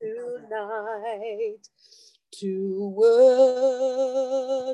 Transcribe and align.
tonight 0.00 1.68
to 2.32 2.92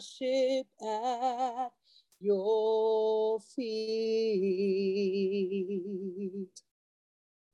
worship 0.01 0.67
at 0.83 1.71
your 2.21 3.41
feet. 3.41 3.65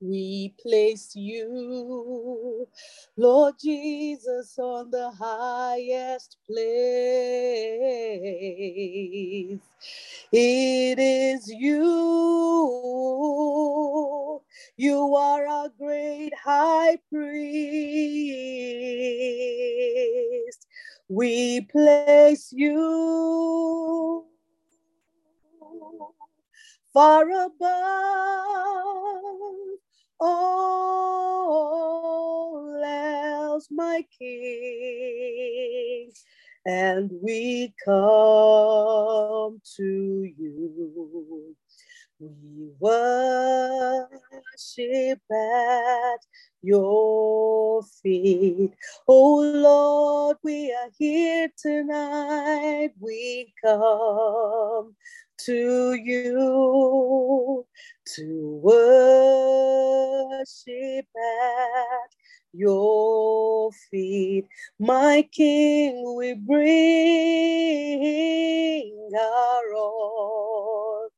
We 0.01 0.55
place 0.59 1.15
you, 1.15 2.67
Lord 3.15 3.53
Jesus, 3.61 4.57
on 4.57 4.89
the 4.89 5.11
highest 5.11 6.37
place. 6.47 6.81
It 10.31 10.97
is 10.97 11.47
you. 11.47 11.91
You 14.75 15.15
are 15.15 15.45
our 15.45 15.69
great 15.77 16.33
high 16.33 16.97
priest. 17.11 17.37
We 21.09 21.61
place 21.61 22.51
you 22.51 24.25
far 26.91 27.29
above 27.29 27.51
all 30.21 31.31
else, 32.83 33.67
my 33.71 34.05
King. 34.17 36.11
And 36.65 37.09
we 37.23 37.73
come 37.83 39.61
to 39.77 40.31
you. 40.37 41.55
We 42.19 42.69
worship 42.79 44.11
at 45.31 46.19
your 46.61 47.81
feet. 48.03 48.73
Oh 49.07 49.39
Lord, 49.39 50.37
we 50.43 50.71
are 50.71 50.91
here 50.99 51.49
tonight. 51.57 52.91
We 52.99 53.51
come 53.65 54.95
to 55.45 55.93
you 55.93 57.65
to 58.15 58.59
worship 58.63 59.95
at 61.15 62.11
your 62.53 63.71
feet. 63.89 64.45
My 64.79 65.27
King, 65.31 66.15
we 66.17 66.33
bring 66.33 66.61
our 69.17 69.73
all 69.75 71.09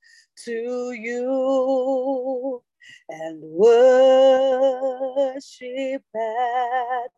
to 0.45 0.91
you 0.91 2.63
and 3.09 3.41
worship 3.41 4.83
at 6.16 7.11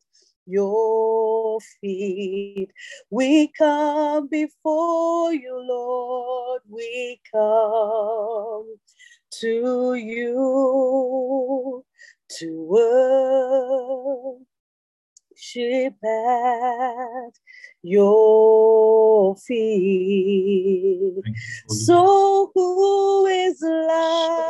your 0.46 1.60
feet. 1.82 2.72
We 3.10 3.48
come 3.50 4.28
before 4.28 5.34
you, 5.34 5.60
Lord. 5.68 6.62
We 6.70 7.20
come 7.32 8.76
to 9.40 9.96
you 9.96 11.86
to 12.38 12.64
worship 15.36 15.96
at 16.04 17.34
your 17.82 19.36
feet. 19.38 21.24
So 21.68 22.52
who 22.54 23.26
is 23.26 23.62
like 23.62 24.50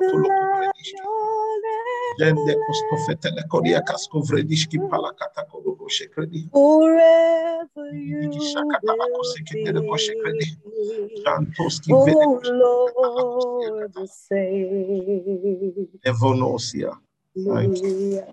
the 0.00 0.22
Kostofetele 2.66 3.42
koria 3.48 3.80
kasko 3.82 4.20
vrediški 4.28 4.78
palakata 4.90 5.44
korobo 5.50 5.88
shekredi. 5.88 6.48
Forever 6.52 7.90
you 7.94 8.30
shakata 8.52 8.92
la 8.98 9.06
will 9.06 9.18
koseketele 9.18 9.80
ko 9.88 9.96
shekredi. 9.98 10.48
Jantoski 11.24 11.92
vede 11.92 12.26
Oh 12.26 12.40
ko 12.40 12.44
Lord, 12.44 13.94
the 13.94 14.06
same. 14.08 15.88
Evonosia. 16.04 16.92
Thank 17.36 17.82
you. 17.82 18.24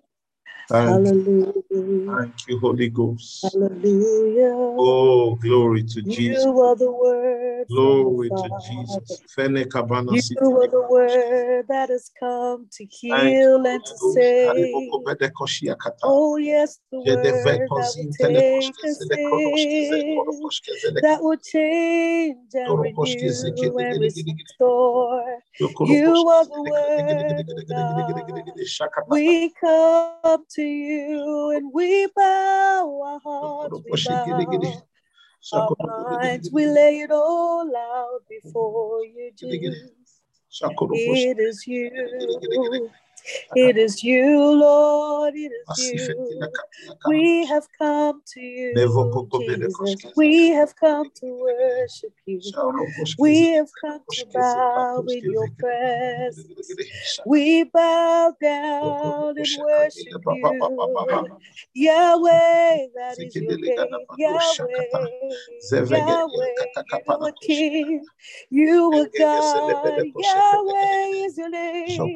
Hallelujah. 0.69 1.53
Thank 1.53 1.65
you. 1.69 2.05
Hallelujah. 2.05 2.17
Thank 2.17 2.47
you, 2.47 2.59
Holy 2.59 2.89
Ghost. 2.89 3.43
Hallelujah. 3.53 4.53
Oh, 4.77 5.35
glory 5.35 5.83
to 5.83 6.01
Jesus. 6.01 6.43
You 6.43 6.61
are 6.61 6.75
the 6.75 6.91
word 6.91 7.67
Glory 7.69 8.29
to. 8.29 8.49
Jesus. 8.69 9.21
You 9.37 10.59
are 10.59 10.67
the 10.67 10.87
word 10.89 11.67
that 11.67 11.89
has 11.89 12.11
come 12.19 12.67
to 12.71 12.85
heal 12.85 13.65
and 13.65 13.85
to 13.85 13.97
save. 13.97 14.49
Hariboko 14.49 15.03
bede 15.05 15.31
koshia 15.33 15.75
kata. 15.77 15.97
Oh, 16.03 16.37
yes, 16.37 16.79
the 16.91 16.99
word 16.99 17.23
that 17.35 17.69
will 17.69 17.83
zin 17.83 18.11
take 18.11 18.37
us 18.37 18.71
zele 19.01 19.17
kronoshke 19.23 19.69
zele 19.73 20.01
in, 20.01 20.17
korokoshke 20.17 20.71
zele 20.85 21.01
that 21.01 21.23
will 21.23 21.37
change 21.37 22.53
and 22.53 22.79
renew 22.79 23.77
and 23.77 24.01
restore. 24.01 25.39
You 25.59 26.27
are 26.29 26.45
the 26.45 26.61
word 26.61 27.45
God. 27.69 29.05
We 29.09 29.49
come 29.59 30.45
to 30.55 30.58
you 30.63 31.51
and 31.55 31.71
we 31.73 32.07
bow 32.15 33.01
our 33.05 33.19
hearts, 33.19 33.73
we 33.85 33.91
bow 34.07 34.25
our 35.53 35.69
minds, 35.87 36.49
we 36.51 36.65
lay 36.67 36.99
it 37.01 37.11
all 37.11 37.75
out 37.75 38.21
before 38.29 39.03
you. 39.05 39.31
Jesus. 39.35 39.91
It 40.93 41.39
is 41.39 41.67
you. 41.67 41.89
It 43.55 43.77
is 43.77 44.03
you, 44.03 44.53
Lord. 44.53 45.35
It 45.35 45.51
is 45.51 45.77
you. 45.79 46.39
We 47.07 47.45
have 47.47 47.67
come 47.77 48.21
to 48.33 48.39
you, 48.41 48.73
Jesus. 49.41 49.97
We 50.15 50.49
have 50.49 50.75
come 50.75 51.09
to 51.21 51.25
worship 51.39 52.13
you. 52.25 52.41
We 53.17 53.47
have 53.49 53.69
come 53.81 54.01
to 54.09 54.25
bow 54.33 55.03
in 55.07 55.31
your 55.31 55.47
presence. 55.57 56.47
We 57.25 57.63
bow 57.65 58.33
down 58.41 59.37
and 59.37 59.47
worship 59.57 60.07
you. 60.35 60.69
Yahweh, 61.73 62.87
that 62.95 63.15
is 63.19 63.35
your 63.35 63.57
name. 63.57 64.07
Yahweh, 64.17 65.35
Yahweh, 65.89 66.55
you 67.07 67.17
are 67.21 67.31
King. 67.41 68.05
You 68.49 68.93
are 68.95 69.07
God. 69.17 70.05
Yahweh 70.15 71.25
is 71.25 71.37
your 71.37 71.49
name. 71.49 72.15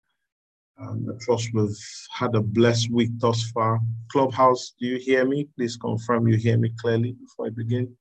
Um, 0.82 1.08
I 1.10 1.24
trust 1.24 1.50
we've 1.54 1.70
had 2.12 2.36
a 2.36 2.42
blessed 2.42 2.92
week 2.92 3.12
thus 3.20 3.44
far. 3.52 3.80
Clubhouse, 4.12 4.74
do 4.80 4.88
you 4.88 4.98
hear 5.00 5.26
me? 5.26 5.48
Please 5.58 5.78
confirm 5.78 6.28
you 6.28 6.38
hear 6.38 6.58
me 6.58 6.74
clearly 6.82 7.14
before 7.14 7.48
I 7.48 7.50
begin. 7.52 7.96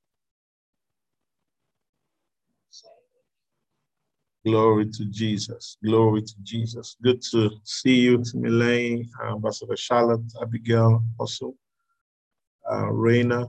Glory 4.46 4.86
to 4.90 5.04
Jesus. 5.06 5.76
Glory 5.84 6.22
to 6.22 6.34
Jesus. 6.42 6.96
Good 7.02 7.22
to 7.32 7.50
see 7.64 7.96
you, 7.96 8.18
Timilane, 8.18 9.06
Ambassador 9.26 9.76
Charlotte, 9.76 10.22
Abigail, 10.40 11.04
also, 11.18 11.54
uh, 12.70 12.86
Raina, 12.86 13.48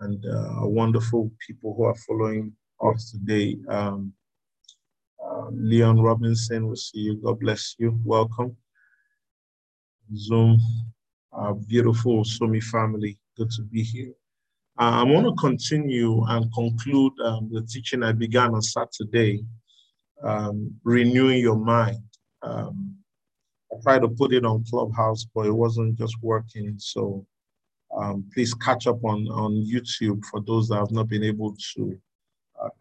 and 0.00 0.24
uh, 0.26 0.60
wonderful 0.62 1.30
people 1.46 1.74
who 1.76 1.84
are 1.84 1.94
following 1.96 2.52
us 2.82 3.12
today. 3.12 3.58
Um, 3.68 4.12
uh, 4.12 4.19
Leon 5.52 6.00
Robinson, 6.00 6.68
we 6.68 6.76
see 6.76 7.00
you. 7.00 7.16
God 7.16 7.40
bless 7.40 7.76
you. 7.78 7.98
Welcome. 8.04 8.56
Zoom, 10.16 10.60
our 11.32 11.54
beautiful 11.54 12.24
Sumi 12.24 12.60
family. 12.60 13.18
Good 13.36 13.50
to 13.52 13.62
be 13.62 13.82
here. 13.82 14.12
Uh, 14.78 15.00
I 15.00 15.04
want 15.04 15.26
to 15.26 15.34
continue 15.40 16.24
and 16.26 16.52
conclude 16.54 17.12
um, 17.24 17.50
the 17.52 17.62
teaching 17.62 18.02
I 18.02 18.12
began 18.12 18.54
on 18.54 18.62
Saturday, 18.62 19.44
um, 20.24 20.74
renewing 20.84 21.38
your 21.40 21.56
mind. 21.56 21.98
Um, 22.42 22.96
I 23.72 23.76
tried 23.82 24.02
to 24.02 24.08
put 24.08 24.32
it 24.32 24.44
on 24.46 24.64
Clubhouse, 24.70 25.26
but 25.34 25.46
it 25.46 25.52
wasn't 25.52 25.96
just 25.98 26.16
working. 26.22 26.76
So 26.78 27.26
um, 27.96 28.24
please 28.34 28.54
catch 28.54 28.86
up 28.86 29.04
on, 29.04 29.28
on 29.28 29.52
YouTube 29.66 30.24
for 30.26 30.40
those 30.46 30.68
that 30.68 30.76
have 30.76 30.92
not 30.92 31.08
been 31.08 31.24
able 31.24 31.56
to 31.76 31.98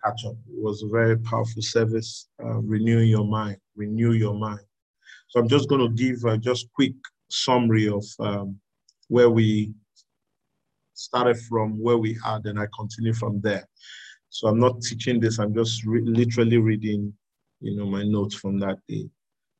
catch 0.04 0.26
up. 0.26 0.34
It 0.50 0.62
was 0.62 0.84
a 0.84 0.88
very 0.88 1.18
powerful 1.18 1.62
service, 1.62 2.28
uh, 2.44 2.60
renewing 2.60 3.10
your 3.10 3.26
mind, 3.26 3.58
renew 3.76 4.12
your 4.12 4.34
mind. 4.34 4.60
So 5.30 5.40
I'm 5.40 5.48
just 5.48 5.70
going 5.70 5.82
to 5.82 5.94
give 5.94 6.26
uh, 6.26 6.38
just 6.38 6.68
quick 6.74 6.94
summary 7.30 7.88
of 7.88 8.04
um, 8.20 8.60
where 9.08 9.30
we 9.30 9.74
started 10.94 11.40
from 11.40 11.80
where 11.80 11.98
we 11.98 12.18
are, 12.26 12.42
then 12.42 12.58
I 12.58 12.66
continue 12.76 13.14
from 13.14 13.40
there. 13.42 13.66
So 14.30 14.48
I'm 14.48 14.60
not 14.60 14.82
teaching 14.82 15.20
this, 15.20 15.40
I'm 15.40 15.54
just 15.54 15.86
re- 15.86 16.02
literally 16.02 16.58
reading, 16.58 17.14
you 17.62 17.76
know, 17.76 17.86
my 17.86 18.04
notes 18.04 18.36
from 18.36 18.60
that 18.60 18.78
day. 18.88 19.10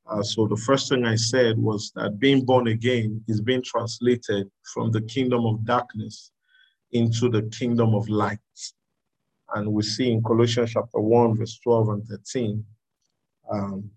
Uh, 0.06 0.24
so 0.24 0.48
the 0.48 0.58
first 0.58 0.90
thing 0.90 1.06
I 1.06 1.16
said 1.16 1.58
was 1.58 1.92
that 1.96 2.20
being 2.20 2.44
born 2.44 2.68
again 2.68 3.24
is 3.28 3.42
being 3.42 3.64
translated 3.64 4.50
from 4.74 4.92
the 4.92 5.02
kingdom 5.02 5.46
of 5.46 5.64
darkness 5.66 6.32
into 6.92 7.30
the 7.30 7.44
kingdom 7.58 7.94
of 7.94 8.10
light. 8.10 8.40
And 9.56 9.72
we 9.72 9.84
see 9.84 10.12
in 10.12 10.24
Colossians 10.24 10.72
chapter 10.72 11.00
1, 11.00 11.38
verse 11.38 11.60
12 11.64 11.90
and 11.90 12.08
13, 12.08 12.66
um, 13.52 13.90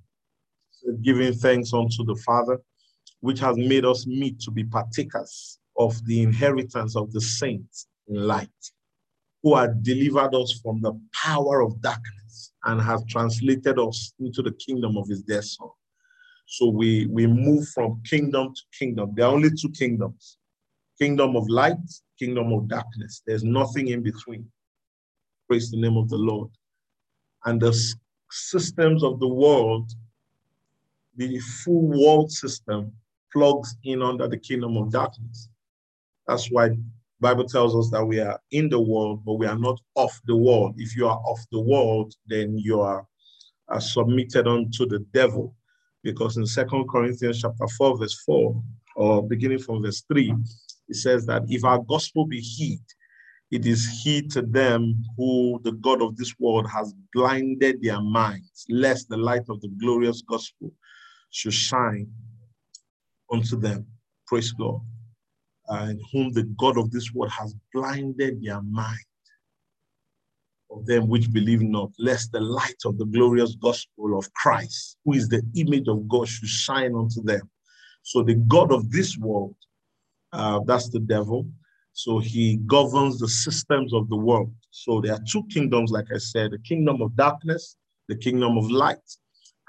giving 1.03 1.33
thanks 1.35 1.73
unto 1.73 2.05
the 2.05 2.17
Father, 2.25 2.59
which 3.21 3.41
has 3.41 3.57
made 3.57 3.85
us 3.85 4.07
meet 4.07 4.41
to 4.41 4.51
be 4.51 4.65
partakers 4.65 5.59
of 5.79 6.05
the 6.07 6.23
inheritance 6.23 6.97
of 6.97 7.13
the 7.13 7.21
saints 7.21 7.87
in 8.09 8.27
light, 8.27 8.49
who 9.43 9.55
had 9.57 9.83
delivered 9.83 10.35
us 10.35 10.61
from 10.63 10.81
the 10.81 10.99
power 11.13 11.61
of 11.61 11.81
darkness 11.81 12.53
and 12.65 12.81
has 12.81 13.05
translated 13.09 13.79
us 13.79 14.13
into 14.21 14.43
the 14.43 14.53
kingdom 14.53 14.97
of 14.97 15.09
his 15.09 15.23
dear 15.23 15.43
son. 15.43 15.69
So 16.47 16.69
we, 16.69 17.07
we 17.07 17.27
move 17.27 17.69
from 17.69 18.03
kingdom 18.09 18.55
to 18.55 18.63
kingdom. 18.79 19.13
There 19.15 19.27
are 19.27 19.33
only 19.33 19.51
two 19.51 19.71
kingdoms 19.71 20.39
kingdom 21.03 21.35
of 21.35 21.49
light, 21.49 21.79
kingdom 22.17 22.53
of 22.53 22.69
darkness. 22.69 23.23
There's 23.27 23.43
nothing 23.43 23.89
in 23.89 24.03
between. 24.03 24.47
Praise 25.53 25.71
the 25.71 25.77
name 25.77 25.99
of 25.99 26.09
the 26.09 26.17
Lord. 26.17 26.49
And 27.45 27.61
the 27.61 27.79
systems 28.31 29.05
of 29.05 29.21
the 29.21 29.29
world, 29.29 29.91
the 31.17 31.39
full 31.41 31.89
world 31.89 32.33
system, 32.33 32.91
plugs 33.31 33.77
in 33.85 34.01
under 34.01 34.27
the 34.29 34.39
kingdom 34.39 34.79
of 34.79 34.91
darkness. 34.91 35.51
That's 36.27 36.47
why 36.51 36.71
Bible 37.21 37.45
tells 37.45 37.77
us 37.77 37.91
that 37.91 38.03
we 38.03 38.19
are 38.19 38.41
in 38.51 38.71
the 38.71 38.81
world, 38.81 39.27
but 39.27 39.35
we 39.35 39.45
are 39.47 39.59
not 39.59 39.79
of 39.95 40.11
the 40.25 40.35
world. 40.35 40.77
If 40.79 40.97
you 40.97 41.07
are 41.07 41.21
of 41.29 41.39
the 41.51 41.61
world, 41.61 42.15
then 42.27 42.57
you 42.57 42.81
are, 42.81 43.07
are 43.69 43.81
submitted 43.83 44.49
unto 44.49 44.87
the 44.87 45.01
devil. 45.13 45.55
Because 46.03 46.39
in 46.39 46.47
Second 46.47 46.89
Corinthians 46.89 47.43
chapter 47.43 47.69
4, 47.77 47.99
verse 47.99 48.19
4, 48.25 48.63
or 48.97 49.29
beginning 49.29 49.59
from 49.59 49.83
verse 49.83 50.03
3, 50.09 50.35
it 50.89 50.97
says 50.97 51.27
that 51.27 51.43
if 51.49 51.63
our 51.63 51.81
gospel 51.81 52.25
be 52.25 52.41
hid, 52.41 52.81
it 53.53 53.67
is 53.67 53.89
he 54.03 54.23
to 54.29 54.43
them 54.43 55.05
who 55.17 55.61
the 55.63 55.73
God 55.73 56.03
of 56.03 56.17
this 56.17 56.35
world 56.41 56.69
has 56.69 56.95
blinded 57.13 57.83
their 57.83 58.01
minds, 58.01 58.65
lest 58.69 59.09
the 59.09 59.17
light 59.17 59.45
of 59.49 59.61
the 59.61 59.69
glorious 59.69 60.23
gospel 60.23 60.73
should 61.31 61.55
shine 61.55 62.11
unto 63.31 63.57
them. 63.57 63.87
Praise 64.27 64.53
God 64.53 64.81
and 65.69 66.01
whom 66.13 66.33
the 66.33 66.45
God 66.59 66.77
of 66.77 66.91
this 66.91 67.13
world 67.13 67.33
has 67.33 67.55
blinded 67.73 68.43
their 68.43 68.61
mind 68.63 68.99
of 70.71 70.87
them 70.87 71.09
which 71.09 71.33
believe 71.33 71.63
not, 71.63 71.91
lest 71.99 72.33
the 72.33 72.41
light 72.41 72.81
of 72.87 72.97
the 72.97 73.05
glorious 73.05 73.55
gospel 73.57 74.19
of 74.19 74.33
Christ, 74.33 74.97
who 75.05 75.13
is 75.13 75.29
the 75.29 75.43
image 75.55 75.87
of 75.87 76.09
God, 76.09 76.29
should 76.29 76.49
shine 76.49 76.95
unto 76.95 77.23
them. 77.23 77.43
So 78.03 78.23
the 78.23 78.35
God 78.35 78.73
of 78.73 78.91
this 78.91 79.19
world, 79.19 79.55
uh, 80.33 80.61
that's 80.67 80.89
the 80.89 81.01
devil. 81.01 81.47
So 81.93 82.19
he 82.19 82.57
governs 82.67 83.19
the 83.19 83.29
systems 83.29 83.93
of 83.93 84.09
the 84.09 84.17
world. 84.17 84.53
So 84.71 85.01
there 85.01 85.13
are 85.13 85.21
two 85.31 85.45
kingdoms, 85.53 85.91
like 85.91 86.07
I 86.15 86.19
said, 86.19 86.53
the 86.53 86.59
kingdom 86.59 87.03
of 87.03 87.15
darkness, 87.17 87.77
the 88.09 88.17
kingdom 88.17 88.57
of 88.57 88.71
light. 88.71 88.99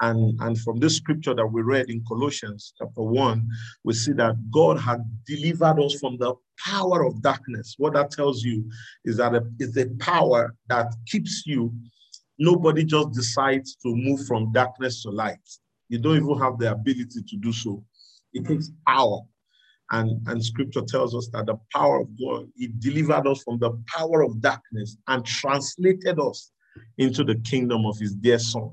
And, 0.00 0.38
and 0.40 0.58
from 0.58 0.78
this 0.78 0.96
scripture 0.96 1.34
that 1.34 1.46
we 1.46 1.62
read 1.62 1.88
in 1.88 2.04
Colossians 2.06 2.74
chapter 2.78 3.02
1, 3.02 3.48
we 3.84 3.94
see 3.94 4.12
that 4.12 4.34
God 4.50 4.78
had 4.78 5.00
delivered 5.26 5.80
us 5.80 6.00
from 6.00 6.16
the 6.18 6.34
power 6.64 7.04
of 7.04 7.22
darkness. 7.22 7.74
What 7.78 7.94
that 7.94 8.10
tells 8.10 8.42
you 8.42 8.68
is 9.04 9.18
that 9.18 9.40
it's 9.58 9.76
a 9.76 9.86
power 10.00 10.54
that 10.68 10.92
keeps 11.06 11.44
you. 11.46 11.72
Nobody 12.38 12.84
just 12.84 13.12
decides 13.12 13.76
to 13.76 13.94
move 13.94 14.26
from 14.26 14.52
darkness 14.52 15.02
to 15.02 15.10
light. 15.10 15.38
You 15.88 15.98
don't 15.98 16.16
even 16.16 16.38
have 16.38 16.58
the 16.58 16.72
ability 16.72 17.22
to 17.26 17.36
do 17.36 17.52
so. 17.52 17.84
It 18.32 18.46
takes 18.46 18.70
power. 18.86 19.20
And, 19.94 20.26
and 20.26 20.44
scripture 20.44 20.82
tells 20.82 21.14
us 21.14 21.28
that 21.32 21.46
the 21.46 21.56
power 21.72 22.00
of 22.00 22.08
God, 22.18 22.48
He 22.56 22.66
delivered 22.66 23.28
us 23.28 23.44
from 23.44 23.60
the 23.60 23.70
power 23.86 24.22
of 24.22 24.40
darkness 24.40 24.96
and 25.06 25.24
translated 25.24 26.18
us 26.18 26.50
into 26.98 27.22
the 27.22 27.36
kingdom 27.36 27.86
of 27.86 27.96
His 28.00 28.12
dear 28.16 28.40
Son, 28.40 28.72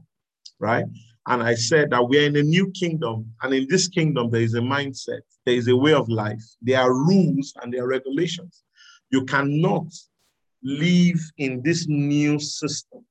right? 0.58 0.86
And 1.28 1.44
I 1.44 1.54
said 1.54 1.92
that 1.92 2.08
we're 2.10 2.26
in 2.26 2.38
a 2.38 2.42
new 2.42 2.72
kingdom. 2.72 3.32
And 3.44 3.54
in 3.54 3.68
this 3.70 3.88
kingdom, 3.88 4.32
there 4.32 4.42
is 4.42 4.56
a 4.56 4.62
mindset, 4.62 5.22
there 5.46 5.54
is 5.54 5.68
a 5.68 5.76
way 5.76 5.94
of 5.94 6.10
life, 6.10 6.44
there 6.60 6.82
are 6.82 6.92
rules 6.92 7.54
and 7.62 7.72
there 7.72 7.84
are 7.84 7.88
regulations. 7.88 8.64
You 9.12 9.24
cannot 9.26 9.94
live 10.64 11.20
in 11.38 11.62
this 11.62 11.88
new 11.88 12.40
system, 12.40 13.06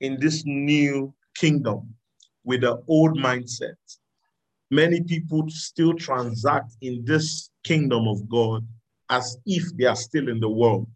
in 0.00 0.18
this 0.18 0.44
new 0.46 1.12
kingdom 1.36 1.94
with 2.44 2.62
the 2.62 2.82
old 2.88 3.18
mindset. 3.18 3.74
Many 4.72 5.02
people 5.02 5.44
still 5.50 5.92
transact 5.92 6.76
in 6.80 7.04
this 7.04 7.50
kingdom 7.62 8.08
of 8.08 8.26
God 8.26 8.66
as 9.10 9.36
if 9.44 9.64
they 9.76 9.84
are 9.84 9.94
still 9.94 10.30
in 10.30 10.40
the 10.40 10.48
world. 10.48 10.88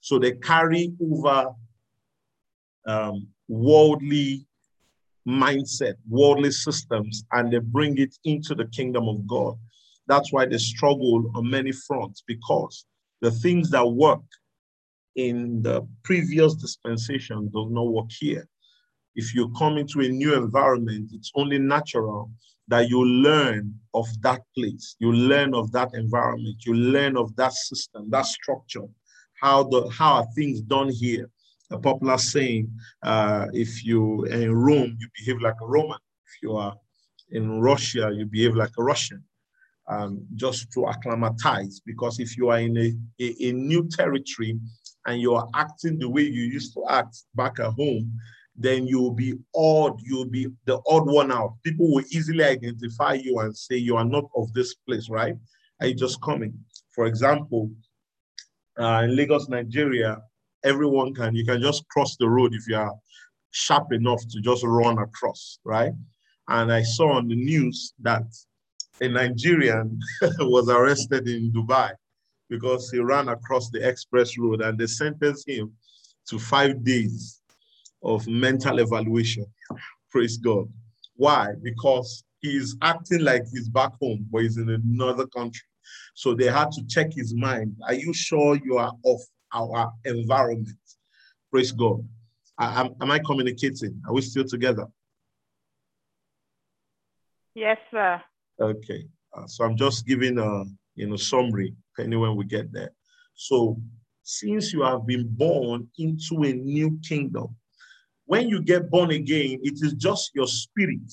So 0.00 0.18
they 0.18 0.32
carry 0.32 0.94
over 0.98 1.50
um, 2.86 3.28
worldly 3.46 4.46
mindset, 5.28 5.96
worldly 6.08 6.50
systems, 6.50 7.22
and 7.32 7.52
they 7.52 7.58
bring 7.58 7.98
it 7.98 8.16
into 8.24 8.54
the 8.54 8.64
kingdom 8.68 9.06
of 9.06 9.26
God. 9.26 9.58
That's 10.06 10.32
why 10.32 10.46
they 10.46 10.56
struggle 10.56 11.30
on 11.34 11.50
many 11.50 11.72
fronts 11.72 12.24
because 12.26 12.86
the 13.20 13.30
things 13.30 13.68
that 13.72 13.86
work 13.86 14.24
in 15.16 15.60
the 15.60 15.86
previous 16.04 16.54
dispensation 16.54 17.50
does 17.52 17.66
not 17.68 17.86
work 17.86 18.10
here. 18.18 18.48
If 19.14 19.34
you 19.34 19.52
come 19.58 19.76
into 19.76 20.00
a 20.00 20.08
new 20.08 20.34
environment, 20.34 21.10
it's 21.12 21.32
only 21.34 21.58
natural 21.58 22.30
that 22.70 22.88
you 22.90 23.04
learn 23.04 23.74
of 23.94 24.06
that 24.22 24.42
place, 24.56 24.96
you 25.00 25.12
learn 25.12 25.54
of 25.54 25.72
that 25.72 25.90
environment, 25.94 26.56
you 26.66 26.74
learn 26.74 27.16
of 27.16 27.34
that 27.36 27.52
system, 27.52 28.10
that 28.10 28.26
structure, 28.26 28.86
how 29.42 29.64
the 29.64 29.88
how 29.90 30.14
are 30.20 30.26
things 30.36 30.60
done 30.62 30.90
here, 30.90 31.28
a 31.72 31.78
popular 31.78 32.18
saying, 32.18 32.70
uh, 33.02 33.46
if 33.52 33.84
you 33.84 34.24
in 34.26 34.54
Rome, 34.54 34.96
you 35.00 35.08
behave 35.18 35.40
like 35.42 35.60
a 35.62 35.66
Roman. 35.66 35.98
If 36.28 36.34
you 36.42 36.56
are 36.56 36.74
in 37.30 37.60
Russia, 37.60 38.10
you 38.18 38.26
behave 38.26 38.56
like 38.56 38.74
a 38.78 38.84
Russian. 38.84 39.22
um, 39.88 40.26
just 40.34 40.70
to 40.72 40.86
acclimatize. 40.86 41.80
Because 41.84 42.20
if 42.20 42.36
you 42.36 42.50
are 42.50 42.60
in 42.60 42.76
a, 42.76 42.92
a, 43.20 43.48
a 43.48 43.52
new 43.52 43.88
territory 43.88 44.58
and 45.06 45.20
you 45.20 45.34
are 45.34 45.48
acting 45.54 45.98
the 45.98 46.08
way 46.08 46.22
you 46.22 46.42
used 46.42 46.74
to 46.74 46.84
act 46.88 47.24
back 47.34 47.58
at 47.60 47.72
home, 47.72 48.12
then 48.56 48.86
you'll 48.86 49.12
be 49.12 49.34
odd, 49.54 49.98
you'll 50.02 50.26
be 50.26 50.48
the 50.66 50.80
odd 50.86 51.06
one 51.06 51.32
out. 51.32 51.54
People 51.62 51.92
will 51.92 52.04
easily 52.10 52.44
identify 52.44 53.14
you 53.14 53.38
and 53.38 53.56
say 53.56 53.76
you 53.76 53.96
are 53.96 54.04
not 54.04 54.24
of 54.36 54.52
this 54.52 54.74
place, 54.74 55.08
right? 55.08 55.34
Are 55.80 55.86
you 55.86 55.94
just 55.94 56.20
coming? 56.20 56.52
For 56.94 57.06
example, 57.06 57.70
uh, 58.78 59.02
in 59.04 59.16
Lagos, 59.16 59.48
Nigeria, 59.48 60.18
everyone 60.64 61.14
can, 61.14 61.34
you 61.34 61.44
can 61.44 61.60
just 61.62 61.86
cross 61.88 62.16
the 62.16 62.28
road 62.28 62.54
if 62.54 62.68
you 62.68 62.76
are 62.76 62.92
sharp 63.50 63.92
enough 63.92 64.20
to 64.30 64.40
just 64.40 64.64
run 64.64 64.98
across, 64.98 65.58
right? 65.64 65.92
And 66.48 66.72
I 66.72 66.82
saw 66.82 67.12
on 67.12 67.28
the 67.28 67.36
news 67.36 67.94
that 68.00 68.24
a 69.00 69.08
Nigerian 69.08 69.98
was 70.40 70.68
arrested 70.68 71.28
in 71.28 71.52
Dubai 71.52 71.92
because 72.48 72.90
he 72.90 72.98
ran 72.98 73.28
across 73.28 73.70
the 73.70 73.86
express 73.88 74.36
road 74.36 74.60
and 74.60 74.78
they 74.78 74.86
sentenced 74.86 75.48
him 75.48 75.72
to 76.28 76.38
five 76.38 76.84
days 76.84 77.39
of 78.02 78.26
mental 78.26 78.78
evaluation. 78.78 79.46
Praise 80.10 80.36
God. 80.36 80.68
Why? 81.16 81.48
Because 81.62 82.24
he's 82.40 82.76
acting 82.82 83.22
like 83.22 83.42
he's 83.52 83.68
back 83.68 83.92
home, 84.00 84.26
but 84.30 84.42
he's 84.42 84.56
in 84.56 84.70
another 84.70 85.26
country. 85.26 85.66
So 86.14 86.34
they 86.34 86.46
had 86.46 86.70
to 86.72 86.86
check 86.86 87.12
his 87.12 87.34
mind. 87.34 87.76
Are 87.86 87.94
you 87.94 88.12
sure 88.12 88.58
you 88.64 88.78
are 88.78 88.92
of 89.04 89.20
our 89.52 89.92
environment? 90.04 90.68
Praise 91.50 91.72
God. 91.72 92.06
I, 92.58 92.80
am, 92.80 92.94
am 93.00 93.10
I 93.10 93.18
communicating? 93.18 94.00
Are 94.06 94.14
we 94.14 94.22
still 94.22 94.44
together? 94.44 94.86
Yes, 97.54 97.78
sir. 97.90 98.22
Okay. 98.60 99.06
Uh, 99.34 99.46
so 99.46 99.64
I'm 99.64 99.76
just 99.76 100.06
giving 100.06 100.38
a 100.38 100.64
you 100.94 101.08
know 101.08 101.16
summary, 101.16 101.74
depending 101.96 102.20
when 102.20 102.36
we 102.36 102.44
get 102.44 102.72
there. 102.72 102.90
So 103.34 103.76
since 104.22 104.72
you 104.72 104.82
have 104.82 105.06
been 105.06 105.26
born 105.26 105.88
into 105.98 106.42
a 106.42 106.52
new 106.52 106.98
kingdom, 107.06 107.56
when 108.30 108.48
you 108.48 108.62
get 108.62 108.88
born 108.88 109.10
again, 109.10 109.58
it 109.64 109.82
is 109.82 109.92
just 109.94 110.30
your 110.36 110.46
spirit 110.46 111.12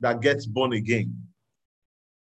that 0.00 0.20
gets 0.20 0.44
born 0.44 0.74
again. 0.74 1.10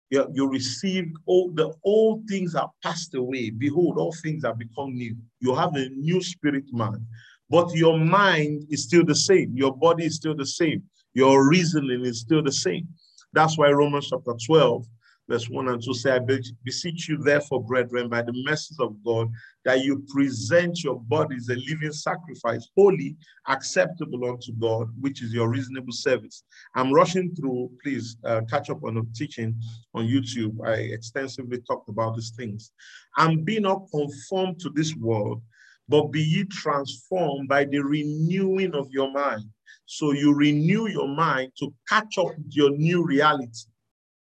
You, 0.08 0.30
you 0.32 0.48
receive 0.48 1.12
all 1.26 1.50
the 1.50 1.74
old 1.82 2.28
things 2.28 2.54
are 2.54 2.70
passed 2.80 3.16
away. 3.16 3.50
Behold, 3.50 3.98
all 3.98 4.14
things 4.22 4.44
have 4.44 4.56
become 4.56 4.94
new. 4.94 5.16
You 5.40 5.56
have 5.56 5.74
a 5.74 5.88
new 5.88 6.22
spirit 6.22 6.66
man, 6.70 7.04
but 7.48 7.74
your 7.74 7.98
mind 7.98 8.66
is 8.70 8.84
still 8.84 9.04
the 9.04 9.16
same. 9.16 9.50
Your 9.56 9.76
body 9.76 10.04
is 10.06 10.14
still 10.14 10.36
the 10.36 10.46
same. 10.46 10.84
Your 11.12 11.48
reasoning 11.48 12.04
is 12.04 12.20
still 12.20 12.40
the 12.44 12.52
same. 12.52 12.86
That's 13.32 13.58
why 13.58 13.72
Romans 13.72 14.10
chapter 14.10 14.34
12, 14.46 14.86
verse 15.30 15.48
1 15.48 15.68
and 15.68 15.82
2 15.82 15.94
say, 15.94 16.16
I 16.16 16.18
beseech 16.64 17.08
you, 17.08 17.16
therefore, 17.16 17.62
brethren, 17.62 18.08
by 18.08 18.22
the 18.22 18.32
mercies 18.44 18.80
of 18.80 18.96
God, 19.04 19.30
that 19.64 19.84
you 19.84 20.04
present 20.12 20.82
your 20.82 20.98
bodies 21.00 21.48
a 21.48 21.54
living 21.54 21.92
sacrifice, 21.92 22.68
holy, 22.76 23.16
acceptable 23.46 24.28
unto 24.28 24.52
God, 24.54 24.88
which 25.00 25.22
is 25.22 25.32
your 25.32 25.48
reasonable 25.48 25.92
service. 25.92 26.42
I'm 26.74 26.92
rushing 26.92 27.32
through. 27.36 27.70
Please 27.80 28.16
uh, 28.24 28.40
catch 28.50 28.70
up 28.70 28.82
on 28.82 28.94
the 28.96 29.06
teaching 29.14 29.54
on 29.94 30.08
YouTube. 30.08 30.56
I 30.66 30.92
extensively 30.96 31.60
talked 31.60 31.88
about 31.88 32.16
these 32.16 32.32
things. 32.36 32.72
And 33.16 33.44
be 33.44 33.60
not 33.60 33.86
conformed 33.92 34.58
to 34.60 34.70
this 34.70 34.96
world, 34.96 35.42
but 35.88 36.08
be 36.08 36.22
ye 36.22 36.44
transformed 36.44 37.48
by 37.48 37.66
the 37.66 37.78
renewing 37.78 38.74
of 38.74 38.90
your 38.90 39.12
mind 39.12 39.44
so 39.86 40.12
you 40.12 40.34
renew 40.34 40.88
your 40.88 41.08
mind 41.08 41.52
to 41.58 41.72
catch 41.88 42.18
up 42.18 42.28
with 42.36 42.50
your 42.50 42.70
new 42.70 43.04
reality. 43.04 43.66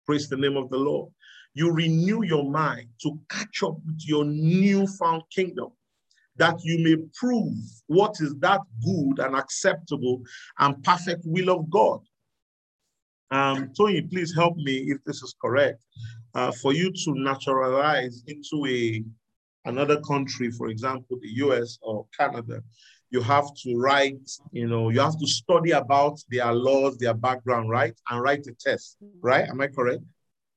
Praise 0.06 0.28
the 0.28 0.36
name 0.36 0.56
of 0.56 0.70
the 0.70 0.76
Lord. 0.76 1.12
You 1.54 1.72
renew 1.72 2.22
your 2.24 2.50
mind 2.50 2.88
to 3.02 3.18
catch 3.30 3.62
up 3.62 3.76
with 3.86 4.00
your 4.04 4.24
newfound 4.24 5.22
kingdom, 5.34 5.68
that 6.36 6.62
you 6.64 6.82
may 6.82 6.96
prove 7.14 7.54
what 7.86 8.16
is 8.20 8.34
that 8.40 8.60
good 8.84 9.24
and 9.24 9.36
acceptable 9.36 10.22
and 10.58 10.82
perfect 10.82 11.22
will 11.24 11.50
of 11.50 11.70
God. 11.70 12.00
Um, 13.30 13.72
Tony, 13.76 14.02
please 14.02 14.34
help 14.34 14.56
me 14.56 14.90
if 14.90 14.98
this 15.04 15.22
is 15.22 15.34
correct. 15.40 15.82
Uh, 16.34 16.50
for 16.50 16.72
you 16.72 16.90
to 16.90 17.14
naturalize 17.14 18.22
into 18.26 18.66
a 18.66 19.04
another 19.64 20.00
country, 20.00 20.50
for 20.50 20.68
example, 20.68 21.18
the 21.22 21.28
US 21.44 21.78
or 21.80 22.06
Canada, 22.18 22.62
you 23.10 23.20
have 23.20 23.54
to 23.62 23.76
write, 23.76 24.30
you 24.52 24.66
know, 24.66 24.90
you 24.90 25.00
have 25.00 25.18
to 25.18 25.26
study 25.26 25.70
about 25.70 26.18
their 26.30 26.52
laws, 26.52 26.98
their 26.98 27.14
background, 27.14 27.70
right? 27.70 27.94
And 28.10 28.20
write 28.20 28.46
a 28.46 28.52
test, 28.52 28.96
right? 29.20 29.48
Am 29.48 29.60
I 29.60 29.68
correct? 29.68 30.02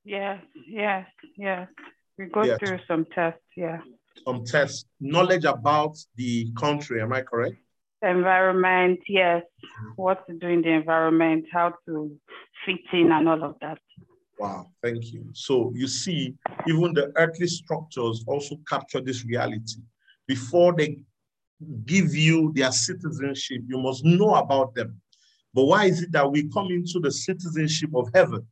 Yes, 0.04 0.42
yes, 0.66 1.06
yes. 1.36 1.68
We 2.16 2.26
go 2.26 2.42
yes. 2.42 2.58
through 2.58 2.78
some 2.88 3.06
tests, 3.14 3.40
yeah. 3.56 3.80
Some 4.24 4.44
tests, 4.44 4.84
knowledge 5.00 5.44
about 5.44 5.96
the 6.16 6.50
country, 6.58 7.00
am 7.00 7.12
I 7.12 7.22
correct? 7.22 7.56
Environment, 8.02 8.98
yes. 9.08 9.42
What 9.96 10.26
to 10.26 10.34
do 10.34 10.48
in 10.48 10.62
the 10.62 10.70
environment, 10.70 11.46
how 11.52 11.74
to 11.86 12.16
fit 12.64 12.80
in 12.92 13.12
and 13.12 13.28
all 13.28 13.44
of 13.44 13.56
that. 13.60 13.78
Wow, 14.38 14.66
thank 14.82 15.12
you. 15.12 15.26
So 15.32 15.72
you 15.74 15.88
see, 15.88 16.34
even 16.66 16.94
the 16.94 17.12
earthly 17.16 17.48
structures 17.48 18.24
also 18.26 18.56
capture 18.68 19.00
this 19.00 19.24
reality. 19.24 19.80
Before 20.26 20.74
they 20.74 20.98
give 21.84 22.14
you 22.14 22.52
their 22.54 22.72
citizenship, 22.72 23.62
you 23.66 23.78
must 23.78 24.04
know 24.04 24.34
about 24.34 24.74
them. 24.74 25.00
But 25.54 25.64
why 25.64 25.86
is 25.86 26.02
it 26.02 26.12
that 26.12 26.30
we 26.30 26.48
come 26.50 26.68
into 26.70 27.00
the 27.00 27.10
citizenship 27.10 27.90
of 27.94 28.08
heaven? 28.14 28.46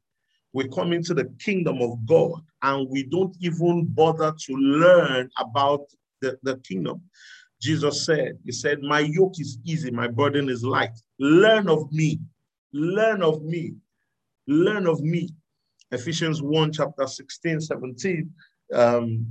We 0.53 0.69
come 0.69 0.93
into 0.93 1.15
the 1.15 1.27
kingdom 1.39 1.83
of 1.83 2.05
God 2.07 2.41
and 2.63 2.89
we 2.89 3.05
don't 3.05 3.37
even 3.41 3.87
bother 3.91 4.33
to 4.33 4.53
learn 4.55 5.31
about 5.39 5.83
the, 6.21 6.39
the 6.43 6.57
kingdom. 6.59 7.03
Jesus 7.61 8.05
said, 8.05 8.39
He 8.45 8.53
said, 8.53 8.81
My 8.83 9.01
yoke 9.01 9.35
is 9.39 9.59
easy, 9.65 9.91
my 9.91 10.09
burden 10.09 10.49
is 10.49 10.65
light. 10.65 10.99
Learn 11.19 11.69
of 11.69 11.91
me. 11.93 12.21
Learn 12.73 13.23
of 13.23 13.43
me. 13.43 13.75
Learn 14.47 14.87
of 14.87 15.01
me. 15.01 15.31
Ephesians 15.91 16.43
1, 16.43 16.73
chapter 16.73 17.07
16, 17.07 17.61
17. 17.61 18.31
Um, 18.75 19.27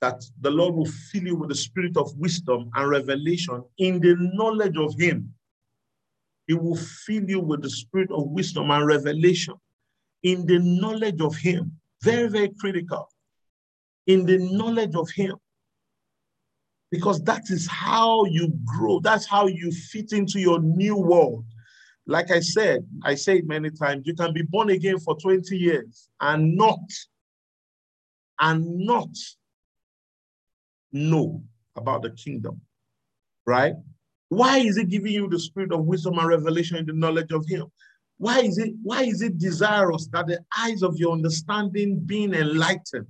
that 0.00 0.22
the 0.40 0.50
Lord 0.50 0.74
will 0.74 0.86
fill 0.86 1.24
you 1.24 1.36
with 1.36 1.48
the 1.48 1.54
spirit 1.54 1.96
of 1.96 2.16
wisdom 2.16 2.70
and 2.74 2.88
revelation 2.90 3.62
in 3.78 4.00
the 4.00 4.16
knowledge 4.34 4.76
of 4.76 4.94
Him. 4.98 5.32
He 6.46 6.54
will 6.54 6.76
fill 6.76 7.28
you 7.28 7.40
with 7.40 7.62
the 7.62 7.70
spirit 7.70 8.10
of 8.10 8.28
wisdom 8.28 8.70
and 8.70 8.86
revelation 8.86 9.54
in 10.22 10.46
the 10.46 10.58
knowledge 10.58 11.20
of 11.20 11.36
Him. 11.36 11.72
Very, 12.02 12.28
very 12.28 12.50
critical. 12.60 13.08
In 14.06 14.26
the 14.26 14.38
knowledge 14.38 14.94
of 14.94 15.10
Him. 15.10 15.36
Because 16.90 17.22
that 17.24 17.50
is 17.50 17.66
how 17.66 18.24
you 18.26 18.52
grow, 18.64 19.00
that's 19.00 19.26
how 19.26 19.48
you 19.48 19.72
fit 19.72 20.12
into 20.12 20.38
your 20.38 20.60
new 20.60 20.96
world. 20.96 21.44
Like 22.06 22.30
I 22.30 22.38
said, 22.38 22.86
I 23.02 23.16
say 23.16 23.38
it 23.38 23.46
many 23.46 23.70
times, 23.70 24.06
you 24.06 24.14
can 24.14 24.32
be 24.32 24.42
born 24.42 24.70
again 24.70 25.00
for 25.00 25.16
20 25.16 25.56
years 25.56 26.08
and 26.20 26.56
not, 26.56 26.78
and 28.38 28.64
not 28.78 29.08
know 30.92 31.42
about 31.76 32.02
the 32.02 32.10
kingdom, 32.10 32.60
right? 33.46 33.74
Why 34.28 34.58
is 34.58 34.76
it 34.76 34.88
giving 34.88 35.12
you 35.12 35.28
the 35.28 35.38
spirit 35.38 35.72
of 35.72 35.84
wisdom 35.84 36.18
and 36.18 36.28
revelation 36.28 36.76
in 36.76 36.86
the 36.86 36.92
knowledge 36.92 37.32
of 37.32 37.46
him? 37.46 37.66
Why 38.18 38.40
is 38.40 38.58
it 38.58 38.72
why 38.82 39.02
is 39.02 39.22
it 39.22 39.38
desirous 39.38 40.08
that 40.08 40.26
the 40.26 40.40
eyes 40.58 40.82
of 40.82 40.96
your 40.96 41.12
understanding 41.12 42.00
being 42.00 42.34
enlightened, 42.34 43.06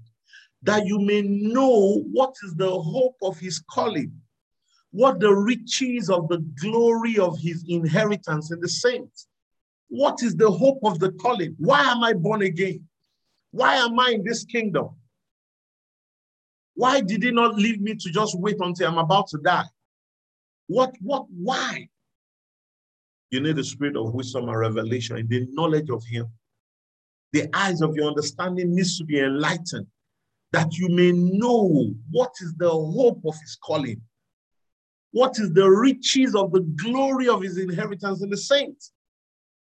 that 0.63 0.85
you 0.87 0.99
may 1.01 1.23
know 1.23 2.03
what 2.13 2.35
is 2.45 2.55
the 2.57 2.71
hope 2.71 3.17
of 3.23 3.39
his 3.39 3.63
calling, 3.71 4.13
what 4.91 5.21
the 5.21 5.33
riches 5.33 6.11
of 6.11 6.29
the 6.29 6.39
glory 6.61 7.19
of 7.19 7.39
his 7.39 7.65
inheritance 7.69 8.51
in 8.51 8.61
the 8.61 8.69
saints? 8.69 9.29
What 9.89 10.23
is 10.23 10.35
the 10.35 10.51
hope 10.51 10.81
of 10.83 10.99
the 10.99 11.13
calling? 11.13 11.55
Why 11.59 11.83
am 11.83 12.03
I 12.03 12.13
born 12.13 12.43
again? 12.43 12.87
Why 13.53 13.77
am 13.77 13.99
I 14.01 14.11
in 14.11 14.25
this 14.25 14.45
kingdom? 14.45 14.91
Why 16.77 17.01
did 17.01 17.23
he 17.23 17.31
not 17.33 17.57
leave 17.57 17.81
me 17.81 17.95
to 17.95 18.11
just 18.11 18.39
wait 18.39 18.57
until 18.61 18.89
I'm 18.89 18.99
about 18.99 19.29
to 19.29 19.39
die? 19.39 19.65
What, 20.69 20.95
what, 21.01 21.27
why? 21.31 21.89
You 23.31 23.41
need 23.41 23.57
the 23.57 23.65
spirit 23.65 23.97
of 23.97 24.13
wisdom 24.13 24.49
and 24.49 24.59
revelation 24.59 25.17
and 25.17 25.29
the 25.29 25.47
knowledge 25.51 25.91
of 25.91 26.05
him. 26.05 26.29
The 27.33 27.49
eyes 27.55 27.81
of 27.81 27.97
your 27.97 28.09
understanding 28.09 28.75
needs 28.75 28.99
to 28.99 29.05
be 29.05 29.19
enlightened 29.19 29.87
that 30.53 30.77
you 30.77 30.89
may 30.91 31.13
know 31.13 31.95
what 32.11 32.33
is 32.41 32.55
the 32.57 32.71
hope 32.71 33.23
of 33.25 33.35
his 33.41 33.59
calling. 33.63 34.01
What 35.13 35.39
is 35.39 35.53
the 35.55 35.69
riches 35.69 36.35
of 36.35 36.53
the 36.53 36.61
glory 36.61 37.29
of 37.29 37.43
his 37.43 37.57
inheritance 37.57 38.23
in 38.23 38.29
the 38.29 38.37
saints? 38.37 38.93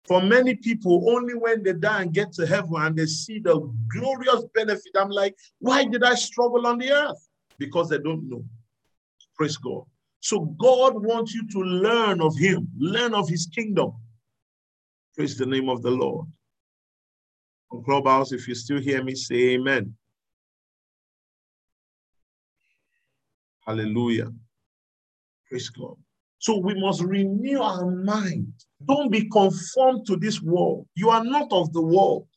For 0.08 0.22
many 0.22 0.56
people, 0.56 1.10
only 1.10 1.34
when 1.34 1.64
they 1.64 1.74
die 1.74 2.04
and 2.04 2.14
get 2.14 2.32
to 2.34 2.46
heaven 2.46 2.76
and 2.76 2.96
they 2.96 3.08
see 3.08 3.40
the 3.40 3.60
glorious 3.90 4.46
benefit, 4.54 4.92
I'm 4.96 5.10
like, 5.10 5.36
why 5.60 5.86
did 5.86 6.04
I 6.04 6.14
struggle 6.14 6.68
on 6.68 6.78
the 6.78 6.92
earth? 6.92 7.28
Because 7.58 7.90
they 7.90 7.98
don't 7.98 8.30
know. 8.30 8.44
Praise 9.36 9.58
God. 9.58 9.84
So 10.20 10.42
God 10.42 11.04
wants 11.04 11.34
you 11.34 11.48
to 11.50 11.60
learn 11.60 12.22
of 12.22 12.38
him, 12.38 12.68
learn 12.78 13.14
of 13.14 13.28
his 13.28 13.48
kingdom. 13.48 13.94
Praise 15.16 15.38
the 15.38 15.46
name 15.46 15.70
of 15.70 15.82
the 15.82 15.92
Lord. 15.92 16.28
On 17.72 17.84
Clubhouse, 17.84 18.32
if 18.32 18.48
you 18.48 18.56
still 18.56 18.80
hear 18.80 19.04
me, 19.04 19.16
say 19.16 19.56
amen. 19.56 19.96
Hallelujah. 23.66 24.32
Praise 25.50 25.70
God. 25.70 25.96
So 26.46 26.58
we 26.58 26.80
must 26.80 27.02
renew 27.02 27.60
our 27.60 27.90
mind. 27.90 28.54
Don't 28.88 29.12
be 29.12 29.28
conformed 29.30 30.06
to 30.06 30.16
this 30.16 30.44
world. 30.44 30.86
You 30.94 31.10
are 31.10 31.24
not 31.24 31.48
of 31.52 31.74
the 31.74 31.82
world. 31.82 32.28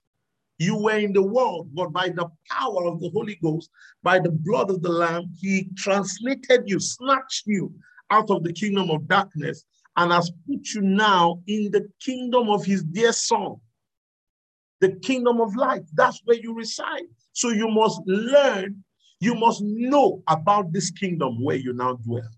You 0.57 0.79
were 0.79 0.97
in 0.97 1.12
the 1.12 1.23
world, 1.23 1.69
but 1.75 1.93
by 1.93 2.09
the 2.09 2.27
power 2.50 2.87
of 2.87 3.00
the 3.00 3.11
Holy 3.11 3.38
Ghost, 3.43 3.69
by 4.03 4.19
the 4.19 4.31
blood 4.31 4.71
of 4.71 4.81
the 4.81 4.88
Lamb, 4.88 5.27
He 5.38 5.69
translated 5.77 6.62
you, 6.65 6.81
snatched 6.81 7.47
you 7.47 7.71
out 8.09 8.31
of 8.31 8.45
the 8.45 8.53
kingdom 8.55 8.91
of 8.91 9.07
darkness, 9.09 9.67
and 9.99 10.11
has 10.11 10.31
put 10.47 10.67
you 10.75 10.81
now 10.81 11.43
in 11.47 11.71
the 11.71 11.87
kingdom 12.00 12.49
of 12.49 12.65
His 12.65 12.83
dear 12.85 13.12
Son, 13.12 13.57
the 14.81 14.93
kingdom 15.03 15.38
of 15.38 15.55
light. 15.55 15.85
That's 15.93 16.23
where 16.25 16.38
you 16.38 16.55
reside. 16.55 17.09
So 17.35 17.50
you 17.50 17.69
must 17.69 18.00
learn, 18.07 18.83
you 19.21 19.35
must 19.35 19.61
know 19.62 20.23
about 20.29 20.73
this 20.73 20.91
kingdom 20.91 21.45
where 21.45 21.57
you 21.57 21.75
now 21.75 21.97
dwell. 21.97 22.31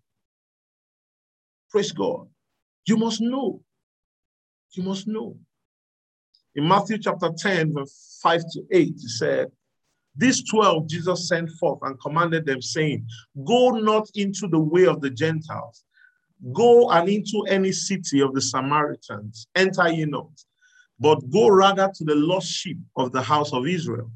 Praise 1.70 1.92
God. 1.92 2.28
You 2.86 2.96
must 2.96 3.20
know. 3.20 3.62
You 4.72 4.82
must 4.82 5.06
know. 5.06 5.36
In 6.54 6.66
Matthew 6.66 6.98
chapter 6.98 7.30
10, 7.36 7.74
verse 7.74 8.18
5 8.22 8.40
to 8.52 8.62
8, 8.72 8.94
he 9.00 9.08
said, 9.08 9.48
These 10.16 10.48
12 10.50 10.88
Jesus 10.88 11.28
sent 11.28 11.48
forth 11.50 11.78
and 11.82 12.00
commanded 12.00 12.44
them, 12.44 12.60
saying, 12.60 13.06
Go 13.44 13.70
not 13.70 14.08
into 14.16 14.48
the 14.48 14.58
way 14.58 14.86
of 14.86 15.00
the 15.00 15.10
Gentiles, 15.10 15.84
go 16.52 16.90
and 16.90 17.08
into 17.08 17.44
any 17.48 17.70
city 17.70 18.20
of 18.20 18.34
the 18.34 18.40
Samaritans, 18.40 19.46
enter 19.54 19.88
ye 19.88 20.06
not, 20.06 20.30
but 20.98 21.18
go 21.30 21.48
rather 21.48 21.90
to 21.94 22.04
the 22.04 22.16
lost 22.16 22.48
sheep 22.50 22.78
of 22.96 23.12
the 23.12 23.22
house 23.22 23.52
of 23.52 23.68
Israel. 23.68 24.10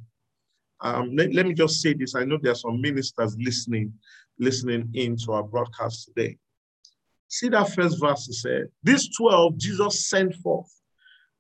Um, 0.81 1.15
let, 1.15 1.33
let 1.33 1.47
me 1.47 1.55
just 1.55 1.81
say 1.81 1.95
this. 1.95 2.17
I 2.17 2.25
know 2.25 2.39
there 2.43 2.53
are 2.53 2.57
some 2.57 2.81
ministers 2.81 3.37
listening, 3.39 3.93
listening 4.41 4.91
into 4.95 5.33
our 5.33 5.45
broadcast 5.45 6.07
today. 6.07 6.37
See 7.35 7.49
that 7.49 7.69
first 7.71 8.01
verse, 8.01 8.27
he 8.29 8.33
said, 8.33 8.69
These 8.85 9.09
12 9.17 9.57
Jesus 9.59 10.09
sent 10.09 10.37
forth 10.37 10.71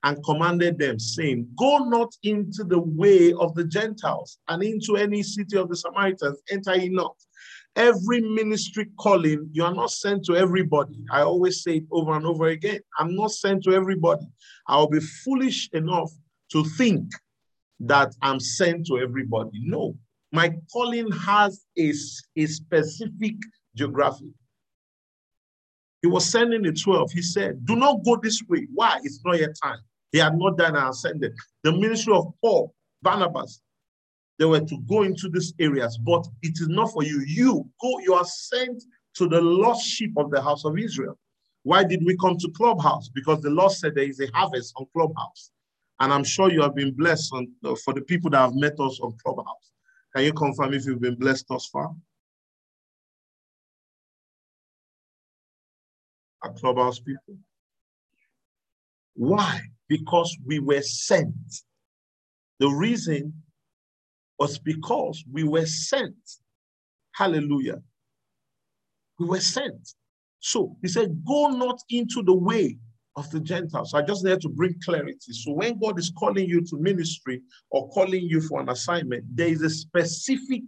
and 0.02 0.24
commanded 0.24 0.76
them, 0.76 0.98
saying, 0.98 1.46
Go 1.56 1.84
not 1.84 2.12
into 2.24 2.64
the 2.64 2.80
way 2.80 3.32
of 3.34 3.54
the 3.54 3.62
Gentiles 3.62 4.38
and 4.48 4.60
into 4.64 4.96
any 4.96 5.22
city 5.22 5.56
of 5.56 5.68
the 5.68 5.76
Samaritans, 5.76 6.42
enter 6.50 6.74
ye 6.74 6.88
not. 6.88 7.14
Every 7.76 8.22
ministry 8.22 8.88
calling, 8.98 9.48
you 9.52 9.64
are 9.64 9.72
not 9.72 9.92
sent 9.92 10.24
to 10.24 10.34
everybody. 10.34 10.98
I 11.12 11.20
always 11.20 11.62
say 11.62 11.76
it 11.76 11.84
over 11.92 12.14
and 12.14 12.26
over 12.26 12.48
again. 12.48 12.80
I'm 12.98 13.14
not 13.14 13.30
sent 13.30 13.62
to 13.62 13.70
everybody. 13.70 14.26
I'll 14.66 14.88
be 14.88 14.98
foolish 14.98 15.70
enough 15.74 16.10
to 16.50 16.64
think 16.76 17.12
that 17.78 18.12
I'm 18.20 18.40
sent 18.40 18.88
to 18.88 18.98
everybody. 18.98 19.60
No, 19.62 19.96
my 20.32 20.56
calling 20.72 21.08
has 21.12 21.64
a, 21.78 21.92
a 22.36 22.46
specific 22.46 23.36
geography. 23.76 24.34
He 26.04 26.08
was 26.08 26.26
sending 26.30 26.60
the 26.60 26.70
12. 26.70 27.12
He 27.12 27.22
said, 27.22 27.64
Do 27.64 27.76
not 27.76 28.04
go 28.04 28.18
this 28.22 28.42
way. 28.46 28.66
Why? 28.74 29.00
It's 29.04 29.22
not 29.24 29.40
yet 29.40 29.56
time. 29.62 29.78
He 30.12 30.18
had 30.18 30.36
not 30.36 30.58
done 30.58 30.76
and 30.76 30.90
ascended. 30.90 31.32
The 31.62 31.72
ministry 31.72 32.12
of 32.12 32.30
Paul, 32.42 32.74
Barnabas, 33.00 33.62
they 34.38 34.44
were 34.44 34.60
to 34.60 34.78
go 34.86 35.04
into 35.04 35.30
these 35.30 35.54
areas, 35.58 35.96
but 35.96 36.26
it 36.42 36.60
is 36.60 36.68
not 36.68 36.92
for 36.92 37.04
you. 37.04 37.24
You 37.26 37.70
go, 37.80 38.00
you 38.00 38.12
are 38.12 38.26
sent 38.26 38.84
to 39.14 39.26
the 39.26 39.40
lost 39.40 39.86
sheep 39.86 40.12
of 40.18 40.30
the 40.30 40.42
house 40.42 40.66
of 40.66 40.78
Israel. 40.78 41.18
Why 41.62 41.84
did 41.84 42.04
we 42.04 42.18
come 42.18 42.36
to 42.36 42.50
Clubhouse? 42.50 43.08
Because 43.08 43.40
the 43.40 43.48
Lord 43.48 43.72
said 43.72 43.94
there 43.94 44.04
is 44.04 44.20
a 44.20 44.28
harvest 44.34 44.74
on 44.76 44.84
Clubhouse. 44.94 45.52
And 46.00 46.12
I'm 46.12 46.24
sure 46.24 46.52
you 46.52 46.60
have 46.60 46.74
been 46.74 46.92
blessed 46.92 47.32
on, 47.32 47.48
for 47.82 47.94
the 47.94 48.02
people 48.02 48.28
that 48.32 48.40
have 48.40 48.54
met 48.54 48.78
us 48.78 49.00
on 49.00 49.16
Clubhouse. 49.24 49.72
Can 50.14 50.26
you 50.26 50.34
confirm 50.34 50.74
if 50.74 50.84
you've 50.84 51.00
been 51.00 51.16
blessed 51.16 51.46
thus 51.48 51.64
far? 51.68 51.94
Our 56.44 56.54
Clubhouse 56.54 57.00
people. 57.00 57.38
Why? 59.14 59.60
Because 59.88 60.36
we 60.46 60.60
were 60.60 60.82
sent. 60.82 61.34
The 62.60 62.68
reason 62.68 63.34
was 64.38 64.58
because 64.58 65.24
we 65.32 65.44
were 65.44 65.66
sent. 65.66 66.14
Hallelujah. 67.14 67.82
We 69.18 69.26
were 69.28 69.40
sent. 69.40 69.94
So 70.40 70.76
he 70.82 70.88
said, 70.88 71.22
Go 71.26 71.48
not 71.50 71.80
into 71.90 72.22
the 72.24 72.36
way 72.36 72.78
of 73.16 73.30
the 73.30 73.40
Gentiles. 73.40 73.94
I 73.94 74.02
just 74.02 74.24
need 74.24 74.40
to 74.42 74.50
bring 74.50 74.76
clarity. 74.84 75.18
So 75.32 75.52
when 75.52 75.78
God 75.80 75.98
is 75.98 76.12
calling 76.18 76.48
you 76.48 76.62
to 76.62 76.78
ministry 76.78 77.42
or 77.70 77.88
calling 77.90 78.24
you 78.24 78.40
for 78.42 78.60
an 78.60 78.70
assignment, 78.70 79.24
there 79.34 79.48
is 79.48 79.62
a 79.62 79.70
specific 79.70 80.62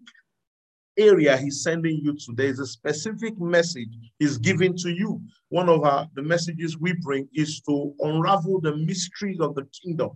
area 0.99 1.37
he's 1.37 1.63
sending 1.63 1.99
you 2.03 2.15
to. 2.15 2.33
There 2.35 2.47
is 2.47 2.61
a 2.61 2.67
specific 2.67 3.39
message 3.39 3.89
he's 4.19 4.39
giving 4.39 4.77
to 4.79 4.91
you. 4.91 5.21
One 5.49 5.69
of 5.69 5.85
our 5.85 6.07
the 6.15 6.23
messages 6.23 6.79
we 6.79 6.95
bring 6.95 7.29
is 7.35 7.61
to 7.63 7.95
unravel 8.01 8.61
the 8.61 8.77
mysteries 8.77 9.41
of 9.41 9.55
the 9.55 9.67
kingdom 9.83 10.11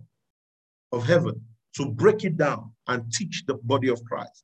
of 0.91 1.05
heaven, 1.05 1.41
to 1.75 1.85
break 1.85 2.23
it 2.23 2.37
down 2.37 2.71
and 2.87 3.11
teach 3.13 3.43
the 3.47 3.55
body 3.55 3.89
of 3.89 4.03
Christ. 4.05 4.43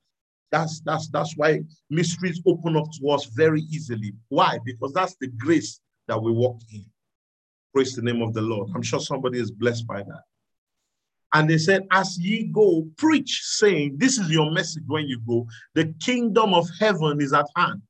That's 0.52 0.80
that's 0.82 1.10
that's 1.10 1.36
why 1.36 1.62
mysteries 1.90 2.42
open 2.46 2.78
up 2.78 2.88
to 3.00 3.10
us 3.10 3.26
very 3.26 3.62
easily. 3.62 4.14
Why? 4.30 4.60
Because 4.66 4.94
that's 4.94 5.16
the 5.20 5.28
grace 5.28 5.82
that 6.08 6.22
we 6.22 6.32
walk 6.32 6.62
in. 6.74 6.86
Praise 7.74 7.96
the 7.96 8.02
name 8.02 8.22
of 8.22 8.34
the 8.34 8.42
Lord. 8.42 8.70
I'm 8.74 8.82
sure 8.82 9.00
somebody 9.00 9.40
is 9.40 9.52
blessed 9.52 9.86
by 9.88 10.04
that. 10.04 10.24
And 11.38 11.48
they 11.48 11.60
said, 11.60 11.86
As 11.92 12.18
ye 12.18 12.46
go, 12.46 12.88
preach, 12.98 13.44
saying, 13.44 13.98
This 13.98 14.18
is 14.18 14.32
your 14.32 14.50
message 14.50 14.86
when 14.88 15.06
you 15.06 15.22
go. 15.28 15.46
The 15.76 15.94
kingdom 16.02 16.56
of 16.56 16.68
heaven 16.80 17.22
is 17.22 17.32
at 17.32 17.46
hand. 17.56 17.84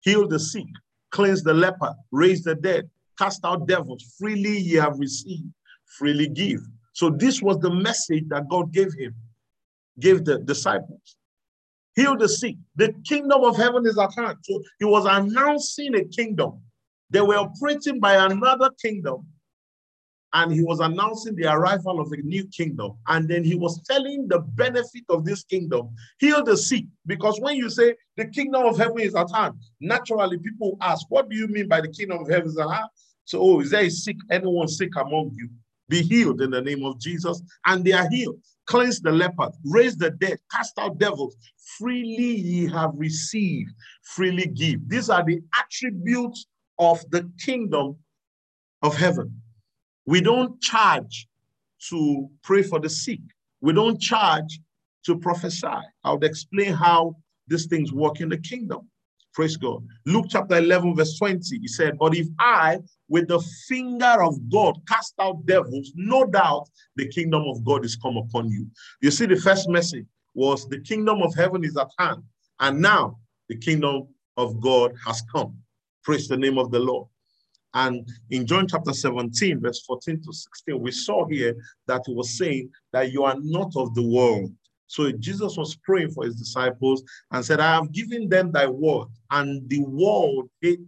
Heal 0.00 0.26
the 0.26 0.38
sick, 0.38 0.64
cleanse 1.10 1.42
the 1.42 1.52
leper, 1.52 1.94
raise 2.12 2.44
the 2.44 2.54
dead, 2.54 2.88
cast 3.18 3.44
out 3.44 3.66
devils. 3.68 4.14
Freely 4.18 4.56
ye 4.56 4.76
have 4.76 4.98
received, 4.98 5.52
freely 5.98 6.30
give. 6.30 6.60
So 6.94 7.10
this 7.10 7.42
was 7.42 7.58
the 7.58 7.68
message 7.68 8.24
that 8.28 8.48
God 8.48 8.72
gave 8.72 8.94
him, 8.94 9.14
gave 10.00 10.24
the 10.24 10.38
disciples. 10.38 11.16
Heal 11.94 12.16
the 12.16 12.28
sick. 12.28 12.56
The 12.76 12.94
kingdom 13.06 13.44
of 13.44 13.54
heaven 13.58 13.86
is 13.86 13.98
at 13.98 14.14
hand. 14.16 14.38
So 14.44 14.62
he 14.78 14.86
was 14.86 15.04
announcing 15.04 15.94
a 15.94 16.04
kingdom 16.06 16.62
they 17.10 17.20
were 17.20 17.36
operating 17.36 18.00
by 18.00 18.14
another 18.26 18.70
kingdom, 18.82 19.26
and 20.34 20.52
he 20.52 20.62
was 20.62 20.80
announcing 20.80 21.34
the 21.36 21.46
arrival 21.46 22.00
of 22.00 22.12
a 22.12 22.16
new 22.18 22.46
kingdom. 22.48 22.92
And 23.06 23.28
then 23.28 23.44
he 23.44 23.54
was 23.54 23.80
telling 23.82 24.28
the 24.28 24.40
benefit 24.40 25.04
of 25.08 25.24
this 25.24 25.42
kingdom 25.44 25.90
heal 26.18 26.44
the 26.44 26.56
sick. 26.56 26.84
Because 27.06 27.40
when 27.40 27.56
you 27.56 27.70
say 27.70 27.94
the 28.16 28.26
kingdom 28.26 28.66
of 28.66 28.76
heaven 28.76 29.00
is 29.00 29.14
at 29.14 29.30
hand, 29.34 29.54
naturally 29.80 30.38
people 30.38 30.76
ask, 30.80 31.06
What 31.08 31.28
do 31.28 31.36
you 31.36 31.48
mean 31.48 31.68
by 31.68 31.80
the 31.80 31.88
kingdom 31.88 32.18
of 32.18 32.28
heaven 32.28 32.48
is 32.48 32.58
at 32.58 32.68
hand? 32.68 32.88
So, 33.24 33.40
oh, 33.40 33.60
is 33.60 33.70
there 33.70 33.84
a 33.84 33.90
sick, 33.90 34.16
anyone 34.30 34.68
sick 34.68 34.90
among 34.96 35.32
you? 35.34 35.48
Be 35.88 36.02
healed 36.02 36.42
in 36.42 36.50
the 36.50 36.60
name 36.60 36.84
of 36.84 37.00
Jesus. 37.00 37.42
And 37.66 37.84
they 37.84 37.92
are 37.92 38.08
healed. 38.08 38.40
Cleanse 38.66 39.00
the 39.00 39.10
leper, 39.10 39.50
raise 39.64 39.96
the 39.96 40.10
dead, 40.10 40.38
cast 40.52 40.78
out 40.78 40.98
devils. 40.98 41.36
Freely 41.78 42.36
ye 42.36 42.66
have 42.68 42.90
received, 42.94 43.70
freely 44.02 44.46
give. 44.46 44.86
These 44.88 45.08
are 45.08 45.24
the 45.24 45.40
attributes 45.58 46.46
of 46.78 47.02
the 47.10 47.30
kingdom 47.42 47.96
of 48.82 48.94
heaven. 48.94 49.40
We 50.08 50.22
don't 50.22 50.58
charge 50.62 51.28
to 51.90 52.30
pray 52.42 52.62
for 52.62 52.80
the 52.80 52.88
sick. 52.88 53.20
We 53.60 53.74
don't 53.74 54.00
charge 54.00 54.58
to 55.04 55.18
prophesy. 55.18 55.66
I 56.02 56.12
would 56.12 56.24
explain 56.24 56.72
how 56.72 57.16
these 57.46 57.66
things 57.66 57.92
work 57.92 58.22
in 58.22 58.30
the 58.30 58.38
kingdom. 58.38 58.88
Praise 59.34 59.58
God. 59.58 59.86
Luke 60.06 60.24
chapter 60.30 60.56
11, 60.56 60.96
verse 60.96 61.18
20, 61.18 61.58
he 61.58 61.68
said, 61.68 61.98
But 61.98 62.16
if 62.16 62.26
I, 62.38 62.78
with 63.10 63.28
the 63.28 63.38
finger 63.68 64.22
of 64.22 64.34
God, 64.50 64.78
cast 64.88 65.12
out 65.20 65.44
devils, 65.44 65.92
no 65.94 66.24
doubt 66.24 66.70
the 66.96 67.06
kingdom 67.08 67.42
of 67.46 67.62
God 67.62 67.84
is 67.84 67.94
come 67.94 68.16
upon 68.16 68.48
you. 68.48 68.66
You 69.02 69.10
see, 69.10 69.26
the 69.26 69.36
first 69.36 69.68
message 69.68 70.06
was 70.32 70.66
the 70.70 70.80
kingdom 70.80 71.20
of 71.20 71.34
heaven 71.34 71.64
is 71.64 71.76
at 71.76 71.90
hand. 71.98 72.22
And 72.60 72.80
now 72.80 73.18
the 73.50 73.58
kingdom 73.58 74.08
of 74.38 74.58
God 74.58 74.94
has 75.06 75.22
come. 75.30 75.58
Praise 76.02 76.28
the 76.28 76.38
name 76.38 76.56
of 76.56 76.70
the 76.70 76.78
Lord. 76.78 77.08
And 77.74 78.08
in 78.30 78.46
John 78.46 78.66
chapter 78.66 78.92
17, 78.92 79.60
verse 79.60 79.82
14 79.86 80.22
to 80.22 80.32
16, 80.32 80.80
we 80.80 80.90
saw 80.90 81.26
here 81.26 81.54
that 81.86 82.02
he 82.06 82.14
was 82.14 82.36
saying 82.36 82.70
that 82.92 83.12
you 83.12 83.24
are 83.24 83.36
not 83.38 83.72
of 83.76 83.94
the 83.94 84.06
world. 84.06 84.52
So 84.86 85.12
Jesus 85.12 85.56
was 85.56 85.76
praying 85.76 86.12
for 86.12 86.24
his 86.24 86.36
disciples 86.36 87.02
and 87.30 87.44
said, 87.44 87.60
I 87.60 87.74
have 87.74 87.92
given 87.92 88.28
them 88.28 88.50
thy 88.52 88.66
word, 88.66 89.08
and 89.30 89.68
the 89.68 89.80
world 89.80 90.48
hate, 90.62 90.80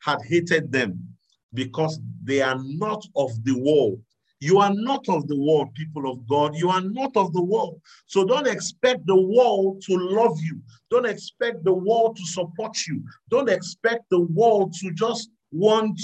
had 0.00 0.18
hated 0.22 0.72
them 0.72 1.08
because 1.52 2.00
they 2.24 2.42
are 2.42 2.58
not 2.60 3.06
of 3.14 3.30
the 3.44 3.56
world, 3.56 4.00
you 4.44 4.58
are 4.58 4.74
not 4.74 5.08
of 5.08 5.26
the 5.26 5.38
world, 5.38 5.72
people 5.72 6.10
of 6.10 6.28
God. 6.28 6.54
You 6.54 6.68
are 6.68 6.82
not 6.82 7.16
of 7.16 7.32
the 7.32 7.42
world. 7.42 7.80
So 8.04 8.26
don't 8.26 8.46
expect 8.46 9.06
the 9.06 9.16
world 9.16 9.80
to 9.86 9.96
love 9.96 10.38
you. 10.42 10.60
Don't 10.90 11.06
expect 11.06 11.64
the 11.64 11.72
world 11.72 12.16
to 12.16 12.26
support 12.26 12.76
you. 12.86 13.02
Don't 13.30 13.48
expect 13.48 14.02
the 14.10 14.20
world 14.20 14.74
to 14.80 14.92
just 14.92 15.30
want 15.50 15.98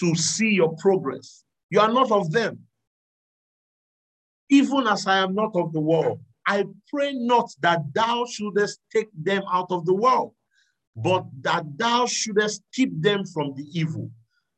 to 0.00 0.14
see 0.14 0.50
your 0.50 0.74
progress. 0.76 1.44
You 1.70 1.80
are 1.80 1.92
not 1.92 2.10
of 2.12 2.30
them. 2.32 2.60
even 4.50 4.86
as 4.86 5.06
I 5.06 5.18
am 5.18 5.34
not 5.34 5.52
of 5.56 5.72
the 5.72 5.80
world. 5.80 6.20
I 6.46 6.64
pray 6.90 7.14
not 7.14 7.50
that 7.60 7.80
thou 7.94 8.26
shouldest 8.26 8.80
take 8.92 9.08
them 9.14 9.42
out 9.50 9.68
of 9.70 9.86
the 9.86 9.94
world, 9.94 10.34
but 10.94 11.24
that 11.42 11.64
thou 11.76 12.06
shouldest 12.06 12.62
keep 12.72 12.90
them 13.02 13.24
from 13.24 13.54
the 13.54 13.64
evil. 13.72 14.10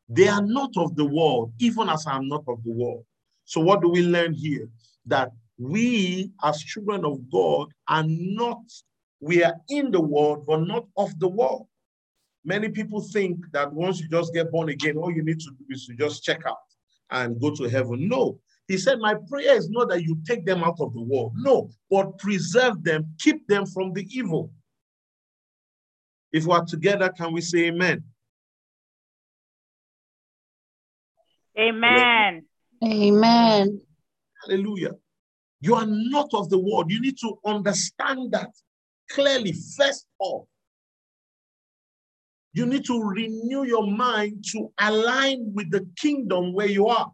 They 0.08 0.28
are 0.28 0.42
not 0.42 0.76
of 0.76 0.96
the 0.96 1.04
world, 1.04 1.52
even 1.58 1.88
as 1.88 2.06
I 2.06 2.16
am 2.16 2.28
not 2.28 2.44
of 2.48 2.62
the 2.64 2.72
world. 2.72 3.04
So, 3.44 3.60
what 3.60 3.80
do 3.82 3.88
we 3.88 4.02
learn 4.02 4.34
here? 4.34 4.68
That 5.06 5.30
we, 5.58 6.30
as 6.42 6.62
children 6.62 7.04
of 7.04 7.30
God, 7.30 7.68
are 7.88 8.04
not, 8.06 8.62
we 9.20 9.44
are 9.44 9.54
in 9.68 9.90
the 9.92 10.00
world, 10.00 10.46
but 10.46 10.60
not 10.66 10.86
of 10.96 11.18
the 11.18 11.28
world. 11.28 11.66
Many 12.46 12.68
people 12.68 13.00
think 13.00 13.38
that 13.52 13.72
once 13.72 14.00
you 14.00 14.08
just 14.08 14.32
get 14.32 14.52
born 14.52 14.68
again, 14.68 14.96
all 14.96 15.10
you 15.10 15.24
need 15.24 15.40
to 15.40 15.50
do 15.50 15.64
is 15.68 15.84
to 15.86 15.94
just 15.96 16.22
check 16.22 16.46
out 16.46 16.56
and 17.10 17.40
go 17.40 17.52
to 17.56 17.64
heaven. 17.64 18.08
No, 18.08 18.38
he 18.68 18.78
said, 18.78 19.00
My 19.00 19.14
prayer 19.28 19.56
is 19.56 19.68
not 19.68 19.88
that 19.88 20.04
you 20.04 20.16
take 20.24 20.46
them 20.46 20.62
out 20.62 20.80
of 20.80 20.94
the 20.94 21.00
world. 21.00 21.32
No, 21.34 21.68
but 21.90 22.18
preserve 22.18 22.84
them, 22.84 23.12
keep 23.18 23.48
them 23.48 23.66
from 23.66 23.92
the 23.92 24.06
evil. 24.16 24.52
If 26.32 26.46
we're 26.46 26.64
together, 26.64 27.08
can 27.08 27.32
we 27.32 27.40
say 27.40 27.66
amen? 27.66 28.04
Amen. 31.58 32.46
Amen. 32.84 33.80
Hallelujah. 34.42 34.92
You 35.60 35.74
are 35.74 35.86
not 35.86 36.32
of 36.32 36.48
the 36.48 36.58
world. 36.58 36.92
You 36.92 37.00
need 37.00 37.18
to 37.18 37.38
understand 37.44 38.30
that 38.32 38.50
clearly, 39.10 39.52
first 39.76 40.06
off. 40.20 40.46
You 42.56 42.64
need 42.64 42.86
to 42.86 42.98
renew 43.02 43.64
your 43.64 43.86
mind 43.86 44.42
to 44.52 44.72
align 44.80 45.52
with 45.54 45.70
the 45.70 45.86
kingdom 45.98 46.54
where 46.54 46.66
you 46.66 46.86
are. 46.86 47.12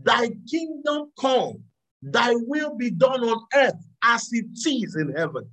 Thy 0.00 0.30
kingdom 0.50 1.12
come, 1.20 1.62
thy 2.02 2.34
will 2.34 2.74
be 2.74 2.90
done 2.90 3.22
on 3.22 3.46
earth 3.54 3.80
as 4.02 4.28
it 4.32 4.46
is 4.66 4.96
in 4.96 5.14
heaven. 5.16 5.48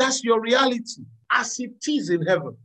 That's 0.00 0.24
your 0.24 0.40
reality, 0.40 1.04
as 1.30 1.60
it 1.60 1.74
is 1.86 2.10
in 2.10 2.22
heaven. 2.22 2.56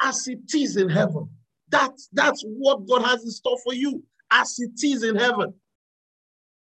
As 0.00 0.28
it 0.28 0.54
is 0.54 0.76
in 0.76 0.88
heaven. 0.88 1.28
That's, 1.68 2.08
that's 2.12 2.44
what 2.46 2.86
God 2.86 3.02
has 3.02 3.24
in 3.24 3.30
store 3.32 3.58
for 3.64 3.74
you, 3.74 4.04
as 4.30 4.56
it 4.60 4.84
is 4.84 5.02
in 5.02 5.16
heaven. 5.16 5.52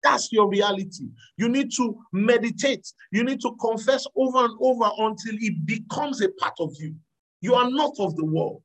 That's 0.02 0.32
your 0.32 0.48
reality. 0.48 1.08
You 1.36 1.48
need 1.48 1.70
to 1.76 1.98
meditate. 2.12 2.86
You 3.12 3.24
need 3.24 3.40
to 3.42 3.54
confess 3.60 4.06
over 4.16 4.44
and 4.44 4.54
over 4.60 4.90
until 4.98 5.34
it 5.38 5.66
becomes 5.66 6.22
a 6.22 6.30
part 6.30 6.54
of 6.58 6.72
you. 6.78 6.94
You 7.40 7.54
are 7.54 7.70
not 7.70 7.92
of 7.98 8.16
the 8.16 8.24
world. 8.24 8.62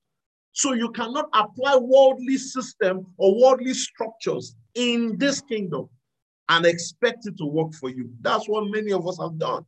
So 0.53 0.73
you 0.73 0.89
cannot 0.91 1.25
apply 1.33 1.75
worldly 1.75 2.37
system 2.37 3.07
or 3.17 3.41
worldly 3.41 3.73
structures 3.73 4.55
in 4.75 5.17
this 5.17 5.41
kingdom 5.41 5.89
and 6.47 6.65
expect 6.65 7.27
it 7.27 7.37
to 7.37 7.45
work 7.45 7.73
for 7.73 7.89
you. 7.89 8.09
That's 8.21 8.47
what 8.47 8.69
many 8.69 8.93
of 8.93 9.05
us 9.07 9.19
have 9.19 9.37
done. 9.37 9.65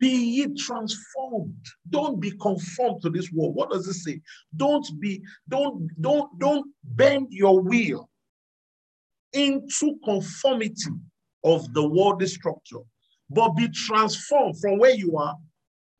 Be 0.00 0.08
ye 0.08 0.54
transformed. 0.54 1.54
Don't 1.90 2.20
be 2.20 2.32
conformed 2.40 3.02
to 3.02 3.10
this 3.10 3.30
world. 3.32 3.54
What 3.54 3.70
does 3.70 3.86
it 3.86 3.94
say? 3.94 4.20
Don't 4.56 4.86
be, 5.00 5.22
don't, 5.48 5.88
don't, 6.00 6.38
don't 6.38 6.66
bend 6.84 7.28
your 7.30 7.60
will 7.60 8.08
into 9.32 9.98
conformity 10.04 10.92
of 11.44 11.72
the 11.74 11.86
worldly 11.86 12.26
structure, 12.26 12.80
but 13.30 13.50
be 13.50 13.68
transformed 13.68 14.58
from 14.60 14.78
where 14.78 14.94
you 14.94 15.16
are 15.16 15.36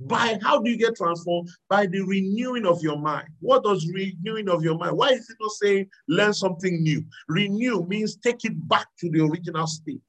by 0.00 0.38
how 0.42 0.60
do 0.60 0.70
you 0.70 0.78
get 0.78 0.96
transformed? 0.96 1.48
By 1.68 1.86
the 1.86 2.02
renewing 2.02 2.66
of 2.66 2.82
your 2.82 2.98
mind. 2.98 3.28
What 3.40 3.64
does 3.64 3.90
renewing 3.92 4.48
of 4.48 4.62
your 4.62 4.78
mind? 4.78 4.96
Why 4.96 5.08
is 5.08 5.28
it 5.28 5.36
not 5.40 5.50
saying 5.52 5.88
learn 6.06 6.32
something 6.32 6.82
new? 6.82 7.04
Renew 7.28 7.84
means 7.84 8.16
take 8.16 8.44
it 8.44 8.68
back 8.68 8.86
to 9.00 9.10
the 9.10 9.20
original 9.24 9.66
state. 9.66 10.00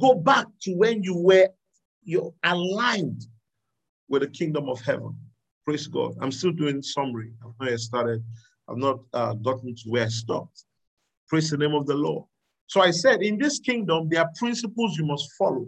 Go 0.00 0.14
back 0.14 0.46
to 0.62 0.74
when 0.74 1.02
you 1.02 1.16
were 1.16 1.48
you're 2.02 2.32
aligned 2.42 3.26
with 4.08 4.22
the 4.22 4.28
kingdom 4.28 4.68
of 4.68 4.80
heaven. 4.80 5.14
Praise 5.64 5.86
God. 5.86 6.14
I'm 6.20 6.32
still 6.32 6.52
doing 6.52 6.82
summary. 6.82 7.32
I've 7.44 7.52
not 7.60 7.78
started. 7.78 8.24
I've 8.68 8.78
not 8.78 9.00
uh, 9.12 9.34
gotten 9.34 9.74
to 9.74 9.82
where 9.88 10.04
I 10.04 10.08
stopped. 10.08 10.64
Praise 11.28 11.50
the 11.50 11.58
name 11.58 11.74
of 11.74 11.86
the 11.86 11.94
Lord. 11.94 12.24
So 12.66 12.80
I 12.80 12.90
said, 12.90 13.22
in 13.22 13.38
this 13.38 13.58
kingdom, 13.58 14.08
there 14.08 14.20
are 14.20 14.30
principles 14.36 14.96
you 14.96 15.04
must 15.04 15.30
follow. 15.38 15.66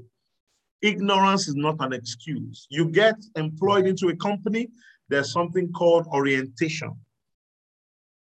Ignorance 0.82 1.48
is 1.48 1.54
not 1.54 1.76
an 1.80 1.92
excuse. 1.92 2.66
You 2.70 2.86
get 2.88 3.16
employed 3.36 3.86
into 3.86 4.08
a 4.08 4.16
company, 4.16 4.68
there's 5.08 5.32
something 5.32 5.70
called 5.72 6.06
orientation. 6.06 6.92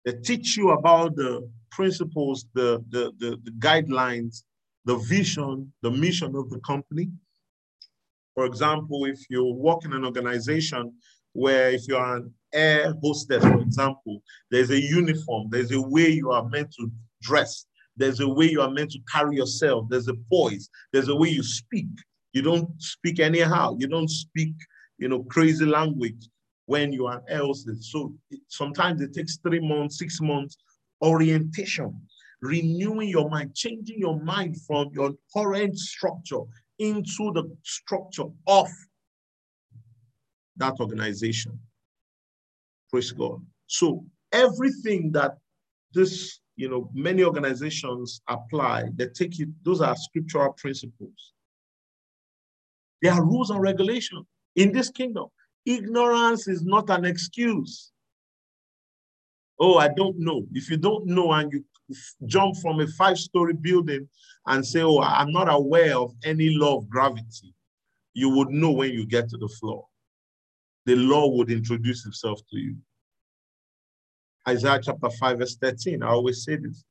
They 0.04 0.12
teach 0.12 0.56
you 0.56 0.70
about 0.70 1.16
the 1.16 1.48
principles, 1.70 2.46
the, 2.54 2.82
the, 2.90 3.12
the, 3.18 3.38
the 3.44 3.50
guidelines, 3.52 4.42
the 4.84 4.96
vision, 4.96 5.72
the 5.82 5.90
mission 5.90 6.34
of 6.34 6.50
the 6.50 6.58
company. 6.60 7.10
For 8.34 8.46
example, 8.46 9.04
if 9.04 9.20
you 9.28 9.44
work 9.44 9.84
in 9.84 9.92
an 9.92 10.04
organization 10.04 10.94
where 11.32 11.70
if 11.70 11.86
you're 11.86 12.16
an 12.16 12.32
air 12.52 12.94
hostess, 13.02 13.42
for 13.44 13.60
example, 13.60 14.22
there's 14.50 14.70
a 14.70 14.80
uniform, 14.80 15.48
there's 15.50 15.72
a 15.72 15.80
way 15.80 16.08
you 16.08 16.30
are 16.30 16.48
meant 16.48 16.72
to 16.78 16.90
dress, 17.22 17.66
there's 17.96 18.20
a 18.20 18.28
way 18.28 18.50
you 18.50 18.60
are 18.60 18.70
meant 18.70 18.92
to 18.92 19.00
carry 19.12 19.36
yourself, 19.36 19.86
there's 19.88 20.08
a 20.08 20.14
voice, 20.30 20.68
there's 20.92 21.08
a 21.08 21.16
way 21.16 21.28
you 21.28 21.42
speak. 21.42 21.88
You 22.32 22.42
don't 22.42 22.70
speak 22.80 23.20
anyhow. 23.20 23.76
You 23.78 23.88
don't 23.88 24.10
speak, 24.10 24.54
you 24.98 25.08
know, 25.08 25.24
crazy 25.24 25.64
language 25.64 26.28
when 26.66 26.92
you 26.92 27.06
are 27.06 27.22
else. 27.28 27.66
So 27.80 28.14
sometimes 28.48 29.00
it 29.00 29.14
takes 29.14 29.38
three 29.38 29.60
months, 29.60 29.98
six 29.98 30.20
months 30.20 30.56
orientation, 31.02 32.00
renewing 32.42 33.08
your 33.08 33.28
mind, 33.28 33.54
changing 33.54 33.98
your 33.98 34.20
mind 34.20 34.56
from 34.66 34.90
your 34.92 35.12
current 35.34 35.78
structure 35.78 36.40
into 36.78 37.32
the 37.32 37.44
structure 37.62 38.26
of 38.46 38.68
that 40.56 40.74
organization. 40.80 41.58
Praise 42.90 43.12
God. 43.12 43.44
So 43.66 44.04
everything 44.32 45.12
that 45.12 45.38
this, 45.94 46.40
you 46.58 46.68
know, 46.68 46.90
many 46.92 47.22
organizations 47.22 48.20
apply, 48.28 48.86
they 48.96 49.06
take 49.06 49.38
it, 49.38 49.48
those 49.62 49.80
are 49.80 49.94
scriptural 49.94 50.52
principles. 50.54 51.32
There 53.00 53.12
are 53.12 53.24
rules 53.24 53.50
and 53.50 53.60
regulations 53.60 54.26
in 54.56 54.72
this 54.72 54.90
kingdom. 54.90 55.26
Ignorance 55.64 56.48
is 56.48 56.64
not 56.64 56.90
an 56.90 57.04
excuse. 57.04 57.92
Oh, 59.60 59.78
I 59.78 59.86
don't 59.86 60.18
know. 60.18 60.46
If 60.52 60.68
you 60.68 60.76
don't 60.76 61.06
know 61.06 61.30
and 61.30 61.52
you 61.52 61.64
jump 62.26 62.56
from 62.56 62.80
a 62.80 62.88
five 62.88 63.18
story 63.18 63.54
building 63.54 64.08
and 64.46 64.66
say, 64.66 64.82
Oh, 64.82 65.00
I'm 65.00 65.30
not 65.30 65.48
aware 65.48 65.96
of 65.96 66.12
any 66.24 66.50
law 66.50 66.76
of 66.78 66.90
gravity, 66.90 67.54
you 68.14 68.30
would 68.30 68.48
know 68.48 68.72
when 68.72 68.90
you 68.90 69.06
get 69.06 69.28
to 69.28 69.36
the 69.36 69.48
floor. 69.48 69.86
The 70.86 70.96
law 70.96 71.28
would 71.36 71.52
introduce 71.52 72.04
itself 72.04 72.40
to 72.50 72.58
you. 72.58 72.76
Isaiah 74.48 74.80
chapter 74.82 75.10
5, 75.10 75.38
verse 75.38 75.56
13. 75.56 76.02
I 76.02 76.08
always 76.08 76.44
say 76.44 76.56
this. 76.56 76.84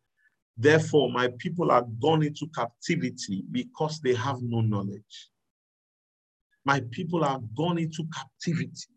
Therefore, 0.57 1.11
my 1.11 1.29
people 1.37 1.71
are 1.71 1.85
gone 2.01 2.23
into 2.23 2.47
captivity 2.55 3.43
because 3.51 3.99
they 4.01 4.13
have 4.13 4.41
no 4.41 4.61
knowledge. 4.61 5.29
My 6.65 6.81
people 6.91 7.23
are 7.23 7.39
gone 7.55 7.77
into 7.77 8.03
captivity 8.13 8.89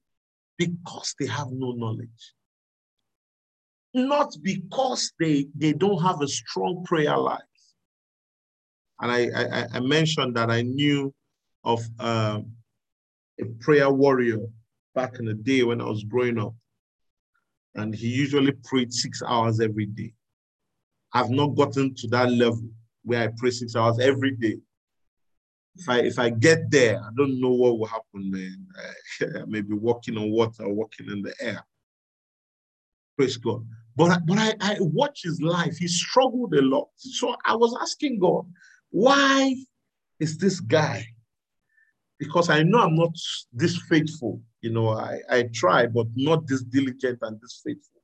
because 0.58 1.14
they 1.18 1.26
have 1.26 1.48
no 1.50 1.72
knowledge. 1.72 2.34
Not 3.94 4.34
because 4.42 5.12
they, 5.18 5.46
they 5.54 5.72
don't 5.72 6.02
have 6.02 6.20
a 6.20 6.28
strong 6.28 6.84
prayer 6.84 7.16
life. 7.16 7.40
And 9.00 9.10
I, 9.10 9.28
I, 9.34 9.66
I 9.74 9.80
mentioned 9.80 10.36
that 10.36 10.50
I 10.50 10.62
knew 10.62 11.12
of 11.64 11.80
uh, 11.98 12.40
a 13.40 13.44
prayer 13.60 13.90
warrior 13.90 14.40
back 14.94 15.18
in 15.18 15.24
the 15.26 15.34
day 15.34 15.62
when 15.62 15.80
I 15.80 15.84
was 15.84 16.04
growing 16.04 16.38
up. 16.38 16.54
And 17.74 17.94
he 17.94 18.08
usually 18.08 18.52
prayed 18.64 18.92
six 18.92 19.22
hours 19.26 19.60
every 19.60 19.86
day. 19.86 20.12
I've 21.12 21.30
not 21.30 21.56
gotten 21.56 21.94
to 21.94 22.08
that 22.08 22.30
level 22.30 22.68
where 23.04 23.22
I 23.22 23.28
pray 23.36 23.50
six 23.50 23.76
hours 23.76 23.98
every 23.98 24.32
day 24.32 24.58
if 25.76 25.88
I 25.88 25.98
if 26.00 26.18
I 26.18 26.30
get 26.30 26.70
there, 26.70 26.98
I 26.98 27.08
don't 27.16 27.40
know 27.40 27.50
what 27.50 27.78
will 27.78 27.86
happen, 27.86 28.30
man. 28.30 28.66
I 29.24 29.44
may 29.46 29.60
be 29.62 29.74
walking 29.74 30.16
on 30.16 30.30
water, 30.30 30.68
walking 30.68 31.10
in 31.10 31.22
the 31.22 31.34
air. 31.40 31.64
Praise 33.16 33.36
God. 33.36 33.66
But, 33.96 34.24
but 34.24 34.38
I, 34.38 34.54
I 34.60 34.76
watch 34.80 35.20
his 35.24 35.42
life. 35.42 35.76
He 35.76 35.88
struggled 35.88 36.54
a 36.54 36.62
lot. 36.62 36.88
So 36.96 37.36
I 37.44 37.54
was 37.54 37.76
asking 37.80 38.18
God, 38.18 38.46
why 38.90 39.56
is 40.18 40.38
this 40.38 40.60
guy? 40.60 41.04
Because 42.20 42.50
I 42.50 42.62
know 42.62 42.78
I'm 42.80 42.94
not 42.94 43.14
this 43.52 43.80
faithful. 43.88 44.40
You 44.60 44.70
know, 44.70 44.90
I, 44.90 45.20
I 45.30 45.48
try, 45.54 45.86
but 45.86 46.06
not 46.14 46.46
this 46.46 46.62
diligent 46.62 47.18
and 47.22 47.40
this 47.40 47.62
faithful. 47.64 48.02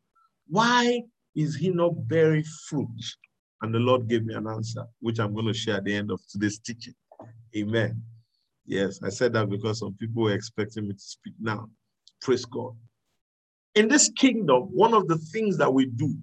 Why 0.48 1.02
is 1.36 1.54
he 1.54 1.68
not 1.68 2.08
bearing 2.08 2.44
fruit? 2.68 2.88
And 3.60 3.74
the 3.74 3.78
Lord 3.78 4.08
gave 4.08 4.24
me 4.24 4.34
an 4.34 4.46
answer, 4.46 4.86
which 5.00 5.20
I'm 5.20 5.34
going 5.34 5.46
to 5.46 5.54
share 5.54 5.76
at 5.76 5.84
the 5.84 5.94
end 5.94 6.10
of 6.10 6.20
today's 6.30 6.58
teaching. 6.58 6.94
Amen. 7.54 8.02
Yes, 8.64 9.00
I 9.04 9.10
said 9.10 9.34
that 9.34 9.50
because 9.50 9.80
some 9.80 9.94
people 9.94 10.22
were 10.22 10.34
expecting 10.34 10.88
me 10.88 10.94
to 10.94 10.98
speak 10.98 11.34
now. 11.38 11.68
Praise 12.22 12.46
God. 12.46 12.72
In 13.74 13.86
this 13.88 14.10
kingdom, 14.16 14.62
one 14.72 14.94
of 14.94 15.08
the 15.08 15.18
things 15.18 15.58
that 15.58 15.72
we 15.72 15.86
do, 15.86 16.16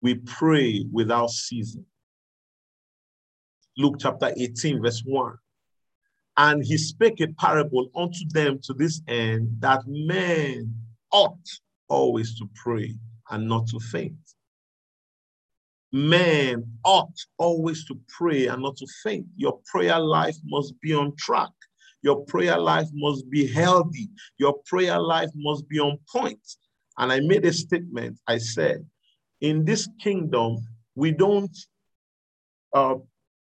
we 0.00 0.14
pray 0.14 0.84
without 0.92 1.30
ceasing. 1.30 1.84
Luke 3.76 3.96
chapter 3.98 4.32
18, 4.36 4.80
verse 4.80 5.02
1. 5.04 5.34
And 6.36 6.64
he 6.64 6.76
spake 6.78 7.20
a 7.20 7.28
parable 7.28 7.88
unto 7.94 8.26
them 8.30 8.58
to 8.64 8.74
this 8.74 9.00
end 9.06 9.56
that 9.60 9.82
men 9.86 10.74
ought 11.12 11.48
always 11.88 12.36
to 12.38 12.48
pray 12.54 12.94
and 13.30 13.48
not 13.48 13.68
to 13.68 13.78
faint. 13.78 14.16
Men 15.92 16.64
ought 16.84 17.14
always 17.38 17.84
to 17.86 17.96
pray 18.08 18.48
and 18.48 18.62
not 18.62 18.76
to 18.78 18.86
faint. 19.04 19.26
Your 19.36 19.60
prayer 19.64 20.00
life 20.00 20.36
must 20.44 20.74
be 20.80 20.92
on 20.92 21.14
track. 21.16 21.50
Your 22.02 22.24
prayer 22.26 22.58
life 22.58 22.88
must 22.92 23.30
be 23.30 23.46
healthy. 23.46 24.10
Your 24.36 24.54
prayer 24.66 24.98
life 24.98 25.30
must 25.36 25.68
be 25.68 25.78
on 25.78 25.98
point. 26.12 26.40
And 26.98 27.12
I 27.12 27.20
made 27.20 27.46
a 27.46 27.52
statement. 27.52 28.18
I 28.26 28.38
said, 28.38 28.84
in 29.40 29.64
this 29.64 29.88
kingdom, 30.00 30.56
we 30.96 31.12
don't, 31.12 31.56
uh, 32.72 32.96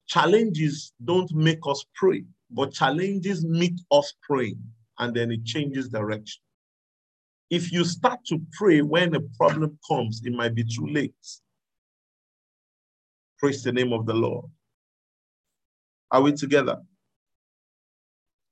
challenges 0.08 0.92
don't 1.04 1.32
make 1.34 1.60
us 1.68 1.86
pray, 1.96 2.24
but 2.50 2.74
challenges 2.74 3.46
meet 3.46 3.80
us 3.92 4.14
praying, 4.24 4.60
and 4.98 5.16
then 5.16 5.32
it 5.32 5.46
changes 5.46 5.90
direction. 5.90 6.42
If 7.50 7.72
you 7.72 7.84
start 7.84 8.20
to 8.28 8.40
pray 8.54 8.82
when 8.82 9.16
a 9.16 9.22
problem 9.38 9.78
comes, 9.90 10.22
it 10.24 10.34
might 10.34 10.54
be 10.54 10.64
too 10.64 10.88
late. 10.88 11.14
Praise 13.40 13.64
the 13.64 13.72
name 13.72 13.94
of 13.94 14.06
the 14.06 14.14
Lord. 14.14 14.46
Are 16.12 16.22
we 16.22 16.34
together? 16.34 16.78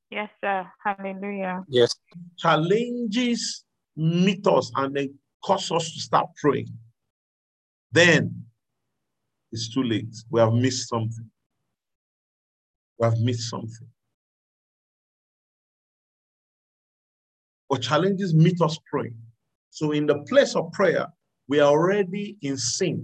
Yes, 0.10 0.30
sir. 0.42 0.66
Hallelujah. 0.84 1.64
Yes. 1.68 1.94
Challenges 2.38 3.66
meet 3.96 4.46
us 4.48 4.72
and 4.76 4.96
they 4.96 5.10
cause 5.44 5.72
us 5.72 5.92
to 5.94 6.00
start 6.00 6.28
praying. 6.42 6.70
Then 7.92 8.46
it's 9.52 9.74
too 9.74 9.84
late. 9.84 10.16
We 10.30 10.40
have 10.40 10.54
missed 10.54 10.90
something. 10.90 11.30
We 13.00 13.06
have 13.06 13.20
missed 13.20 13.50
something. 13.50 13.88
But 17.70 17.82
challenges 17.82 18.34
meet 18.34 18.62
us 18.62 18.78
praying. 18.90 19.18
So 19.70 19.92
in 19.92 20.06
the 20.06 20.20
place 20.30 20.56
of 20.56 20.72
prayer, 20.72 21.08
we 21.48 21.60
are 21.60 21.70
already 21.70 22.38
in 22.42 22.58
sync 22.58 23.04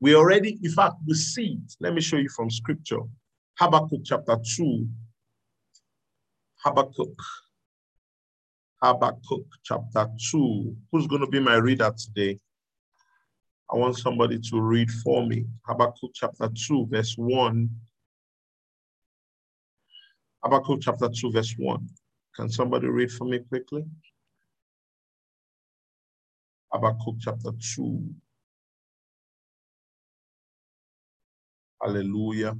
we 0.00 0.14
already, 0.14 0.58
in 0.62 0.72
fact, 0.72 0.94
we 1.06 1.14
see 1.14 1.58
it. 1.62 1.76
Let 1.78 1.92
me 1.92 2.00
show 2.00 2.16
you 2.16 2.30
from 2.30 2.50
scripture. 2.50 3.00
Habakkuk 3.58 4.00
chapter 4.02 4.36
2. 4.56 4.88
Habakkuk. 6.64 7.22
Habakkuk 8.82 9.44
chapter 9.62 10.08
2. 10.32 10.74
Who's 10.90 11.06
going 11.06 11.20
to 11.20 11.26
be 11.26 11.38
my 11.38 11.56
reader 11.56 11.92
today? 11.98 12.38
I 13.70 13.76
want 13.76 13.98
somebody 13.98 14.38
to 14.38 14.60
read 14.60 14.90
for 14.90 15.26
me. 15.26 15.44
Habakkuk 15.66 16.12
chapter 16.14 16.48
2, 16.48 16.86
verse 16.90 17.14
1. 17.18 17.68
Habakkuk 20.44 20.80
chapter 20.80 21.08
2, 21.08 21.32
verse 21.32 21.54
1. 21.58 21.88
Can 22.36 22.50
somebody 22.50 22.88
read 22.88 23.10
for 23.10 23.26
me 23.26 23.40
quickly? 23.40 23.84
Habakkuk 26.72 27.16
chapter 27.20 27.50
2, 27.76 28.14
Hallelujah. 31.82 32.56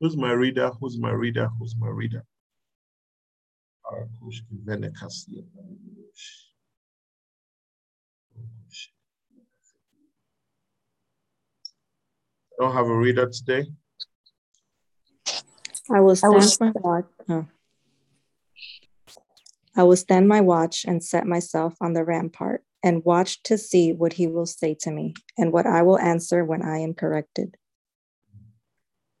Who's 0.00 0.16
my 0.16 0.32
reader? 0.32 0.70
Who's 0.80 0.98
my 0.98 1.10
reader? 1.10 1.48
Who's 1.58 1.74
my 1.78 1.88
reader? 1.88 2.24
I 3.84 4.04
don't 12.60 12.72
have 12.74 12.86
a 12.86 12.96
reader 12.96 13.28
today. 13.28 13.66
I 15.92 16.00
will 16.00 16.16
stand 16.16 16.34
I 16.34 16.38
will... 16.38 16.56
my 16.60 16.72
watch. 16.74 17.06
Oh. 17.28 17.46
I 19.76 19.82
will 19.82 19.96
stand 19.96 20.28
my 20.28 20.40
watch 20.40 20.84
and 20.84 21.02
set 21.02 21.26
myself 21.26 21.74
on 21.80 21.92
the 21.92 22.04
rampart 22.04 22.64
and 22.82 23.04
watch 23.04 23.42
to 23.44 23.58
see 23.58 23.92
what 23.92 24.14
he 24.14 24.26
will 24.26 24.46
say 24.46 24.74
to 24.80 24.90
me 24.90 25.14
and 25.36 25.52
what 25.52 25.66
I 25.66 25.82
will 25.82 25.98
answer 25.98 26.44
when 26.44 26.62
I 26.62 26.78
am 26.78 26.94
corrected. 26.94 27.56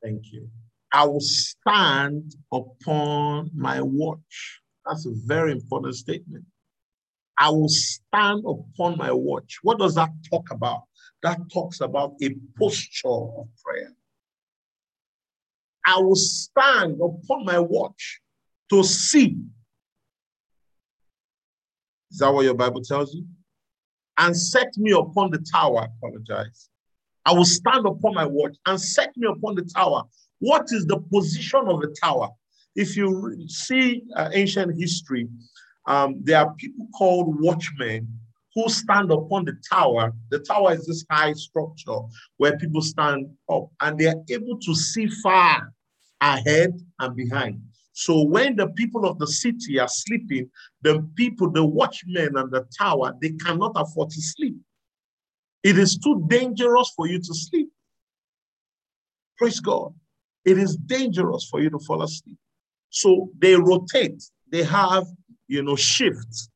Thank 0.02 0.32
you. 0.32 0.48
I 0.92 1.04
will 1.04 1.20
stand 1.20 2.34
upon 2.52 3.50
my 3.54 3.80
watch. 3.80 4.60
That's 4.86 5.06
a 5.06 5.12
very 5.24 5.52
important 5.52 5.94
statement. 5.94 6.44
I 7.38 7.50
will 7.50 7.68
stand 7.68 8.44
upon 8.46 8.98
my 8.98 9.12
watch. 9.12 9.58
What 9.62 9.78
does 9.78 9.94
that 9.94 10.10
talk 10.28 10.50
about? 10.50 10.82
That 11.22 11.38
talks 11.52 11.80
about 11.80 12.14
a 12.22 12.34
posture 12.58 13.08
of 13.08 13.48
prayer. 13.64 13.94
I 15.90 15.98
will 15.98 16.14
stand 16.14 17.00
upon 17.02 17.44
my 17.44 17.58
watch 17.58 18.20
to 18.70 18.84
see. 18.84 19.36
Is 22.12 22.18
that 22.18 22.32
what 22.32 22.44
your 22.44 22.54
Bible 22.54 22.80
tells 22.80 23.12
you? 23.12 23.24
And 24.16 24.36
set 24.36 24.68
me 24.76 24.92
upon 24.92 25.32
the 25.32 25.44
tower. 25.52 25.80
I 25.80 25.86
apologize. 25.86 26.68
I 27.26 27.32
will 27.32 27.44
stand 27.44 27.86
upon 27.86 28.14
my 28.14 28.24
watch 28.24 28.56
and 28.66 28.80
set 28.80 29.16
me 29.16 29.26
upon 29.26 29.56
the 29.56 29.62
tower. 29.62 30.04
What 30.38 30.66
is 30.70 30.86
the 30.86 30.98
position 31.12 31.62
of 31.66 31.80
the 31.80 31.94
tower? 32.00 32.28
If 32.76 32.96
you 32.96 33.36
see 33.48 34.04
uh, 34.14 34.30
ancient 34.32 34.78
history, 34.78 35.26
um, 35.86 36.20
there 36.22 36.38
are 36.38 36.54
people 36.54 36.86
called 36.96 37.40
watchmen 37.40 38.06
who 38.54 38.68
stand 38.68 39.10
upon 39.10 39.44
the 39.44 39.56
tower. 39.68 40.12
The 40.30 40.38
tower 40.38 40.72
is 40.72 40.86
this 40.86 41.04
high 41.10 41.32
structure 41.32 41.98
where 42.36 42.56
people 42.58 42.80
stand 42.80 43.26
up 43.50 43.70
and 43.80 43.98
they 43.98 44.06
are 44.06 44.22
able 44.30 44.58
to 44.60 44.74
see 44.74 45.08
far 45.08 45.72
ahead 46.20 46.80
and 46.98 47.16
behind. 47.16 47.60
So 47.92 48.22
when 48.22 48.56
the 48.56 48.68
people 48.68 49.06
of 49.06 49.18
the 49.18 49.26
city 49.26 49.78
are 49.78 49.88
sleeping, 49.88 50.50
the 50.82 51.06
people, 51.16 51.50
the 51.50 51.64
watchmen 51.64 52.36
and 52.36 52.50
the 52.50 52.66
tower, 52.78 53.14
they 53.20 53.30
cannot 53.30 53.72
afford 53.76 54.10
to 54.10 54.22
sleep. 54.22 54.56
It 55.62 55.78
is 55.78 55.98
too 55.98 56.24
dangerous 56.28 56.92
for 56.96 57.06
you 57.06 57.18
to 57.18 57.34
sleep. 57.34 57.68
Praise 59.36 59.60
God. 59.60 59.92
It 60.44 60.58
is 60.58 60.76
dangerous 60.76 61.48
for 61.50 61.60
you 61.60 61.70
to 61.70 61.78
fall 61.78 62.02
asleep. 62.02 62.38
So 62.90 63.30
they 63.38 63.54
rotate. 63.54 64.22
They 64.50 64.62
have, 64.64 65.04
you 65.48 65.62
know, 65.62 65.76
shifts 65.76 66.48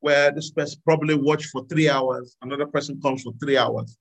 where 0.00 0.32
this 0.32 0.50
person 0.50 0.80
probably 0.84 1.14
watch 1.14 1.46
for 1.46 1.64
three 1.66 1.88
hours, 1.88 2.36
another 2.42 2.66
person 2.66 3.00
comes 3.00 3.22
for 3.22 3.32
three 3.40 3.56
hours. 3.56 3.96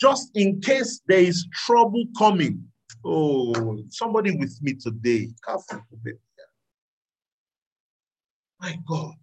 Just 0.00 0.30
in 0.34 0.60
case 0.60 1.00
there 1.06 1.20
is 1.20 1.46
trouble 1.52 2.04
coming. 2.18 2.64
Oh, 3.04 3.82
somebody 3.90 4.36
with 4.36 4.58
me 4.62 4.74
today. 4.74 5.30
My 8.60 8.78
God. 8.86 9.14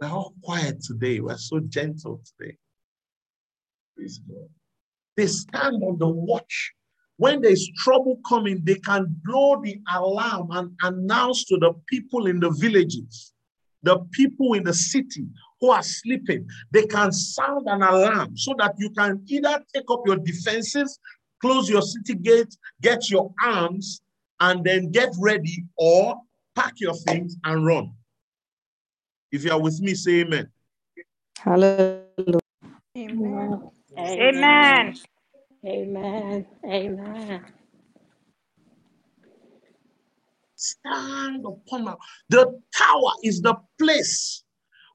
We're 0.00 0.08
all 0.08 0.34
quiet 0.42 0.80
today. 0.80 1.20
We're 1.20 1.36
so 1.36 1.60
gentle 1.60 2.22
today. 2.38 2.56
Praise 3.96 4.18
God. 4.18 4.48
They 5.16 5.26
stand 5.26 5.82
on 5.82 5.98
the 5.98 6.08
watch. 6.08 6.72
When 7.16 7.42
there's 7.42 7.68
trouble 7.76 8.20
coming, 8.26 8.60
they 8.62 8.76
can 8.76 9.16
blow 9.24 9.60
the 9.60 9.80
alarm 9.92 10.50
and 10.52 10.70
announce 10.82 11.44
to 11.46 11.58
the 11.58 11.72
people 11.88 12.28
in 12.28 12.38
the 12.38 12.50
villages, 12.50 13.32
the 13.82 13.98
people 14.12 14.54
in 14.54 14.62
the 14.62 14.72
city 14.72 15.26
who 15.60 15.70
are 15.70 15.82
sleeping. 15.82 16.48
They 16.70 16.86
can 16.86 17.10
sound 17.10 17.66
an 17.66 17.82
alarm 17.82 18.36
so 18.36 18.54
that 18.58 18.76
you 18.78 18.90
can 18.90 19.24
either 19.26 19.60
take 19.74 19.90
up 19.90 20.02
your 20.06 20.18
defenses, 20.18 21.00
close 21.40 21.68
your 21.68 21.82
city 21.82 22.14
gate, 22.14 22.56
get 22.82 23.10
your 23.10 23.32
arms, 23.44 24.00
and 24.40 24.64
then 24.64 24.90
get 24.90 25.10
ready, 25.18 25.64
or 25.76 26.16
pack 26.54 26.74
your 26.78 26.94
things 26.94 27.36
and 27.44 27.66
run. 27.66 27.92
If 29.30 29.44
you 29.44 29.52
are 29.52 29.60
with 29.60 29.80
me, 29.80 29.94
say 29.94 30.20
amen. 30.20 30.48
Hallelujah. 31.38 32.38
Amen. 32.96 33.70
Amen. 33.98 34.94
Amen. 35.66 36.46
Amen. 36.64 37.44
Stand 40.56 41.46
upon 41.46 41.84
my 41.84 41.94
the 42.28 42.60
tower 42.76 43.12
is 43.22 43.40
the 43.40 43.54
place 43.78 44.42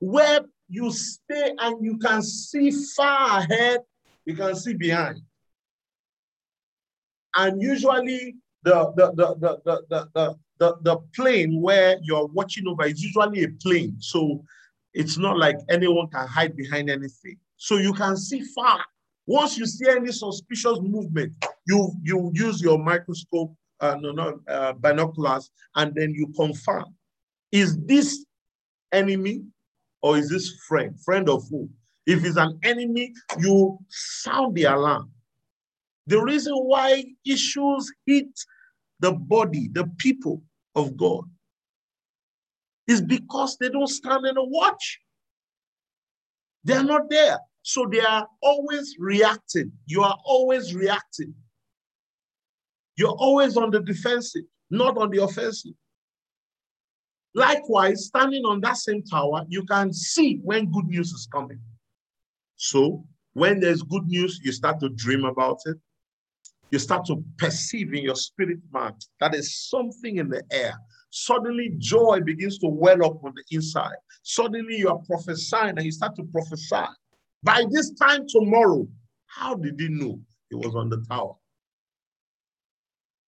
where 0.01 0.41
you 0.67 0.91
stay 0.91 1.53
and 1.59 1.83
you 1.83 1.97
can 1.97 2.21
see 2.21 2.71
far 2.95 3.39
ahead, 3.39 3.79
you 4.25 4.35
can 4.35 4.55
see 4.55 4.73
behind. 4.73 5.21
And 7.35 7.61
usually 7.61 8.35
the 8.63 8.93
the 8.95 9.11
the 9.15 9.35
the 9.35 9.61
the, 9.65 9.81
the, 9.89 10.09
the 10.13 10.35
the, 10.59 10.75
the 10.81 10.97
plain 11.15 11.61
where 11.61 11.97
you're 12.01 12.27
watching 12.27 12.67
over 12.67 12.85
is 12.85 13.01
usually 13.01 13.43
a 13.43 13.49
plain. 13.61 13.95
So 13.99 14.43
it's 14.93 15.17
not 15.17 15.37
like 15.37 15.57
anyone 15.69 16.09
can 16.09 16.27
hide 16.27 16.55
behind 16.55 16.89
anything. 16.89 17.37
So 17.57 17.77
you 17.77 17.93
can 17.93 18.15
see 18.15 18.43
far. 18.55 18.79
Once 19.25 19.57
you 19.57 19.65
see 19.65 19.89
any 19.89 20.11
suspicious 20.11 20.79
movement, 20.81 21.33
you, 21.65 21.93
you 22.03 22.31
use 22.33 22.61
your 22.61 22.77
microscope, 22.77 23.55
uh, 23.79 23.95
no, 23.99 24.11
no, 24.11 24.39
uh, 24.47 24.73
binoculars, 24.73 25.49
and 25.75 25.95
then 25.95 26.13
you 26.13 26.27
confirm. 26.35 26.93
Is 27.51 27.77
this 27.85 28.25
enemy 28.91 29.43
or 30.01 30.17
is 30.17 30.29
this 30.29 30.59
friend? 30.67 30.99
Friend 31.03 31.27
of 31.29 31.43
who? 31.49 31.69
If 32.05 32.25
it's 32.25 32.37
an 32.37 32.59
enemy, 32.63 33.13
you 33.39 33.79
sound 33.89 34.55
the 34.55 34.65
alarm. 34.65 35.09
The 36.07 36.21
reason 36.21 36.53
why 36.55 37.03
issues 37.25 37.91
hit 38.05 38.27
the 38.99 39.13
body, 39.13 39.69
the 39.71 39.89
people 39.97 40.41
of 40.75 40.97
God, 40.97 41.23
is 42.87 43.01
because 43.01 43.57
they 43.57 43.69
don't 43.69 43.87
stand 43.87 44.25
in 44.25 44.37
a 44.37 44.43
watch. 44.43 44.99
They 46.63 46.73
are 46.73 46.83
not 46.83 47.09
there. 47.09 47.39
So 47.61 47.87
they 47.89 48.01
are 48.01 48.27
always 48.41 48.95
reacting. 48.99 49.71
You 49.85 50.03
are 50.03 50.17
always 50.25 50.75
reacting. 50.75 51.33
You're 52.97 53.15
always 53.17 53.55
on 53.57 53.71
the 53.71 53.81
defensive, 53.81 54.43
not 54.69 54.97
on 54.97 55.09
the 55.09 55.23
offensive. 55.23 55.73
Likewise, 57.33 58.05
standing 58.05 58.43
on 58.45 58.61
that 58.61 58.77
same 58.77 59.01
tower, 59.03 59.43
you 59.47 59.63
can 59.63 59.91
see 59.91 60.39
when 60.43 60.71
good 60.71 60.85
news 60.85 61.11
is 61.11 61.27
coming. 61.31 61.59
So 62.57 63.05
when 63.33 63.59
there's 63.59 63.81
good 63.81 64.05
news, 64.05 64.39
you 64.43 64.51
start 64.51 64.79
to 64.81 64.89
dream 64.89 65.25
about 65.25 65.57
it. 65.65 65.77
You 66.73 66.79
start 66.79 67.05
to 67.05 67.23
perceive 67.37 67.93
in 67.93 68.01
your 68.01 68.15
spirit 68.15 68.57
man 68.73 68.93
that 69.19 69.33
there's 69.33 69.69
something 69.69 70.17
in 70.17 70.27
the 70.27 70.41
air. 70.51 70.73
Suddenly, 71.11 71.75
joy 71.77 72.21
begins 72.25 72.57
to 72.57 72.67
well 72.67 73.05
up 73.05 73.23
on 73.23 73.35
the 73.35 73.43
inside. 73.55 73.93
Suddenly, 74.23 74.77
you 74.77 74.89
are 74.89 74.97
prophesying 75.05 75.77
and 75.77 75.83
you 75.83 75.91
start 75.91 76.15
to 76.15 76.23
prophesy. 76.23 76.87
By 77.43 77.65
this 77.69 77.91
time 77.91 78.25
tomorrow, 78.27 78.87
how 79.27 79.53
did 79.53 79.79
he 79.79 79.87
know 79.87 80.19
he 80.49 80.55
was 80.55 80.73
on 80.73 80.89
the 80.89 81.05
tower? 81.07 81.35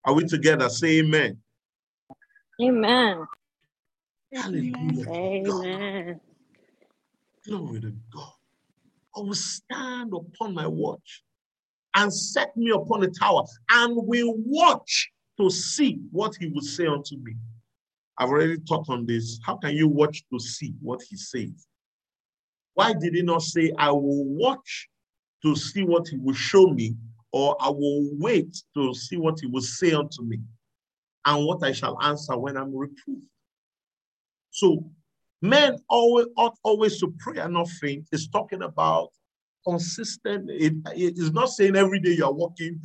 Are 0.04 0.14
we 0.14 0.24
together? 0.24 0.68
Say 0.68 0.98
amen. 0.98 1.38
Amen. 2.60 3.26
Hallelujah. 4.34 5.08
Amen. 5.08 6.20
Glory 7.46 7.80
to 7.80 7.94
God. 8.12 8.32
I 9.16 9.20
will 9.20 9.34
stand 9.34 10.12
upon 10.12 10.52
my 10.52 10.66
watch 10.66 11.22
and 11.96 12.12
set 12.12 12.56
me 12.56 12.70
upon 12.70 13.00
the 13.00 13.08
tower 13.08 13.42
and 13.70 13.96
will 13.96 14.34
watch 14.36 15.10
to 15.40 15.50
see 15.50 15.98
what 16.12 16.36
he 16.38 16.48
will 16.48 16.62
say 16.62 16.86
unto 16.86 17.16
me. 17.16 17.34
I've 18.18 18.28
already 18.28 18.58
taught 18.58 18.88
on 18.88 19.06
this. 19.06 19.40
How 19.44 19.56
can 19.56 19.74
you 19.74 19.88
watch 19.88 20.22
to 20.32 20.38
see 20.38 20.74
what 20.80 21.00
he 21.08 21.16
says? 21.16 21.66
Why 22.74 22.92
did 22.92 23.14
he 23.14 23.22
not 23.22 23.42
say, 23.42 23.72
I 23.78 23.90
will 23.90 24.24
watch 24.24 24.88
to 25.42 25.56
see 25.56 25.82
what 25.82 26.08
he 26.08 26.18
will 26.18 26.34
show 26.34 26.68
me, 26.68 26.94
or 27.32 27.56
I 27.60 27.70
will 27.70 28.10
wait 28.18 28.56
to 28.74 28.94
see 28.94 29.16
what 29.16 29.40
he 29.40 29.46
will 29.46 29.62
say 29.62 29.92
unto 29.92 30.22
me, 30.22 30.38
and 31.24 31.46
what 31.46 31.62
I 31.62 31.72
shall 31.72 32.00
answer 32.02 32.36
when 32.36 32.56
I'm 32.56 32.74
reproved? 32.74 33.26
So, 34.50 34.90
men 35.42 35.78
always 35.88 36.26
ought 36.36 36.58
always 36.62 36.98
to 37.00 37.14
pray 37.18 37.38
and 37.38 37.54
not 37.54 37.68
faint. 37.68 38.06
It's 38.12 38.28
talking 38.28 38.62
about 38.62 39.10
consistent. 39.66 40.50
It, 40.50 40.74
it 40.94 41.18
is 41.18 41.32
not 41.32 41.48
saying 41.48 41.76
every 41.76 42.00
day 42.00 42.10
you 42.10 42.24
are 42.24 42.32
walking 42.32 42.80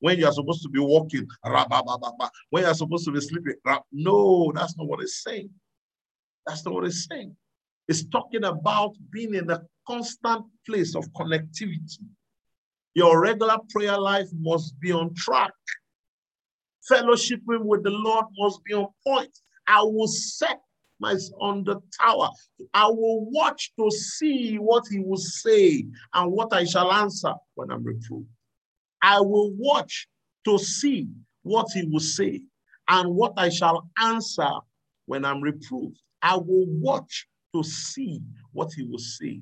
when 0.00 0.18
you 0.18 0.26
are 0.26 0.32
supposed 0.32 0.62
to 0.62 0.68
be 0.68 0.80
walking. 0.80 1.26
When 2.50 2.62
you 2.62 2.68
are 2.68 2.74
supposed 2.74 3.04
to 3.06 3.12
be 3.12 3.20
sleeping. 3.20 3.54
No, 3.92 4.52
that's 4.54 4.76
not 4.76 4.86
what 4.86 5.00
it's 5.00 5.22
saying. 5.22 5.50
That's 6.46 6.64
not 6.64 6.74
what 6.74 6.84
it's 6.84 7.08
saying. 7.10 7.36
It's 7.88 8.04
talking 8.06 8.44
about 8.44 8.94
being 9.10 9.34
in 9.34 9.50
a 9.50 9.62
constant 9.86 10.44
place 10.66 10.94
of 10.94 11.04
connectivity. 11.12 11.98
Your 12.94 13.20
regular 13.20 13.58
prayer 13.70 13.98
life 13.98 14.28
must 14.38 14.78
be 14.80 14.92
on 14.92 15.14
track. 15.14 15.52
Fellowshipping 16.90 17.64
with 17.64 17.82
the 17.82 17.90
Lord 17.90 18.26
must 18.38 18.62
be 18.64 18.74
on 18.74 18.86
point. 19.06 19.36
I 19.66 19.82
will 19.82 20.06
set 20.06 20.60
my 21.00 21.16
on 21.40 21.64
the 21.64 21.80
tower. 22.00 22.30
I 22.74 22.86
will 22.86 23.30
watch 23.30 23.72
to 23.78 23.90
see 23.90 24.56
what 24.56 24.84
he 24.90 25.00
will 25.00 25.16
say 25.16 25.86
and 26.14 26.32
what 26.32 26.52
I 26.52 26.64
shall 26.64 26.92
answer 26.92 27.34
when 27.54 27.70
I'm 27.70 27.84
reproved. 27.84 28.28
I 29.02 29.20
will 29.20 29.52
watch 29.56 30.08
to 30.44 30.58
see 30.58 31.08
what 31.42 31.66
he 31.72 31.84
will 31.86 32.00
say 32.00 32.42
and 32.88 33.14
what 33.14 33.34
I 33.36 33.48
shall 33.48 33.88
answer 34.00 34.48
when 35.06 35.24
I'm 35.24 35.40
reproved. 35.40 35.98
I 36.22 36.36
will 36.36 36.66
watch 36.66 37.26
to 37.54 37.62
see 37.62 38.20
what 38.52 38.72
he 38.72 38.82
will 38.84 38.98
say 38.98 39.40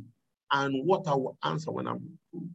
and 0.53 0.87
what 0.87 1.07
I 1.07 1.14
will 1.14 1.38
answer 1.45 1.71
when 1.71 1.87
I'm 1.87 2.01
reproved. 2.33 2.53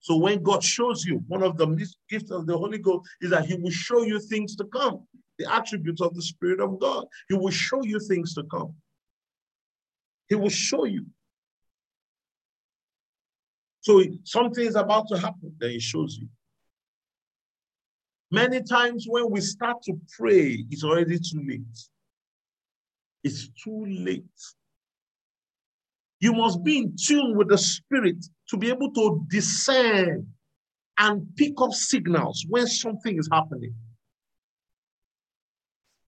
So 0.00 0.16
when 0.16 0.42
God 0.42 0.62
shows 0.62 1.04
you, 1.04 1.22
one 1.26 1.42
of 1.42 1.56
the 1.56 1.66
gifts 2.08 2.30
of 2.30 2.46
the 2.46 2.56
Holy 2.56 2.78
Ghost 2.78 3.08
is 3.20 3.30
that 3.30 3.46
he 3.46 3.54
will 3.56 3.70
show 3.70 4.04
you 4.04 4.20
things 4.20 4.54
to 4.56 4.64
come, 4.64 5.06
the 5.38 5.52
attributes 5.52 6.00
of 6.00 6.14
the 6.14 6.22
Spirit 6.22 6.60
of 6.60 6.78
God. 6.78 7.06
He 7.28 7.34
will 7.34 7.50
show 7.50 7.82
you 7.82 8.00
things 8.00 8.34
to 8.34 8.44
come. 8.44 8.74
He 10.28 10.34
will 10.34 10.48
show 10.48 10.84
you. 10.84 11.06
So 13.80 14.02
something 14.24 14.66
is 14.66 14.74
about 14.74 15.06
to 15.08 15.18
happen, 15.18 15.54
then 15.58 15.70
he 15.70 15.80
shows 15.80 16.18
you. 16.20 16.28
Many 18.32 18.62
times 18.62 19.06
when 19.08 19.30
we 19.30 19.40
start 19.40 19.82
to 19.84 19.94
pray, 20.18 20.64
it's 20.70 20.82
already 20.82 21.18
too 21.18 21.44
late. 21.46 21.60
It's 23.22 23.48
too 23.62 23.86
late. 23.86 24.24
You 26.18 26.32
must 26.32 26.64
be 26.64 26.78
in 26.78 26.96
tune 26.96 27.36
with 27.36 27.48
the 27.48 27.58
Spirit 27.58 28.24
to 28.48 28.56
be 28.56 28.68
able 28.70 28.90
to 28.92 29.24
discern 29.28 30.26
and 30.98 31.26
pick 31.36 31.52
up 31.60 31.72
signals 31.72 32.44
when 32.48 32.66
something 32.66 33.18
is 33.18 33.28
happening. 33.30 33.74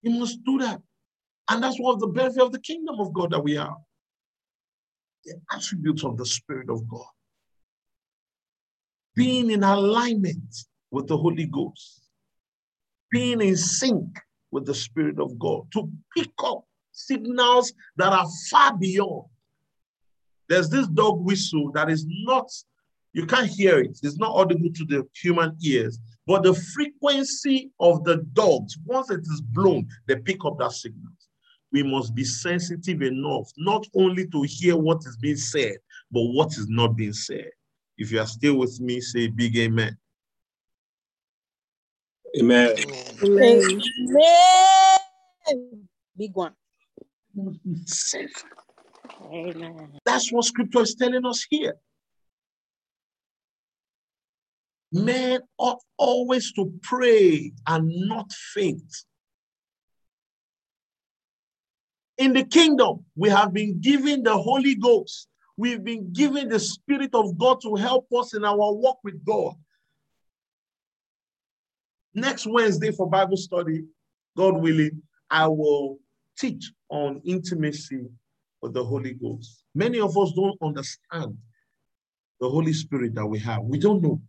You 0.01 0.11
must 0.11 0.43
do 0.43 0.57
that. 0.59 0.81
And 1.49 1.63
that's 1.63 1.79
one 1.79 1.95
of 1.95 1.99
the 1.99 2.07
benefit 2.07 2.41
of 2.41 2.51
the 2.51 2.59
kingdom 2.59 2.99
of 2.99 3.13
God 3.13 3.31
that 3.31 3.43
we 3.43 3.57
are. 3.57 3.75
The 5.25 5.39
attributes 5.51 6.03
of 6.03 6.17
the 6.17 6.25
Spirit 6.25 6.69
of 6.69 6.87
God. 6.87 7.05
Being 9.15 9.51
in 9.51 9.63
alignment 9.63 10.55
with 10.91 11.07
the 11.07 11.17
Holy 11.17 11.47
Ghost. 11.47 12.03
Being 13.11 13.41
in 13.41 13.57
sync 13.57 14.17
with 14.51 14.65
the 14.65 14.75
Spirit 14.75 15.19
of 15.19 15.37
God. 15.39 15.63
To 15.73 15.89
pick 16.15 16.31
up 16.43 16.63
signals 16.91 17.73
that 17.97 18.13
are 18.13 18.27
far 18.49 18.77
beyond 18.77 19.25
there's 20.49 20.69
this 20.69 20.87
dog 20.87 21.23
whistle 21.23 21.71
that 21.73 21.89
is 21.89 22.05
not, 22.07 22.49
you 23.13 23.25
can't 23.25 23.49
hear 23.49 23.79
it. 23.79 23.99
It's 24.03 24.17
not 24.17 24.35
audible 24.35 24.69
to 24.73 24.85
the 24.85 25.07
human 25.15 25.55
ears. 25.63 25.99
But 26.27 26.43
the 26.43 26.53
frequency 26.53 27.71
of 27.79 28.03
the 28.03 28.17
dogs, 28.33 28.77
once 28.85 29.09
it 29.09 29.21
is 29.21 29.41
blown, 29.41 29.87
they 30.07 30.15
pick 30.15 30.45
up 30.45 30.59
that 30.59 30.73
signal. 30.73 31.11
We 31.71 31.83
must 31.83 32.13
be 32.15 32.23
sensitive 32.23 33.01
enough, 33.01 33.51
not 33.57 33.85
only 33.95 34.27
to 34.27 34.43
hear 34.43 34.75
what 34.75 34.99
is 35.05 35.17
being 35.17 35.37
said, 35.37 35.77
but 36.11 36.21
what 36.21 36.49
is 36.57 36.67
not 36.67 36.95
being 36.95 37.13
said. 37.13 37.49
If 37.97 38.11
you 38.11 38.19
are 38.19 38.27
still 38.27 38.55
with 38.57 38.79
me, 38.79 39.01
say 39.01 39.27
big 39.27 39.57
amen. 39.57 39.97
Amen. 42.39 42.75
Amen. 43.23 43.81
Big 46.17 46.35
one. 46.35 46.53
Sensitive. 47.85 48.43
Amen. 49.31 49.99
That's 50.05 50.31
what 50.31 50.45
scripture 50.45 50.81
is 50.81 50.95
telling 50.95 51.25
us 51.25 51.45
here. 51.49 51.75
Men 54.91 55.41
ought 55.57 55.79
always 55.97 56.51
to 56.53 56.71
pray 56.81 57.51
and 57.67 57.87
not 58.07 58.31
faint. 58.53 58.83
In 62.17 62.33
the 62.33 62.43
kingdom, 62.43 63.05
we 63.15 63.29
have 63.29 63.53
been 63.53 63.79
given 63.79 64.23
the 64.23 64.37
Holy 64.37 64.75
Ghost. 64.75 65.27
We've 65.57 65.83
been 65.83 66.11
given 66.11 66.49
the 66.49 66.59
Spirit 66.59 67.11
of 67.13 67.37
God 67.37 67.61
to 67.61 67.75
help 67.75 68.07
us 68.17 68.33
in 68.33 68.43
our 68.43 68.73
walk 68.73 68.99
with 69.03 69.23
God. 69.23 69.53
Next 72.13 72.47
Wednesday 72.47 72.91
for 72.91 73.09
Bible 73.09 73.37
study, 73.37 73.83
God 74.35 74.61
willing, 74.61 75.01
I 75.29 75.47
will 75.47 75.99
teach 76.37 76.71
on 76.89 77.21
intimacy 77.23 78.07
with 78.61 78.73
the 78.73 78.83
Holy 78.83 79.13
Ghost. 79.13 79.63
Many 79.75 79.99
of 79.99 80.17
us 80.17 80.33
don't 80.35 80.57
understand 80.61 81.37
the 82.41 82.49
Holy 82.49 82.73
Spirit 82.73 83.13
that 83.15 83.25
we 83.25 83.39
have. 83.39 83.63
We 83.63 83.77
don't 83.79 84.01
know. 84.01 84.21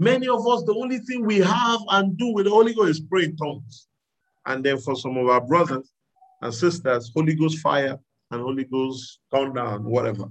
Many 0.00 0.28
of 0.28 0.48
us, 0.48 0.62
the 0.62 0.74
only 0.74 0.98
thing 1.00 1.26
we 1.26 1.40
have 1.40 1.80
and 1.90 2.16
do 2.16 2.32
with 2.32 2.46
the 2.46 2.50
Holy 2.50 2.72
Ghost 2.72 2.90
is 2.90 3.00
pray 3.00 3.24
in 3.24 3.36
tongues. 3.36 3.86
And 4.46 4.64
then 4.64 4.78
for 4.78 4.96
some 4.96 5.18
of 5.18 5.28
our 5.28 5.42
brothers 5.42 5.92
and 6.40 6.54
sisters, 6.54 7.12
Holy 7.14 7.34
Ghost 7.34 7.58
fire 7.58 7.98
and 8.30 8.40
Holy 8.40 8.64
Ghost 8.64 9.18
countdown, 9.30 9.84
whatever. 9.84 10.24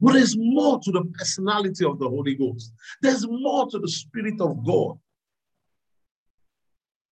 But 0.00 0.14
there's 0.14 0.34
more 0.34 0.80
to 0.80 0.92
the 0.92 1.04
personality 1.04 1.84
of 1.84 1.98
the 1.98 2.08
Holy 2.08 2.34
Ghost. 2.34 2.72
There's 3.02 3.28
more 3.28 3.68
to 3.68 3.78
the 3.78 3.88
Spirit 3.88 4.40
of 4.40 4.64
God. 4.64 4.98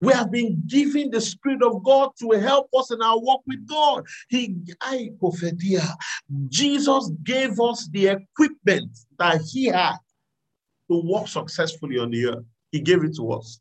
We 0.01 0.15
have 0.15 0.31
been 0.31 0.63
given 0.67 1.11
the 1.11 1.21
Spirit 1.21 1.63
of 1.63 1.85
God 1.85 2.13
to 2.21 2.31
help 2.31 2.71
us 2.79 2.91
in 2.93 3.03
our 3.03 3.21
walk 3.21 3.43
with 3.47 3.67
God. 3.67 4.07
He, 4.31 4.57
Jesus 6.49 7.11
gave 7.25 7.61
us 7.61 7.89
the 7.93 8.07
equipment 8.07 8.99
that 9.19 9.43
He 9.53 9.67
had 9.67 9.99
to 10.91 11.01
walk 11.03 11.29
successfully 11.29 11.99
on 11.99 12.11
the 12.11 12.27
earth. 12.27 12.45
He 12.73 12.81
gave 12.81 13.05
it 13.05 13.17
to 13.17 13.33
us. 13.33 13.61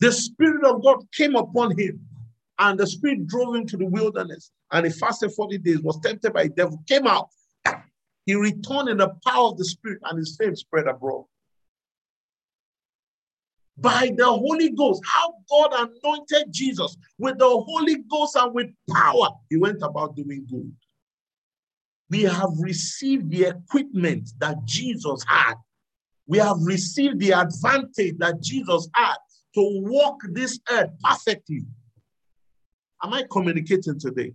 The 0.00 0.12
Spirit 0.12 0.64
of 0.64 0.82
God 0.82 1.04
came 1.12 1.36
upon 1.36 1.78
Him, 1.78 2.00
And 2.58 2.78
the 2.78 2.86
spirit 2.86 3.26
drove 3.26 3.56
him 3.56 3.66
to 3.66 3.76
the 3.76 3.86
wilderness. 3.86 4.52
And 4.70 4.86
he 4.86 4.92
fasted 4.92 5.32
40 5.32 5.58
days, 5.58 5.80
was 5.80 5.98
tempted 6.00 6.32
by 6.32 6.44
the 6.44 6.50
devil, 6.50 6.82
came 6.86 7.06
out. 7.06 7.28
He 8.26 8.34
returned 8.34 8.90
in 8.90 8.98
the 8.98 9.14
power 9.26 9.48
of 9.48 9.58
the 9.58 9.64
spirit, 9.64 9.98
and 10.04 10.18
his 10.18 10.36
fame 10.36 10.54
spread 10.54 10.86
abroad. 10.86 11.24
By 13.78 14.12
the 14.14 14.26
Holy 14.26 14.70
Ghost, 14.70 15.02
how 15.06 15.34
God 15.48 15.90
anointed 16.04 16.52
Jesus 16.52 16.96
with 17.18 17.38
the 17.38 17.48
Holy 17.48 17.96
Ghost 18.10 18.36
and 18.36 18.54
with 18.54 18.68
power, 18.90 19.30
he 19.48 19.56
went 19.56 19.82
about 19.82 20.14
doing 20.14 20.46
good. 20.50 20.70
We 22.10 22.22
have 22.22 22.50
received 22.58 23.30
the 23.30 23.44
equipment 23.44 24.30
that 24.38 24.64
Jesus 24.64 25.24
had. 25.26 25.54
We 26.26 26.38
have 26.38 26.56
received 26.60 27.20
the 27.20 27.32
advantage 27.32 28.18
that 28.18 28.40
Jesus 28.42 28.88
had 28.94 29.16
to 29.54 29.80
walk 29.82 30.20
this 30.32 30.58
earth 30.70 30.90
perfectly. 31.02 31.62
Am 33.02 33.14
I 33.14 33.24
communicating 33.30 33.98
today? 33.98 34.32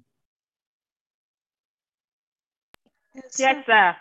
Yes, 3.14 3.66
sir. 3.66 3.96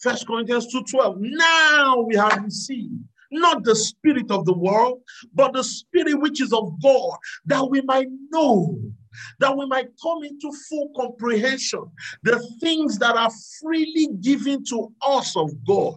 First 0.00 0.26
Corinthians 0.26 0.72
2:12. 0.72 1.16
Now 1.18 2.00
we 2.00 2.14
have 2.16 2.42
received 2.42 3.04
not 3.30 3.64
the 3.64 3.74
spirit 3.74 4.30
of 4.30 4.44
the 4.44 4.56
world, 4.56 5.02
but 5.34 5.52
the 5.52 5.64
spirit 5.64 6.20
which 6.20 6.40
is 6.40 6.52
of 6.52 6.80
God, 6.82 7.18
that 7.46 7.68
we 7.68 7.80
might 7.82 8.08
know, 8.30 8.78
that 9.40 9.56
we 9.56 9.66
might 9.66 9.88
come 10.02 10.22
into 10.24 10.52
full 10.68 10.90
comprehension 10.96 11.84
the 12.22 12.38
things 12.60 12.98
that 12.98 13.16
are 13.16 13.30
freely 13.60 14.08
given 14.20 14.64
to 14.64 14.92
us 15.02 15.36
of 15.36 15.50
God, 15.66 15.94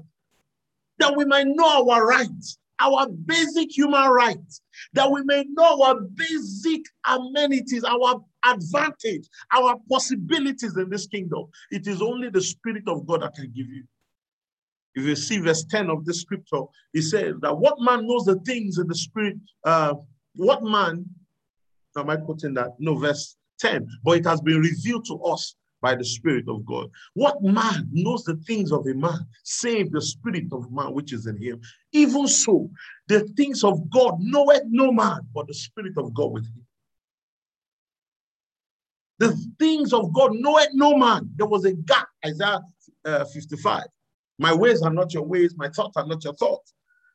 that 1.00 1.16
we 1.16 1.26
might 1.26 1.48
know 1.48 1.90
our 1.90 2.06
rights, 2.06 2.58
our 2.80 3.08
basic 3.08 3.76
human 3.76 4.10
rights, 4.10 4.62
that 4.94 5.10
we 5.12 5.22
may 5.24 5.46
know 5.50 5.82
our 5.84 6.02
basic 6.02 6.82
amenities, 7.06 7.84
our 7.84 8.24
advantage, 8.46 9.28
our 9.54 9.78
possibilities 9.90 10.76
in 10.78 10.90
this 10.90 11.08
kingdom. 11.08 11.46
It 11.70 11.88
is 11.88 12.02
only 12.02 12.30
the 12.30 12.42
Spirit 12.42 12.84
of 12.88 13.06
God 13.06 13.22
that 13.22 13.36
can 13.36 13.52
give 13.56 13.68
you. 13.68 13.84
If 14.96 15.06
you 15.06 15.16
see 15.16 15.40
verse 15.40 15.64
10 15.64 15.90
of 15.90 16.06
this 16.06 16.22
scripture, 16.22 16.62
he 16.92 17.02
says 17.02 17.36
that 17.42 17.58
what 17.58 17.80
man 17.80 18.06
knows 18.08 18.26
the 18.26 18.40
things 18.46 18.78
in 18.78 18.88
the 18.88 18.96
spirit, 18.96 19.38
uh, 19.64 19.94
what 20.36 20.64
man, 20.64 21.06
am 21.98 22.10
I 22.10 22.18
quoting 22.18 22.54
that? 22.56 22.72
No, 22.80 22.96
verse 22.96 23.36
10, 23.60 23.88
but 24.04 24.18
it 24.18 24.26
has 24.26 24.42
been 24.42 24.60
revealed 24.60 25.06
to 25.06 25.16
us 25.24 25.56
by 25.82 25.96
the 25.96 26.06
Spirit 26.06 26.48
of 26.48 26.66
God. 26.66 26.90
What 27.14 27.42
man 27.42 27.90
knows 27.92 28.24
the 28.24 28.36
things 28.48 28.72
of 28.72 28.86
a 28.88 28.94
man, 28.94 29.20
save 29.44 29.92
the 29.92 30.02
Spirit 30.02 30.46
of 30.52 30.72
man 30.72 30.94
which 30.94 31.12
is 31.14 31.26
in 31.26 31.38
him? 31.38 31.60
Even 31.92 32.28
so, 32.28 32.70
the 33.08 33.22
things 33.36 33.64
of 33.64 33.90
God 33.90 34.16
knoweth 34.20 34.64
no 34.68 34.92
man, 34.92 35.22
but 35.34 35.48
the 35.48 35.54
Spirit 35.54 35.94
of 35.98 36.14
God 36.14 36.32
with 36.32 36.46
him. 36.46 36.66
The 39.20 39.38
things 39.60 39.94
of 39.94 40.14
God 40.14 40.32
knoweth 40.34 40.70
no 40.74 40.96
man. 40.98 41.30
There 41.36 41.48
was 41.48 41.66
a 41.66 41.74
gap, 41.74 42.08
Isaiah 42.26 42.60
uh, 43.06 43.26
55. 43.26 43.84
My 44.40 44.54
ways 44.54 44.82
are 44.82 44.94
not 44.94 45.14
your 45.14 45.24
ways, 45.24 45.54
my 45.56 45.70
thoughts 45.70 45.98
are 45.98 46.08
not 46.08 46.24
your 46.24 46.34
thoughts. 46.34 46.74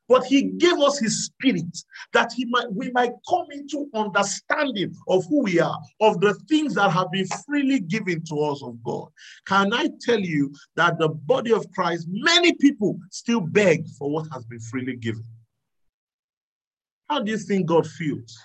But 0.08 0.24
he 0.24 0.42
gave 0.42 0.78
us 0.78 0.98
his 0.98 1.26
spirit 1.26 1.76
that 2.12 2.32
he 2.32 2.44
might 2.44 2.72
we 2.72 2.90
might 2.92 3.12
come 3.28 3.46
into 3.50 3.88
understanding 3.94 4.94
of 5.08 5.24
who 5.26 5.42
we 5.42 5.58
are, 5.58 5.78
of 6.00 6.20
the 6.20 6.34
things 6.48 6.74
that 6.74 6.90
have 6.92 7.10
been 7.10 7.26
freely 7.46 7.80
given 7.80 8.24
to 8.26 8.36
us 8.40 8.62
of 8.62 8.82
God. 8.84 9.08
Can 9.46 9.72
I 9.72 9.88
tell 10.00 10.20
you 10.20 10.54
that 10.76 10.98
the 10.98 11.08
body 11.08 11.52
of 11.52 11.66
Christ, 11.72 12.06
many 12.08 12.54
people 12.54 12.98
still 13.10 13.40
beg 13.40 13.86
for 13.98 14.10
what 14.10 14.28
has 14.32 14.44
been 14.44 14.60
freely 14.60 14.96
given? 14.96 15.24
How 17.08 17.20
do 17.20 17.30
you 17.30 17.38
think 17.38 17.66
God 17.66 17.86
feels? 17.86 18.38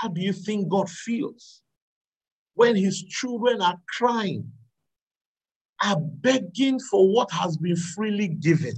How 0.00 0.08
do 0.08 0.20
you 0.20 0.32
think 0.32 0.68
God 0.68 0.88
feels 0.90 1.62
when 2.54 2.76
his 2.76 3.02
children 3.02 3.60
are 3.60 3.76
crying 3.96 4.50
are 5.82 6.00
begging 6.00 6.78
for 6.78 7.12
what 7.12 7.30
has 7.30 7.56
been 7.56 7.76
freely 7.76 8.28
given. 8.28 8.74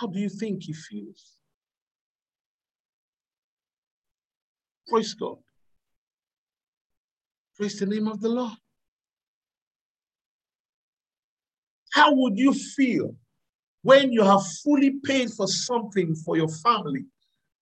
How 0.00 0.06
do 0.06 0.18
you 0.18 0.28
think 0.28 0.64
he 0.64 0.72
feels? 0.72 1.36
Praise 4.88 5.14
God. 5.14 5.38
Praise 7.56 7.78
the 7.78 7.86
name 7.86 8.08
of 8.08 8.20
the 8.20 8.28
Lord. 8.28 8.52
How 11.92 12.12
would 12.12 12.36
you 12.36 12.52
feel 12.52 13.14
when 13.82 14.12
you 14.12 14.24
have 14.24 14.44
fully 14.64 14.98
paid 15.04 15.30
for 15.30 15.46
something 15.46 16.14
for 16.16 16.36
your 16.36 16.48
family 16.48 17.04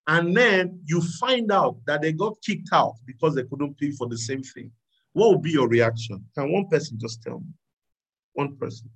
and 0.07 0.37
then 0.37 0.81
you 0.85 1.01
find 1.01 1.53
out 1.53 1.77
that 1.87 2.03
they 2.03 2.13
got 2.13 2.41
kicked 2.43 2.71
out 2.73 2.95
because 3.07 3.35
they 3.35 3.45
couldn't 3.45 3.79
pay 3.79 3.93
for 3.93 4.09
the 4.09 4.19
same 4.19 4.43
thing, 4.43 4.71
what 5.13 5.29
will 5.29 5.39
be 5.39 5.51
your 5.51 5.69
reaction? 5.69 6.25
Can 6.35 6.53
one 6.53 6.67
person 6.69 6.99
just 6.99 7.23
tell 7.23 7.39
me? 7.39 7.53
One 8.33 8.57
person. 8.57 8.91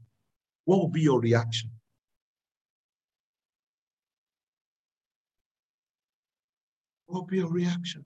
What 0.64 0.78
will 0.78 0.88
be 0.88 1.02
your 1.02 1.20
reaction? 1.20 1.70
What 7.06 7.20
will 7.20 7.26
be 7.26 7.36
your 7.36 7.52
reaction? 7.52 8.04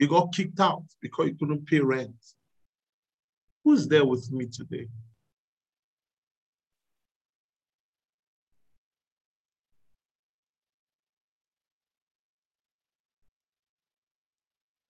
You 0.00 0.08
got 0.08 0.34
kicked 0.34 0.58
out 0.58 0.84
because 1.00 1.28
you 1.28 1.36
couldn't 1.36 1.66
pay 1.66 1.78
rent. 1.78 2.16
Who's 3.62 3.86
there 3.86 4.04
with 4.04 4.28
me 4.32 4.46
today? 4.46 4.88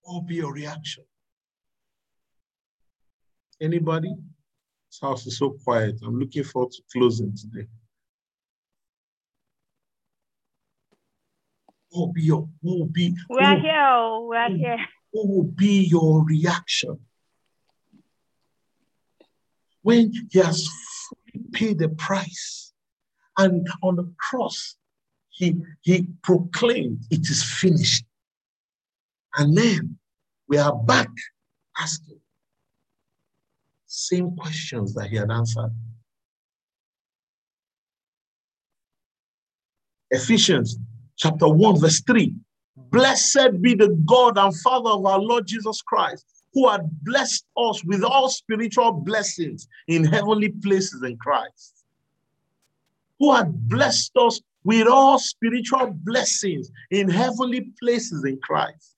Will 0.07 0.21
be 0.23 0.37
your 0.37 0.53
reaction? 0.53 1.05
Anybody? 3.61 4.15
This 4.91 5.01
house 5.01 5.27
is 5.27 5.39
so 5.39 5.51
quiet. 5.65 6.01
I'm 6.05 6.19
looking 6.19 6.45
forward 6.45 6.73
to 6.73 6.83
closing 6.93 7.35
today. 7.37 7.67
What 11.91 12.07
will 12.07 12.13
be 12.13 12.23
your 12.23 12.49
what 12.61 12.79
will 12.79 12.87
be 12.87 13.15
We 13.29 13.39
are 13.39 13.59
here. 13.59 14.21
We 14.29 14.37
are 14.37 14.51
here. 14.51 14.79
what 15.11 15.29
will 15.29 15.45
be 15.45 15.85
your 15.85 16.25
reaction? 16.25 16.99
When 19.83 20.13
he 20.31 20.39
has 20.39 20.69
paid 21.53 21.79
the 21.79 21.89
price 21.89 22.73
and 23.37 23.67
on 23.83 23.97
the 23.97 24.13
cross, 24.19 24.77
he, 25.31 25.57
he 25.83 26.07
proclaimed, 26.23 27.05
It 27.11 27.29
is 27.29 27.43
finished. 27.43 28.05
And 29.37 29.57
then 29.57 29.99
we 30.49 30.59
are 30.59 30.75
back 30.75 31.09
asking 31.79 32.21
same 33.87 34.37
questions 34.37 34.95
that 34.95 35.09
he 35.09 35.17
had 35.17 35.31
answered. 35.31 35.71
Ephesians 40.11 40.79
chapter 41.17 41.49
1, 41.49 41.81
verse 41.81 42.03
3. 42.07 42.35
Blessed 42.77 43.61
be 43.61 43.75
the 43.75 43.89
God 44.07 44.39
and 44.39 44.55
Father 44.61 44.91
of 44.91 45.07
our 45.07 45.19
Lord 45.19 45.47
Jesus 45.47 45.81
Christ, 45.83 46.27
who 46.55 46.69
had 46.69 46.89
blessed 47.03 47.45
us 47.57 47.85
with 47.85 48.03
all 48.03 48.29
spiritual 48.29 48.93
blessings 48.93 49.69
in 49.89 50.05
heavenly 50.05 50.51
places 50.51 51.03
in 51.03 51.17
Christ. 51.17 51.85
Who 53.19 53.33
had 53.33 53.69
blessed 53.69 54.13
us 54.17 54.41
with 54.65 54.87
all 54.87 55.19
spiritual 55.19 55.93
blessings 55.93 56.71
in 56.91 57.09
heavenly 57.09 57.73
places 57.81 58.25
in 58.25 58.39
Christ. 58.43 58.92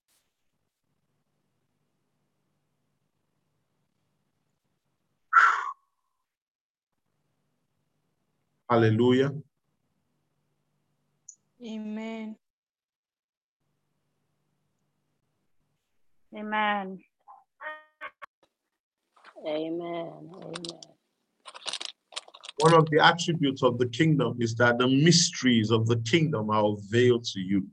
Hallelujah. 8.74 9.30
Amen. 11.64 12.34
Amen. 16.36 16.98
Amen. 19.46 20.30
Amen. 20.34 20.64
One 22.58 22.74
of 22.74 22.90
the 22.90 22.98
attributes 22.98 23.62
of 23.62 23.78
the 23.78 23.86
kingdom 23.86 24.38
is 24.40 24.56
that 24.56 24.78
the 24.78 24.88
mysteries 24.88 25.70
of 25.70 25.86
the 25.86 25.98
kingdom 25.98 26.50
are 26.50 26.64
unveiled 26.64 27.22
to 27.26 27.38
you. 27.38 27.68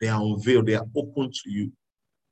They 0.00 0.08
are 0.08 0.20
unveiled, 0.20 0.66
they 0.66 0.74
are 0.74 0.88
open 0.96 1.30
to 1.30 1.50
you. 1.50 1.70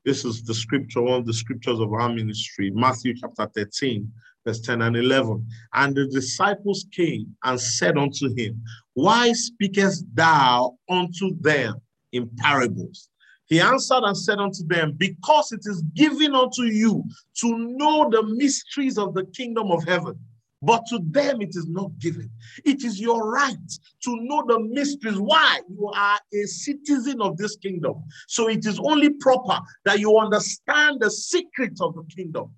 This 0.05 0.25
is 0.25 0.43
the 0.43 0.55
scripture, 0.55 1.03
one 1.03 1.21
of 1.21 1.27
the 1.27 1.33
scriptures 1.33 1.79
of 1.79 1.93
our 1.93 2.09
ministry, 2.09 2.73
Matthew 2.75 3.15
chapter 3.15 3.47
13, 3.55 4.11
verse 4.45 4.61
10 4.61 4.83
and 4.83 4.97
11. 4.97 5.47
And 5.75 5.95
the 5.95 6.07
disciples 6.07 6.87
came 6.95 7.37
and 7.45 7.61
said 7.61 7.97
unto 7.97 8.35
him, 8.35 8.63
Why 8.95 9.33
speakest 9.33 10.05
thou 10.15 10.77
unto 10.89 11.39
them 11.41 11.81
in 12.13 12.31
parables? 12.37 13.09
He 13.47 13.61
answered 13.61 14.05
and 14.05 14.17
said 14.17 14.39
unto 14.39 14.65
them, 14.67 14.95
Because 14.97 15.53
it 15.53 15.63
is 15.65 15.83
given 15.95 16.35
unto 16.35 16.63
you 16.63 17.05
to 17.41 17.59
know 17.77 18.09
the 18.09 18.23
mysteries 18.23 18.97
of 18.97 19.13
the 19.15 19.25
kingdom 19.27 19.73
of 19.73 19.85
heaven, 19.85 20.17
but 20.63 20.85
to 20.87 21.01
them 21.11 21.41
it 21.41 21.51
is 21.51 21.67
not 21.67 21.91
given. 21.99 22.31
It 22.65 22.85
is 22.85 23.01
your 23.01 23.29
right 23.29 23.57
to 24.05 24.17
know 24.21 24.45
the 24.47 24.61
mysteries. 24.61 25.19
Why? 25.19 25.61
You 25.69 25.89
are 25.89 26.19
a 26.33 26.47
citizen 26.47 27.21
of 27.21 27.39
this 27.39 27.57
kingdom. 27.57 28.05
So 28.29 28.49
it 28.49 28.67
is 28.67 28.79
only 28.79 29.11
proper 29.11 29.59
that 29.85 29.99
you 29.99 30.17
understand 30.19 31.01
the 31.01 31.11
secrets 31.11 31.81
of 31.81 31.95
the 31.95 32.05
kingdom. 32.15 32.53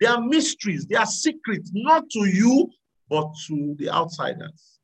There 0.00 0.10
are 0.10 0.20
mysteries, 0.20 0.86
there 0.86 1.00
are 1.00 1.06
secrets, 1.06 1.70
not 1.74 2.08
to 2.10 2.20
you, 2.20 2.70
but 3.08 3.30
to 3.46 3.74
the 3.78 3.90
outsiders. 3.90 4.78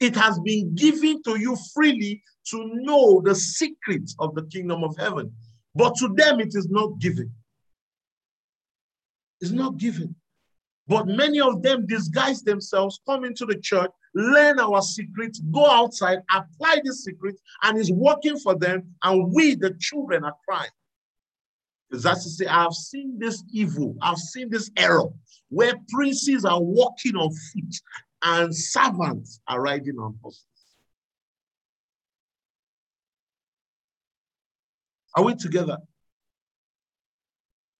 It 0.00 0.16
has 0.16 0.38
been 0.40 0.74
given 0.74 1.22
to 1.24 1.38
you 1.38 1.56
freely 1.74 2.22
to 2.50 2.70
know 2.74 3.20
the 3.24 3.34
secrets 3.34 4.14
of 4.18 4.34
the 4.34 4.44
kingdom 4.46 4.84
of 4.84 4.96
heaven. 4.96 5.32
But 5.74 5.94
to 5.96 6.08
them, 6.08 6.40
it 6.40 6.54
is 6.54 6.68
not 6.70 6.98
given. 6.98 7.30
It's 9.40 9.50
not 9.50 9.76
given. 9.76 10.14
But 10.88 11.06
many 11.06 11.40
of 11.40 11.62
them 11.62 11.86
disguise 11.86 12.42
themselves, 12.42 13.00
come 13.06 13.24
into 13.24 13.44
the 13.44 13.56
church, 13.56 13.90
learn 14.14 14.60
our 14.60 14.80
secrets, 14.80 15.40
go 15.50 15.68
outside, 15.68 16.20
apply 16.32 16.80
the 16.84 16.94
secrets, 16.94 17.42
and 17.62 17.76
it's 17.76 17.90
working 17.90 18.38
for 18.38 18.54
them. 18.54 18.94
And 19.02 19.32
we, 19.34 19.56
the 19.56 19.74
children, 19.80 20.24
are 20.24 20.36
crying. 20.48 20.70
Because 21.88 22.02
that's 22.02 22.24
to 22.24 22.30
say, 22.30 22.46
I've 22.46 22.72
seen 22.72 23.18
this 23.18 23.44
evil, 23.50 23.96
I've 24.02 24.18
seen 24.18 24.50
this 24.50 24.70
error 24.76 25.08
where 25.48 25.74
princes 25.88 26.44
are 26.44 26.60
walking 26.60 27.14
on 27.14 27.30
foot 27.30 27.74
and 28.22 28.54
servants 28.54 29.40
are 29.46 29.60
riding 29.60 29.96
on 29.98 30.18
horses. 30.20 30.44
Are 35.14 35.24
we 35.24 35.34
together? 35.36 35.78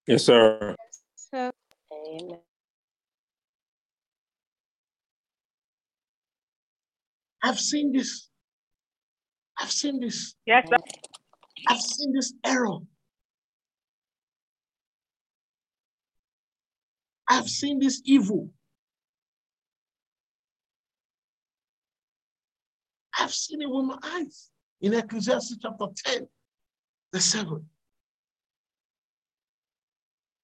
Yes, 0.07 0.23
sir. 0.23 0.75
So, 1.15 1.51
amen. 1.91 2.39
I've 7.43 7.59
seen 7.59 7.91
this. 7.91 8.29
I've 9.59 9.71
seen 9.71 9.99
this. 9.99 10.33
Yes, 10.45 10.65
sir. 10.69 10.77
I've 11.67 11.81
seen 11.81 12.13
this 12.13 12.33
error. 12.45 12.79
I've 17.27 17.49
seen 17.49 17.79
this 17.79 18.01
evil. 18.05 18.49
I've 23.19 23.33
seen 23.33 23.61
it 23.61 23.69
with 23.69 23.85
my 23.85 23.97
eyes 24.03 24.49
in 24.79 24.93
Ecclesiastes 24.93 25.57
chapter 25.61 25.85
10, 26.05 26.27
the 27.11 27.19
7. 27.19 27.65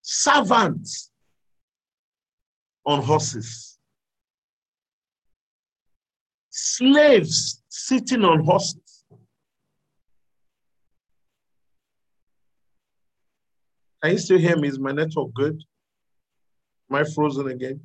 Servants 0.01 1.11
on 2.85 3.01
horses, 3.01 3.77
slaves 6.49 7.63
sitting 7.69 8.25
on 8.25 8.43
horses. 8.43 9.05
Can 14.01 14.11
you 14.11 14.17
still 14.17 14.39
hear 14.39 14.57
me? 14.57 14.67
Is 14.67 14.77
my 14.77 14.91
network 14.91 15.33
good? 15.33 15.63
Am 16.89 16.97
I 16.97 17.03
frozen 17.03 17.47
again? 17.47 17.81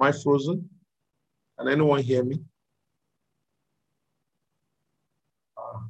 Am 0.00 0.06
I 0.08 0.12
frozen? 0.12 0.68
Can 1.58 1.68
anyone 1.68 2.02
hear 2.02 2.24
me? 2.24 2.40
Ah, 5.58 5.86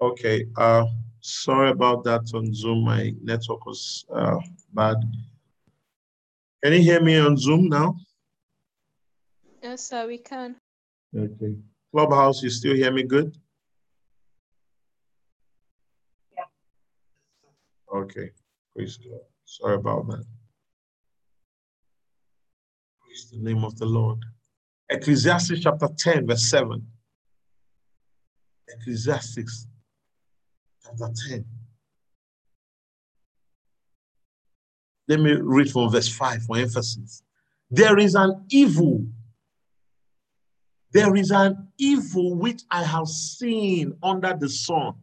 Okay, 0.00 0.46
uh, 0.56 0.84
sorry 1.20 1.70
about 1.70 2.04
that 2.04 2.30
on 2.32 2.54
Zoom. 2.54 2.84
My 2.84 3.12
network 3.22 3.66
was 3.66 4.04
uh, 4.14 4.38
bad. 4.72 4.96
Can 6.62 6.72
you 6.72 6.80
hear 6.80 7.00
me 7.00 7.18
on 7.18 7.36
Zoom 7.36 7.68
now? 7.68 7.96
Yes, 9.62 9.88
sir, 9.88 10.06
we 10.06 10.18
can. 10.18 10.56
Okay. 11.16 11.56
Clubhouse, 11.90 12.42
you 12.42 12.50
still 12.50 12.74
hear 12.76 12.92
me 12.92 13.02
good? 13.02 13.36
Yeah. 16.36 16.44
Okay, 17.92 18.30
praise 18.74 18.98
God. 18.98 19.20
Sorry 19.46 19.74
about 19.76 20.06
that. 20.08 20.24
Praise 23.04 23.30
the 23.32 23.38
name 23.38 23.64
of 23.64 23.76
the 23.78 23.86
Lord. 23.86 24.18
Ecclesiastes 24.90 25.60
chapter 25.60 25.88
10, 25.96 26.26
verse 26.26 26.48
7. 26.48 26.86
Ecclesiastes 28.68 29.67
chapter 30.88 31.12
10. 31.28 31.44
Let 35.08 35.20
me 35.20 35.32
read 35.32 35.70
from 35.70 35.90
verse 35.90 36.08
5 36.08 36.42
for 36.42 36.58
emphasis. 36.58 37.22
There 37.70 37.98
is 37.98 38.14
an 38.14 38.44
evil 38.50 39.04
there 40.90 41.14
is 41.16 41.30
an 41.30 41.68
evil 41.78 42.34
which 42.34 42.62
I 42.70 42.82
have 42.82 43.08
seen 43.08 43.96
under 44.02 44.34
the 44.34 44.48
sun 44.48 44.94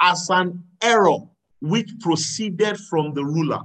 as 0.00 0.30
an 0.30 0.64
error 0.82 1.18
which 1.60 1.90
proceeded 2.00 2.78
from 2.78 3.12
the 3.14 3.24
ruler. 3.24 3.60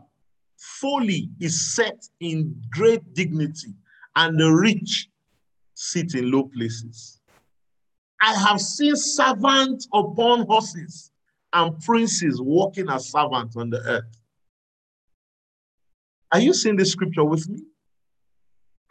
Folly 0.57 1.29
is 1.39 1.73
set 1.73 2.05
in 2.19 2.61
great 2.71 3.13
dignity, 3.13 3.73
and 4.15 4.39
the 4.39 4.51
rich 4.51 5.09
sit 5.73 6.13
in 6.15 6.31
low 6.31 6.43
places. 6.43 7.20
I 8.21 8.35
have 8.35 8.61
seen 8.61 8.95
servants 8.95 9.87
upon 9.93 10.45
horses 10.45 11.11
and 11.53 11.79
princes 11.81 12.39
walking 12.39 12.89
as 12.89 13.11
servants 13.11 13.55
on 13.55 13.69
the 13.69 13.79
earth. 13.79 14.21
Are 16.31 16.39
you 16.39 16.53
seeing 16.53 16.77
this 16.77 16.91
scripture 16.91 17.25
with 17.25 17.49
me? 17.49 17.63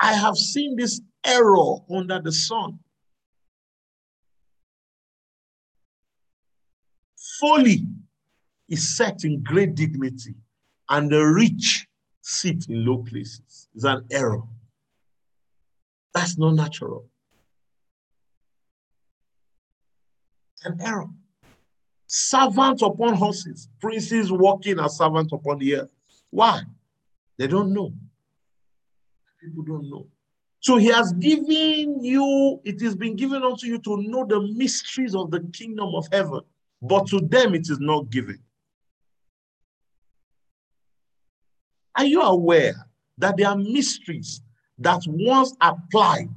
I 0.00 0.14
have 0.14 0.36
seen 0.36 0.76
this 0.76 1.00
error 1.24 1.76
under 1.90 2.20
the 2.20 2.32
sun. 2.32 2.80
Folly 7.38 7.86
is 8.68 8.96
set 8.96 9.24
in 9.24 9.42
great 9.42 9.74
dignity, 9.74 10.34
and 10.88 11.10
the 11.10 11.20
rich 11.20 11.86
sit 12.20 12.68
in 12.68 12.84
low 12.84 12.98
places. 12.98 13.68
It's 13.74 13.84
an 13.84 14.04
error. 14.10 14.42
That's 16.14 16.36
not 16.36 16.54
natural. 16.54 17.06
An 20.64 20.78
error. 20.80 21.08
Servants 22.06 22.82
upon 22.82 23.14
horses, 23.14 23.68
princes 23.80 24.32
walking 24.32 24.80
as 24.80 24.96
servants 24.96 25.32
upon 25.32 25.58
the 25.58 25.76
earth. 25.76 25.94
Why? 26.30 26.62
They 27.38 27.46
don't 27.46 27.72
know. 27.72 27.92
People 29.40 29.62
don't 29.62 29.88
know. 29.88 30.08
So 30.60 30.76
he 30.76 30.88
has 30.88 31.12
given 31.14 32.04
you, 32.04 32.60
it 32.64 32.80
has 32.82 32.94
been 32.94 33.16
given 33.16 33.42
unto 33.42 33.66
you 33.66 33.78
to 33.78 33.96
know 34.02 34.26
the 34.26 34.40
mysteries 34.54 35.14
of 35.14 35.30
the 35.30 35.40
kingdom 35.52 35.94
of 35.94 36.06
heaven, 36.12 36.40
but 36.82 37.06
to 37.08 37.20
them 37.20 37.54
it 37.54 37.70
is 37.70 37.78
not 37.80 38.10
given. 38.10 38.38
Are 41.96 42.04
you 42.04 42.20
aware 42.20 42.74
that 43.18 43.36
there 43.36 43.48
are 43.48 43.56
mysteries 43.56 44.42
that 44.78 45.02
once 45.06 45.54
applied? 45.60 46.28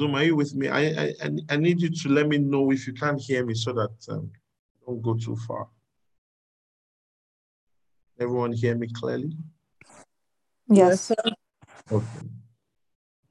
Zoom, 0.00 0.14
are 0.14 0.24
you 0.24 0.34
with 0.34 0.54
me? 0.54 0.66
I, 0.68 0.80
I, 0.80 1.14
I- 1.22 1.38
I 1.50 1.56
need 1.56 1.82
you 1.82 1.90
to 1.90 2.08
let 2.08 2.26
me 2.26 2.38
know 2.38 2.70
if 2.72 2.86
you 2.86 2.94
can't 2.94 3.20
hear 3.20 3.44
me 3.44 3.52
so 3.54 3.70
that 3.74 3.94
um, 4.08 4.30
don't 4.86 5.02
go 5.02 5.12
too 5.14 5.36
far. 5.46 5.68
Everyone 8.18 8.52
hear 8.52 8.74
me 8.76 8.88
clearly? 8.94 9.32
Yes. 10.68 11.10
Okay. 11.92 12.06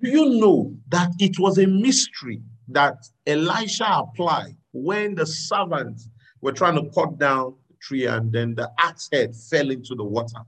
Do 0.01 0.09
you 0.17 0.39
know 0.39 0.75
that 0.89 1.09
it 1.19 1.39
was 1.39 1.57
a 1.57 1.65
mystery 1.65 2.41
that 2.67 2.97
Elisha 3.25 3.89
applied 4.05 4.55
when 4.71 5.15
the 5.15 5.25
servants 5.25 6.07
were 6.41 6.51
trying 6.51 6.75
to 6.75 6.87
cut 6.91 7.17
down 7.17 7.55
the 7.67 7.75
tree 7.81 8.05
and 8.05 8.31
then 8.31 8.53
the 8.53 8.69
axe 8.77 9.09
head 9.11 9.35
fell 9.35 9.71
into 9.71 9.95
the 9.95 10.03
water 10.03 10.41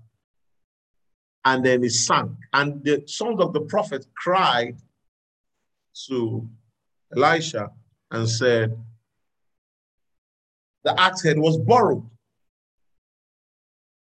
and 1.45 1.65
then 1.65 1.83
it 1.83 1.91
sank? 1.91 2.31
And 2.53 2.83
the 2.83 3.03
sons 3.07 3.39
of 3.39 3.53
the 3.53 3.61
prophet 3.61 4.05
cried 4.15 4.77
to 6.07 6.47
Elisha 7.15 7.69
and 8.11 8.29
said, 8.29 8.75
The 10.83 10.99
axe 10.99 11.23
head 11.23 11.37
was 11.37 11.57
borrowed. 11.57 12.07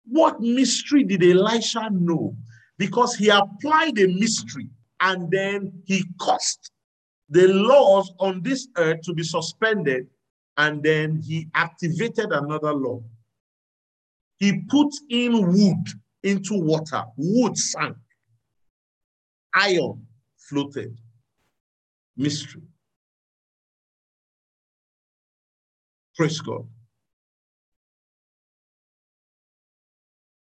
What 0.05 0.39
mystery 0.39 1.03
did 1.03 1.23
Elisha 1.23 1.89
know 1.91 2.35
because 2.77 3.15
he 3.15 3.29
applied 3.29 3.97
a 3.99 4.07
mystery 4.07 4.69
and 5.01 5.29
then 5.29 5.81
he 5.85 6.03
caused 6.19 6.71
the 7.29 7.47
laws 7.47 8.11
on 8.19 8.41
this 8.41 8.67
earth 8.77 9.01
to 9.01 9.13
be 9.13 9.23
suspended 9.23 10.07
and 10.57 10.81
then 10.81 11.21
he 11.21 11.49
activated 11.53 12.31
another 12.31 12.73
law. 12.73 13.01
He 14.37 14.61
put 14.69 14.93
in 15.09 15.51
wood 15.51 15.87
into 16.23 16.53
water, 16.55 17.03
wood 17.17 17.57
sank, 17.57 17.97
iron 19.53 20.05
floated. 20.37 20.97
Mystery. 22.17 22.63
Praise 26.15 26.41
God. 26.41 26.67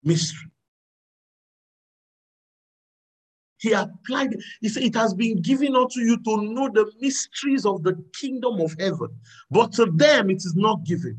Mystery. 0.03 0.51
He 3.57 3.71
applied, 3.73 4.35
he 4.59 4.69
said, 4.69 4.83
It 4.83 4.95
has 4.95 5.13
been 5.13 5.41
given 5.41 5.75
unto 5.75 5.99
you 5.99 6.17
to 6.17 6.41
know 6.41 6.67
the 6.73 6.91
mysteries 6.99 7.65
of 7.65 7.83
the 7.83 7.93
kingdom 8.19 8.59
of 8.59 8.75
heaven, 8.79 9.09
but 9.51 9.71
to 9.73 9.85
them 9.85 10.31
it 10.31 10.37
is 10.37 10.55
not 10.55 10.83
given. 10.83 11.17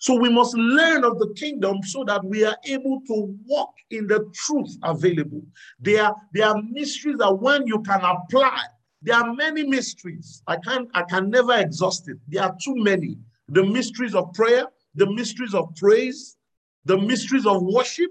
So 0.00 0.18
we 0.18 0.30
must 0.30 0.56
learn 0.56 1.04
of 1.04 1.18
the 1.20 1.32
kingdom 1.34 1.80
so 1.84 2.02
that 2.04 2.24
we 2.24 2.44
are 2.44 2.56
able 2.64 3.02
to 3.06 3.38
walk 3.46 3.74
in 3.90 4.08
the 4.08 4.28
truth 4.34 4.76
available. 4.82 5.42
There 5.78 6.10
there 6.32 6.48
are 6.48 6.60
mysteries 6.60 7.18
that 7.18 7.38
when 7.38 7.68
you 7.68 7.80
can 7.82 8.00
apply, 8.00 8.62
there 9.02 9.16
are 9.16 9.32
many 9.34 9.66
mysteries. 9.66 10.42
I 10.46 10.56
can't, 10.56 10.88
I 10.94 11.02
can 11.02 11.30
never 11.30 11.54
exhaust 11.54 12.08
it. 12.08 12.18
There 12.28 12.42
are 12.42 12.56
too 12.62 12.76
many. 12.76 13.18
The 13.48 13.64
mysteries 13.64 14.14
of 14.14 14.32
prayer, 14.32 14.66
the 14.94 15.10
mysteries 15.12 15.54
of 15.54 15.74
praise, 15.76 16.36
the 16.84 16.98
mysteries 16.98 17.46
of 17.46 17.62
worship. 17.62 18.10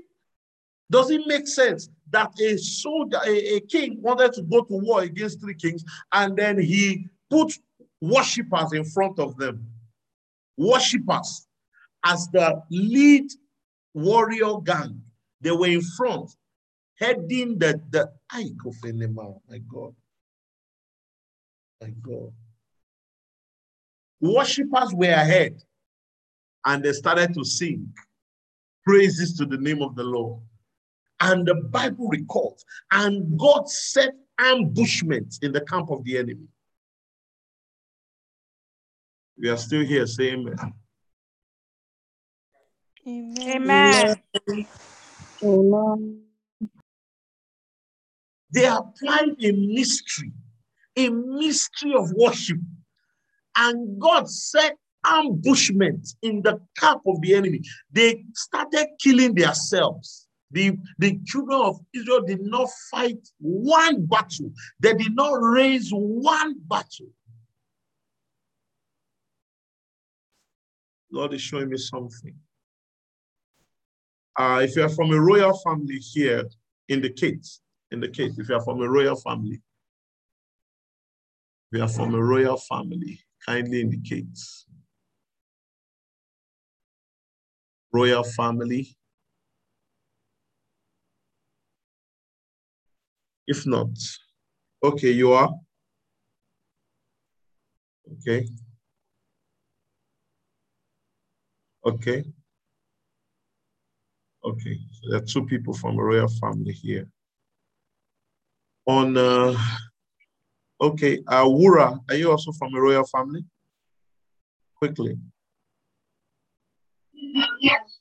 Does 0.90 1.10
it 1.10 1.22
make 1.26 1.48
sense 1.48 1.90
that 2.10 2.32
a 2.42 2.58
soldier, 2.58 3.20
a, 3.26 3.56
a 3.56 3.60
king 3.62 4.02
wanted 4.02 4.34
to 4.34 4.42
go 4.44 4.64
to 4.64 4.74
war 4.74 5.02
against 5.02 5.40
three 5.40 5.54
kings, 5.56 5.84
and 6.12 6.36
then 6.36 6.60
he 6.60 7.08
put 7.30 7.54
worshippers 8.02 8.74
in 8.74 8.84
front 8.84 9.18
of 9.20 9.38
them? 9.38 9.66
Worshippers 10.58 11.48
as 12.04 12.28
the 12.30 12.62
lead 12.70 13.32
warrior 13.94 14.58
gang. 14.64 15.02
They 15.40 15.52
were 15.52 15.68
in 15.68 15.82
front, 15.82 16.36
heading 17.00 17.58
the 17.58 17.82
the 17.90 18.12
Ike 18.32 18.66
of 18.66 18.76
animal. 18.86 19.42
my 19.50 19.60
God. 19.60 19.96
My 21.82 21.90
God. 22.02 22.32
Worshippers 24.20 24.94
were 24.94 25.10
ahead 25.12 25.62
and 26.66 26.84
they 26.84 26.94
started 26.94 27.34
to 27.34 27.44
sing 27.44 27.92
praises 28.86 29.36
to 29.38 29.46
the 29.46 29.58
name 29.58 29.82
of 29.82 29.96
the 29.96 30.04
Lord. 30.04 30.42
And 31.20 31.46
the 31.46 31.56
Bible 31.56 32.08
records, 32.08 32.66
and 32.92 33.38
God 33.38 33.70
set 33.70 34.14
ambushments 34.40 35.38
in 35.44 35.52
the 35.52 35.62
camp 35.62 35.92
of 35.92 36.04
the 36.04 36.18
enemy. 36.18 36.48
We 39.38 39.50
are 39.50 39.58
still 39.58 39.86
here, 39.86 40.08
saying 40.08 40.48
amen. 40.48 40.74
Amen. 43.08 44.16
Amen. 45.44 46.22
They 48.52 48.66
applied 48.66 49.36
a 49.44 49.52
mystery, 49.52 50.32
a 50.96 51.10
mystery 51.10 51.94
of 51.94 52.12
worship. 52.16 52.58
And 53.56 54.00
God 54.00 54.30
set 54.30 54.78
ambushment 55.06 56.08
in 56.22 56.42
the 56.42 56.60
camp 56.78 57.02
of 57.08 57.22
the 57.22 57.34
enemy. 57.34 57.62
They 57.92 58.24
started 58.34 58.88
killing 59.00 59.34
themselves. 59.34 60.28
The, 60.52 60.78
the 61.00 61.20
children 61.26 61.62
of 61.62 61.80
Israel 61.94 62.22
did 62.22 62.42
not 62.42 62.70
fight 62.92 63.20
one 63.40 64.06
battle, 64.06 64.52
they 64.80 64.94
did 64.94 65.16
not 65.16 65.36
raise 65.36 65.90
one 65.92 66.56
battle. 66.68 67.08
Lord 71.12 71.34
is 71.34 71.42
showing 71.42 71.70
me 71.70 71.78
something. 71.78 72.36
Uh, 74.38 74.62
if 74.64 74.76
you 74.76 74.84
are 74.84 74.90
from 74.90 75.12
a 75.12 75.20
royal 75.20 75.58
family 75.58 75.98
here, 75.98 76.50
indicate, 76.88 77.46
indicate 77.92 78.32
if 78.38 78.48
you 78.48 78.56
are 78.56 78.64
from 78.64 78.82
a 78.82 78.90
royal 78.90 79.16
family. 79.16 79.62
You 81.72 81.84
are 81.84 81.88
from 81.88 82.14
a 82.16 82.22
royal 82.22 82.58
family, 82.58 83.22
kindly 83.46 83.80
indicates. 83.80 84.66
Royal 87.94 88.24
family. 88.24 88.98
If 93.48 93.66
not, 93.66 93.90
okay, 94.84 95.12
you 95.12 95.32
are. 95.32 95.50
Okay. 98.14 98.48
Okay. 101.86 102.24
Okay, 104.44 104.80
so 104.92 105.10
there 105.10 105.22
are 105.22 105.26
two 105.26 105.46
people 105.46 105.74
from 105.74 106.00
a 106.00 106.04
royal 106.04 106.28
family 106.28 106.74
here. 106.74 107.08
On, 108.88 109.16
uh, 109.16 109.56
okay, 110.82 111.20
uh, 111.28 111.46
Wura, 111.46 112.00
are 112.10 112.16
you 112.16 112.32
also 112.32 112.52
from 112.52 112.74
a 112.76 112.82
royal 112.82 113.06
family? 113.06 113.46
Quickly. 114.76 115.18
Yes. 117.60 118.00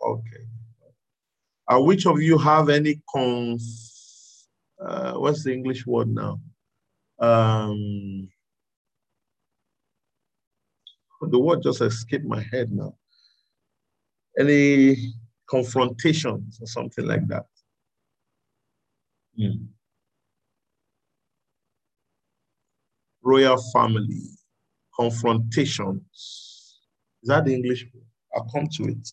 Okay. 0.00 0.44
Uh, 1.70 1.80
which 1.80 2.06
of 2.06 2.20
you 2.22 2.38
have 2.38 2.70
any 2.70 3.00
conf, 3.14 3.60
uh, 4.80 5.12
what's 5.14 5.44
the 5.44 5.52
English 5.52 5.86
word 5.86 6.08
now? 6.08 6.40
Um, 7.18 8.28
the 11.20 11.38
word 11.38 11.62
just 11.62 11.82
escaped 11.82 12.24
my 12.24 12.40
head 12.50 12.72
now 12.72 12.94
any 14.38 14.96
confrontations 15.48 16.58
or 16.60 16.66
something 16.66 17.06
like 17.06 17.26
that? 17.28 17.46
Hmm. 19.36 19.66
Royal 23.28 23.58
family, 23.74 24.22
confrontations. 24.98 26.00
Is 27.22 27.28
that 27.28 27.44
the 27.44 27.54
English? 27.54 27.86
I'll 28.34 28.48
come 28.54 28.66
to 28.76 28.84
it. 28.84 29.04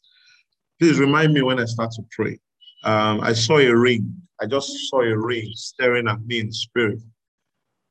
Please 0.80 1.00
remind 1.00 1.34
me 1.34 1.42
when 1.42 1.60
I 1.60 1.66
start 1.66 1.92
to 1.92 2.04
pray. 2.12 2.40
Um, 2.86 3.20
I 3.22 3.34
saw 3.34 3.58
a 3.58 3.76
ring. 3.76 4.16
I 4.42 4.46
just 4.46 4.70
saw 4.90 5.02
a 5.02 5.18
ring 5.18 5.50
staring 5.56 6.08
at 6.08 6.26
me 6.26 6.40
in 6.40 6.52
spirit. 6.52 7.00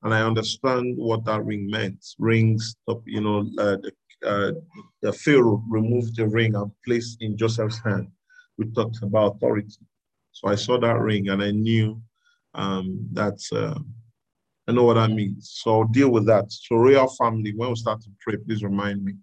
And 0.03 0.15
I 0.15 0.23
understand 0.23 0.97
what 0.97 1.25
that 1.27 1.45
ring 1.45 1.69
meant. 1.71 2.03
Rings, 2.19 2.75
you 3.07 3.21
know, 3.21 3.39
uh, 3.59 3.77
the 3.85 3.93
uh, 4.25 4.53
the 5.03 5.13
Pharaoh 5.13 5.63
removed 5.69 6.17
the 6.17 6.27
ring 6.27 6.55
and 6.55 6.71
placed 6.87 7.19
in 7.21 7.37
Joseph's 7.37 7.81
hand. 7.85 8.09
We 8.57 8.71
talked 8.71 9.03
about 9.03 9.37
authority. 9.37 9.77
So 10.33 10.49
I 10.49 10.55
saw 10.55 10.79
that 10.79 10.99
ring 11.01 11.29
and 11.29 11.43
I 11.43 11.51
knew 11.51 12.01
um, 12.55 13.07
that 13.13 13.39
uh, 13.53 13.79
I 14.67 14.73
know 14.73 14.85
what 14.85 14.95
that 14.95 15.11
means. 15.11 15.53
So 15.63 15.81
I'll 15.81 15.89
deal 15.89 16.11
with 16.11 16.27
that. 16.27 16.51
So 16.51 16.77
royal 16.77 17.09
family, 17.09 17.53
when 17.55 17.69
we 17.69 17.77
start 17.77 18.01
to 18.03 18.11
pray, 18.21 18.37
please 18.37 18.63
remind 18.63 19.05
me 19.05 19.15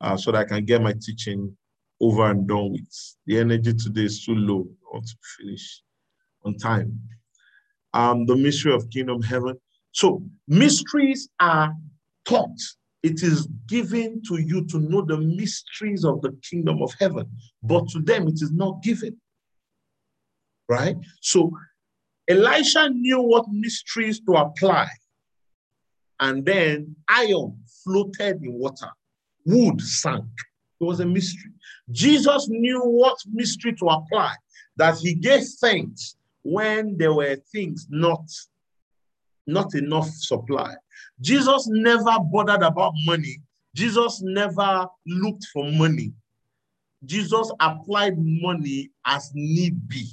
uh, 0.00 0.16
so 0.16 0.32
that 0.32 0.38
I 0.38 0.44
can 0.44 0.64
get 0.64 0.82
my 0.82 0.94
teaching 1.00 1.56
over 2.00 2.30
and 2.30 2.46
done 2.46 2.72
with. 2.72 3.16
The 3.26 3.38
energy 3.38 3.74
today 3.74 4.04
is 4.04 4.24
too 4.24 4.34
low. 4.34 4.60
I 4.60 4.94
want 4.94 5.06
to 5.06 5.16
finish 5.38 5.82
on 6.44 6.56
time. 6.56 7.00
Um, 7.92 8.26
the 8.26 8.36
mystery 8.36 8.72
of 8.72 8.88
kingdom 8.90 9.22
heaven. 9.22 9.56
So 9.92 10.22
mysteries 10.48 11.28
are 11.40 11.72
taught 12.24 12.58
it 13.04 13.22
is 13.22 13.46
given 13.68 14.22
to 14.28 14.40
you 14.40 14.64
to 14.68 14.78
know 14.78 15.02
the 15.02 15.18
mysteries 15.18 16.06
of 16.06 16.22
the 16.22 16.34
kingdom 16.48 16.80
of 16.82 16.90
heaven, 16.98 17.30
but 17.62 17.86
to 17.90 18.00
them 18.00 18.26
it 18.26 18.40
is 18.40 18.50
not 18.50 18.82
given. 18.82 19.20
Right? 20.70 20.96
So 21.20 21.52
Elisha 22.28 22.88
knew 22.90 23.20
what 23.20 23.46
mysteries 23.50 24.20
to 24.20 24.32
apply. 24.32 24.88
And 26.20 26.44
then 26.44 26.96
iron 27.08 27.58
floated 27.82 28.42
in 28.42 28.54
water, 28.54 28.88
wood 29.44 29.80
sank. 29.80 30.24
It 30.80 30.84
was 30.84 31.00
a 31.00 31.06
mystery. 31.06 31.50
Jesus 31.90 32.48
knew 32.48 32.80
what 32.80 33.18
mystery 33.32 33.74
to 33.74 33.86
apply, 33.86 34.34
that 34.76 34.98
he 34.98 35.14
gave 35.14 35.44
thanks 35.60 36.16
when 36.42 36.96
there 36.96 37.12
were 37.12 37.36
things 37.52 37.86
not, 37.90 38.24
not 39.46 39.74
enough 39.74 40.08
supply. 40.08 40.74
Jesus 41.20 41.68
never 41.68 42.16
bothered 42.32 42.62
about 42.62 42.92
money. 43.04 43.38
Jesus 43.74 44.22
never 44.22 44.86
looked 45.06 45.44
for 45.52 45.70
money. 45.72 46.12
Jesus 47.04 47.50
applied 47.60 48.14
money 48.16 48.90
as 49.04 49.30
need 49.34 49.88
be. 49.88 50.08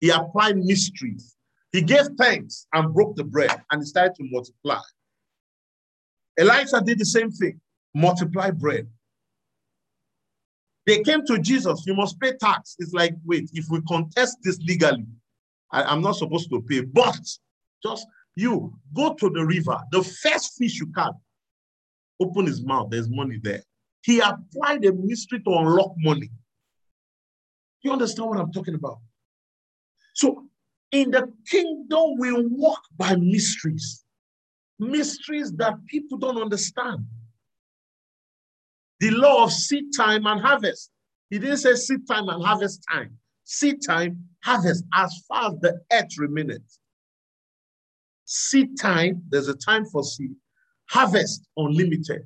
He 0.00 0.10
applied 0.10 0.58
mysteries. 0.58 1.33
He 1.74 1.82
gave 1.82 2.06
thanks 2.16 2.68
and 2.72 2.94
broke 2.94 3.16
the 3.16 3.24
bread 3.24 3.50
and 3.72 3.82
he 3.82 3.84
started 3.84 4.14
to 4.14 4.24
multiply. 4.30 4.78
Elijah 6.38 6.80
did 6.80 7.00
the 7.00 7.04
same 7.04 7.32
thing, 7.32 7.60
multiply 7.92 8.52
bread. 8.52 8.86
They 10.86 11.02
came 11.02 11.26
to 11.26 11.36
Jesus, 11.36 11.82
you 11.84 11.94
must 11.96 12.20
pay 12.20 12.34
tax. 12.40 12.76
It's 12.78 12.92
like, 12.92 13.16
wait, 13.24 13.50
if 13.54 13.66
we 13.70 13.80
contest 13.88 14.36
this 14.44 14.56
legally, 14.60 15.04
I, 15.72 15.92
am 15.92 16.00
not 16.00 16.14
supposed 16.14 16.48
to 16.50 16.62
pay. 16.62 16.82
But 16.82 17.18
just 17.82 18.06
you 18.36 18.72
go 18.94 19.14
to 19.14 19.30
the 19.30 19.44
river, 19.44 19.80
the 19.90 20.04
first 20.04 20.56
fish 20.56 20.78
you 20.78 20.92
catch, 20.94 21.14
open 22.20 22.46
his 22.46 22.62
mouth, 22.62 22.90
there's 22.90 23.10
money 23.10 23.40
there. 23.42 23.64
He 24.02 24.20
applied 24.20 24.84
a 24.84 24.92
mystery 24.92 25.40
to 25.40 25.50
unlock 25.50 25.94
money. 25.98 26.30
You 27.82 27.90
understand 27.90 28.28
what 28.28 28.38
I'm 28.38 28.52
talking 28.52 28.76
about? 28.76 28.98
So 30.14 30.46
in 30.94 31.10
the 31.10 31.26
kingdom, 31.50 32.14
we 32.18 32.32
walk 32.46 32.80
by 32.96 33.16
mysteries, 33.16 34.04
mysteries 34.78 35.52
that 35.54 35.74
people 35.86 36.16
don't 36.18 36.40
understand. 36.40 37.04
The 39.00 39.10
law 39.10 39.42
of 39.42 39.52
seed 39.52 39.86
time 39.96 40.24
and 40.26 40.40
harvest. 40.40 40.92
He 41.30 41.40
didn't 41.40 41.56
say 41.58 41.74
seed 41.74 42.06
time 42.06 42.28
and 42.28 42.44
harvest 42.44 42.84
time. 42.90 43.18
Seed 43.42 43.82
time, 43.84 44.24
harvest, 44.44 44.84
as 44.94 45.12
far 45.28 45.50
as 45.50 45.58
the 45.60 45.80
earth 45.92 46.16
remains. 46.16 46.78
Seed 48.24 48.78
time, 48.80 49.24
there's 49.30 49.48
a 49.48 49.56
time 49.56 49.86
for 49.86 50.04
seed. 50.04 50.36
Harvest, 50.90 51.44
unlimited. 51.56 52.22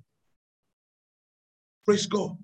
Praise 1.86 2.06
God. 2.06 2.36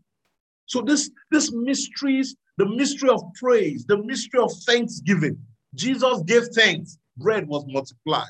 So 0.64 0.80
this, 0.80 1.10
this 1.30 1.52
mysteries, 1.52 2.34
the 2.56 2.66
mystery 2.66 3.10
of 3.10 3.22
praise, 3.38 3.84
the 3.84 4.02
mystery 4.02 4.40
of 4.40 4.50
thanksgiving. 4.66 5.38
Jesus 5.74 6.22
gave 6.22 6.44
thanks, 6.54 6.98
bread 7.16 7.46
was 7.48 7.64
multiplied. 7.66 8.26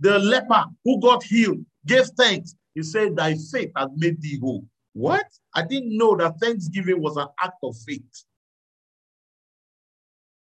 The 0.00 0.18
leper 0.18 0.64
who 0.84 1.00
got 1.00 1.22
healed 1.22 1.64
gave 1.86 2.06
thanks. 2.16 2.54
He 2.74 2.82
said, 2.82 3.16
Thy 3.16 3.34
faith 3.50 3.72
has 3.76 3.88
made 3.96 4.20
thee 4.20 4.38
whole. 4.40 4.64
What? 4.92 5.26
I 5.54 5.62
didn't 5.62 5.96
know 5.96 6.16
that 6.16 6.38
thanksgiving 6.40 7.02
was 7.02 7.16
an 7.16 7.26
act 7.42 7.58
of 7.62 7.76
faith. 7.86 8.24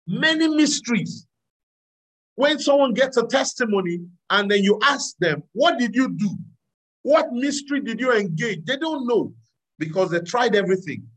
Many 0.08 0.47
mysteries. 0.47 1.28
When 2.36 2.60
someone 2.60 2.93
gets 2.93 3.16
a 3.16 3.26
testimony 3.26 4.01
and 4.30 4.51
then 4.51 4.64
you 4.64 4.78
ask 4.84 5.16
them, 5.20 5.43
What 5.53 5.80
did 5.80 5.95
you 5.95 6.10
do? 6.10 6.38
What 7.03 7.32
mystery 7.32 7.82
did 7.82 7.99
you 7.99 8.14
engage? 8.14 8.66
They 8.66 8.78
don't 8.78 9.08
know 9.08 9.34
because 9.80 10.10
they 10.12 10.20
tried 10.20 10.56
everything. 10.56 11.08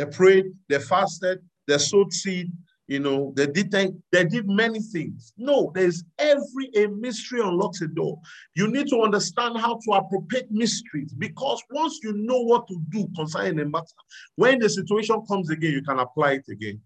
They 0.00 0.06
prayed, 0.06 0.46
they 0.70 0.78
fasted, 0.78 1.40
they 1.68 1.76
sowed 1.76 2.10
seed, 2.10 2.50
you 2.88 3.00
know, 3.00 3.34
they 3.36 3.46
did 3.46 3.70
they 3.70 4.24
did 4.24 4.48
many 4.48 4.80
things. 4.80 5.34
No, 5.36 5.70
there's 5.74 6.02
every 6.18 6.70
a 6.74 6.88
mystery 6.88 7.42
unlocks 7.42 7.82
a 7.82 7.86
door. 7.86 8.18
You 8.56 8.68
need 8.68 8.88
to 8.88 9.02
understand 9.02 9.58
how 9.58 9.74
to 9.74 9.92
appropriate 9.92 10.50
mysteries 10.50 11.12
because 11.12 11.62
once 11.68 11.98
you 12.02 12.14
know 12.14 12.40
what 12.40 12.66
to 12.68 12.80
do 12.88 13.08
concerning 13.14 13.60
a 13.60 13.66
matter, 13.66 13.84
when 14.36 14.58
the 14.58 14.70
situation 14.70 15.20
comes 15.28 15.50
again, 15.50 15.72
you 15.72 15.82
can 15.82 15.98
apply 15.98 16.32
it 16.32 16.46
again. 16.50 16.80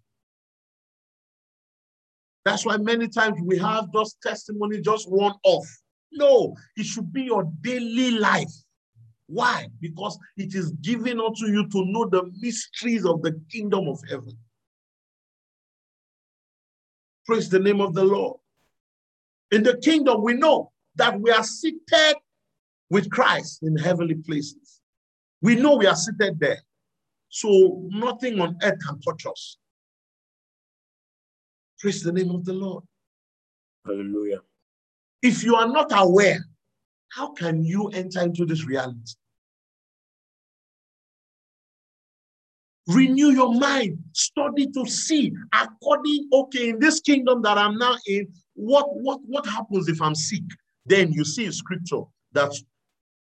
That's 2.44 2.66
why 2.66 2.78
many 2.78 3.06
times 3.06 3.38
we 3.44 3.58
have 3.58 3.92
those 3.92 4.16
testimony 4.24 4.80
just 4.80 5.08
one 5.08 5.34
off. 5.44 5.66
No, 6.10 6.56
it 6.76 6.84
should 6.84 7.12
be 7.12 7.22
your 7.22 7.44
daily 7.60 8.10
life. 8.10 8.50
Why? 9.26 9.68
Because 9.80 10.18
it 10.36 10.54
is 10.54 10.72
given 10.82 11.20
unto 11.20 11.46
you 11.46 11.68
to 11.68 11.84
know 11.86 12.06
the 12.06 12.30
mysteries 12.40 13.06
of 13.06 13.22
the 13.22 13.40
kingdom 13.50 13.88
of 13.88 14.00
heaven. 14.08 14.36
Praise 17.26 17.48
the 17.48 17.58
name 17.58 17.80
of 17.80 17.94
the 17.94 18.04
Lord. 18.04 18.38
In 19.50 19.62
the 19.62 19.78
kingdom, 19.78 20.22
we 20.22 20.34
know 20.34 20.72
that 20.96 21.18
we 21.18 21.30
are 21.30 21.44
seated 21.44 22.16
with 22.90 23.10
Christ 23.10 23.62
in 23.62 23.76
heavenly 23.76 24.16
places. 24.16 24.80
We 25.40 25.56
know 25.56 25.76
we 25.76 25.86
are 25.86 25.96
seated 25.96 26.38
there. 26.38 26.60
So 27.28 27.82
nothing 27.90 28.40
on 28.40 28.56
earth 28.62 28.78
can 28.86 29.00
touch 29.00 29.26
us. 29.26 29.56
Praise 31.78 32.02
the 32.02 32.12
name 32.12 32.30
of 32.30 32.44
the 32.44 32.52
Lord. 32.52 32.84
Hallelujah. 33.84 34.40
If 35.22 35.42
you 35.42 35.56
are 35.56 35.68
not 35.68 35.90
aware, 35.90 36.44
how 37.14 37.30
can 37.32 37.62
you 37.62 37.88
enter 37.88 38.20
into 38.22 38.44
this 38.44 38.64
reality? 38.64 39.14
Renew 42.88 43.30
your 43.30 43.54
mind. 43.54 43.98
Study 44.12 44.66
to 44.72 44.84
see 44.86 45.32
according, 45.52 46.28
okay, 46.32 46.70
in 46.70 46.78
this 46.80 47.00
kingdom 47.00 47.40
that 47.42 47.56
I'm 47.56 47.78
now 47.78 47.96
in, 48.06 48.26
what, 48.54 48.86
what, 48.96 49.20
what 49.26 49.46
happens 49.46 49.88
if 49.88 50.02
I'm 50.02 50.14
sick? 50.14 50.42
Then 50.86 51.12
you 51.12 51.24
see 51.24 51.46
in 51.46 51.52
scripture 51.52 52.02
that 52.32 52.52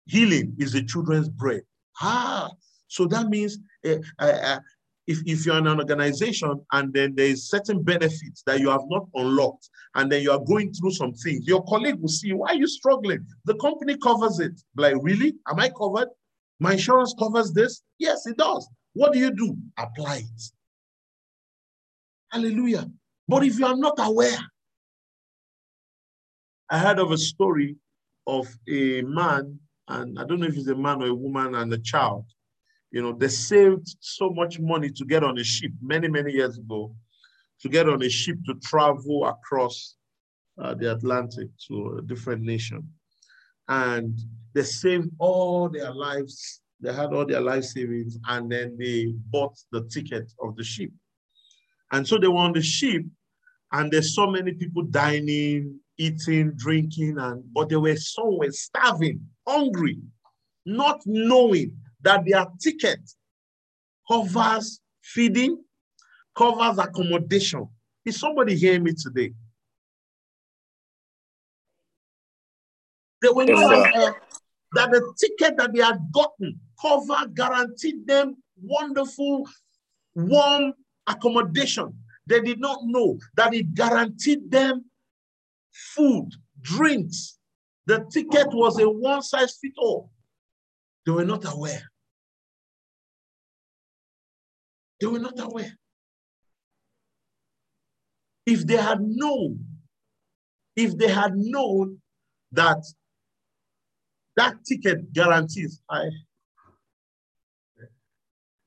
healing 0.07 0.57
is 0.59 0.73
the 0.73 0.83
children's 0.83 1.29
bread. 1.29 1.63
Ah, 2.01 2.51
so 2.89 3.07
that 3.07 3.29
means 3.29 3.59
uh, 3.87 3.97
uh, 4.19 4.59
if, 5.07 5.19
if 5.27 5.45
you're 5.45 5.59
in 5.59 5.67
an 5.67 5.79
organization 5.79 6.61
and 6.73 6.93
then 6.93 7.15
there's 7.15 7.51
certain 7.51 7.83
benefits 7.83 8.43
that 8.47 8.61
you 8.61 8.71
have 8.71 8.85
not 8.87 9.07
unlocked 9.15 9.69
and 9.95 10.11
then 10.11 10.23
you 10.23 10.31
are 10.31 10.41
going 10.41 10.73
through 10.73 10.93
some 10.93 11.13
things, 11.13 11.47
your 11.47 11.63
colleague 11.65 12.01
will 12.01 12.09
see, 12.09 12.33
why 12.33 12.49
are 12.49 12.55
you 12.55 12.67
struggling? 12.67 13.25
The 13.45 13.55
company 13.57 13.97
covers 13.99 14.41
it. 14.41 14.61
Like, 14.77 14.97
really? 15.01 15.35
Am 15.49 15.61
I 15.61 15.69
covered? 15.69 16.09
My 16.59 16.73
insurance 16.73 17.15
covers 17.19 17.53
this? 17.53 17.83
Yes, 17.99 18.27
it 18.27 18.37
does. 18.37 18.69
What 18.95 19.13
do 19.13 19.19
you 19.19 19.31
do? 19.31 19.57
Apply 19.79 20.17
it. 20.19 20.43
Hallelujah. 22.31 22.91
But 23.29 23.45
if 23.45 23.59
you 23.59 23.67
are 23.67 23.77
not 23.77 23.95
aware, 23.99 24.39
I 26.71 26.79
heard 26.79 26.99
of 26.99 27.13
a 27.13 27.19
story 27.19 27.77
of 28.27 28.49
a 28.69 29.03
man, 29.03 29.59
and 29.89 30.19
I 30.19 30.25
don't 30.25 30.41
know 30.41 30.47
if 30.47 30.57
it's 30.57 30.69
a 30.69 30.75
man 30.75 31.03
or 31.03 31.09
a 31.09 31.15
woman 31.15 31.55
and 31.55 31.73
a 31.73 31.79
child. 31.79 32.25
You 32.95 33.03
know, 33.03 33.13
they 33.13 33.27
saved 33.27 33.89
so 33.99 34.31
much 34.31 34.61
money 34.61 34.89
to 34.89 35.05
get 35.05 35.25
on 35.25 35.37
a 35.37 35.43
ship 35.43 35.73
many, 35.83 36.07
many 36.07 36.33
years 36.33 36.59
ago, 36.59 36.95
to 37.61 37.69
get 37.69 37.89
on 37.89 38.01
a 38.03 38.09
ship 38.09 38.37
to 38.47 38.55
travel 38.63 39.27
across 39.27 39.97
uh, 40.63 40.75
the 40.75 40.93
Atlantic 40.93 41.49
to 41.67 41.99
a 41.99 42.03
different 42.03 42.43
nation. 42.43 42.89
And 43.67 44.17
they 44.55 44.63
saved 44.63 45.11
all 45.19 45.69
their 45.69 45.93
lives 45.93 46.61
they 46.81 46.93
had 46.93 47.15
all 47.15 47.27
their 47.27 47.41
life 47.41 47.65
savings 47.65 48.19
and 48.29 48.53
then 48.53 48.77
they 48.79 49.15
bought 49.31 49.57
the 49.73 49.83
ticket 49.89 50.31
of 50.43 50.55
the 50.55 50.63
ship. 50.63 50.91
And 51.93 52.07
so 52.07 52.19
they 52.19 52.29
were 52.29 52.37
on 52.37 52.53
the 52.53 52.63
ship 52.63 53.03
and 53.73 53.91
there's 53.91 54.15
so 54.15 54.27
many 54.27 54.53
people 54.53 54.83
dining, 54.83 55.81
eating, 55.97 56.53
drinking, 56.57 57.19
and 57.19 57.43
but 57.55 57.71
they 57.71 57.77
were 57.77 57.97
somewhere 57.97 58.53
starving, 58.53 59.21
hungry, 59.49 59.99
not 60.67 61.01
knowing 61.07 61.75
that 62.05 62.25
their 62.27 62.47
ticket 62.61 63.01
covers 64.07 64.81
feeding, 65.03 65.63
covers 66.37 66.79
accommodation. 66.79 67.67
Is 68.05 68.21
somebody 68.21 68.55
hearing 68.55 68.85
me 68.85 68.93
today? 68.93 69.33
They 73.23 73.31
were 73.31 73.47
not 73.47 73.73
aware 73.73 74.15
that 74.75 74.91
the 74.91 75.15
ticket 75.19 75.57
that 75.57 75.73
they 75.73 75.83
had 75.83 75.99
gotten 76.13 76.61
cover, 76.81 77.27
guaranteed 77.29 78.07
them 78.07 78.37
wonderful, 78.61 79.49
warm 80.15 80.75
accommodation. 81.07 81.95
They 82.27 82.41
did 82.41 82.61
not 82.61 82.81
know 82.85 83.19
that 83.37 83.55
it 83.55 83.75
guaranteed 83.75 84.51
them 84.51 84.85
food, 85.95 86.29
drinks. 86.61 87.39
The 87.87 88.05
ticket 88.11 88.49
was 88.53 88.79
a 88.79 88.89
one 88.89 89.23
size 89.23 89.59
fit 89.61 89.73
all. 89.79 90.11
They 91.07 91.13
were 91.13 91.25
not 91.25 91.51
aware. 91.51 91.83
They 95.01 95.07
were 95.07 95.19
not 95.19 95.39
aware. 95.39 95.73
If 98.47 98.67
they 98.67 98.77
had 98.77 99.01
known, 99.01 99.65
if 100.77 100.97
they 100.97 101.09
had 101.09 101.37
known 101.37 102.01
that 102.53 102.85
that 104.37 104.65
ticket 104.65 105.13
guarantees, 105.13 105.81
I, 105.89 106.09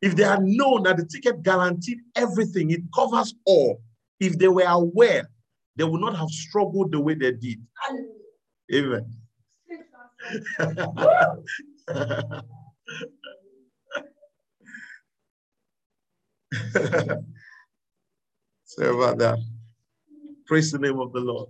if 0.01 0.15
they 0.15 0.23
had 0.23 0.43
known 0.43 0.83
that 0.83 0.97
the 0.97 1.05
ticket 1.05 1.43
guaranteed 1.43 1.99
everything, 2.15 2.71
it 2.71 2.81
covers 2.93 3.33
all, 3.45 3.81
if 4.19 4.37
they 4.37 4.47
were 4.47 4.63
aware, 4.63 5.29
they 5.75 5.83
would 5.83 6.01
not 6.01 6.15
have 6.15 6.29
struggled 6.29 6.91
the 6.91 6.99
way 6.99 7.13
they 7.13 7.33
did. 7.33 7.59
Amen. 8.73 9.13
Sorry 18.65 18.89
about 18.89 19.17
that. 19.19 19.39
Praise 20.45 20.71
the 20.71 20.79
name 20.79 20.99
of 20.99 21.13
the 21.13 21.19
Lord. 21.19 21.49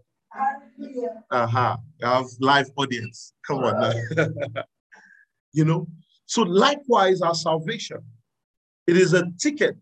Uh-huh. 1.31 1.77
I 2.03 2.15
have 2.17 2.25
live 2.39 2.69
audience. 2.77 3.33
Come 3.45 3.59
on 3.59 3.93
you 5.53 5.65
know, 5.65 5.87
so 6.25 6.43
likewise 6.43 7.21
our 7.21 7.33
salvation 7.33 7.97
it 8.85 8.95
is 8.95 9.13
a 9.13 9.23
ticket 9.39 9.77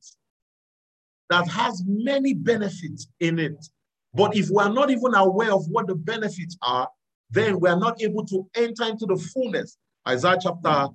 that 1.29 1.47
has 1.47 1.83
many 1.85 2.33
benefits 2.33 3.07
in 3.19 3.39
it. 3.39 3.65
But 4.13 4.35
if 4.35 4.49
we 4.49 4.63
are 4.63 4.71
not 4.71 4.89
even 4.89 5.13
aware 5.13 5.53
of 5.53 5.65
what 5.69 5.87
the 5.87 5.95
benefits 5.95 6.57
are, 6.61 6.87
then 7.29 7.59
we 7.59 7.69
are 7.69 7.79
not 7.79 8.01
able 8.01 8.25
to 8.27 8.47
enter 8.55 8.85
into 8.85 9.05
the 9.05 9.17
fullness 9.17 9.77
Isaiah 10.07 10.37
chapter 10.41 10.87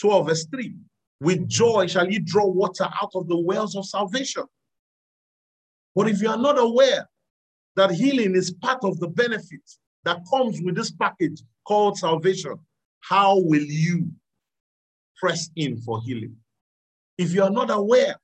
12, 0.00 0.26
verse 0.26 0.46
3. 0.46 0.74
With 1.20 1.48
joy 1.48 1.86
shall 1.86 2.10
you 2.10 2.20
draw 2.20 2.46
water 2.46 2.88
out 3.02 3.12
of 3.14 3.28
the 3.28 3.38
wells 3.38 3.74
of 3.74 3.86
salvation. 3.86 4.44
But 5.94 6.08
if 6.08 6.20
you 6.20 6.28
are 6.28 6.36
not 6.36 6.58
aware 6.58 7.08
that 7.76 7.90
healing 7.90 8.34
is 8.34 8.50
part 8.52 8.84
of 8.84 9.00
the 9.00 9.08
benefit 9.08 9.62
that 10.04 10.20
comes 10.30 10.60
with 10.60 10.76
this 10.76 10.90
package 10.90 11.40
called 11.66 11.98
salvation, 11.98 12.56
how 13.00 13.38
will 13.38 13.64
you 13.64 14.08
press 15.18 15.50
in 15.56 15.78
for 15.78 16.00
healing? 16.02 16.36
If 17.16 17.32
you 17.32 17.42
are 17.42 17.50
not 17.50 17.70
aware 17.70 18.16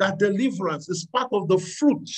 that 0.00 0.18
deliverance 0.18 0.88
is 0.88 1.06
part 1.12 1.28
of 1.32 1.46
the 1.48 1.58
fruit 1.58 2.10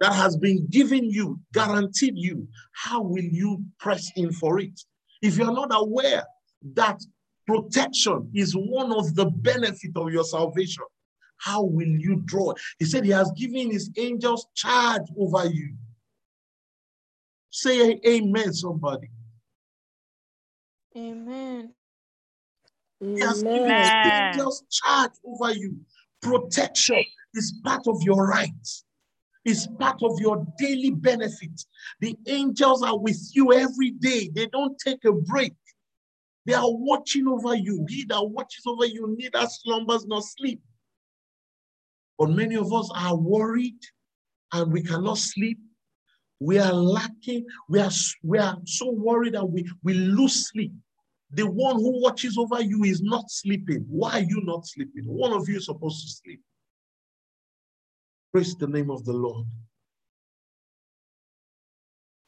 that 0.00 0.12
has 0.14 0.36
been 0.36 0.66
given 0.68 1.04
you, 1.10 1.38
guaranteed 1.52 2.16
you, 2.16 2.48
how 2.72 3.02
will 3.02 3.24
you 3.24 3.62
press 3.78 4.10
in 4.16 4.32
for 4.32 4.58
it? 4.58 4.80
If 5.22 5.36
you're 5.36 5.52
not 5.52 5.70
aware 5.70 6.24
that 6.74 7.00
protection 7.46 8.30
is 8.34 8.52
one 8.54 8.92
of 8.92 9.14
the 9.14 9.26
benefit 9.26 9.92
of 9.96 10.12
your 10.12 10.24
salvation, 10.24 10.84
how 11.38 11.62
will 11.62 11.86
you 11.86 12.22
draw? 12.24 12.52
He 12.78 12.84
said 12.84 13.04
he 13.04 13.10
has 13.10 13.30
given 13.36 13.70
his 13.70 13.90
angels 13.96 14.46
charge 14.54 15.02
over 15.18 15.46
you. 15.46 15.74
Say 17.50 18.00
amen, 18.06 18.52
somebody. 18.52 19.08
Amen. 20.96 21.72
He 23.00 23.20
has 23.20 23.42
given 23.42 23.76
his 23.76 23.92
angels 24.04 24.64
charge 24.70 25.12
over 25.24 25.52
you. 25.52 25.78
Protection 26.22 27.04
is 27.34 27.54
part 27.62 27.86
of 27.86 28.02
your 28.02 28.26
rights. 28.26 28.84
It's 29.44 29.66
part 29.66 30.02
of 30.02 30.18
your 30.18 30.44
daily 30.58 30.90
benefit. 30.90 31.64
The 32.00 32.16
angels 32.26 32.82
are 32.82 32.98
with 32.98 33.30
you 33.32 33.52
every 33.52 33.90
day. 33.92 34.28
They 34.34 34.46
don't 34.46 34.76
take 34.78 35.04
a 35.04 35.12
break. 35.12 35.54
They 36.46 36.54
are 36.54 36.72
watching 36.72 37.26
over 37.26 37.56
you. 37.56 37.84
He 37.88 38.04
that 38.04 38.22
watches 38.22 38.62
over 38.66 38.86
you 38.86 39.14
neither 39.18 39.46
slumbers 39.48 40.06
nor 40.06 40.22
sleep. 40.22 40.60
But 42.18 42.30
many 42.30 42.54
of 42.56 42.72
us 42.72 42.88
are 42.94 43.16
worried 43.16 43.80
and 44.52 44.72
we 44.72 44.82
cannot 44.82 45.18
sleep. 45.18 45.58
We 46.38 46.58
are 46.58 46.72
lacking. 46.72 47.46
We 47.68 47.80
are, 47.80 47.90
we 48.22 48.38
are 48.38 48.56
so 48.64 48.92
worried 48.92 49.34
that 49.34 49.44
we, 49.44 49.68
we 49.82 49.94
lose 49.94 50.48
sleep. 50.48 50.72
The 51.32 51.50
one 51.50 51.76
who 51.76 52.00
watches 52.00 52.38
over 52.38 52.62
you 52.62 52.84
is 52.84 53.02
not 53.02 53.28
sleeping. 53.28 53.84
Why 53.88 54.12
are 54.12 54.22
you 54.22 54.40
not 54.44 54.66
sleeping? 54.66 55.02
One 55.04 55.32
of 55.32 55.48
you 55.48 55.56
is 55.56 55.66
supposed 55.66 56.00
to 56.02 56.08
sleep. 56.08 56.40
Praise 58.32 58.54
the 58.54 58.68
name 58.68 58.90
of 58.90 59.04
the 59.04 59.12
Lord. 59.12 59.46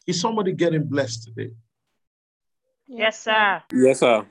Is 0.07 0.21
somebody 0.21 0.53
getting 0.53 0.85
blessed 0.85 1.25
today? 1.25 1.53
Yes, 2.89 3.23
sir. 3.23 3.63
Yes, 3.73 4.01
sir. 4.01 4.27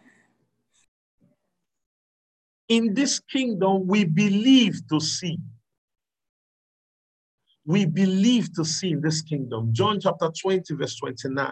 In 2.69 2.93
this 2.93 3.19
kingdom, 3.19 3.87
we 3.87 4.03
believe 4.03 4.81
to 4.89 4.99
see. 4.99 5.37
We 7.65 7.85
believe 7.85 8.53
to 8.55 8.65
see 8.65 8.91
in 8.91 9.01
this 9.01 9.21
kingdom. 9.21 9.69
John 9.71 9.99
chapter 9.99 10.29
20, 10.41 10.73
verse 10.75 10.95
29. 10.97 11.51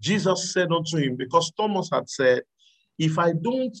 Jesus 0.00 0.52
said 0.52 0.70
unto 0.72 0.98
him, 0.98 1.16
because 1.16 1.52
Thomas 1.52 1.88
had 1.92 2.08
said, 2.08 2.42
If 2.98 3.18
I 3.18 3.32
don't 3.32 3.76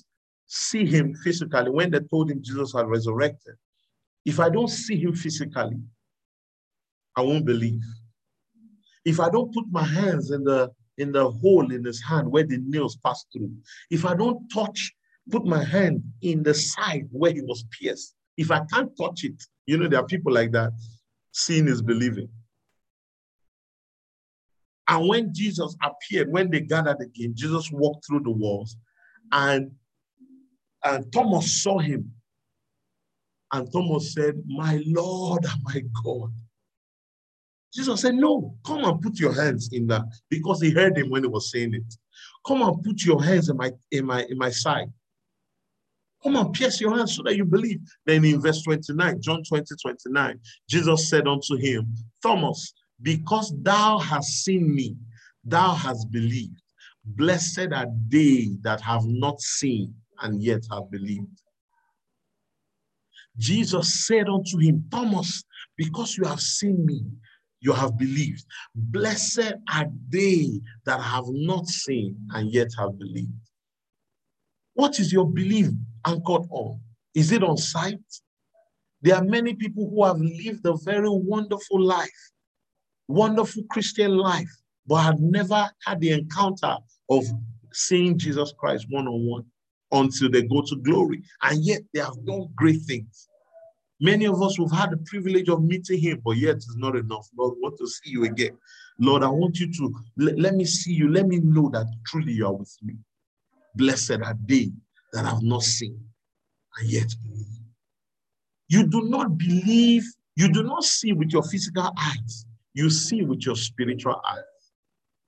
see 0.46 0.86
him 0.86 1.14
physically, 1.14 1.70
when 1.70 1.90
they 1.90 2.00
told 2.10 2.30
him 2.30 2.42
Jesus 2.42 2.72
had 2.72 2.86
resurrected, 2.86 3.54
if 4.24 4.40
I 4.40 4.48
don't 4.48 4.68
see 4.68 4.96
him 4.96 5.14
physically, 5.14 5.78
I 7.16 7.20
won't 7.20 7.44
believe. 7.44 7.82
If 9.04 9.18
I 9.20 9.28
don't 9.28 9.52
put 9.52 9.64
my 9.70 9.84
hands 9.84 10.30
in 10.30 10.44
the 10.44 10.70
in 10.98 11.12
the 11.12 11.30
hole 11.30 11.72
in 11.72 11.84
his 11.84 12.02
hand 12.02 12.30
where 12.30 12.44
the 12.44 12.58
nails 12.58 12.96
passed 13.04 13.26
through, 13.32 13.52
if 13.90 14.04
I 14.04 14.14
don't 14.14 14.48
touch, 14.48 14.92
put 15.30 15.44
my 15.44 15.62
hand 15.62 16.02
in 16.20 16.42
the 16.42 16.54
side 16.54 17.08
where 17.10 17.32
he 17.32 17.40
was 17.40 17.64
pierced, 17.78 18.14
if 18.36 18.50
I 18.50 18.60
can't 18.72 18.90
touch 18.98 19.24
it, 19.24 19.42
you 19.66 19.78
know, 19.78 19.88
there 19.88 20.00
are 20.00 20.06
people 20.06 20.32
like 20.32 20.52
that. 20.52 20.72
Seeing 21.32 21.68
is 21.68 21.80
believing. 21.82 22.28
And 24.88 25.08
when 25.08 25.32
Jesus 25.32 25.76
appeared, 25.82 26.30
when 26.30 26.50
they 26.50 26.60
gathered 26.60 27.00
again, 27.00 27.32
Jesus 27.34 27.70
walked 27.72 28.06
through 28.06 28.20
the 28.24 28.30
walls 28.30 28.76
and, 29.30 29.70
and 30.84 31.10
Thomas 31.12 31.62
saw 31.62 31.78
him. 31.78 32.12
And 33.52 33.70
Thomas 33.72 34.14
said, 34.14 34.42
My 34.46 34.82
Lord 34.86 35.44
and 35.44 35.62
my 35.62 35.82
God. 36.04 36.32
Jesus 37.72 38.02
said, 38.02 38.14
No, 38.14 38.56
come 38.66 38.84
and 38.84 39.00
put 39.00 39.18
your 39.18 39.32
hands 39.32 39.70
in 39.72 39.86
that 39.88 40.02
because 40.28 40.60
he 40.60 40.70
heard 40.70 40.96
him 40.96 41.10
when 41.10 41.22
he 41.22 41.28
was 41.28 41.50
saying 41.50 41.74
it. 41.74 41.94
Come 42.46 42.62
and 42.62 42.82
put 42.82 43.04
your 43.04 43.22
hands 43.22 43.48
in 43.48 43.56
my 43.56 43.72
in 43.90 44.06
my 44.06 44.24
in 44.28 44.36
my 44.36 44.50
side. 44.50 44.88
Come 46.22 46.36
and 46.36 46.52
pierce 46.52 46.80
your 46.80 46.96
hands 46.96 47.16
so 47.16 47.22
that 47.24 47.36
you 47.36 47.44
believe. 47.44 47.80
Then 48.06 48.24
in 48.24 48.40
verse 48.40 48.62
29, 48.62 49.20
John 49.20 49.42
20, 49.42 49.74
29, 49.82 50.40
Jesus 50.68 51.10
said 51.10 51.26
unto 51.26 51.56
him, 51.56 51.92
Thomas, 52.22 52.74
because 53.00 53.52
thou 53.62 53.98
hast 53.98 54.44
seen 54.44 54.72
me, 54.72 54.96
thou 55.44 55.74
hast 55.74 56.10
believed. 56.12 56.62
Blessed 57.04 57.72
are 57.74 57.88
they 58.08 58.50
that 58.60 58.80
have 58.80 59.04
not 59.04 59.40
seen 59.40 59.94
and 60.20 60.40
yet 60.40 60.62
have 60.70 60.88
believed. 60.92 61.42
Jesus 63.36 64.06
said 64.06 64.28
unto 64.28 64.58
him, 64.58 64.84
Thomas, 64.90 65.42
because 65.76 66.16
you 66.16 66.24
have 66.24 66.40
seen 66.40 66.86
me, 66.86 67.02
you 67.62 67.72
have 67.72 67.96
believed. 67.96 68.44
Blessed 68.74 69.54
are 69.72 69.86
they 70.08 70.60
that 70.84 71.00
have 71.00 71.24
not 71.28 71.66
seen 71.66 72.16
and 72.30 72.52
yet 72.52 72.68
have 72.78 72.98
believed. 72.98 73.32
What 74.74 74.98
is 74.98 75.12
your 75.12 75.26
belief 75.26 75.68
anchored 76.06 76.46
on? 76.50 76.80
Is 77.14 77.30
it 77.30 77.44
on 77.44 77.56
sight? 77.56 78.00
There 79.00 79.14
are 79.14 79.24
many 79.24 79.54
people 79.54 79.88
who 79.88 80.04
have 80.04 80.18
lived 80.18 80.66
a 80.66 80.76
very 80.76 81.08
wonderful 81.08 81.80
life, 81.80 82.30
wonderful 83.08 83.62
Christian 83.70 84.16
life, 84.16 84.50
but 84.86 84.96
have 84.96 85.20
never 85.20 85.70
had 85.84 86.00
the 86.00 86.10
encounter 86.10 86.76
of 87.10 87.24
seeing 87.72 88.18
Jesus 88.18 88.52
Christ 88.58 88.86
one 88.90 89.06
on 89.06 89.26
one 89.26 89.44
until 89.92 90.30
they 90.30 90.42
go 90.42 90.62
to 90.62 90.76
glory. 90.76 91.22
And 91.42 91.64
yet 91.64 91.82
they 91.92 92.00
have 92.00 92.24
done 92.24 92.48
great 92.56 92.82
things. 92.82 93.28
Many 94.02 94.26
of 94.26 94.42
us 94.42 94.56
have 94.58 94.72
had 94.72 94.90
the 94.90 94.96
privilege 94.96 95.48
of 95.48 95.62
meeting 95.62 96.00
him, 96.00 96.20
but 96.24 96.32
yet 96.32 96.56
it's 96.56 96.74
not 96.76 96.96
enough. 96.96 97.28
Lord, 97.38 97.52
I 97.52 97.58
want 97.60 97.78
to 97.78 97.86
see 97.86 98.10
you 98.10 98.24
again. 98.24 98.58
Lord, 98.98 99.22
I 99.22 99.28
want 99.28 99.60
you 99.60 99.72
to 99.74 99.94
let, 100.16 100.36
let 100.40 100.54
me 100.56 100.64
see 100.64 100.92
you. 100.92 101.08
Let 101.08 101.28
me 101.28 101.38
know 101.38 101.70
that 101.72 101.86
truly 102.04 102.32
you 102.32 102.46
are 102.46 102.52
with 102.52 102.76
me. 102.82 102.96
Blessed 103.76 104.18
are 104.24 104.36
they 104.44 104.72
that 105.12 105.24
have 105.24 105.44
not 105.44 105.62
seen 105.62 105.96
and 106.78 106.90
yet 106.90 107.14
believe. 107.22 107.46
You 108.66 108.88
do 108.88 109.02
not 109.02 109.38
believe, 109.38 110.02
you 110.34 110.52
do 110.52 110.64
not 110.64 110.82
see 110.82 111.12
with 111.12 111.30
your 111.30 111.44
physical 111.44 111.88
eyes, 111.96 112.44
you 112.74 112.90
see 112.90 113.22
with 113.22 113.46
your 113.46 113.54
spiritual 113.54 114.20
eyes. 114.28 114.42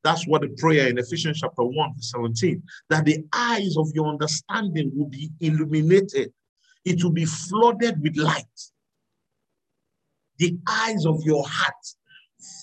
That's 0.03 0.27
what 0.27 0.43
the 0.43 0.49
prayer 0.49 0.89
in 0.89 0.99
Ephesians 0.99 1.39
chapter 1.39 1.63
1, 1.63 1.95
verse 1.95 2.11
17, 2.11 2.61
that 2.91 3.05
the 3.05 3.25
eyes 3.33 3.77
of 3.77 3.89
your 3.95 4.09
understanding 4.09 4.91
will 4.97 5.09
be 5.09 5.31
illuminated 5.39 6.33
it 6.85 7.03
will 7.03 7.13
be 7.13 7.25
flooded 7.25 8.03
with 8.03 8.17
light. 8.17 8.45
The 10.39 10.59
eyes 10.69 11.07
of 11.07 11.23
your 11.23 11.45
heart 11.47 11.75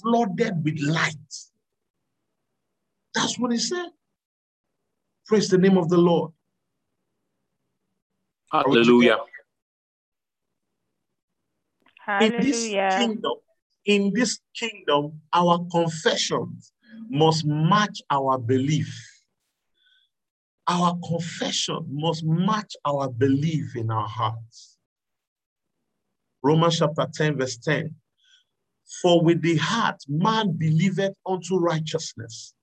flooded 0.01 0.63
with 0.63 0.79
light. 0.79 1.15
That's 3.13 3.39
what 3.39 3.51
he 3.51 3.57
said. 3.57 3.89
Praise 5.25 5.49
the 5.49 5.57
name 5.57 5.77
of 5.77 5.89
the 5.89 5.97
Lord. 5.97 6.31
Hallelujah. 8.51 9.19
In 12.19 12.33
this 12.41 12.69
kingdom, 12.97 13.33
in 13.85 14.11
this 14.13 14.39
kingdom, 14.53 15.21
our 15.33 15.65
confessions 15.71 16.73
must 17.09 17.45
match 17.45 18.01
our 18.09 18.37
belief 18.37 19.10
our 20.67 20.97
confession 21.07 21.85
must 21.89 22.23
match 22.23 22.75
our 22.85 23.09
belief 23.09 23.75
in 23.75 23.91
our 23.91 24.07
hearts. 24.07 24.77
Romans 26.43 26.79
chapter 26.79 27.07
10, 27.13 27.37
verse 27.37 27.57
10. 27.57 27.95
For 29.01 29.23
with 29.23 29.41
the 29.41 29.57
heart 29.57 30.01
man 30.07 30.57
believeth 30.57 31.13
unto 31.25 31.57
righteousness, 31.57 32.53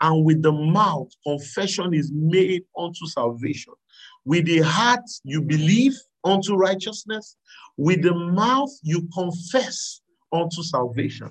and 0.00 0.24
with 0.24 0.42
the 0.42 0.52
mouth 0.52 1.08
confession 1.26 1.94
is 1.94 2.12
made 2.12 2.62
unto 2.78 3.06
salvation. 3.06 3.72
With 4.24 4.46
the 4.46 4.60
heart 4.60 5.04
you 5.24 5.42
believe 5.42 5.94
unto 6.24 6.54
righteousness, 6.54 7.36
with 7.76 8.02
the 8.02 8.14
mouth 8.14 8.70
you 8.82 9.08
confess 9.14 10.00
unto 10.32 10.62
salvation. 10.62 11.30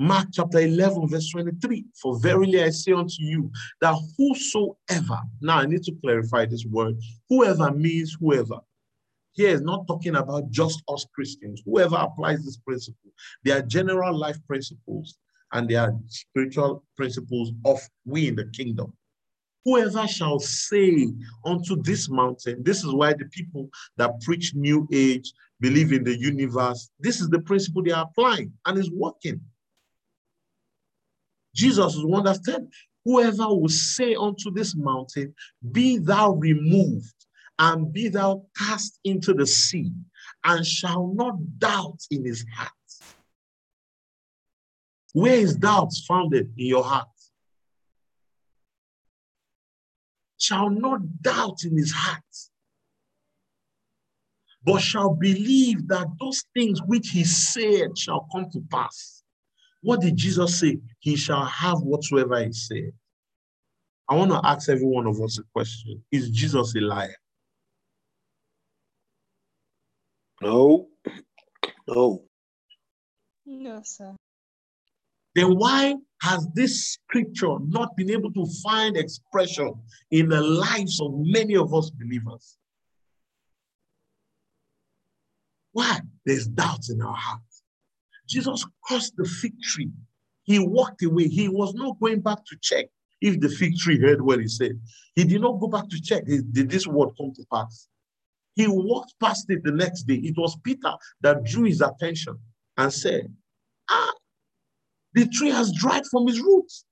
Mark 0.00 0.28
chapter 0.32 0.60
11, 0.60 1.08
verse 1.08 1.28
23. 1.30 1.84
For 2.00 2.20
verily 2.20 2.62
I 2.62 2.70
say 2.70 2.92
unto 2.92 3.16
you 3.18 3.50
that 3.80 3.96
whosoever, 4.16 5.20
now 5.40 5.58
I 5.58 5.66
need 5.66 5.82
to 5.84 5.94
clarify 6.00 6.46
this 6.46 6.64
word, 6.64 6.94
whoever 7.28 7.72
means 7.72 8.16
whoever. 8.20 8.60
Here 9.32 9.50
is 9.50 9.60
not 9.60 9.88
talking 9.88 10.14
about 10.14 10.50
just 10.50 10.82
us 10.88 11.04
Christians. 11.12 11.62
Whoever 11.64 11.96
applies 11.96 12.44
this 12.44 12.58
principle, 12.58 13.10
they 13.44 13.50
are 13.50 13.62
general 13.62 14.16
life 14.16 14.38
principles 14.46 15.18
and 15.52 15.68
they 15.68 15.74
are 15.74 15.92
spiritual 16.06 16.84
principles 16.96 17.50
of 17.64 17.80
we 18.04 18.28
in 18.28 18.36
the 18.36 18.46
kingdom. 18.46 18.92
Whoever 19.64 20.06
shall 20.06 20.38
say 20.38 21.08
unto 21.44 21.82
this 21.82 22.08
mountain, 22.08 22.62
this 22.62 22.84
is 22.84 22.92
why 22.92 23.14
the 23.14 23.26
people 23.26 23.68
that 23.96 24.20
preach 24.20 24.54
new 24.54 24.86
age 24.92 25.32
believe 25.60 25.92
in 25.92 26.04
the 26.04 26.16
universe. 26.16 26.88
This 27.00 27.20
is 27.20 27.28
the 27.28 27.40
principle 27.40 27.82
they 27.82 27.90
are 27.90 28.06
applying 28.08 28.52
and 28.64 28.78
is 28.78 28.90
working. 28.92 29.40
Jesus 31.58 31.96
is 31.96 32.04
one 32.04 32.22
that 32.22 32.44
said, 32.44 32.68
Whoever 33.04 33.48
will 33.48 33.68
say 33.68 34.14
unto 34.14 34.52
this 34.52 34.76
mountain, 34.76 35.34
Be 35.72 35.98
thou 35.98 36.34
removed 36.34 37.14
and 37.58 37.92
be 37.92 38.08
thou 38.08 38.44
cast 38.56 39.00
into 39.02 39.34
the 39.34 39.44
sea, 39.44 39.90
and 40.44 40.64
shall 40.64 41.12
not 41.14 41.34
doubt 41.58 41.98
in 42.12 42.24
his 42.24 42.46
heart. 42.54 42.70
Where 45.14 45.34
is 45.34 45.56
doubt 45.56 45.90
founded 46.06 46.52
in 46.56 46.66
your 46.66 46.84
heart? 46.84 47.08
Shall 50.38 50.70
not 50.70 51.00
doubt 51.20 51.64
in 51.64 51.76
his 51.76 51.90
heart, 51.90 52.22
but 54.64 54.80
shall 54.80 55.14
believe 55.14 55.88
that 55.88 56.06
those 56.20 56.44
things 56.54 56.80
which 56.86 57.08
he 57.08 57.24
said 57.24 57.98
shall 57.98 58.28
come 58.30 58.48
to 58.52 58.60
pass. 58.70 59.17
What 59.82 60.00
did 60.00 60.16
Jesus 60.16 60.58
say? 60.58 60.80
He 60.98 61.16
shall 61.16 61.44
have 61.44 61.80
whatsoever 61.80 62.42
he 62.44 62.52
said. 62.52 62.92
I 64.08 64.16
want 64.16 64.30
to 64.30 64.40
ask 64.42 64.68
every 64.68 64.86
one 64.86 65.06
of 65.06 65.20
us 65.20 65.38
a 65.38 65.42
question 65.52 66.02
Is 66.10 66.30
Jesus 66.30 66.74
a 66.74 66.80
liar? 66.80 67.14
No. 70.40 70.88
No. 71.86 72.24
No, 73.46 73.80
sir. 73.84 74.14
Then 75.34 75.56
why 75.56 75.94
has 76.22 76.48
this 76.54 76.92
scripture 76.92 77.58
not 77.60 77.96
been 77.96 78.10
able 78.10 78.32
to 78.32 78.46
find 78.62 78.96
expression 78.96 79.72
in 80.10 80.28
the 80.28 80.40
lives 80.40 81.00
of 81.00 81.12
many 81.14 81.56
of 81.56 81.72
us 81.74 81.90
believers? 81.90 82.56
Why? 85.72 86.00
There's 86.24 86.46
doubt 86.48 86.88
in 86.88 87.00
our 87.00 87.14
hearts. 87.14 87.47
Jesus 88.28 88.64
crossed 88.84 89.16
the 89.16 89.24
fig 89.24 89.60
tree. 89.62 89.90
He 90.44 90.58
walked 90.58 91.02
away. 91.02 91.28
He 91.28 91.48
was 91.48 91.74
not 91.74 91.98
going 92.00 92.20
back 92.20 92.38
to 92.46 92.56
check 92.60 92.86
if 93.20 93.40
the 93.40 93.48
fig 93.48 93.76
tree 93.76 94.00
heard 94.00 94.20
what 94.20 94.40
he 94.40 94.48
said. 94.48 94.80
He 95.14 95.24
did 95.24 95.40
not 95.40 95.60
go 95.60 95.66
back 95.68 95.88
to 95.88 96.00
check, 96.00 96.24
did 96.26 96.70
this 96.70 96.86
word 96.86 97.10
come 97.18 97.32
to 97.34 97.44
pass? 97.52 97.88
He 98.54 98.66
walked 98.66 99.14
past 99.20 99.46
it 99.50 99.62
the 99.64 99.72
next 99.72 100.04
day. 100.04 100.16
It 100.16 100.34
was 100.36 100.56
Peter 100.64 100.92
that 101.20 101.44
drew 101.44 101.64
his 101.64 101.80
attention 101.80 102.38
and 102.76 102.92
said, 102.92 103.32
Ah, 103.88 104.12
the 105.14 105.28
tree 105.28 105.50
has 105.50 105.72
dried 105.72 106.04
from 106.10 106.28
its 106.28 106.40
roots. 106.40 106.84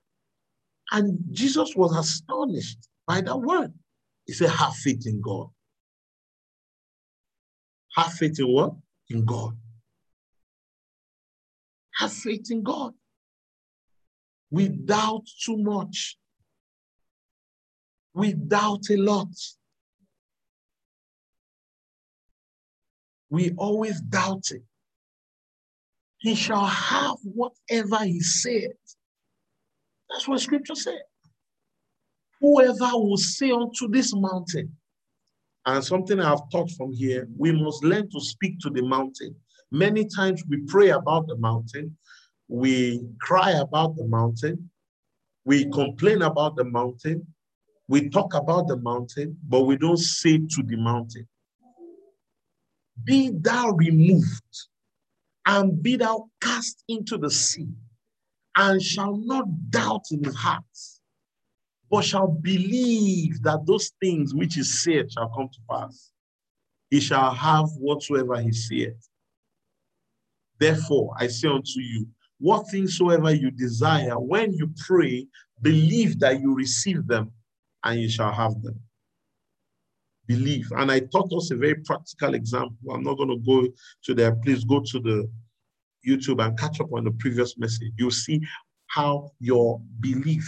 And 0.93 1.19
Jesus 1.33 1.75
was 1.75 1.97
astonished 1.97 2.89
by 3.07 3.21
that 3.21 3.37
word. 3.37 3.73
He 4.27 4.33
said, 4.33 4.51
Have 4.51 4.75
faith 4.75 5.07
in 5.07 5.21
God. 5.21 5.49
Have 7.97 8.13
faith 8.13 8.39
in 8.39 8.47
what? 8.47 8.75
In 9.09 9.25
God. 9.25 9.57
Have 11.99 12.13
faith 12.13 12.51
in 12.51 12.63
God. 12.63 12.93
We 14.51 14.69
doubt 14.69 15.27
too 15.45 15.57
much. 15.57 16.19
We 18.15 18.33
doubt 18.33 18.91
a 18.91 18.97
lot. 18.97 19.29
We 23.31 23.53
always 23.57 24.01
doubt 24.01 24.51
it. 24.51 24.63
He 26.19 26.35
shall 26.35 26.67
have 26.67 27.17
whatever 27.23 28.05
he 28.05 28.21
said. 28.21 28.73
That's 30.09 30.29
what 30.29 30.41
scripture 30.41 30.75
said. 30.75 31.03
Whoever 32.41 32.91
will 32.93 33.17
say 33.17 33.51
unto 33.51 33.89
this 33.89 34.15
mountain, 34.15 34.77
and 35.65 35.85
something 35.85 36.21
I've 36.21 36.49
taught 36.51 36.71
from 36.71 36.93
here, 36.93 37.29
we 37.37 37.53
must 37.53 37.83
learn 37.83 38.09
to 38.11 38.21
speak 38.21 38.61
to 38.61 38.71
the 38.71 38.83
mountain. 38.83 39.35
Many 39.71 40.07
times 40.07 40.45
we 40.49 40.59
pray 40.67 40.91
about 40.91 41.27
the 41.27 41.37
mountain, 41.37 41.97
we 42.49 43.03
cry 43.21 43.51
about 43.53 43.97
the 43.97 44.07
mountain, 44.07 44.71
we 45.45 45.71
complain 45.71 46.23
about 46.23 46.57
the 46.57 46.65
mountain, 46.65 47.27
we 47.89 48.09
talk 48.09 48.35
about 48.35 48.69
the 48.69 48.77
mountain, 48.77 49.37
but 49.49 49.63
we 49.63 49.77
don't 49.77 49.99
say 49.99 50.39
to 50.39 50.63
the 50.63 50.77
mountain, 50.77 51.27
Be 53.05 53.31
thou 53.33 53.71
removed 53.71 54.69
and 55.47 55.83
be 55.83 55.97
thou 55.97 56.29
cast 56.41 56.83
into 56.89 57.19
the 57.19 57.31
sea, 57.31 57.69
and 58.57 58.83
shall 58.83 59.17
not 59.17 59.47
doubt 59.71 60.05
in 60.11 60.25
his 60.25 60.35
heart, 60.35 60.65
but 61.91 62.05
shall 62.05 62.29
believe 62.29 63.43
that 63.43 63.67
those 63.67 63.93
things 64.01 64.35
which 64.35 64.55
he 64.55 64.65
said 64.65 65.11
shall 65.13 65.29
come 65.29 65.49
to 65.49 65.61
pass. 65.71 66.11
He 66.91 67.01
shall 67.01 67.33
have 67.33 67.69
whatsoever 67.79 68.41
he 68.41 68.53
said. 68.53 68.97
Therefore, 70.59 71.15
I 71.19 71.27
say 71.27 71.49
unto 71.49 71.81
you, 71.81 72.07
what 72.39 72.69
things 72.69 72.99
soever 72.99 73.35
you 73.35 73.51
desire, 73.51 74.19
when 74.19 74.53
you 74.53 74.71
pray, 74.87 75.27
believe 75.63 76.19
that 76.21 76.41
you 76.41 76.55
receive 76.55 77.07
them 77.07 77.33
and 77.85 78.01
you 78.01 78.09
shall 78.09 78.33
have 78.33 78.61
them. 78.63 78.79
Believe. 80.27 80.71
And 80.77 80.91
I 80.91 81.01
taught 81.01 81.33
us 81.33 81.51
a 81.51 81.57
very 81.57 81.77
practical 81.77 82.35
example. 82.35 82.93
I'm 82.93 83.05
not 83.05 83.17
going 83.17 83.29
to 83.29 83.39
go 83.39 83.69
to 84.05 84.15
there. 84.15 84.35
Please 84.35 84.65
go 84.65 84.81
to 84.81 85.01
the 85.01 85.31
YouTube 86.07 86.45
and 86.45 86.59
catch 86.59 86.81
up 86.81 86.93
on 86.93 87.05
the 87.05 87.13
previous 87.13 87.57
message. 87.59 87.93
You'll 87.97 88.11
see 88.11 88.41
how 88.89 89.31
your 89.41 89.81
belief, 90.01 90.47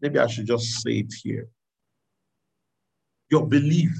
maybe 0.00 0.18
I 0.18 0.26
should 0.26 0.46
just 0.46 0.82
say 0.82 0.98
it 0.98 1.12
here. 1.22 1.48
Your 3.30 3.46
belief, 3.46 3.92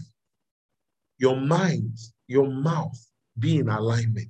your 1.19 1.37
mind, 1.37 1.97
your 2.29 2.49
mouth 2.49 2.99
be 3.39 3.59
in 3.59 3.69
alignment. 3.69 4.29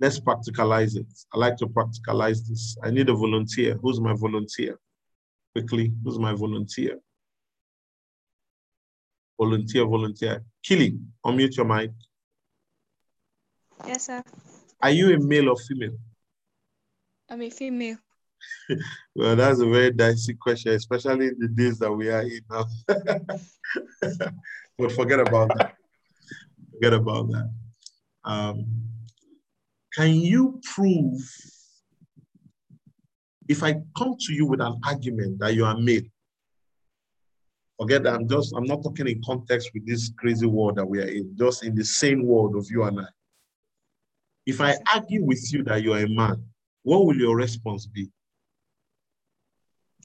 Let's 0.00 0.20
practicalize 0.20 0.96
it. 0.96 1.06
I 1.32 1.38
like 1.38 1.56
to 1.56 1.66
practicalize 1.66 2.46
this. 2.46 2.76
I 2.82 2.90
need 2.90 3.08
a 3.08 3.14
volunteer. 3.14 3.76
Who's 3.82 4.00
my 4.00 4.14
volunteer? 4.14 4.78
Quickly, 5.52 5.92
who's 6.04 6.18
my 6.18 6.34
volunteer? 6.34 7.00
Volunteer, 9.38 9.86
volunteer. 9.86 10.44
Killy, 10.62 10.98
unmute 11.24 11.56
your 11.56 11.66
mic. 11.66 11.90
Yes, 13.86 14.06
sir. 14.06 14.22
Are 14.80 14.90
you 14.90 15.14
a 15.14 15.18
male 15.18 15.50
or 15.50 15.56
female? 15.56 15.96
I'm 17.28 17.42
a 17.42 17.50
female. 17.50 17.96
well, 19.14 19.36
that's 19.36 19.60
a 19.60 19.66
very 19.66 19.90
dicey 19.90 20.34
question, 20.34 20.72
especially 20.72 21.28
in 21.28 21.38
the 21.38 21.48
days 21.48 21.78
that 21.78 21.92
we 21.92 22.08
are 22.08 22.22
in 22.22 22.40
now. 22.50 22.64
but 24.78 24.92
forget 24.92 25.20
about 25.20 25.48
that. 25.56 25.74
Forget 26.72 26.94
about 26.94 27.28
that. 27.30 27.50
Um, 28.24 28.66
can 29.98 30.14
you 30.14 30.60
prove 30.62 31.20
if 33.48 33.64
I 33.64 33.74
come 33.96 34.14
to 34.16 34.32
you 34.32 34.46
with 34.46 34.60
an 34.60 34.78
argument 34.86 35.40
that 35.40 35.54
you 35.54 35.64
are 35.64 35.76
male? 35.76 36.02
Forget 37.80 38.04
that 38.04 38.14
I'm 38.14 38.28
just, 38.28 38.54
I'm 38.56 38.64
not 38.64 38.84
talking 38.84 39.08
in 39.08 39.20
context 39.26 39.70
with 39.74 39.88
this 39.88 40.12
crazy 40.16 40.46
world 40.46 40.76
that 40.76 40.86
we 40.86 41.00
are 41.00 41.08
in, 41.08 41.34
just 41.36 41.64
in 41.64 41.74
the 41.74 41.84
same 41.84 42.24
world 42.24 42.54
of 42.54 42.68
you 42.70 42.84
and 42.84 43.00
I. 43.00 43.06
If 44.46 44.60
I 44.60 44.76
argue 44.94 45.24
with 45.24 45.52
you 45.52 45.64
that 45.64 45.82
you 45.82 45.94
are 45.94 46.04
a 46.04 46.08
man, 46.08 46.44
what 46.84 47.04
will 47.04 47.16
your 47.16 47.36
response 47.36 47.84
be? 47.86 48.08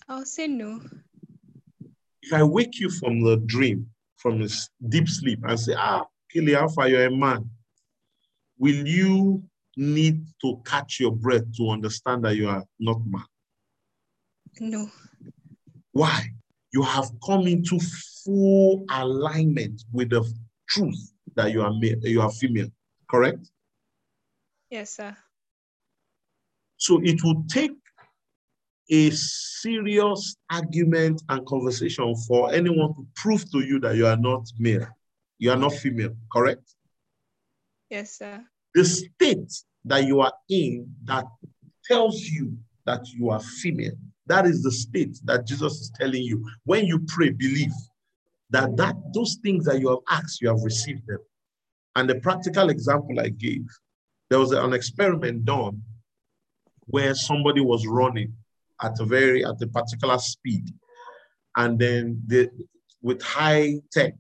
I'll 0.09 0.25
say 0.25 0.47
no. 0.47 0.81
If 2.23 2.33
I 2.33 2.41
wake 2.41 2.79
you 2.79 2.89
from 2.89 3.21
the 3.23 3.37
dream, 3.45 3.85
from 4.17 4.41
this 4.41 4.69
deep 4.89 5.07
sleep, 5.07 5.39
and 5.47 5.59
say, 5.59 5.75
ah, 5.77 6.05
Kili 6.33 6.55
Alpha, 6.55 6.89
you're 6.89 7.05
a 7.05 7.11
man, 7.11 7.47
will 8.57 8.87
you 8.87 9.43
need 9.75 10.25
to 10.41 10.61
catch 10.65 10.99
your 10.99 11.11
breath 11.11 11.43
to 11.57 11.69
understand 11.69 12.25
that 12.25 12.35
you 12.35 12.47
are 12.47 12.63
not 12.79 13.01
man? 13.05 13.23
No. 14.59 14.89
Why? 15.91 16.29
You 16.71 16.81
have 16.81 17.09
come 17.25 17.47
into 17.47 17.79
full 18.23 18.85
alignment 18.89 19.83
with 19.91 20.09
the 20.09 20.23
truth 20.67 21.13
that 21.35 21.51
you 21.51 21.61
are 21.61 21.73
male, 21.73 21.99
you 22.01 22.21
are 22.21 22.31
female, 22.31 22.67
correct? 23.09 23.49
Yes, 24.69 24.95
sir. 24.95 25.15
So 26.77 26.99
it 27.03 27.23
will 27.23 27.43
take 27.49 27.71
a 28.89 29.11
serious 29.11 30.35
argument 30.49 31.21
and 31.29 31.45
conversation 31.45 32.15
for 32.27 32.51
anyone 32.51 32.93
to 32.95 33.07
prove 33.15 33.49
to 33.51 33.59
you 33.59 33.79
that 33.79 33.95
you 33.95 34.05
are 34.05 34.17
not 34.17 34.45
male, 34.59 34.87
you 35.37 35.51
are 35.51 35.57
not 35.57 35.73
female, 35.73 36.15
correct? 36.31 36.63
Yes, 37.89 38.17
sir. 38.17 38.43
The 38.75 38.85
state 38.85 39.51
that 39.85 40.05
you 40.05 40.21
are 40.21 40.33
in 40.49 40.93
that 41.05 41.25
tells 41.85 42.21
you 42.21 42.57
that 42.85 43.07
you 43.09 43.29
are 43.29 43.39
female, 43.39 43.93
that 44.27 44.45
is 44.45 44.63
the 44.63 44.71
state 44.71 45.19
that 45.25 45.45
Jesus 45.45 45.73
is 45.73 45.91
telling 45.99 46.23
you. 46.23 46.43
When 46.65 46.85
you 46.85 46.99
pray, 47.07 47.29
believe 47.29 47.73
that, 48.49 48.75
that 48.77 48.95
those 49.13 49.37
things 49.43 49.65
that 49.65 49.79
you 49.79 49.89
have 49.89 49.99
asked, 50.09 50.41
you 50.41 50.47
have 50.47 50.63
received 50.63 51.05
them. 51.07 51.19
And 51.95 52.09
the 52.09 52.15
practical 52.15 52.69
example 52.69 53.19
I 53.19 53.29
gave, 53.29 53.65
there 54.29 54.39
was 54.39 54.51
an 54.51 54.73
experiment 54.73 55.45
done 55.45 55.81
where 56.85 57.13
somebody 57.13 57.61
was 57.61 57.85
running 57.85 58.33
at 58.81 58.99
a 58.99 59.05
very 59.05 59.45
at 59.45 59.61
a 59.61 59.67
particular 59.67 60.17
speed, 60.17 60.69
and 61.55 61.77
then 61.77 62.21
with 63.01 63.21
high 63.21 63.75
tech 63.91 64.15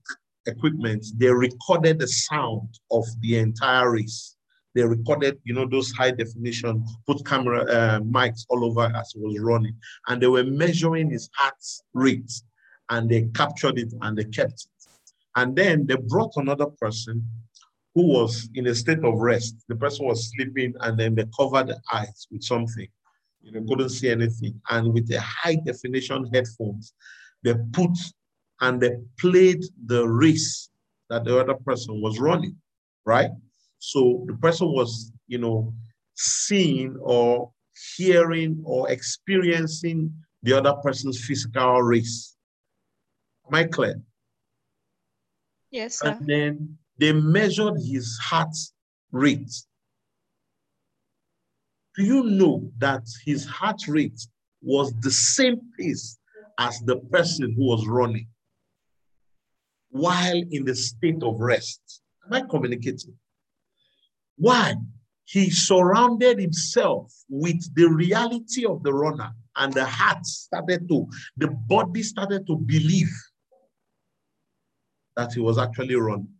equipment, 0.45 1.05
they 1.17 1.31
recorded 1.31 1.99
the 1.99 2.07
sound 2.07 2.69
of 2.91 3.05
the 3.21 3.37
entire 3.39 3.91
race. 3.91 4.35
They 4.75 4.83
recorded, 4.83 5.39
you 5.43 5.53
know, 5.53 5.67
those 5.67 5.91
high 5.91 6.11
definition, 6.11 6.85
put 7.05 7.25
camera 7.25 7.63
uh, 7.63 7.99
mics 7.99 8.45
all 8.49 8.65
over 8.65 8.91
as 8.95 9.11
he 9.13 9.19
was 9.19 9.39
running, 9.39 9.75
and 10.07 10.21
they 10.21 10.27
were 10.27 10.43
measuring 10.43 11.11
his 11.11 11.29
heart 11.35 11.55
rate, 11.93 12.31
and 12.89 13.09
they 13.09 13.29
captured 13.35 13.77
it 13.77 13.93
and 14.01 14.17
they 14.17 14.25
kept 14.25 14.53
it. 14.53 14.89
And 15.35 15.55
then 15.55 15.85
they 15.85 15.95
brought 15.95 16.33
another 16.35 16.67
person 16.67 17.27
who 17.95 18.07
was 18.07 18.49
in 18.55 18.67
a 18.67 18.75
state 18.75 19.03
of 19.03 19.19
rest. 19.19 19.55
The 19.67 19.75
person 19.75 20.05
was 20.05 20.31
sleeping, 20.31 20.73
and 20.81 20.99
then 20.99 21.15
they 21.15 21.25
covered 21.37 21.67
the 21.67 21.79
eyes 21.91 22.27
with 22.31 22.43
something. 22.43 22.87
You 23.41 23.51
know, 23.51 23.65
couldn't 23.67 23.89
see 23.89 24.09
anything. 24.09 24.59
And 24.69 24.93
with 24.93 25.07
the 25.07 25.19
high 25.19 25.57
definition 25.65 26.29
headphones, 26.33 26.93
they 27.43 27.53
put 27.73 27.91
and 28.61 28.81
they 28.81 28.95
played 29.19 29.63
the 29.85 30.07
race 30.07 30.69
that 31.09 31.25
the 31.25 31.37
other 31.37 31.55
person 31.55 32.01
was 32.01 32.19
running, 32.19 32.55
right? 33.05 33.29
So 33.85 34.23
the 34.27 34.33
person 34.35 34.71
was, 34.71 35.11
you 35.27 35.39
know, 35.39 35.73
seeing 36.13 36.95
or 37.01 37.51
hearing 37.97 38.61
or 38.63 38.89
experiencing 38.89 40.13
the 40.41 40.53
other 40.53 40.73
person's 40.81 41.25
physical 41.25 41.81
race. 41.81 42.37
Am 43.45 43.55
I 43.55 43.65
clear? 43.65 44.01
Yes, 45.69 45.99
sir. 45.99 46.17
And 46.17 46.25
then 46.25 46.77
they 46.97 47.11
measured 47.11 47.73
his 47.75 48.17
heart 48.23 48.55
rate. 49.11 49.51
Do 51.97 52.05
you 52.05 52.23
know 52.23 52.71
that 52.77 53.03
his 53.25 53.45
heart 53.45 53.81
rate 53.89 54.25
was 54.61 54.93
the 55.01 55.11
same 55.11 55.59
pace 55.77 56.17
as 56.57 56.79
the 56.85 56.99
person 57.11 57.53
who 57.53 57.65
was 57.65 57.85
running 57.85 58.29
while 59.89 60.41
in 60.51 60.63
the 60.63 60.73
state 60.73 61.21
of 61.21 61.41
rest? 61.41 62.01
Am 62.25 62.33
I 62.33 62.47
communicating? 62.49 63.13
Why? 64.37 64.75
He 65.25 65.49
surrounded 65.49 66.39
himself 66.39 67.13
with 67.29 67.73
the 67.75 67.85
reality 67.85 68.65
of 68.65 68.83
the 68.83 68.93
runner, 68.93 69.31
and 69.55 69.73
the 69.73 69.85
heart 69.85 70.25
started 70.25 70.87
to, 70.89 71.07
the 71.37 71.47
body 71.47 72.03
started 72.03 72.45
to 72.47 72.57
believe 72.57 73.11
that 75.15 75.33
he 75.33 75.39
was 75.39 75.57
actually 75.57 75.95
running. 75.95 76.33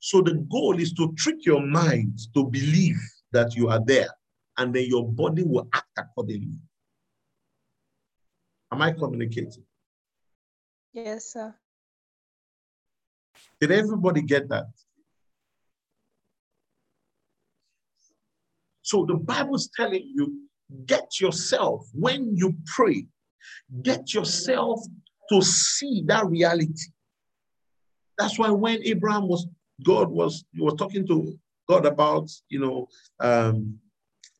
So 0.00 0.22
the 0.22 0.34
goal 0.50 0.78
is 0.78 0.92
to 0.94 1.12
trick 1.14 1.44
your 1.44 1.64
mind 1.64 2.18
to 2.34 2.44
believe 2.44 3.00
that 3.32 3.54
you 3.54 3.68
are 3.68 3.84
there, 3.84 4.08
and 4.56 4.74
then 4.74 4.86
your 4.86 5.06
body 5.06 5.42
will 5.42 5.68
act 5.74 5.90
accordingly. 5.98 6.58
Am 8.72 8.80
I 8.82 8.92
communicating? 8.92 9.64
Yes, 10.92 11.32
sir. 11.32 11.54
Did 13.60 13.72
everybody 13.72 14.22
get 14.22 14.48
that? 14.48 14.66
So 18.88 19.04
the 19.04 19.16
Bible 19.16 19.54
is 19.56 19.68
telling 19.76 20.02
you 20.14 20.48
get 20.86 21.20
yourself, 21.20 21.86
when 21.92 22.34
you 22.34 22.56
pray, 22.74 23.04
get 23.82 24.14
yourself 24.14 24.80
to 25.30 25.42
see 25.42 26.04
that 26.06 26.24
reality. 26.24 26.90
That's 28.16 28.38
why 28.38 28.48
when 28.48 28.82
Abraham 28.84 29.28
was, 29.28 29.46
God 29.84 30.08
was, 30.08 30.42
you 30.52 30.64
were 30.64 30.74
talking 30.74 31.06
to 31.06 31.38
God 31.68 31.84
about, 31.84 32.30
you 32.48 32.60
know, 32.60 32.88
um, 33.20 33.78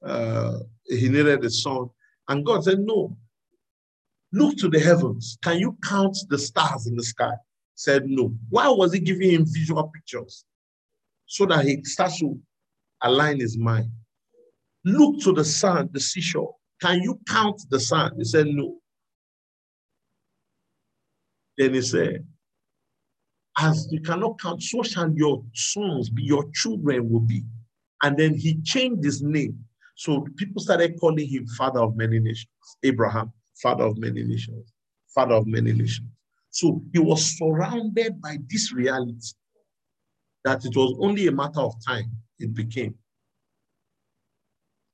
uh, 0.03 0.61
he 0.87 1.11
needed 1.11 1.45
a 1.45 1.51
son. 1.51 1.91
And 2.27 2.43
God 2.43 2.65
said, 2.65 2.79
No, 2.79 3.19
look 4.33 4.57
to 4.61 4.71
the 4.71 4.81
heavens. 4.81 5.37
Can 5.43 5.59
you 5.59 5.77
count 5.85 6.17
the 6.31 6.39
stars 6.39 6.87
in 6.87 6.97
the 6.97 7.05
sky? 7.05 7.35
Said 7.75 8.05
no. 8.07 8.35
Why 8.49 8.69
was 8.69 8.95
he 8.95 9.01
giving 9.01 9.31
him 9.31 9.45
visual 9.47 9.93
pictures? 9.95 10.47
So 11.27 11.45
that 11.45 11.67
he 11.67 11.85
starts 11.85 12.19
to 12.21 12.41
align 13.03 13.41
his 13.41 13.59
mind. 13.59 13.91
Look 14.89 15.21
to 15.21 15.33
the 15.33 15.45
sun, 15.45 15.91
the 15.93 16.01
seashore. 16.01 16.55
Can 16.81 17.03
you 17.03 17.21
count 17.29 17.61
the 17.69 17.79
sun? 17.79 18.13
He 18.17 18.25
said, 18.25 18.47
No. 18.47 18.79
Then 21.59 21.75
he 21.75 21.83
said, 21.83 22.27
As 23.59 23.87
you 23.91 24.01
cannot 24.01 24.41
count, 24.41 24.63
so 24.63 24.83
shall 24.83 25.13
your 25.13 25.45
sons 25.53 26.09
be, 26.09 26.23
your 26.23 26.51
children 26.55 27.11
will 27.11 27.21
be. 27.21 27.45
And 28.03 28.17
then 28.17 28.35
he 28.35 28.63
changed 28.63 29.05
his 29.05 29.21
name. 29.21 29.59
So 29.97 30.27
people 30.37 30.63
started 30.63 30.99
calling 30.99 31.29
him 31.29 31.47
father 31.49 31.81
of 31.81 31.97
many 31.97 32.19
nations. 32.19 32.49
Abraham, 32.83 33.33
father 33.61 33.85
of 33.85 33.99
many 33.99 34.23
nations, 34.23 34.73
father 35.15 35.35
of 35.35 35.47
many 35.47 35.73
nations. 35.73 36.09
So 36.51 36.81
he 36.95 36.99
was 36.99 37.37
surrounded 37.37 38.23
by 38.23 38.39
this 38.49 38.73
reality 38.73 39.35
that 40.45 40.65
it 40.65 40.75
was 40.75 40.97
only 41.01 41.27
a 41.27 41.33
matter 41.33 41.61
of 41.61 41.75
time 41.85 42.11
it 42.39 42.55
became. 42.55 42.95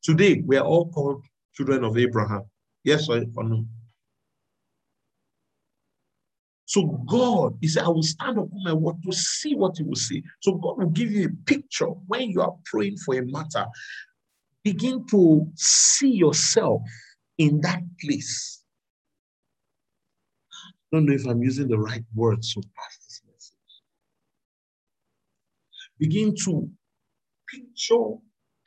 Today, 0.05 0.43
we 0.47 0.59
are 0.59 0.65
all 0.65 0.91
called 0.91 1.25
children 1.55 1.83
of 1.83 1.97
Abraham. 1.97 2.43
Yes 2.85 3.09
or, 3.09 3.25
no? 3.37 3.65
So 6.67 6.87
God, 7.09 7.57
He 7.63 7.69
said, 7.69 7.85
I 7.85 7.89
will 7.89 8.03
stand 8.03 8.39
upon 8.39 8.65
my 8.65 8.75
word 8.75 8.97
to 9.05 9.13
see 9.13 9.55
what 9.55 9.79
He 9.79 9.83
will 9.85 9.95
see. 9.97 10.23
So 10.41 10.55
God 10.57 10.79
will 10.79 10.91
give 10.91 11.11
you 11.11 11.27
a 11.27 11.45
picture 11.47 11.87
when 11.87 12.31
you 12.31 12.43
are 12.43 12.55
praying 12.67 12.99
for 12.99 13.17
a 13.17 13.25
matter. 13.25 13.65
Begin 14.63 15.07
to 15.07 15.47
see 15.55 16.11
yourself 16.11 16.83
in 17.39 17.61
that 17.63 17.83
place. 18.01 18.63
I 20.93 20.97
don't 20.97 21.07
know 21.07 21.15
if 21.15 21.27
I'm 21.27 21.43
using 21.43 21.69
the 21.69 21.79
right 21.79 22.05
words 22.15 22.53
to 22.55 22.61
pass 22.61 22.99
this 23.07 23.23
message. 23.27 23.59
Begin 25.99 26.35
to 26.45 26.69
picture 27.49 28.17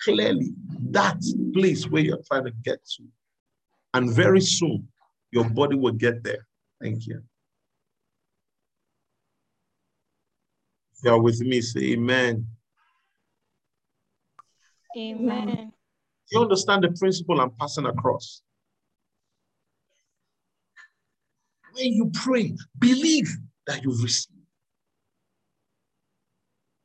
clearly 0.02 0.52
that 0.92 1.18
place 1.54 1.88
where 1.88 2.02
you're 2.02 2.22
trying 2.28 2.46
to 2.46 2.52
get 2.64 2.80
to. 2.98 3.04
And 3.94 4.14
very 4.14 4.42
soon, 4.42 4.88
your 5.32 5.50
body 5.50 5.76
will 5.76 5.94
get 5.94 6.24
there. 6.24 6.48
Thank 6.82 7.08
you. 7.08 7.24
If 10.98 11.04
you 11.04 11.12
are 11.12 11.22
with 11.22 11.40
me, 11.40 11.62
say 11.62 11.94
amen. 11.94 12.48
Amen. 14.98 15.72
You 16.32 16.42
understand 16.42 16.84
the 16.84 16.92
principle 16.92 17.40
I'm 17.40 17.52
passing 17.52 17.86
across? 17.86 18.42
When 21.74 21.94
you 21.94 22.12
pray, 22.14 22.56
believe 22.80 23.30
that 23.68 23.84
you've 23.84 24.02
received. 24.02 24.34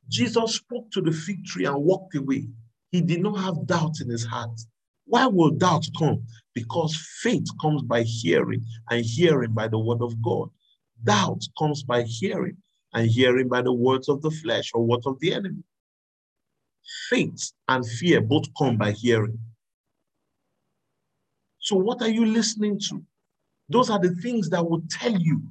Jesus 0.07 0.55
spoke 0.55 0.91
to 0.91 1.01
the 1.01 1.11
fig 1.11 1.43
tree 1.45 1.65
and 1.65 1.75
walked 1.75 2.15
away. 2.15 2.47
He 2.93 3.01
did 3.01 3.21
not 3.23 3.39
have 3.39 3.65
doubt 3.65 3.99
in 4.01 4.09
his 4.09 4.23
heart. 4.23 4.61
Why 5.05 5.25
will 5.25 5.49
doubt 5.49 5.85
come? 5.97 6.23
Because 6.53 6.95
faith 7.21 7.47
comes 7.59 7.81
by 7.81 8.03
hearing, 8.03 8.63
and 8.91 9.03
hearing 9.03 9.51
by 9.51 9.67
the 9.67 9.79
word 9.79 10.03
of 10.03 10.21
God. 10.21 10.49
Doubt 11.03 11.41
comes 11.57 11.81
by 11.83 12.03
hearing, 12.03 12.55
and 12.93 13.09
hearing 13.09 13.49
by 13.49 13.63
the 13.63 13.73
words 13.73 14.09
of 14.09 14.21
the 14.21 14.29
flesh 14.29 14.69
or 14.75 14.85
words 14.85 15.07
of 15.07 15.19
the 15.19 15.33
enemy. 15.33 15.63
Faith 17.09 17.51
and 17.67 17.83
fear 17.83 18.21
both 18.21 18.45
come 18.55 18.77
by 18.77 18.91
hearing. 18.91 19.39
So, 21.57 21.75
what 21.75 22.03
are 22.03 22.09
you 22.09 22.27
listening 22.27 22.79
to? 22.89 23.03
Those 23.69 23.89
are 23.89 23.99
the 23.99 24.13
things 24.21 24.51
that 24.51 24.69
will 24.69 24.83
tell 24.91 25.17
you 25.19 25.41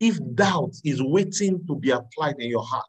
if 0.00 0.18
doubt 0.34 0.74
is 0.84 1.02
waiting 1.02 1.66
to 1.66 1.76
be 1.76 1.92
applied 1.92 2.36
in 2.40 2.50
your 2.50 2.64
heart. 2.64 2.84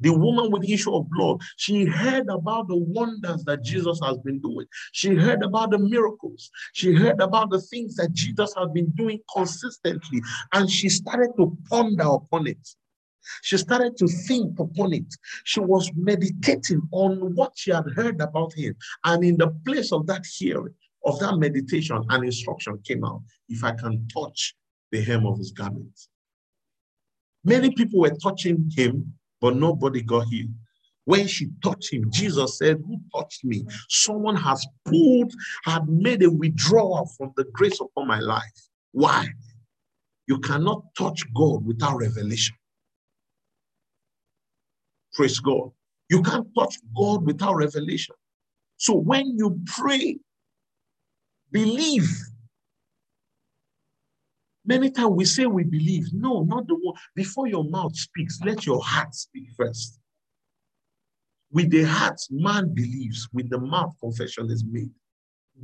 The 0.00 0.12
woman 0.12 0.50
with 0.50 0.68
issue 0.68 0.94
of 0.94 1.08
blood, 1.10 1.40
she 1.56 1.84
heard 1.84 2.28
about 2.28 2.68
the 2.68 2.76
wonders 2.76 3.44
that 3.44 3.62
Jesus 3.62 4.00
has 4.02 4.18
been 4.18 4.40
doing. 4.40 4.66
She 4.92 5.14
heard 5.14 5.42
about 5.42 5.70
the 5.70 5.78
miracles. 5.78 6.50
She 6.72 6.92
heard 6.92 7.20
about 7.20 7.50
the 7.50 7.60
things 7.60 7.94
that 7.96 8.12
Jesus 8.12 8.52
has 8.56 8.68
been 8.74 8.90
doing 8.90 9.20
consistently. 9.34 10.20
And 10.52 10.68
she 10.68 10.88
started 10.88 11.30
to 11.38 11.56
ponder 11.68 12.04
upon 12.04 12.48
it. 12.48 12.68
She 13.42 13.56
started 13.56 13.96
to 13.98 14.06
think 14.06 14.58
upon 14.58 14.92
it. 14.92 15.14
She 15.44 15.60
was 15.60 15.90
meditating 15.94 16.82
on 16.90 17.34
what 17.34 17.52
she 17.54 17.70
had 17.70 17.84
heard 17.94 18.20
about 18.20 18.52
him. 18.52 18.74
And 19.04 19.24
in 19.24 19.36
the 19.36 19.48
place 19.64 19.92
of 19.92 20.06
that 20.08 20.26
hearing, 20.26 20.74
of 21.04 21.18
that 21.20 21.36
meditation, 21.36 22.02
an 22.08 22.24
instruction 22.24 22.78
came 22.84 23.04
out. 23.04 23.22
If 23.48 23.62
I 23.62 23.72
can 23.72 24.06
touch 24.08 24.54
the 24.90 25.02
hem 25.02 25.26
of 25.26 25.38
his 25.38 25.52
garment. 25.52 26.08
Many 27.44 27.70
people 27.74 28.00
were 28.00 28.16
touching 28.22 28.70
him, 28.74 29.14
but 29.44 29.56
nobody 29.56 30.00
got 30.02 30.26
healed. 30.28 30.54
When 31.04 31.26
she 31.26 31.50
touched 31.62 31.92
him, 31.92 32.10
Jesus 32.10 32.56
said, 32.56 32.78
Who 32.86 32.98
touched 33.14 33.44
me? 33.44 33.66
Someone 33.90 34.36
has 34.36 34.66
pulled, 34.86 35.34
had 35.66 35.86
made 35.86 36.22
a 36.22 36.30
withdrawal 36.30 37.10
from 37.18 37.34
the 37.36 37.44
grace 37.52 37.78
upon 37.78 38.08
my 38.08 38.20
life. 38.20 38.68
Why? 38.92 39.28
You 40.26 40.38
cannot 40.38 40.84
touch 40.96 41.22
God 41.34 41.66
without 41.66 41.98
revelation. 41.98 42.56
Praise 45.12 45.38
God. 45.40 45.72
You 46.08 46.22
can't 46.22 46.48
touch 46.58 46.78
God 46.96 47.26
without 47.26 47.56
revelation. 47.56 48.14
So 48.78 48.94
when 48.94 49.36
you 49.36 49.60
pray, 49.66 50.18
Believe. 51.54 52.10
Many 54.66 54.90
times 54.90 55.12
we 55.12 55.24
say 55.24 55.46
we 55.46 55.64
believe. 55.64 56.12
No, 56.12 56.42
not 56.42 56.66
the 56.66 56.74
one. 56.74 56.96
Before 57.14 57.46
your 57.46 57.64
mouth 57.64 57.94
speaks, 57.96 58.40
let 58.44 58.64
your 58.64 58.82
heart 58.82 59.14
speak 59.14 59.48
first. 59.56 59.98
With 61.52 61.70
the 61.70 61.82
heart, 61.84 62.18
man 62.30 62.72
believes. 62.74 63.28
With 63.32 63.50
the 63.50 63.58
mouth, 63.58 63.94
confession 64.00 64.50
is 64.50 64.64
made. 64.64 64.90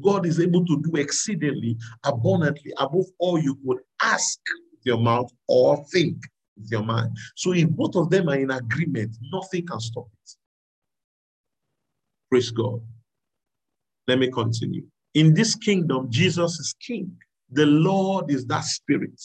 God 0.02 0.26
is 0.26 0.38
able 0.38 0.64
to 0.66 0.82
do 0.82 0.96
exceedingly 0.96 1.76
abundantly 2.04 2.72
above 2.78 3.06
all 3.18 3.38
you 3.38 3.58
could 3.66 3.78
ask 4.02 4.38
with 4.70 4.80
your 4.84 4.98
mouth 4.98 5.30
or 5.48 5.84
think 5.92 6.16
with 6.56 6.70
your 6.70 6.82
mind. 6.82 7.16
So 7.34 7.52
if 7.52 7.68
both 7.70 7.96
of 7.96 8.10
them 8.10 8.28
are 8.28 8.38
in 8.38 8.50
agreement, 8.50 9.16
nothing 9.32 9.66
can 9.66 9.80
stop 9.80 10.06
it. 10.12 10.30
Praise 12.30 12.50
God. 12.50 12.80
Let 14.06 14.18
me 14.18 14.30
continue. 14.30 14.84
In 15.14 15.34
this 15.34 15.56
kingdom, 15.56 16.08
Jesus 16.10 16.60
is 16.60 16.74
king. 16.80 17.16
The 17.52 17.66
Lord 17.66 18.30
is 18.30 18.46
that 18.46 18.64
spirit. 18.64 19.20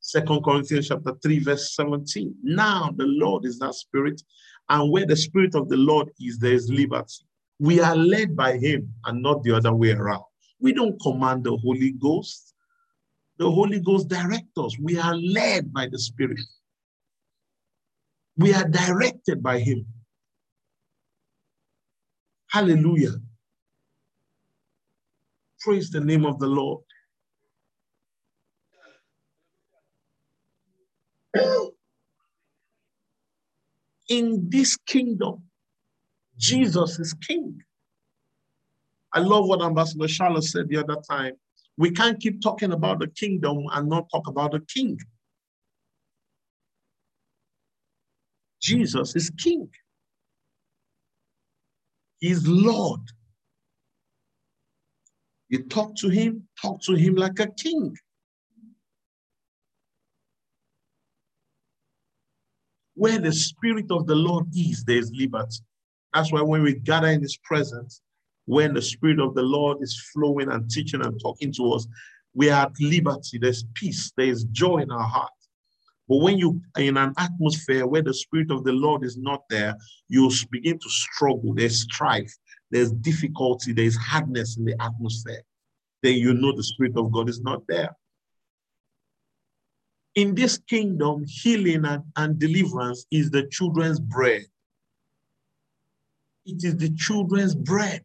Second 0.00 0.42
Corinthians 0.44 0.88
chapter 0.88 1.12
3, 1.22 1.38
verse 1.40 1.76
17. 1.76 2.34
Now 2.42 2.90
the 2.96 3.06
Lord 3.06 3.44
is 3.44 3.58
that 3.60 3.74
spirit, 3.74 4.20
and 4.68 4.90
where 4.90 5.06
the 5.06 5.16
spirit 5.16 5.54
of 5.54 5.68
the 5.68 5.76
Lord 5.76 6.10
is, 6.20 6.38
there 6.38 6.52
is 6.52 6.70
liberty. 6.70 7.24
We 7.60 7.80
are 7.80 7.94
led 7.94 8.34
by 8.34 8.58
him 8.58 8.92
and 9.04 9.22
not 9.22 9.44
the 9.44 9.52
other 9.52 9.72
way 9.72 9.92
around. 9.92 10.24
We 10.58 10.72
don't 10.72 11.00
command 11.00 11.44
the 11.44 11.56
Holy 11.56 11.92
Ghost. 11.92 12.54
The 13.38 13.50
Holy 13.50 13.80
Ghost 13.80 14.08
directs 14.08 14.56
us. 14.56 14.76
We 14.80 14.98
are 14.98 15.14
led 15.14 15.72
by 15.72 15.86
the 15.86 15.98
Spirit. 15.98 16.40
We 18.36 18.52
are 18.54 18.68
directed 18.68 19.42
by 19.42 19.60
him. 19.60 19.86
Hallelujah. 22.50 23.14
Praise 25.60 25.90
the 25.90 26.00
name 26.00 26.26
of 26.26 26.38
the 26.38 26.46
Lord. 26.46 26.82
In 34.08 34.48
this 34.50 34.76
kingdom, 34.76 35.42
Jesus 36.38 36.98
is 36.98 37.14
king. 37.14 37.60
I 39.12 39.20
love 39.20 39.46
what 39.46 39.62
Ambassador 39.62 40.08
Charlotte 40.08 40.44
said 40.44 40.68
the 40.68 40.78
other 40.78 40.96
time. 41.08 41.34
We 41.76 41.90
can't 41.90 42.20
keep 42.20 42.42
talking 42.42 42.72
about 42.72 43.00
the 43.00 43.08
kingdom 43.08 43.64
and 43.72 43.88
not 43.88 44.08
talk 44.10 44.28
about 44.28 44.52
the 44.52 44.60
king. 44.60 44.98
Jesus 48.60 49.16
is 49.16 49.30
king. 49.30 49.68
He's 52.20 52.46
Lord. 52.46 53.00
You 55.48 55.64
talk 55.64 55.96
to 55.96 56.08
him, 56.08 56.48
talk 56.60 56.80
to 56.82 56.94
him 56.94 57.16
like 57.16 57.38
a 57.40 57.48
king. 57.48 57.96
Where 63.02 63.18
the 63.18 63.32
Spirit 63.32 63.90
of 63.90 64.06
the 64.06 64.14
Lord 64.14 64.46
is, 64.54 64.84
there's 64.84 65.10
liberty. 65.10 65.58
That's 66.14 66.32
why 66.32 66.40
when 66.40 66.62
we 66.62 66.76
gather 66.76 67.08
in 67.08 67.20
His 67.20 67.36
presence, 67.38 68.00
when 68.44 68.74
the 68.74 68.80
Spirit 68.80 69.18
of 69.18 69.34
the 69.34 69.42
Lord 69.42 69.78
is 69.80 70.00
flowing 70.14 70.48
and 70.52 70.70
teaching 70.70 71.04
and 71.04 71.20
talking 71.20 71.52
to 71.54 71.72
us, 71.72 71.84
we 72.32 72.48
are 72.48 72.66
at 72.66 72.80
liberty. 72.80 73.38
There's 73.40 73.64
peace, 73.74 74.12
there's 74.16 74.44
joy 74.44 74.82
in 74.82 74.92
our 74.92 75.02
heart. 75.02 75.32
But 76.08 76.18
when 76.18 76.38
you 76.38 76.60
are 76.76 76.82
in 76.84 76.96
an 76.96 77.12
atmosphere 77.18 77.88
where 77.88 78.02
the 78.02 78.14
Spirit 78.14 78.52
of 78.52 78.62
the 78.62 78.70
Lord 78.70 79.02
is 79.02 79.16
not 79.16 79.42
there, 79.50 79.74
you 80.08 80.30
begin 80.52 80.78
to 80.78 80.88
struggle. 80.88 81.54
There's 81.54 81.82
strife, 81.82 82.32
there's 82.70 82.92
difficulty, 82.92 83.72
there's 83.72 83.96
hardness 83.96 84.58
in 84.58 84.64
the 84.64 84.80
atmosphere. 84.80 85.42
Then 86.04 86.14
you 86.14 86.34
know 86.34 86.54
the 86.54 86.62
Spirit 86.62 86.96
of 86.96 87.10
God 87.10 87.28
is 87.28 87.40
not 87.40 87.62
there. 87.66 87.96
In 90.14 90.34
this 90.34 90.58
kingdom, 90.58 91.24
healing 91.26 91.84
and, 91.86 92.02
and 92.16 92.38
deliverance 92.38 93.06
is 93.10 93.30
the 93.30 93.46
children's 93.48 93.98
bread. 93.98 94.42
It 96.44 96.62
is 96.64 96.76
the 96.76 96.90
children's 96.90 97.54
bread. 97.54 98.04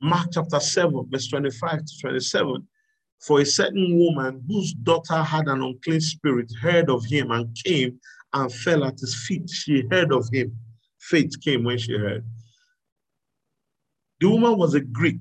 Mark 0.00 0.28
chapter 0.32 0.60
7, 0.60 1.06
verse 1.10 1.28
25 1.28 1.84
to 1.84 1.98
27. 2.00 2.68
For 3.20 3.40
a 3.40 3.46
certain 3.46 3.98
woman 3.98 4.44
whose 4.48 4.72
daughter 4.74 5.22
had 5.22 5.46
an 5.48 5.62
unclean 5.62 6.00
spirit 6.00 6.52
heard 6.60 6.90
of 6.90 7.04
him 7.06 7.30
and 7.30 7.56
came 7.64 8.00
and 8.32 8.52
fell 8.52 8.84
at 8.84 8.98
his 8.98 9.14
feet. 9.26 9.48
She 9.48 9.84
heard 9.90 10.12
of 10.12 10.28
him. 10.32 10.56
Faith 10.98 11.40
came 11.40 11.64
when 11.64 11.78
she 11.78 11.92
heard. 11.96 12.24
The 14.20 14.28
woman 14.28 14.56
was 14.56 14.74
a 14.74 14.80
Greek, 14.80 15.20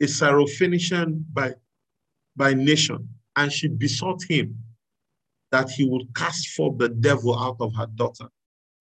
a 0.00 0.04
Syrophoenician 0.04 1.24
by, 1.32 1.54
by 2.34 2.52
nation, 2.54 3.08
and 3.36 3.52
she 3.52 3.68
besought 3.68 4.22
him 4.28 4.56
that 5.52 5.70
he 5.70 5.84
would 5.88 6.14
cast 6.14 6.48
forth 6.48 6.78
the 6.78 6.88
devil 6.88 7.38
out 7.38 7.56
of 7.60 7.74
her 7.74 7.86
daughter. 7.94 8.28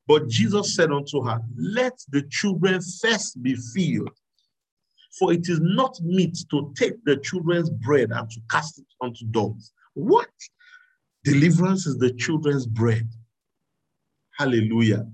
But 0.08 0.28
Jesus 0.28 0.76
said 0.76 0.92
unto 0.92 1.24
her, 1.24 1.40
Let 1.58 1.98
the 2.10 2.24
children 2.24 2.80
first 3.02 3.42
be 3.42 3.56
filled, 3.56 4.12
for 5.18 5.34
it 5.34 5.48
is 5.50 5.60
not 5.62 6.00
meet 6.02 6.38
to 6.52 6.74
take 6.76 7.04
the 7.06 7.18
children's 7.18 7.70
bread 7.70 8.12
and 8.12 8.30
to 8.30 8.40
cast 8.50 8.80
it 8.80 8.86
unto 9.02 9.26
dogs. 9.32 9.74
What? 9.94 10.30
Deliverance 11.24 11.88
is 11.88 11.98
the 11.98 12.14
children's 12.14 12.68
bread. 12.68 13.08
Hallelujah. 14.38 15.08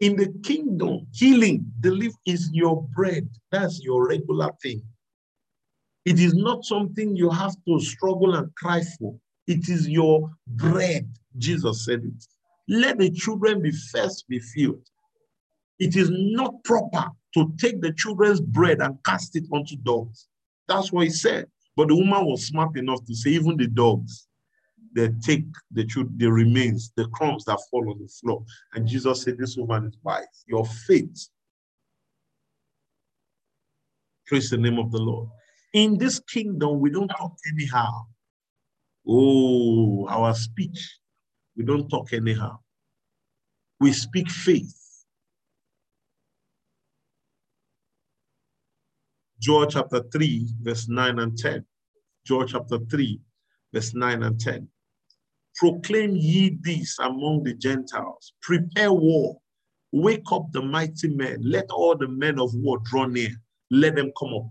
In 0.00 0.16
the 0.16 0.32
kingdom, 0.42 1.06
healing, 1.12 1.70
deliver 1.80 2.16
is 2.26 2.50
your 2.52 2.82
bread. 2.96 3.28
That's 3.52 3.80
your 3.80 4.08
regular 4.08 4.50
thing. 4.62 4.82
It 6.04 6.18
is 6.18 6.34
not 6.34 6.64
something 6.64 7.14
you 7.14 7.30
have 7.30 7.54
to 7.66 7.80
struggle 7.80 8.34
and 8.34 8.54
cry 8.54 8.82
for. 8.98 9.14
It 9.46 9.68
is 9.68 9.88
your 9.88 10.30
bread. 10.46 11.08
Jesus 11.38 11.84
said 11.84 12.04
it. 12.04 12.26
Let 12.68 12.98
the 12.98 13.10
children 13.10 13.62
be 13.62 13.72
first 13.72 14.26
be 14.28 14.38
filled. 14.38 14.86
It 15.78 15.96
is 15.96 16.10
not 16.12 16.62
proper 16.64 17.10
to 17.34 17.52
take 17.58 17.80
the 17.80 17.92
children's 17.92 18.40
bread 18.40 18.80
and 18.80 18.98
cast 19.04 19.36
it 19.36 19.44
onto 19.52 19.76
dogs. 19.76 20.28
That's 20.68 20.92
what 20.92 21.04
he 21.04 21.10
said. 21.10 21.46
But 21.76 21.88
the 21.88 21.96
woman 21.96 22.26
was 22.26 22.46
smart 22.46 22.76
enough 22.76 23.04
to 23.06 23.14
say, 23.14 23.30
even 23.30 23.56
the 23.56 23.66
dogs, 23.66 24.28
they 24.94 25.08
take 25.22 25.44
the, 25.70 25.86
the 26.16 26.30
remains, 26.30 26.92
the 26.96 27.06
crumbs 27.08 27.44
that 27.44 27.60
fall 27.70 27.90
on 27.90 27.98
the 28.00 28.08
floor. 28.08 28.44
And 28.74 28.86
Jesus 28.86 29.22
said, 29.22 29.38
This 29.38 29.56
woman 29.56 29.86
is 29.86 29.96
wise. 30.02 30.44
Your 30.46 30.66
faith. 30.66 31.28
Praise 34.26 34.50
the 34.50 34.58
name 34.58 34.78
of 34.78 34.90
the 34.90 34.98
Lord. 34.98 35.28
In 35.72 35.98
this 35.98 36.20
kingdom, 36.20 36.80
we 36.80 36.90
don't 36.90 37.08
talk 37.08 37.36
anyhow. 37.52 38.06
Oh, 39.06 40.06
our 40.08 40.34
speech 40.34 41.00
we 41.60 41.66
don't 41.66 41.88
talk 41.90 42.14
anyhow. 42.14 42.58
We 43.80 43.92
speak 43.92 44.30
faith. 44.30 44.74
Joel 49.38 49.66
chapter 49.66 50.02
3, 50.10 50.48
verse 50.62 50.88
9 50.88 51.18
and 51.18 51.36
10. 51.36 51.64
Joel 52.26 52.46
chapter 52.46 52.78
3, 52.78 53.20
verse 53.74 53.94
9 53.94 54.22
and 54.22 54.40
10. 54.40 54.68
Proclaim 55.56 56.16
ye 56.16 56.56
this 56.62 56.98
among 56.98 57.42
the 57.42 57.52
Gentiles. 57.52 58.32
Prepare 58.40 58.92
war. 58.92 59.38
Wake 59.92 60.32
up 60.32 60.52
the 60.52 60.62
mighty 60.62 61.08
men. 61.08 61.40
Let 61.42 61.70
all 61.70 61.96
the 61.96 62.08
men 62.08 62.38
of 62.38 62.54
war 62.54 62.78
draw 62.84 63.04
near. 63.04 63.30
Let 63.70 63.96
them 63.96 64.12
come 64.18 64.34
up. 64.34 64.46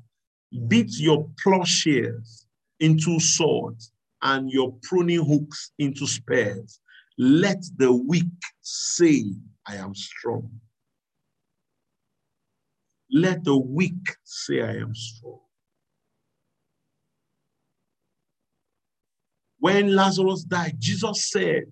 Beat 0.68 0.98
your 1.00 1.30
plowshares 1.42 2.48
into 2.80 3.20
swords 3.20 3.92
and 4.22 4.50
your 4.52 4.74
pruning 4.84 5.24
hooks 5.26 5.72
into 5.78 6.08
spears. 6.08 6.80
Let 7.18 7.64
the 7.78 7.92
weak 7.92 8.26
say, 8.62 9.26
I 9.68 9.76
am 9.76 9.94
strong. 9.94 10.50
Let 13.12 13.44
the 13.44 13.58
weak 13.58 14.16
say, 14.24 14.62
I 14.62 14.78
am 14.78 14.96
strong. 14.96 15.40
When 19.60 19.96
Lazarus 19.96 20.44
died, 20.44 20.76
Jesus 20.80 21.30
said 21.30 21.66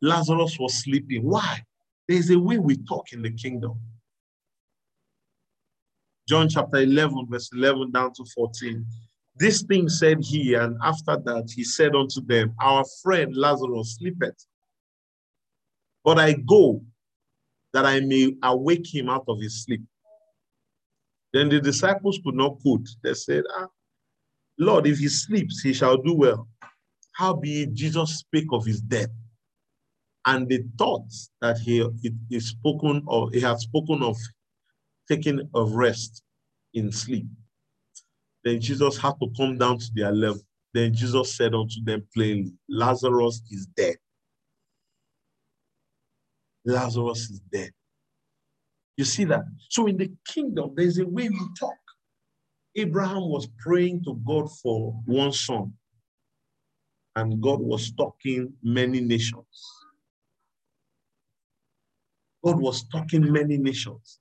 Lazarus 0.00 0.58
was 0.58 0.74
sleeping. 0.74 1.24
Why? 1.24 1.62
There's 2.06 2.30
a 2.30 2.38
way 2.38 2.58
we 2.58 2.76
talk 2.76 3.12
in 3.12 3.22
the 3.22 3.32
kingdom. 3.32 3.80
John 6.28 6.48
chapter 6.48 6.78
11, 6.78 7.26
verse 7.30 7.50
11 7.52 7.92
down 7.92 8.12
to 8.14 8.24
14. 8.34 8.84
This 9.36 9.62
thing 9.62 9.88
said 9.88 10.18
he, 10.20 10.54
and 10.54 10.76
after 10.82 11.16
that 11.16 11.50
he 11.54 11.62
said 11.62 11.94
unto 11.94 12.20
them, 12.20 12.54
Our 12.60 12.84
friend 13.02 13.36
Lazarus 13.36 13.96
sleepeth, 13.98 14.46
but 16.02 16.18
I 16.18 16.32
go 16.32 16.82
that 17.72 17.84
I 17.84 18.00
may 18.00 18.34
awake 18.42 18.92
him 18.92 19.08
out 19.08 19.24
of 19.28 19.40
his 19.40 19.62
sleep. 19.62 19.82
Then 21.32 21.50
the 21.50 21.60
disciples 21.60 22.18
could 22.24 22.34
not 22.34 22.58
put. 22.60 22.88
They 23.02 23.12
said, 23.12 23.44
ah, 23.54 23.66
Lord, 24.58 24.86
if 24.86 24.98
he 24.98 25.08
sleeps, 25.08 25.60
he 25.60 25.74
shall 25.74 25.98
do 25.98 26.14
well. 26.14 26.48
Howbeit 27.12 27.74
Jesus 27.74 28.18
spake 28.18 28.48
of 28.52 28.64
his 28.64 28.80
death. 28.80 29.10
And 30.24 30.48
they 30.48 30.64
thought 30.78 31.06
that 31.42 31.58
he 31.58 31.86
is 32.30 32.48
spoken 32.48 33.02
or 33.06 33.30
he 33.32 33.40
had 33.40 33.60
spoken 33.60 34.02
of 34.02 34.16
taking 35.08 35.48
of 35.54 35.72
rest 35.72 36.22
in 36.74 36.90
sleep. 36.92 37.26
Then 38.44 38.60
Jesus 38.60 38.96
had 38.96 39.14
to 39.20 39.30
come 39.36 39.58
down 39.58 39.78
to 39.78 39.90
their 39.94 40.12
level. 40.12 40.40
Then 40.72 40.94
Jesus 40.94 41.36
said 41.36 41.54
unto 41.54 41.82
them 41.82 42.06
plainly, 42.14 42.52
Lazarus 42.68 43.42
is 43.50 43.66
dead. 43.66 43.96
Lazarus 46.64 47.30
is 47.30 47.40
dead. 47.52 47.70
You 48.96 49.04
see 49.04 49.24
that? 49.24 49.44
So 49.68 49.86
in 49.86 49.96
the 49.96 50.10
kingdom, 50.26 50.72
there's 50.74 50.98
a 50.98 51.06
way 51.06 51.28
we 51.28 51.40
talk. 51.58 51.76
Abraham 52.76 53.28
was 53.28 53.48
praying 53.58 54.04
to 54.04 54.14
God 54.26 54.50
for 54.62 54.92
one 55.06 55.32
son, 55.32 55.72
and 57.14 57.40
God 57.40 57.60
was 57.60 57.92
talking 57.92 58.52
many 58.62 59.00
nations. 59.00 59.44
God 62.44 62.60
was 62.60 62.86
talking 62.88 63.32
many 63.32 63.56
nations. 63.56 64.20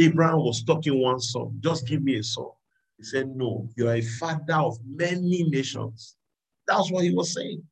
Abraham 0.00 0.38
was 0.38 0.62
talking 0.64 1.00
one 1.00 1.20
son, 1.20 1.58
just 1.60 1.86
give 1.86 2.02
me 2.02 2.16
a 2.16 2.22
son. 2.22 2.48
He 2.96 3.04
said, 3.04 3.28
No, 3.28 3.68
you 3.76 3.88
are 3.88 3.96
a 3.96 4.00
father 4.02 4.54
of 4.54 4.78
many 4.86 5.44
nations. 5.44 6.16
That's 6.66 6.90
what 6.90 7.04
he 7.04 7.14
was 7.14 7.34
saying. 7.34 7.62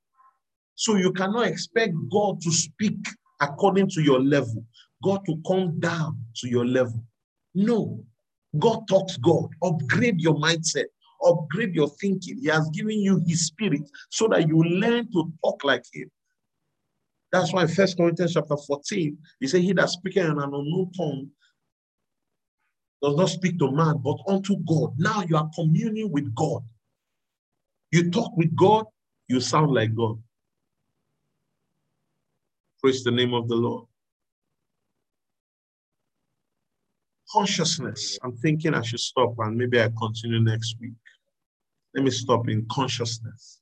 So 0.74 0.96
you 0.96 1.12
cannot 1.12 1.46
expect 1.46 1.94
God 2.10 2.40
to 2.42 2.50
speak 2.52 2.98
according 3.40 3.88
to 3.90 4.02
your 4.02 4.20
level, 4.20 4.64
God 5.02 5.24
to 5.26 5.40
come 5.46 5.80
down 5.80 6.22
to 6.36 6.48
your 6.48 6.66
level. 6.66 7.02
No, 7.54 8.04
God 8.58 8.86
talks 8.88 9.16
God. 9.16 9.48
Upgrade 9.62 10.20
your 10.20 10.36
mindset, 10.36 10.86
upgrade 11.24 11.74
your 11.74 11.88
thinking. 12.00 12.38
He 12.40 12.48
has 12.48 12.68
given 12.70 13.00
you 13.00 13.22
his 13.26 13.46
spirit 13.46 13.82
so 14.10 14.28
that 14.28 14.48
you 14.48 14.62
learn 14.62 15.10
to 15.12 15.32
talk 15.44 15.64
like 15.64 15.84
him. 15.92 16.10
That's 17.32 17.52
why 17.52 17.66
First 17.66 17.96
Corinthians 17.96 18.34
chapter 18.34 18.56
14, 18.56 19.18
he 19.40 19.46
said, 19.46 19.62
He 19.62 19.72
that 19.74 19.90
speaketh 19.90 20.24
in 20.24 20.32
an 20.32 20.38
unknown 20.38 20.90
tongue 20.96 21.30
does 23.02 23.16
not 23.16 23.28
speak 23.28 23.58
to 23.58 23.70
man, 23.70 23.98
but 24.02 24.18
unto 24.26 24.56
God. 24.68 24.94
Now 24.98 25.22
you 25.28 25.36
are 25.36 25.48
communing 25.54 26.10
with 26.10 26.34
God. 26.34 26.62
You 27.92 28.10
talk 28.10 28.36
with 28.36 28.54
God, 28.56 28.86
you 29.28 29.40
sound 29.40 29.72
like 29.72 29.94
God. 29.94 30.20
Praise 32.80 33.02
the 33.02 33.10
name 33.10 33.34
of 33.34 33.48
the 33.48 33.54
Lord. 33.54 33.86
Consciousness. 37.30 38.18
I'm 38.22 38.36
thinking 38.36 38.74
I 38.74 38.82
should 38.82 39.00
stop 39.00 39.34
and 39.38 39.56
maybe 39.56 39.80
I 39.80 39.90
continue 39.98 40.40
next 40.40 40.76
week. 40.80 40.92
Let 41.94 42.04
me 42.04 42.10
stop 42.10 42.48
in 42.48 42.66
consciousness. 42.70 43.60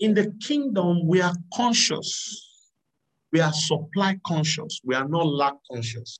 In 0.00 0.14
the 0.14 0.32
kingdom, 0.42 1.06
we 1.06 1.20
are 1.20 1.34
conscious. 1.54 2.48
We 3.32 3.40
are 3.40 3.52
supply 3.52 4.18
conscious. 4.26 4.80
We 4.84 4.94
are 4.94 5.08
not 5.08 5.26
lack 5.26 5.54
conscious. 5.70 6.18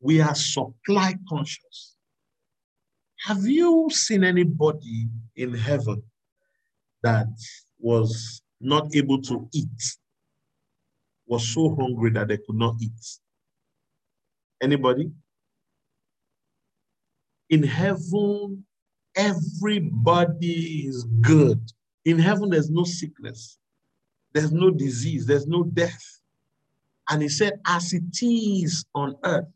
We 0.00 0.20
are 0.20 0.34
supply 0.34 1.14
conscious. 1.28 1.96
Have 3.24 3.44
you 3.44 3.88
seen 3.90 4.22
anybody 4.22 5.08
in 5.34 5.54
heaven 5.54 6.02
that 7.02 7.26
was 7.78 8.42
not 8.60 8.94
able 8.94 9.20
to 9.22 9.48
eat, 9.52 9.96
was 11.26 11.46
so 11.48 11.74
hungry 11.74 12.10
that 12.10 12.28
they 12.28 12.36
could 12.38 12.56
not 12.56 12.76
eat? 12.80 13.18
Anybody? 14.62 15.10
In 17.50 17.62
heaven, 17.62 18.64
everybody 19.16 20.86
is 20.86 21.04
good. 21.20 21.60
In 22.04 22.18
heaven, 22.18 22.50
there's 22.50 22.70
no 22.70 22.84
sickness, 22.84 23.58
there's 24.32 24.52
no 24.52 24.70
disease, 24.70 25.26
there's 25.26 25.46
no 25.46 25.64
death. 25.64 26.02
And 27.10 27.22
he 27.22 27.28
said, 27.28 27.58
as 27.66 27.92
it 27.92 28.22
is 28.22 28.84
on 28.94 29.16
earth, 29.24 29.46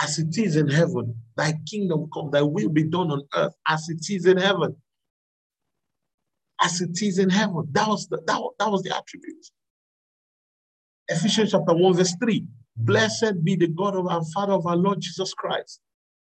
as 0.00 0.18
it 0.18 0.36
is 0.36 0.56
in 0.56 0.68
heaven, 0.68 1.14
thy 1.36 1.54
kingdom 1.68 2.08
come, 2.12 2.30
thy 2.30 2.42
will 2.42 2.68
be 2.68 2.84
done 2.84 3.10
on 3.10 3.22
earth 3.34 3.54
as 3.68 3.88
it 3.88 4.04
is 4.10 4.26
in 4.26 4.36
heaven. 4.36 4.76
As 6.60 6.80
it 6.80 7.00
is 7.02 7.18
in 7.18 7.30
heaven. 7.30 7.66
That 7.72 7.88
was 7.88 8.08
the, 8.08 8.18
that, 8.26 8.40
that 8.58 8.70
was 8.70 8.82
the 8.82 8.96
attribute. 8.96 9.46
Ephesians 11.08 11.52
chapter 11.52 11.74
1, 11.74 11.94
verse 11.94 12.14
3. 12.22 12.44
Blessed 12.76 13.44
be 13.44 13.56
the 13.56 13.68
God 13.68 13.94
of 13.94 14.06
our 14.06 14.24
Father 14.34 14.54
of 14.54 14.66
our 14.66 14.76
Lord 14.76 15.00
Jesus 15.00 15.32
Christ, 15.34 15.80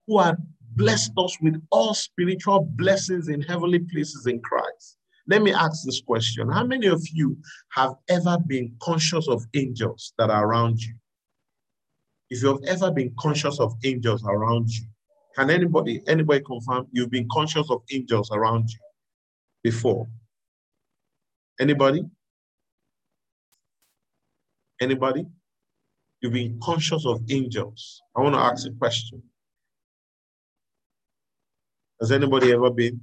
who 0.07 0.21
had 0.21 0.37
blessed 0.77 1.13
us 1.17 1.37
with 1.41 1.61
all 1.73 1.95
spiritual 1.95 2.69
blessings 2.77 3.29
in 3.29 3.41
heavenly 3.41 3.81
places 3.81 4.27
in 4.27 4.41
Christ. 4.41 4.99
Let 5.27 5.43
me 5.43 5.53
ask 5.53 5.85
this 5.85 6.01
question. 6.07 6.49
How 6.51 6.65
many 6.65 6.87
of 6.87 7.03
you 7.13 7.37
have 7.73 7.95
ever 8.09 8.39
been 8.47 8.77
conscious 8.81 9.27
of 9.27 9.45
angels 9.55 10.13
that 10.19 10.31
are 10.31 10.47
around 10.47 10.81
you? 10.81 10.95
If 12.31 12.43
you 12.43 12.49
have 12.49 12.63
ever 12.67 12.91
been 12.91 13.15
conscious 13.19 13.61
of 13.61 13.75
angels 13.85 14.25
around 14.25 14.69
you, 14.69 14.85
can 15.37 15.51
anybody 15.51 16.03
anybody 16.07 16.43
confirm 16.45 16.87
you've 16.93 17.11
been 17.11 17.29
conscious 17.31 17.71
of 17.71 17.83
angels 17.93 18.31
around 18.33 18.69
you 18.71 18.79
before? 19.63 20.07
Anybody? 21.61 22.05
Anybody? 24.81 25.27
You've 26.21 26.33
been 26.33 26.59
conscious 26.63 27.07
of 27.07 27.23
angels. 27.31 28.03
I 28.15 28.21
want 28.21 28.35
to 28.35 28.41
ask 28.41 28.67
a 28.67 28.73
question. 28.73 29.23
Has 32.01 32.13
anybody 32.13 32.53
ever 32.53 32.71
been? 32.71 33.01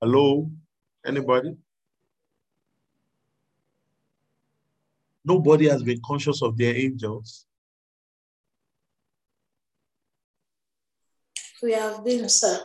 Hello? 0.00 0.50
Anybody? 1.04 1.56
Nobody 5.28 5.68
has 5.68 5.82
been 5.82 6.00
conscious 6.06 6.40
of 6.42 6.56
their 6.56 6.74
angels. 6.74 7.44
We 11.62 11.72
have 11.72 12.02
been, 12.02 12.30
sir. 12.30 12.58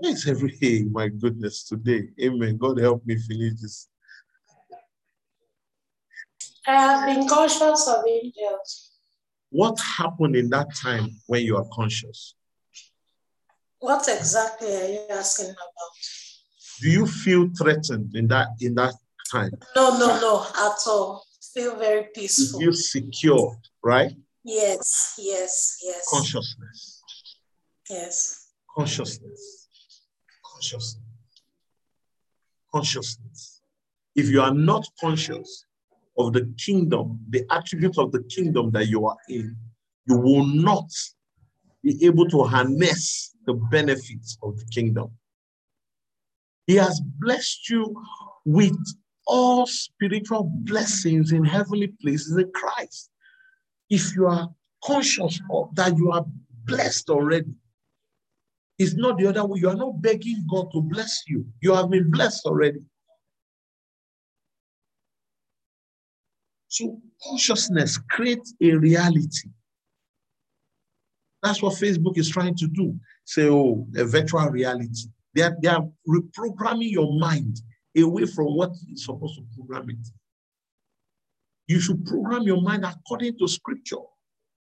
It's 0.00 0.26
every 0.26 0.52
day, 0.52 0.84
my 0.84 1.08
goodness, 1.08 1.64
today. 1.64 2.08
Amen. 2.18 2.56
God 2.56 2.78
help 2.78 3.04
me 3.04 3.18
finish 3.18 3.60
this. 3.60 3.88
I 6.66 6.72
have 6.72 7.06
been 7.06 7.28
conscious 7.28 7.86
of 7.88 8.06
angels. 8.08 8.92
What 9.50 9.78
happened 9.80 10.36
in 10.36 10.48
that 10.50 10.74
time 10.74 11.10
when 11.26 11.42
you 11.42 11.58
are 11.58 11.66
conscious? 11.74 12.36
What 13.80 14.08
exactly 14.08 14.74
are 14.74 14.86
you 14.86 15.00
asking 15.10 15.50
about? 15.50 15.92
Do 16.80 16.88
you 16.88 17.06
feel 17.06 17.50
threatened 17.58 18.14
in 18.14 18.28
that 18.28 18.48
in 18.60 18.74
that 18.76 18.94
time? 19.30 19.50
No, 19.76 19.98
no, 19.98 20.06
no, 20.20 20.46
at 20.54 20.78
all. 20.86 21.24
Feel 21.54 21.76
very 21.76 22.08
peaceful. 22.14 22.60
You 22.60 22.66
feel 22.66 22.74
secure, 22.74 23.56
right? 23.82 24.12
Yes, 24.44 25.14
yes, 25.18 25.78
yes. 25.82 26.06
Consciousness. 26.08 27.02
Yes. 27.88 28.48
Consciousness. 28.76 29.68
Consciousness. 30.44 31.04
Consciousness. 32.72 33.62
If 34.14 34.28
you 34.28 34.40
are 34.40 34.54
not 34.54 34.86
conscious 35.00 35.64
of 36.16 36.32
the 36.32 36.52
kingdom, 36.56 37.20
the 37.28 37.44
attributes 37.50 37.98
of 37.98 38.12
the 38.12 38.22
kingdom 38.24 38.70
that 38.72 38.86
you 38.86 39.06
are 39.06 39.16
in, 39.28 39.56
you 40.06 40.16
will 40.16 40.44
not 40.46 40.88
be 41.82 42.04
able 42.04 42.28
to 42.28 42.44
harness 42.44 43.34
the 43.46 43.54
benefits 43.54 44.38
of 44.42 44.56
the 44.56 44.64
kingdom. 44.66 45.10
He 46.66 46.76
has 46.76 47.00
blessed 47.18 47.68
you 47.70 48.00
with 48.44 48.78
all 49.30 49.64
spiritual 49.64 50.50
blessings 50.64 51.30
in 51.30 51.44
heavenly 51.44 51.86
places 52.02 52.36
in 52.36 52.50
Christ. 52.52 53.10
If 53.88 54.14
you 54.16 54.26
are 54.26 54.48
conscious 54.82 55.40
of 55.52 55.72
that, 55.76 55.96
you 55.96 56.10
are 56.10 56.24
blessed 56.64 57.08
already. 57.10 57.54
It's 58.76 58.94
not 58.94 59.18
the 59.18 59.28
other 59.28 59.46
way. 59.46 59.60
You 59.60 59.68
are 59.68 59.76
not 59.76 60.02
begging 60.02 60.44
God 60.50 60.72
to 60.72 60.82
bless 60.82 61.22
you. 61.28 61.46
You 61.60 61.74
have 61.74 61.90
been 61.90 62.10
blessed 62.10 62.44
already. 62.44 62.80
So 66.66 67.00
consciousness 67.22 67.98
creates 68.10 68.52
a 68.60 68.72
reality. 68.72 69.50
That's 71.40 71.62
what 71.62 71.74
Facebook 71.74 72.18
is 72.18 72.28
trying 72.28 72.56
to 72.56 72.66
do. 72.66 72.98
Say, 73.24 73.48
oh, 73.48 73.86
a 73.96 74.04
virtual 74.04 74.48
reality. 74.48 75.08
They 75.36 75.42
are, 75.42 75.56
they 75.62 75.68
are 75.68 75.86
reprogramming 76.08 76.90
your 76.90 77.16
mind 77.16 77.60
away 77.96 78.26
from 78.26 78.56
what 78.56 78.72
is 78.92 79.04
supposed 79.04 79.36
to 79.36 79.44
program 79.54 79.90
it. 79.90 80.06
You 81.66 81.80
should 81.80 82.04
program 82.04 82.42
your 82.42 82.60
mind 82.60 82.84
according 82.84 83.38
to 83.38 83.48
scripture. 83.48 83.96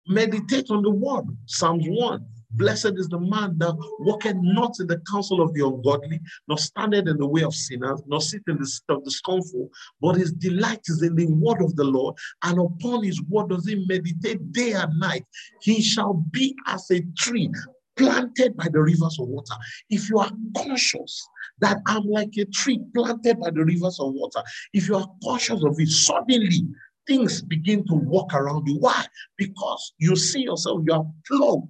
Meditate 0.08 0.70
on 0.70 0.82
the 0.82 0.90
word. 0.90 1.24
Psalms 1.46 1.84
1. 1.86 2.26
Blessed 2.52 2.94
is 2.96 3.08
the 3.08 3.20
man 3.20 3.56
that 3.58 3.76
walketh 4.00 4.36
not 4.40 4.74
in 4.80 4.88
the 4.88 5.00
counsel 5.08 5.40
of 5.40 5.54
the 5.54 5.64
ungodly, 5.64 6.20
nor 6.48 6.58
standeth 6.58 7.06
in 7.06 7.16
the 7.16 7.26
way 7.26 7.42
of 7.42 7.54
sinners, 7.54 8.02
nor 8.08 8.20
sit 8.20 8.42
in 8.48 8.58
the 8.58 8.66
seat 8.66 8.82
of 8.88 9.04
the 9.04 9.10
scornful, 9.10 9.70
but 10.00 10.16
his 10.16 10.32
delight 10.32 10.80
is 10.86 11.02
in 11.02 11.14
the 11.14 11.26
word 11.26 11.62
of 11.62 11.76
the 11.76 11.84
Lord, 11.84 12.16
and 12.42 12.58
upon 12.58 13.04
his 13.04 13.22
word 13.22 13.50
does 13.50 13.68
he 13.68 13.84
meditate 13.86 14.52
day 14.52 14.72
and 14.72 14.98
night. 14.98 15.24
He 15.60 15.80
shall 15.80 16.14
be 16.14 16.56
as 16.66 16.90
a 16.90 17.02
tree 17.16 17.52
planted 17.96 18.56
by 18.56 18.68
the 18.72 18.80
rivers 18.80 19.18
of 19.20 19.28
water. 19.28 19.54
If 19.88 20.08
you 20.08 20.18
are 20.18 20.30
conscious 20.56 21.26
that 21.60 21.78
I'm 21.86 22.04
like 22.04 22.36
a 22.38 22.44
tree 22.46 22.80
planted 22.94 23.40
by 23.40 23.50
the 23.50 23.64
rivers 23.64 23.98
of 24.00 24.14
water, 24.14 24.42
if 24.72 24.88
you 24.88 24.96
are 24.96 25.08
conscious 25.22 25.62
of 25.64 25.78
it, 25.78 25.88
suddenly 25.88 26.66
things 27.06 27.42
begin 27.42 27.84
to 27.86 27.94
walk 27.94 28.34
around 28.34 28.66
you. 28.68 28.78
Why? 28.78 29.04
Because 29.36 29.92
you 29.98 30.16
see 30.16 30.42
yourself, 30.42 30.82
you 30.86 30.94
are 30.94 31.06
plugged 31.26 31.68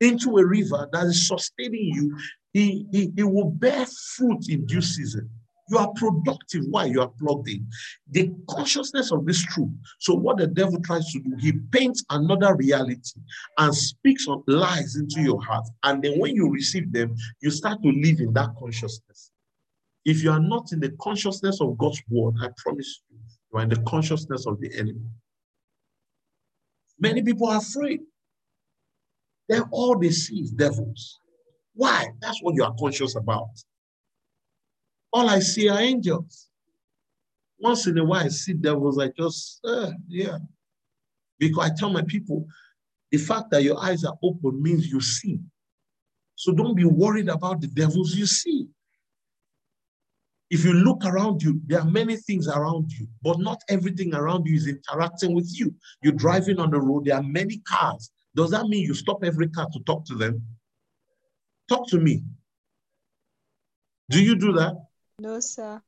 into 0.00 0.36
a 0.38 0.46
river 0.46 0.88
that 0.92 1.06
is 1.06 1.26
sustaining 1.26 1.90
you. 1.94 2.16
He, 2.52 2.86
he, 2.92 3.12
he 3.16 3.22
will 3.22 3.50
bear 3.50 3.86
fruit 4.16 4.48
in 4.48 4.66
due 4.66 4.82
season. 4.82 5.30
You 5.70 5.78
are 5.78 5.92
productive 5.94 6.64
while 6.68 6.86
you 6.86 7.00
are 7.00 7.08
plugged 7.08 7.48
in. 7.48 7.66
The 8.10 8.30
consciousness 8.50 9.12
of 9.12 9.24
this 9.24 9.42
truth. 9.42 9.70
So, 9.98 10.14
what 10.14 10.36
the 10.36 10.46
devil 10.46 10.78
tries 10.82 11.10
to 11.12 11.20
do, 11.20 11.34
he 11.38 11.52
paints 11.52 12.04
another 12.10 12.54
reality 12.54 13.20
and 13.58 13.74
speaks 13.74 14.28
on 14.28 14.42
lies 14.46 14.96
into 14.96 15.22
your 15.22 15.42
heart. 15.42 15.66
And 15.82 16.02
then, 16.02 16.18
when 16.18 16.34
you 16.34 16.50
receive 16.50 16.92
them, 16.92 17.14
you 17.40 17.50
start 17.50 17.82
to 17.82 17.88
live 17.88 18.20
in 18.20 18.32
that 18.34 18.50
consciousness. 18.58 19.30
If 20.04 20.22
you 20.22 20.30
are 20.30 20.40
not 20.40 20.72
in 20.72 20.80
the 20.80 20.90
consciousness 21.00 21.60
of 21.62 21.78
God's 21.78 22.02
word, 22.10 22.34
I 22.42 22.48
promise 22.58 23.00
you, 23.10 23.18
you 23.52 23.58
are 23.58 23.62
in 23.62 23.70
the 23.70 23.80
consciousness 23.88 24.46
of 24.46 24.60
the 24.60 24.70
enemy. 24.74 25.00
Many 26.98 27.22
people 27.22 27.48
are 27.48 27.58
afraid. 27.58 28.00
Then 29.48 29.62
all 29.70 29.98
they 29.98 30.10
see 30.10 30.40
is 30.40 30.50
devils. 30.50 31.20
Why? 31.74 32.08
That's 32.20 32.40
what 32.42 32.54
you 32.54 32.64
are 32.64 32.74
conscious 32.78 33.16
about. 33.16 33.48
All 35.14 35.30
I 35.30 35.38
see 35.38 35.68
are 35.68 35.78
angels. 35.78 36.48
Once 37.60 37.86
in 37.86 37.96
a 37.98 38.04
while, 38.04 38.24
I 38.24 38.28
see 38.28 38.52
devils. 38.52 38.98
I 38.98 39.10
just, 39.16 39.60
uh, 39.64 39.92
yeah. 40.08 40.38
Because 41.38 41.70
I 41.70 41.74
tell 41.78 41.90
my 41.90 42.02
people, 42.02 42.46
the 43.12 43.18
fact 43.18 43.52
that 43.52 43.62
your 43.62 43.80
eyes 43.80 44.02
are 44.04 44.16
open 44.24 44.60
means 44.60 44.88
you 44.88 45.00
see. 45.00 45.38
So 46.34 46.50
don't 46.52 46.74
be 46.74 46.84
worried 46.84 47.28
about 47.28 47.60
the 47.60 47.68
devils 47.68 48.16
you 48.16 48.26
see. 48.26 48.66
If 50.50 50.64
you 50.64 50.72
look 50.72 51.04
around 51.04 51.44
you, 51.44 51.60
there 51.66 51.78
are 51.78 51.86
many 51.86 52.16
things 52.16 52.48
around 52.48 52.90
you, 52.90 53.06
but 53.22 53.38
not 53.38 53.62
everything 53.68 54.14
around 54.14 54.46
you 54.46 54.56
is 54.56 54.66
interacting 54.66 55.32
with 55.32 55.48
you. 55.56 55.72
You're 56.02 56.12
driving 56.14 56.58
on 56.58 56.72
the 56.72 56.80
road, 56.80 57.04
there 57.04 57.16
are 57.16 57.22
many 57.22 57.58
cars. 57.58 58.10
Does 58.34 58.50
that 58.50 58.66
mean 58.66 58.82
you 58.82 58.94
stop 58.94 59.22
every 59.22 59.48
car 59.48 59.68
to 59.72 59.80
talk 59.84 60.04
to 60.06 60.16
them? 60.16 60.42
Talk 61.68 61.86
to 61.90 62.00
me. 62.00 62.24
Do 64.10 64.20
you 64.20 64.34
do 64.34 64.52
that? 64.54 64.74
No, 65.18 65.40
sir. 65.40 65.80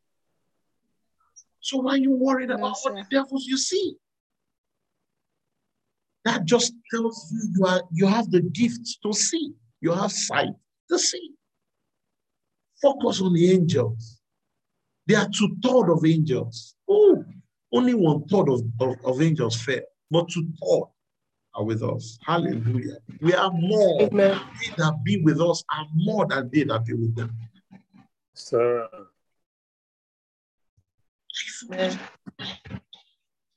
So 1.61 1.79
why 1.79 1.93
are 1.93 1.97
you 1.97 2.13
worried 2.13 2.51
No, 2.51 2.57
about 2.57 2.77
what 2.83 2.95
the 2.95 3.05
devils 3.11 3.45
you 3.47 3.57
see? 3.57 3.97
That 6.25 6.45
just 6.45 6.73
tells 6.93 7.33
you 7.33 7.49
you 7.57 7.67
are 7.67 7.83
you 7.93 8.07
have 8.07 8.31
the 8.31 8.43
gift 8.43 8.99
to 9.03 9.13
see. 9.13 9.53
You 9.81 9.93
have 9.93 10.13
sight 10.13 10.55
to 10.91 10.99
see. 10.99 11.33
Focus 12.81 13.21
on 13.21 13.33
the 13.33 13.53
angels. 13.53 14.21
There 15.07 15.19
are 15.19 15.29
two 15.29 15.57
third 15.63 15.91
of 15.91 16.05
angels. 16.05 16.75
Oh, 16.89 17.25
only 17.73 17.95
one 17.95 18.27
third 18.29 18.49
of, 18.49 18.63
of, 18.81 18.97
of 19.05 19.23
angels 19.23 19.61
fell, 19.61 19.81
but 20.11 20.29
two 20.29 20.49
third 20.63 20.85
are 21.55 21.65
with 21.65 21.83
us. 21.83 22.19
Hallelujah. 22.25 22.99
We 23.21 23.35
are 23.35 23.51
more. 23.53 24.03
Amen. 24.03 24.41
They 24.61 24.75
that 24.77 25.03
be 25.05 25.21
with 25.23 25.41
us 25.41 25.65
are 25.73 25.87
more 25.95 26.27
than 26.27 26.51
they 26.53 26.65
that 26.65 26.85
be 26.85 26.95
with 26.95 27.15
them. 27.17 27.37
Sir. 28.35 28.89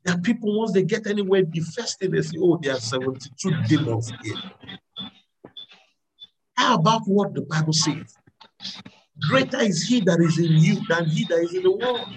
There 0.06 0.16
are 0.16 0.22
people, 0.22 0.58
once 0.58 0.72
they 0.74 0.84
get 0.84 1.08
anywhere, 1.08 1.44
the 1.44 1.60
first 1.60 2.00
thing 2.00 2.12
they 2.12 2.22
say, 2.22 2.38
oh, 2.40 2.58
there 2.62 2.74
are 2.74 2.80
72 2.80 3.64
demons 3.68 4.12
here. 4.24 4.36
How 6.56 6.76
about 6.76 7.02
what 7.06 7.34
the 7.34 7.42
Bible 7.42 7.74
says? 7.74 8.16
Greater 9.22 9.60
is 9.62 9.84
he 9.88 10.00
that 10.02 10.20
is 10.20 10.40
in 10.40 10.58
you 10.58 10.82
than 10.88 11.06
he 11.06 11.26
that 11.26 11.40
is 11.40 11.54
in 11.54 11.64
the 11.64 11.72
world. 11.72 12.08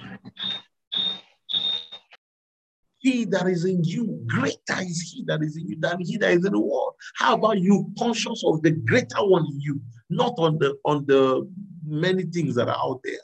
He 2.99 3.25
that 3.27 3.49
is 3.49 3.65
in 3.65 3.83
you, 3.83 4.23
greater 4.27 4.81
is 4.81 5.01
he 5.01 5.25
that 5.27 5.43
is 5.43 5.57
in 5.57 5.69
you 5.69 5.77
than 5.81 6.01
he 6.01 6.17
that 6.19 6.31
is 6.31 6.45
in 6.45 6.53
the 6.53 6.61
world. 6.61 6.95
How 7.17 7.35
about 7.35 7.61
you 7.61 7.93
conscious 7.99 8.45
of 8.47 8.63
the 8.63 8.71
greater 8.71 9.27
one 9.27 9.45
in 9.47 9.61
you, 9.61 9.81
not 10.09 10.35
on 10.39 10.59
the 10.59 10.77
on 10.85 11.05
the 11.07 11.51
many 11.85 12.23
things 12.23 12.55
that 12.55 12.69
are 12.69 12.79
out 12.79 13.01
there? 13.03 13.19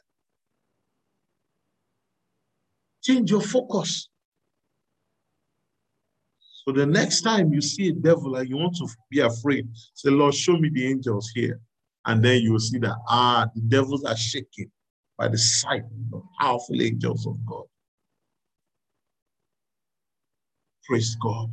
Change 3.08 3.30
your 3.30 3.40
focus. 3.40 4.10
So 6.64 6.72
the 6.72 6.84
next 6.84 7.22
time 7.22 7.54
you 7.54 7.62
see 7.62 7.88
a 7.88 7.92
devil 7.92 8.36
and 8.36 8.46
you 8.46 8.58
want 8.58 8.76
to 8.76 8.88
be 9.10 9.20
afraid, 9.20 9.66
say, 9.94 10.10
Lord, 10.10 10.34
show 10.34 10.58
me 10.58 10.68
the 10.68 10.86
angels 10.86 11.30
here. 11.34 11.58
And 12.04 12.22
then 12.22 12.42
you 12.42 12.52
will 12.52 12.58
see 12.58 12.76
that, 12.80 12.96
ah, 13.08 13.46
the 13.54 13.62
devils 13.62 14.04
are 14.04 14.16
shaken 14.16 14.70
by 15.16 15.28
the 15.28 15.38
sight 15.38 15.84
of 16.12 16.22
powerful 16.38 16.82
angels 16.82 17.26
of 17.26 17.38
God. 17.46 17.64
Praise 20.84 21.16
God. 21.22 21.48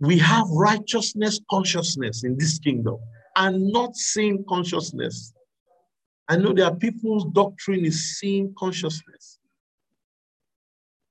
We 0.00 0.18
have 0.18 0.48
righteousness 0.50 1.38
consciousness 1.48 2.24
in 2.24 2.36
this 2.36 2.58
kingdom 2.58 2.96
and 3.36 3.70
not 3.70 3.94
sin 3.94 4.44
consciousness. 4.48 5.32
I 6.28 6.36
know 6.36 6.52
there 6.52 6.64
are 6.66 6.74
people's 6.74 7.26
doctrine 7.32 7.84
is 7.84 8.18
sin 8.18 8.54
consciousness. 8.58 9.38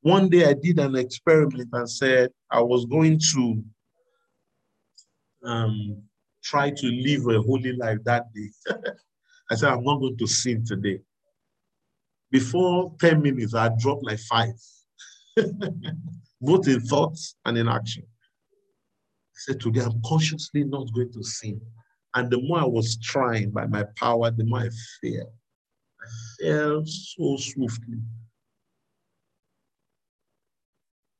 One 0.01 0.27
day 0.29 0.45
I 0.45 0.53
did 0.53 0.79
an 0.79 0.95
experiment 0.95 1.69
and 1.71 1.89
said 1.89 2.31
I 2.49 2.61
was 2.61 2.85
going 2.85 3.19
to 3.33 3.63
um, 5.45 6.03
try 6.43 6.71
to 6.71 6.87
live 6.87 7.27
a 7.27 7.41
holy 7.41 7.73
life 7.73 7.99
that 8.05 8.33
day. 8.33 8.49
I 9.51 9.55
said, 9.55 9.69
I'm 9.69 9.83
not 9.83 9.99
going 9.99 10.17
to 10.17 10.27
sin 10.27 10.65
today. 10.65 10.99
Before 12.31 12.93
10 12.99 13.21
minutes, 13.21 13.53
I 13.53 13.69
dropped 13.79 14.03
like 14.03 14.19
five, 14.19 14.55
both 16.41 16.67
in 16.67 16.81
thoughts 16.81 17.35
and 17.45 17.57
in 17.57 17.67
action. 17.67 18.03
I 18.03 19.35
said, 19.35 19.59
Today 19.59 19.81
I'm 19.81 20.01
consciously 20.03 20.63
not 20.63 20.91
going 20.93 21.11
to 21.13 21.23
sin. 21.23 21.61
And 22.15 22.29
the 22.29 22.41
more 22.41 22.59
I 22.59 22.65
was 22.65 22.97
trying 22.97 23.51
by 23.51 23.65
my 23.65 23.83
power, 23.97 24.29
the 24.31 24.45
more 24.45 24.59
I 24.59 24.69
fell. 25.01 25.33
I 26.01 26.43
fell 26.43 26.83
so 26.85 27.37
swiftly. 27.37 27.99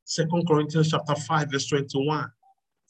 Second 0.04 0.46
Corinthians 0.46 0.90
chapter 0.90 1.14
5, 1.14 1.50
verse 1.50 1.66
21. 1.66 2.30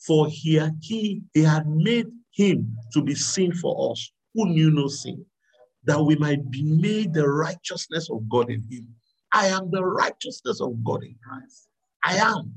For 0.06 0.28
here 0.28 0.70
he, 0.82 1.22
he 1.32 1.42
had 1.42 1.66
made 1.66 2.08
him 2.32 2.76
to 2.92 3.02
be 3.02 3.14
sin 3.14 3.54
for 3.54 3.92
us, 3.92 4.12
who 4.34 4.46
knew 4.46 4.70
no 4.70 4.88
sin, 4.88 5.24
that 5.84 6.02
we 6.02 6.16
might 6.16 6.50
be 6.50 6.62
made 6.62 7.14
the 7.14 7.26
righteousness 7.26 8.10
of 8.10 8.28
God 8.28 8.50
in 8.50 8.62
him. 8.70 8.88
I 9.32 9.46
am 9.46 9.70
the 9.70 9.84
righteousness 9.84 10.60
of 10.60 10.82
God 10.84 11.04
in 11.04 11.16
Christ. 11.22 11.68
I 12.04 12.16
am. 12.16 12.54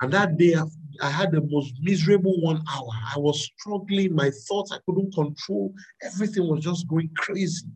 And 0.00 0.12
that 0.12 0.38
day, 0.38 0.54
I- 0.54 1.10
had 1.10 1.32
the 1.32 1.40
most 1.42 1.74
miserable 1.80 2.40
one 2.42 2.62
hour. 2.68 2.90
I 3.14 3.18
was 3.18 3.44
struggling. 3.44 4.14
My 4.14 4.30
thoughts 4.48 4.72
I 4.72 4.78
couldn't 4.86 5.14
control. 5.14 5.74
Everything 6.02 6.46
was 6.48 6.64
just 6.64 6.86
going 6.88 7.10
crazy 7.16 7.68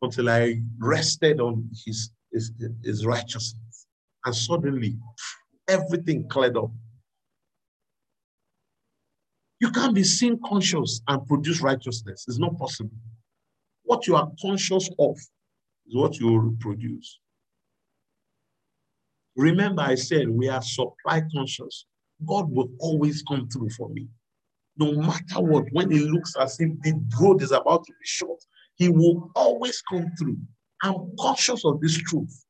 until 0.00 0.28
I 0.30 0.62
rested 0.78 1.40
on 1.40 1.68
his, 1.84 2.10
his, 2.32 2.52
his 2.82 3.06
righteousness. 3.06 3.86
And 4.24 4.34
suddenly, 4.34 4.96
everything 5.68 6.28
cleared 6.28 6.56
up. 6.56 6.70
You 9.60 9.70
can't 9.70 9.94
be 9.94 10.02
sin 10.02 10.40
conscious 10.44 11.00
and 11.06 11.24
produce 11.26 11.60
righteousness. 11.60 12.24
It's 12.26 12.38
not 12.38 12.58
possible. 12.58 12.96
What 13.84 14.06
you 14.08 14.16
are 14.16 14.30
conscious 14.40 14.88
of 14.98 15.16
is 15.86 15.94
what 15.94 16.18
you 16.18 16.32
will 16.32 16.56
produce. 16.58 17.20
Remember, 19.36 19.82
I 19.82 19.94
said 19.94 20.28
we 20.28 20.48
are 20.48 20.62
supply 20.62 21.22
conscious. 21.34 21.86
God 22.26 22.50
will 22.50 22.68
always 22.78 23.22
come 23.22 23.48
through 23.48 23.70
for 23.70 23.88
me. 23.88 24.08
No 24.76 24.92
matter 24.92 25.40
what, 25.40 25.64
when 25.72 25.92
it 25.92 26.02
looks 26.02 26.34
as 26.36 26.58
if 26.60 26.70
the 26.82 27.00
road 27.20 27.42
is 27.42 27.52
about 27.52 27.84
to 27.84 27.92
be 27.92 28.04
short, 28.04 28.40
He 28.76 28.88
will 28.88 29.30
always 29.34 29.82
come 29.82 30.10
through. 30.18 30.38
I'm 30.82 31.12
conscious 31.18 31.64
of 31.64 31.80
this 31.80 31.96
truth. 31.96 32.44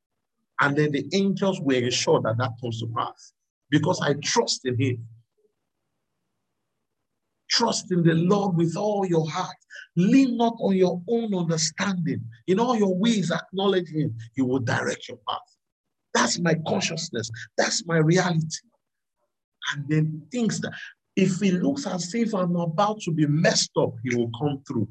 And 0.60 0.76
then 0.76 0.92
the 0.92 1.04
angels 1.12 1.60
will 1.60 1.82
ensure 1.82 2.20
that 2.22 2.38
that 2.38 2.52
comes 2.60 2.80
to 2.80 2.86
pass 2.96 3.32
because 3.70 4.00
I 4.00 4.14
trust 4.22 4.64
in 4.64 4.80
Him. 4.80 5.06
Trust 7.50 7.90
in 7.90 8.02
the 8.02 8.14
Lord 8.14 8.56
with 8.56 8.76
all 8.76 9.04
your 9.06 9.28
heart. 9.28 9.56
Lean 9.96 10.36
not 10.36 10.54
on 10.60 10.76
your 10.76 11.02
own 11.08 11.34
understanding. 11.34 12.24
In 12.46 12.58
all 12.60 12.76
your 12.76 12.96
ways, 12.96 13.30
acknowledge 13.30 13.88
Him. 13.88 14.16
He 14.34 14.42
will 14.42 14.60
direct 14.60 15.08
your 15.08 15.18
path. 15.28 15.40
That's 16.22 16.38
my 16.38 16.54
consciousness. 16.68 17.28
That's 17.58 17.84
my 17.84 17.96
reality. 17.96 18.62
And 19.72 19.88
then 19.88 20.22
thinks 20.30 20.60
that, 20.60 20.72
if 21.16 21.40
he 21.40 21.50
looks 21.50 21.84
as 21.84 22.14
if 22.14 22.32
I'm 22.32 22.54
about 22.54 23.00
to 23.00 23.10
be 23.10 23.26
messed 23.26 23.72
up, 23.76 23.94
He 24.04 24.14
will 24.14 24.30
come 24.40 24.62
through. 24.66 24.88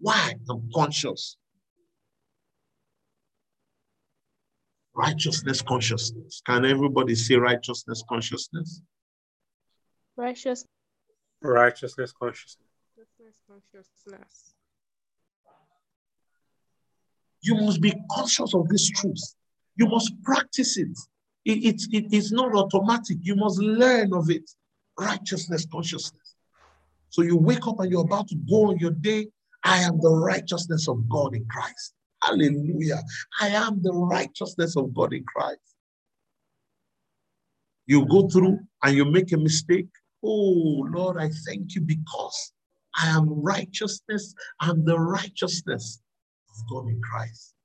Why? 0.00 0.34
I'm 0.50 0.68
conscious. 0.74 1.36
Righteousness 4.92 5.62
consciousness. 5.62 6.42
Can 6.44 6.64
everybody 6.64 7.14
say 7.14 7.36
righteousness 7.36 8.02
consciousness? 8.08 8.82
Righteous 10.16 10.64
Righteousness 11.42 12.12
consciousness. 12.20 12.66
Righteousness 12.96 13.40
consciousness. 13.48 14.54
You 17.42 17.54
must 17.54 17.80
be 17.80 17.94
conscious 18.10 18.52
of 18.52 18.68
this 18.68 18.90
truth. 18.90 19.22
You 19.76 19.86
must 19.86 20.12
practice 20.22 20.76
it. 20.76 20.88
It, 21.44 21.64
it, 21.64 21.82
it 21.92 22.14
is 22.14 22.32
not 22.32 22.54
automatic. 22.54 23.18
You 23.20 23.36
must 23.36 23.58
learn 23.58 24.12
of 24.12 24.30
it. 24.30 24.50
Righteousness, 24.98 25.66
consciousness. 25.70 26.34
So 27.10 27.22
you 27.22 27.36
wake 27.36 27.66
up 27.66 27.80
and 27.80 27.90
you're 27.90 28.04
about 28.04 28.28
to 28.28 28.36
go 28.48 28.70
on 28.70 28.78
your 28.78 28.90
day. 28.90 29.28
I 29.64 29.78
am 29.78 30.00
the 30.00 30.10
righteousness 30.10 30.88
of 30.88 31.08
God 31.08 31.34
in 31.34 31.46
Christ. 31.46 31.94
Hallelujah. 32.22 33.02
I 33.40 33.48
am 33.48 33.82
the 33.82 33.92
righteousness 33.92 34.76
of 34.76 34.94
God 34.94 35.12
in 35.12 35.24
Christ. 35.24 35.60
You 37.86 38.06
go 38.06 38.28
through 38.28 38.58
and 38.82 38.96
you 38.96 39.04
make 39.04 39.32
a 39.32 39.36
mistake. 39.36 39.88
Oh, 40.24 40.86
Lord, 40.90 41.18
I 41.18 41.30
thank 41.46 41.74
you 41.74 41.82
because 41.82 42.52
I 42.96 43.08
am 43.08 43.28
righteousness. 43.28 44.34
I'm 44.60 44.84
the 44.84 44.98
righteousness 44.98 46.00
of 46.50 46.68
God 46.68 46.88
in 46.88 47.00
Christ. 47.00 47.55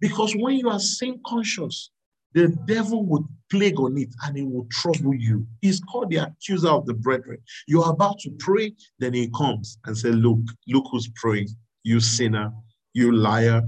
Because 0.00 0.34
when 0.34 0.56
you 0.56 0.68
are 0.68 0.80
sin 0.80 1.20
conscious, 1.26 1.90
the 2.34 2.48
devil 2.66 3.04
would 3.06 3.24
plague 3.50 3.80
on 3.80 3.96
it 3.96 4.14
and 4.24 4.36
it 4.36 4.44
will 4.44 4.66
trouble 4.70 5.14
you. 5.14 5.46
He's 5.60 5.80
called 5.80 6.10
the 6.10 6.16
accuser 6.16 6.68
of 6.68 6.86
the 6.86 6.94
brethren. 6.94 7.38
You're 7.66 7.88
about 7.90 8.18
to 8.20 8.30
pray, 8.38 8.74
then 8.98 9.14
he 9.14 9.30
comes 9.30 9.78
and 9.86 9.96
say, 9.96 10.10
Look, 10.10 10.40
look 10.68 10.84
who's 10.90 11.10
praying. 11.16 11.48
You 11.84 12.00
sinner, 12.00 12.52
you 12.92 13.12
liar, 13.12 13.62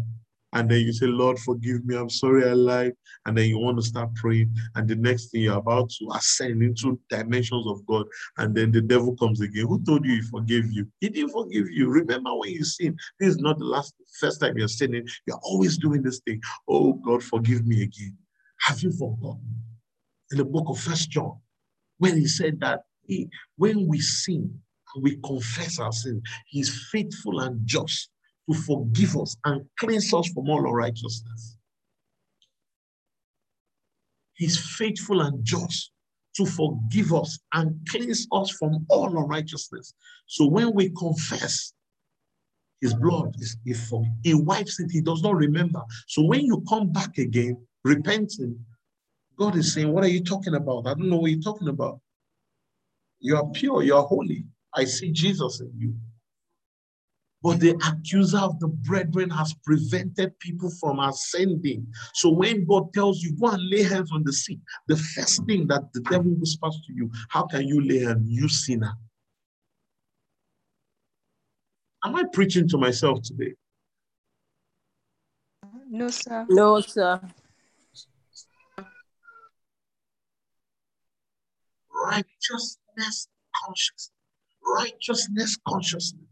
and 0.52 0.68
then 0.68 0.80
you 0.80 0.92
say, 0.92 1.06
Lord, 1.06 1.38
forgive 1.38 1.84
me. 1.84 1.96
I'm 1.96 2.10
sorry 2.10 2.48
I 2.48 2.54
lied. 2.54 2.94
And 3.24 3.38
then 3.38 3.48
you 3.48 3.58
want 3.58 3.78
to 3.78 3.84
start 3.84 4.14
praying. 4.16 4.52
And 4.74 4.88
the 4.88 4.96
next 4.96 5.26
thing 5.26 5.42
you're 5.42 5.56
about 5.56 5.90
to 5.90 6.08
ascend 6.14 6.62
into 6.62 6.98
dimensions 7.08 7.66
of 7.68 7.86
God. 7.86 8.06
And 8.36 8.54
then 8.54 8.72
the 8.72 8.80
devil 8.80 9.16
comes 9.16 9.40
again. 9.40 9.66
Who 9.66 9.82
told 9.84 10.04
you 10.04 10.16
he 10.16 10.22
forgave 10.22 10.72
you? 10.72 10.88
He 11.00 11.08
didn't 11.08 11.30
forgive 11.30 11.70
you. 11.70 11.88
Remember 11.88 12.34
when 12.34 12.50
you 12.50 12.64
sin, 12.64 12.96
this 13.20 13.30
is 13.30 13.38
not 13.38 13.58
the 13.58 13.64
last, 13.64 13.94
first 14.18 14.40
time 14.40 14.58
you're 14.58 14.68
sinning. 14.68 15.06
You're 15.26 15.40
always 15.42 15.78
doing 15.78 16.02
this 16.02 16.20
thing. 16.20 16.40
Oh, 16.68 16.94
God, 16.94 17.22
forgive 17.22 17.66
me 17.66 17.82
again. 17.82 18.16
Have 18.60 18.82
you 18.82 18.90
forgotten? 18.90 19.62
In 20.32 20.38
the 20.38 20.44
book 20.44 20.66
of 20.68 20.78
First 20.78 21.10
John, 21.10 21.38
when 21.98 22.16
he 22.16 22.26
said 22.26 22.60
that 22.60 22.80
he, 23.06 23.28
when 23.56 23.86
we 23.86 24.00
sin 24.00 24.60
and 24.94 25.04
we 25.04 25.16
confess 25.24 25.78
our 25.78 25.92
sin, 25.92 26.22
he's 26.46 26.88
faithful 26.90 27.40
and 27.40 27.60
just 27.66 28.09
to 28.50 28.58
forgive 28.62 29.16
us 29.16 29.36
and 29.44 29.64
cleanse 29.78 30.12
us 30.12 30.28
from 30.28 30.48
all 30.48 30.66
unrighteousness. 30.66 31.56
He's 34.34 34.58
faithful 34.76 35.20
and 35.20 35.44
just 35.44 35.90
to 36.36 36.46
forgive 36.46 37.12
us 37.12 37.38
and 37.52 37.78
cleanse 37.88 38.26
us 38.32 38.50
from 38.50 38.86
all 38.88 39.16
unrighteousness. 39.18 39.92
So 40.26 40.46
when 40.46 40.74
we 40.74 40.90
confess, 40.90 41.72
his 42.80 42.94
blood 42.94 43.34
is 43.38 43.56
he 44.22 44.34
wipes 44.34 44.80
it, 44.80 44.90
he 44.90 45.02
does 45.02 45.22
not 45.22 45.36
remember. 45.36 45.82
So 46.06 46.22
when 46.22 46.40
you 46.46 46.64
come 46.68 46.90
back 46.92 47.18
again, 47.18 47.58
repenting, 47.84 48.64
God 49.38 49.56
is 49.56 49.74
saying, 49.74 49.92
What 49.92 50.04
are 50.04 50.08
you 50.08 50.24
talking 50.24 50.54
about? 50.54 50.86
I 50.86 50.94
don't 50.94 51.10
know 51.10 51.18
what 51.18 51.30
you're 51.30 51.40
talking 51.40 51.68
about. 51.68 52.00
You 53.18 53.36
are 53.36 53.46
pure, 53.52 53.82
you 53.82 53.94
are 53.94 54.02
holy. 54.02 54.44
I 54.74 54.84
see 54.84 55.12
Jesus 55.12 55.60
in 55.60 55.72
you. 55.76 55.94
But 57.42 57.60
the 57.60 57.70
accuser 57.88 58.38
of 58.38 58.60
the 58.60 58.68
brethren 58.68 59.30
has 59.30 59.54
prevented 59.64 60.38
people 60.40 60.70
from 60.78 61.00
ascending. 61.00 61.86
So 62.12 62.28
when 62.28 62.66
God 62.66 62.92
tells 62.92 63.22
you, 63.22 63.34
go 63.36 63.48
and 63.48 63.70
lay 63.70 63.82
hands 63.82 64.12
on 64.12 64.24
the 64.24 64.32
sick, 64.32 64.58
the 64.88 64.96
first 64.96 65.44
thing 65.46 65.66
that 65.68 65.92
the 65.94 66.00
devil 66.00 66.32
whispers 66.32 66.80
to 66.86 66.92
you, 66.92 67.10
how 67.30 67.44
can 67.46 67.66
you 67.66 67.80
lay 67.80 68.00
hands, 68.00 68.26
you 68.28 68.48
sinner? 68.48 68.92
Am 72.04 72.16
I 72.16 72.24
preaching 72.32 72.68
to 72.68 72.78
myself 72.78 73.22
today? 73.22 73.54
No, 75.88 76.08
sir. 76.08 76.46
No, 76.48 76.80
sir. 76.80 77.20
Righteousness 81.92 83.28
consciousness. 83.64 84.12
Righteousness 84.64 85.58
consciousness. 85.66 86.29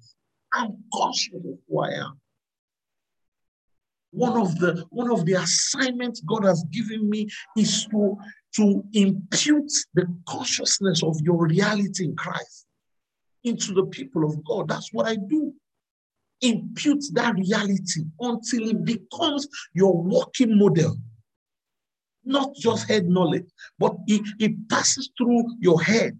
I'm 0.52 0.76
conscious 0.94 1.34
of 1.34 1.42
who 1.42 1.80
I 1.80 1.90
am. 1.90 2.20
One 4.10 4.40
of 4.40 4.58
the 4.58 4.84
one 4.90 5.10
of 5.10 5.26
the 5.26 5.34
assignments 5.34 6.22
God 6.22 6.44
has 6.44 6.64
given 6.72 7.10
me 7.10 7.28
is 7.56 7.86
to, 7.90 8.16
to 8.56 8.82
impute 8.94 9.70
the 9.94 10.06
consciousness 10.26 11.02
of 11.02 11.20
your 11.22 11.46
reality 11.46 12.04
in 12.04 12.16
Christ 12.16 12.66
into 13.44 13.74
the 13.74 13.84
people 13.86 14.24
of 14.24 14.42
God. 14.44 14.68
That's 14.68 14.92
what 14.92 15.06
I 15.06 15.16
do. 15.16 15.52
Impute 16.40 17.04
that 17.12 17.34
reality 17.34 18.04
until 18.20 18.68
it 18.68 18.84
becomes 18.84 19.46
your 19.74 20.02
walking 20.02 20.58
model. 20.58 20.96
Not 22.24 22.54
just 22.54 22.88
head 22.88 23.06
knowledge, 23.06 23.46
but 23.78 23.94
it, 24.06 24.22
it 24.38 24.68
passes 24.68 25.10
through 25.18 25.44
your 25.60 25.82
head, 25.82 26.18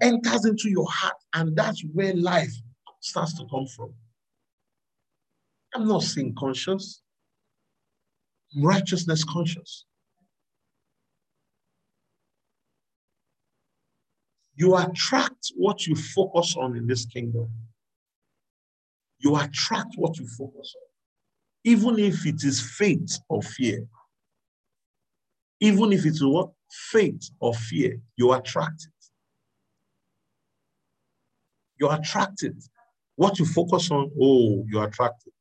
enters 0.00 0.44
into 0.44 0.68
your 0.68 0.88
heart, 0.90 1.16
and 1.34 1.56
that's 1.56 1.82
where 1.92 2.14
life 2.14 2.52
starts 3.00 3.34
to 3.38 3.46
come 3.50 3.66
from. 3.66 3.94
I'm 5.74 5.86
not 5.86 6.02
sin 6.02 6.34
conscious, 6.38 7.02
I'm 8.54 8.64
righteousness 8.64 9.24
conscious. 9.24 9.84
You 14.54 14.76
attract 14.76 15.52
what 15.54 15.86
you 15.86 15.94
focus 15.94 16.56
on 16.58 16.76
in 16.76 16.86
this 16.88 17.06
kingdom. 17.06 17.48
You 19.20 19.36
attract 19.36 19.94
what 19.96 20.18
you 20.18 20.26
focus 20.26 20.74
on, 20.76 20.88
even 21.62 21.98
if 21.98 22.26
it 22.26 22.42
is 22.42 22.60
faith 22.60 23.20
or 23.28 23.40
fear. 23.42 23.86
Even 25.60 25.92
if 25.92 26.06
it's 26.06 26.22
what? 26.22 26.50
Faith 26.70 27.30
or 27.40 27.54
fear, 27.54 28.00
you 28.16 28.32
attract 28.32 28.82
it. 28.82 29.06
You 31.80 31.90
attract 31.90 32.42
it. 32.42 32.56
What 33.18 33.40
you 33.40 33.46
focus 33.46 33.90
on, 33.90 34.12
oh, 34.22 34.64
you're 34.68 34.84
attracted. 34.84 35.32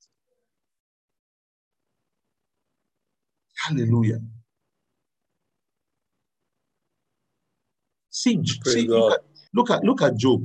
Hallelujah. 3.56 4.20
See, 8.10 8.42
see 8.66 8.88
look, 8.88 9.14
at, 9.14 9.20
look 9.54 9.70
at 9.70 9.84
look 9.84 10.02
at 10.02 10.18
Job. 10.18 10.44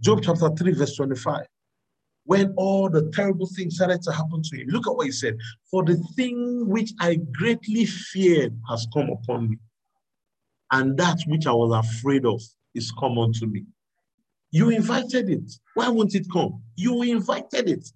Job 0.00 0.20
chapter 0.22 0.48
3, 0.48 0.74
verse 0.74 0.94
25. 0.94 1.46
When 2.22 2.54
all 2.56 2.88
the 2.88 3.10
terrible 3.12 3.48
things 3.56 3.74
started 3.74 4.00
to 4.02 4.12
happen 4.12 4.40
to 4.44 4.56
him, 4.56 4.68
look 4.68 4.86
at 4.86 4.94
what 4.94 5.06
he 5.06 5.12
said. 5.12 5.38
For 5.72 5.82
the 5.82 5.96
thing 6.14 6.68
which 6.68 6.92
I 7.00 7.16
greatly 7.32 7.84
feared 7.84 8.56
has 8.68 8.86
come 8.94 9.10
upon 9.10 9.50
me, 9.50 9.56
and 10.70 10.96
that 10.98 11.18
which 11.26 11.48
I 11.48 11.52
was 11.52 11.84
afraid 11.84 12.24
of 12.26 12.40
is 12.76 12.92
come 12.92 13.18
unto 13.18 13.46
me. 13.46 13.64
You 14.50 14.70
invited 14.70 15.28
it. 15.28 15.52
Why 15.74 15.88
won't 15.88 16.14
it 16.14 16.26
come? 16.32 16.62
You 16.76 17.02
invited 17.02 17.68
it. 17.68 17.88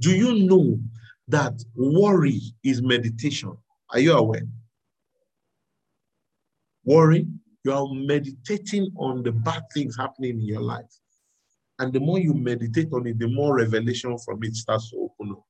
Do 0.00 0.16
you 0.16 0.46
know 0.46 0.78
that 1.28 1.54
worry 1.74 2.40
is 2.64 2.82
meditation? 2.82 3.56
Are 3.90 3.98
you 3.98 4.12
aware? 4.12 4.46
Worry, 6.84 7.26
you 7.64 7.72
are 7.72 7.86
meditating 7.92 8.92
on 8.96 9.22
the 9.22 9.32
bad 9.32 9.62
things 9.74 9.96
happening 9.96 10.40
in 10.40 10.46
your 10.46 10.62
life. 10.62 10.90
And 11.78 11.92
the 11.92 12.00
more 12.00 12.18
you 12.18 12.34
meditate 12.34 12.92
on 12.92 13.06
it, 13.06 13.18
the 13.18 13.28
more 13.28 13.56
revelation 13.56 14.16
from 14.18 14.42
it 14.44 14.54
starts 14.54 14.90
to 14.90 14.96
open 14.96 15.32
up 15.32 15.44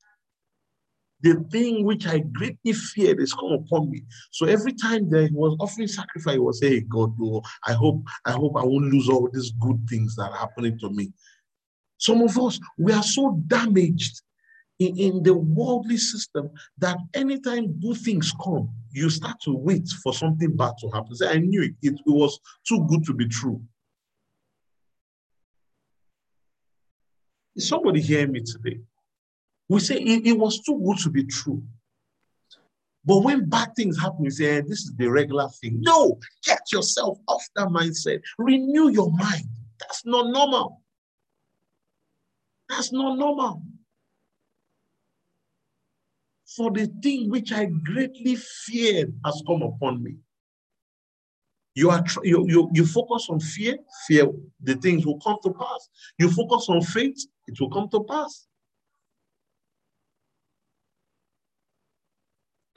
the 1.23 1.45
thing 1.51 1.85
which 1.85 2.07
I 2.07 2.21
greatly 2.21 2.73
feared 2.73 3.21
is 3.21 3.33
come 3.33 3.53
upon 3.53 3.91
me. 3.91 4.03
So 4.31 4.47
every 4.47 4.73
time 4.73 5.11
there 5.11 5.29
was 5.33 5.57
offering 5.61 5.89
sacrifice, 5.89 6.37
it 6.37 6.43
was, 6.43 6.61
hey 6.61 6.81
God, 6.81 7.15
oh, 7.21 7.43
I 7.67 7.73
hope, 7.73 8.03
I 8.25 8.33
hope 8.33 8.57
I 8.57 8.65
won't 8.65 8.93
lose 8.93 9.09
all 9.09 9.29
these 9.33 9.53
good 9.61 9.87
things 9.89 10.17
that 10.17 10.31
are 10.31 10.37
happening 10.37 10.79
to 10.79 10.91
me. 10.91 11.13
Some 11.99 12.23
of 12.23 12.39
us, 12.39 12.59
we 12.79 12.93
are 12.93 13.03
so 13.03 13.39
damaged 13.47 14.23
in, 14.79 14.97
in 14.99 15.23
the 15.23 15.35
worldly 15.35 15.99
system 15.99 16.51
that 16.79 16.97
anytime 17.15 17.79
good 17.81 17.99
things 17.99 18.33
come, 18.43 18.71
you 18.91 19.11
start 19.11 19.37
to 19.43 19.55
wait 19.55 19.87
for 20.03 20.15
something 20.15 20.57
bad 20.57 20.73
to 20.81 20.89
happen. 20.89 21.15
I 21.23 21.39
knew 21.39 21.63
it, 21.63 21.75
it, 21.83 21.95
it 21.95 22.11
was 22.11 22.41
too 22.67 22.87
good 22.89 23.05
to 23.05 23.15
be 23.15 23.29
true. 23.29 23.61
Is 27.55 27.69
somebody 27.69 28.01
hearing 28.01 28.33
me 28.33 28.41
today? 28.41 28.81
We 29.71 29.79
say 29.79 29.99
it, 29.99 30.27
it 30.27 30.33
was 30.33 30.61
too 30.65 30.83
good 30.85 30.99
to 31.05 31.11
be 31.11 31.23
true. 31.23 31.63
But 33.05 33.21
when 33.21 33.49
bad 33.49 33.77
things 33.77 34.01
happen, 34.01 34.25
you 34.25 34.31
say, 34.33 34.57
eh, 34.57 34.63
this 34.67 34.81
is 34.81 34.93
the 34.97 35.09
regular 35.09 35.49
thing. 35.49 35.79
No, 35.81 36.19
get 36.45 36.61
yourself 36.73 37.19
off 37.29 37.47
that 37.55 37.69
mindset. 37.69 38.21
Renew 38.37 38.89
your 38.89 39.13
mind. 39.13 39.45
That's 39.79 40.05
not 40.05 40.27
normal. 40.33 40.83
That's 42.69 42.93
not 42.93 43.17
normal. 43.17 43.63
For 46.57 46.73
the 46.73 46.89
thing 47.01 47.31
which 47.31 47.53
I 47.53 47.67
greatly 47.67 48.35
feared 48.37 49.15
has 49.25 49.41
come 49.47 49.63
upon 49.63 50.03
me. 50.03 50.17
You 51.77 51.91
are 51.91 52.05
you, 52.25 52.45
you, 52.49 52.71
you 52.75 52.85
focus 52.85 53.29
on 53.31 53.39
fear, 53.39 53.77
fear, 54.09 54.27
the 54.61 54.75
things 54.75 55.07
will 55.07 55.21
come 55.21 55.37
to 55.45 55.53
pass. 55.53 55.89
You 56.19 56.29
focus 56.29 56.67
on 56.69 56.83
faith, 56.83 57.25
it 57.47 57.61
will 57.61 57.71
come 57.71 57.89
to 57.91 58.03
pass. 58.03 58.49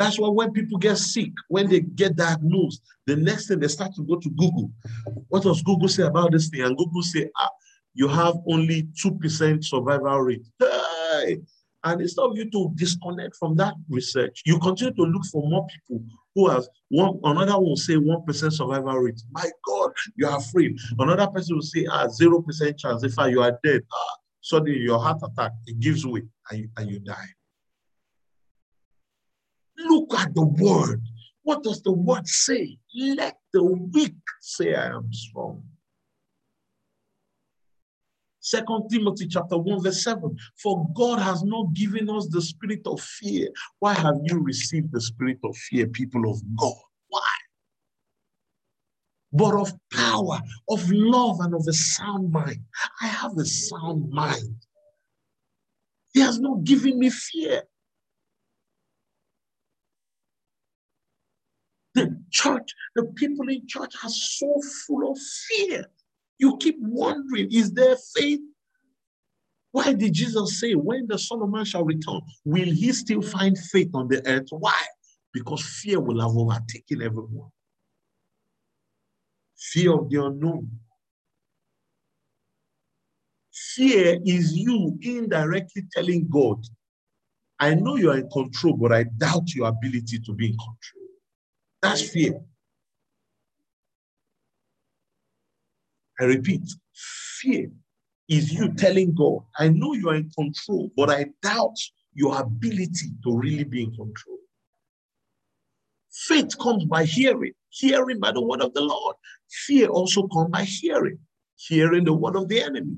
That's 0.03 0.19
why 0.19 0.27
when 0.27 0.51
people 0.51 0.77
get 0.77 0.97
sick, 0.97 1.31
when 1.47 1.69
they 1.69 1.80
get 1.80 2.15
diagnosed, 2.15 2.81
the 3.07 3.15
next 3.15 3.47
thing 3.47 3.59
they 3.59 3.69
start 3.69 3.95
to 3.95 4.03
go 4.03 4.15
to 4.17 4.30
Google. 4.31 4.69
What 5.30 5.43
does 5.43 5.61
Google 5.61 5.88
say 5.88 6.03
about 6.03 6.31
this 6.34 6.49
thing? 6.49 6.61
And 6.61 6.77
Google 6.77 7.01
say, 7.01 7.30
ah, 7.38 7.49
you 7.93 8.07
have 8.09 8.35
only 8.47 8.88
2% 9.03 9.63
survival 9.63 10.19
rate. 10.19 10.45
Hey! 10.59 11.39
And 11.85 12.01
instead 12.01 12.23
of 12.23 12.38
you 12.38 12.49
to 12.49 12.71
disconnect 12.75 13.35
from 13.38 13.55
that 13.57 13.75
research, 13.89 14.41
you 14.45 14.59
continue 14.59 14.93
to 14.93 15.01
look 15.03 15.25
for 15.31 15.47
more 15.49 15.65
people 15.67 16.03
who 16.35 16.49
has 16.49 16.67
one, 16.89 17.19
another 17.23 17.59
will 17.59 17.75
say 17.75 17.95
1% 17.95 18.53
survival 18.53 18.97
rate. 18.99 19.21
My 19.31 19.49
God, 19.65 19.91
you 20.15 20.27
are 20.27 20.41
free. 20.41 20.77
Another 20.99 21.27
person 21.27 21.55
will 21.55 21.61
say, 21.61 21.85
ah, 21.89 22.07
0% 22.07 22.77
chance. 22.77 23.03
If 23.03 23.15
you 23.30 23.41
are 23.41 23.57
dead, 23.63 23.81
ah, 23.91 24.15
suddenly 24.41 24.80
your 24.80 24.99
heart 24.99 25.21
attack, 25.23 25.51
it 25.65 25.80
gives 25.80 26.05
way 26.05 26.23
and 26.51 26.59
you, 26.59 26.69
and 26.77 26.89
you 26.89 26.99
die. 26.99 27.27
Look 29.89 30.14
at 30.15 30.34
the 30.34 30.45
word. 30.45 31.01
What 31.43 31.64
does 31.64 31.81
the 31.81 31.91
word 31.91 32.27
say? 32.27 32.77
Let 32.95 33.38
the 33.51 33.64
weak 33.64 34.15
say 34.39 34.73
I 34.73 34.88
am 34.88 35.11
strong. 35.11 35.64
Second 38.39 38.89
Timothy 38.89 39.27
chapter 39.27 39.57
1, 39.57 39.84
verse 39.84 40.03
7. 40.03 40.38
For 40.61 40.85
God 40.93 41.19
has 41.19 41.43
not 41.43 41.73
given 41.73 42.10
us 42.10 42.27
the 42.27 42.41
spirit 42.41 42.81
of 42.85 42.99
fear. 42.99 43.49
Why 43.80 43.93
have 43.93 44.18
you 44.23 44.39
received 44.39 44.91
the 44.91 44.99
spirit 44.99 45.39
of 45.45 45.55
fear, 45.55 45.88
people 45.88 46.30
of 46.30 46.41
God? 46.57 46.73
Why? 47.07 47.22
But 49.31 49.55
of 49.55 49.73
power, 49.93 50.41
of 50.69 50.91
love, 50.91 51.39
and 51.39 51.55
of 51.55 51.65
a 51.68 51.73
sound 51.73 52.31
mind. 52.31 52.60
I 53.01 53.07
have 53.07 53.38
a 53.38 53.45
sound 53.45 54.10
mind. 54.11 54.57
He 56.14 56.19
has 56.19 56.39
not 56.39 56.65
given 56.65 56.99
me 56.99 57.10
fear. 57.10 57.64
The 61.95 62.19
church, 62.34 62.73
the 62.95 63.05
people 63.15 63.47
in 63.47 63.65
church 63.68 63.93
are 64.03 64.10
so 64.10 64.53
full 64.85 65.11
of 65.11 65.18
fear. 65.47 65.85
You 66.39 66.57
keep 66.57 66.76
wondering, 66.80 67.49
is 67.51 67.72
there 67.72 67.95
faith? 68.15 68.41
Why 69.72 69.93
did 69.93 70.14
Jesus 70.14 70.60
say, 70.60 70.73
when 70.73 71.07
the 71.07 71.18
Son 71.18 71.41
of 71.41 71.49
Man 71.49 71.65
shall 71.65 71.85
return, 71.85 72.22
will 72.45 72.65
he 72.65 72.91
still 72.91 73.22
find 73.22 73.57
faith 73.57 73.91
on 73.93 74.07
the 74.07 74.26
earth? 74.27 74.47
Why? 74.51 74.80
Because 75.34 75.65
fear 75.65 75.99
will 75.99 76.22
have 76.22 76.38
overtaken 76.38 77.01
everyone. 77.01 77.49
Fear 79.57 79.93
of 79.99 80.10
the 80.10 80.26
unknown. 80.26 80.69
Fear 83.51 84.19
is 84.26 84.53
you 84.53 84.97
indirectly 85.01 85.84
telling 85.91 86.27
God, 86.30 86.64
I 87.60 87.76
know 87.76 87.95
you 87.95 88.11
are 88.11 88.18
in 88.18 88.30
control, 88.30 88.76
but 88.76 88.91
I 88.91 89.03
doubt 89.03 89.53
your 89.55 89.69
ability 89.69 90.19
to 90.19 90.34
be 90.34 90.47
in 90.47 90.57
control. 90.57 91.02
That's 91.84 92.10
fear. 92.10 92.39
I 96.18 96.23
repeat, 96.23 96.61
fear 97.41 97.69
is 98.30 98.53
you 98.53 98.73
telling 98.73 99.14
God, 99.14 99.39
I 99.60 99.68
know 99.68 99.93
you 99.93 100.10
are 100.10 100.15
in 100.15 100.30
control, 100.30 100.89
but 100.95 101.10
I 101.10 101.26
doubt 101.41 101.76
your 102.14 102.39
ability 102.39 103.10
to 103.26 103.38
really 103.38 103.65
be 103.65 103.84
in 103.84 103.89
control. 103.89 104.38
Faith 106.10 106.57
comes 106.57 106.85
by 106.85 107.03
hearing, 107.03 107.51
hearing 107.69 108.19
by 108.22 108.31
the 108.31 108.41
word 108.41 108.61
of 108.61 108.73
the 108.73 108.81
Lord. 108.81 109.18
Fear 109.49 109.89
also 109.89 110.26
comes 110.27 110.51
by 110.51 110.64
hearing, 110.64 111.19
hearing 111.57 112.05
the 112.05 112.14
word 112.14 112.38
of 112.38 112.47
the 112.47 112.61
enemy. 112.61 112.95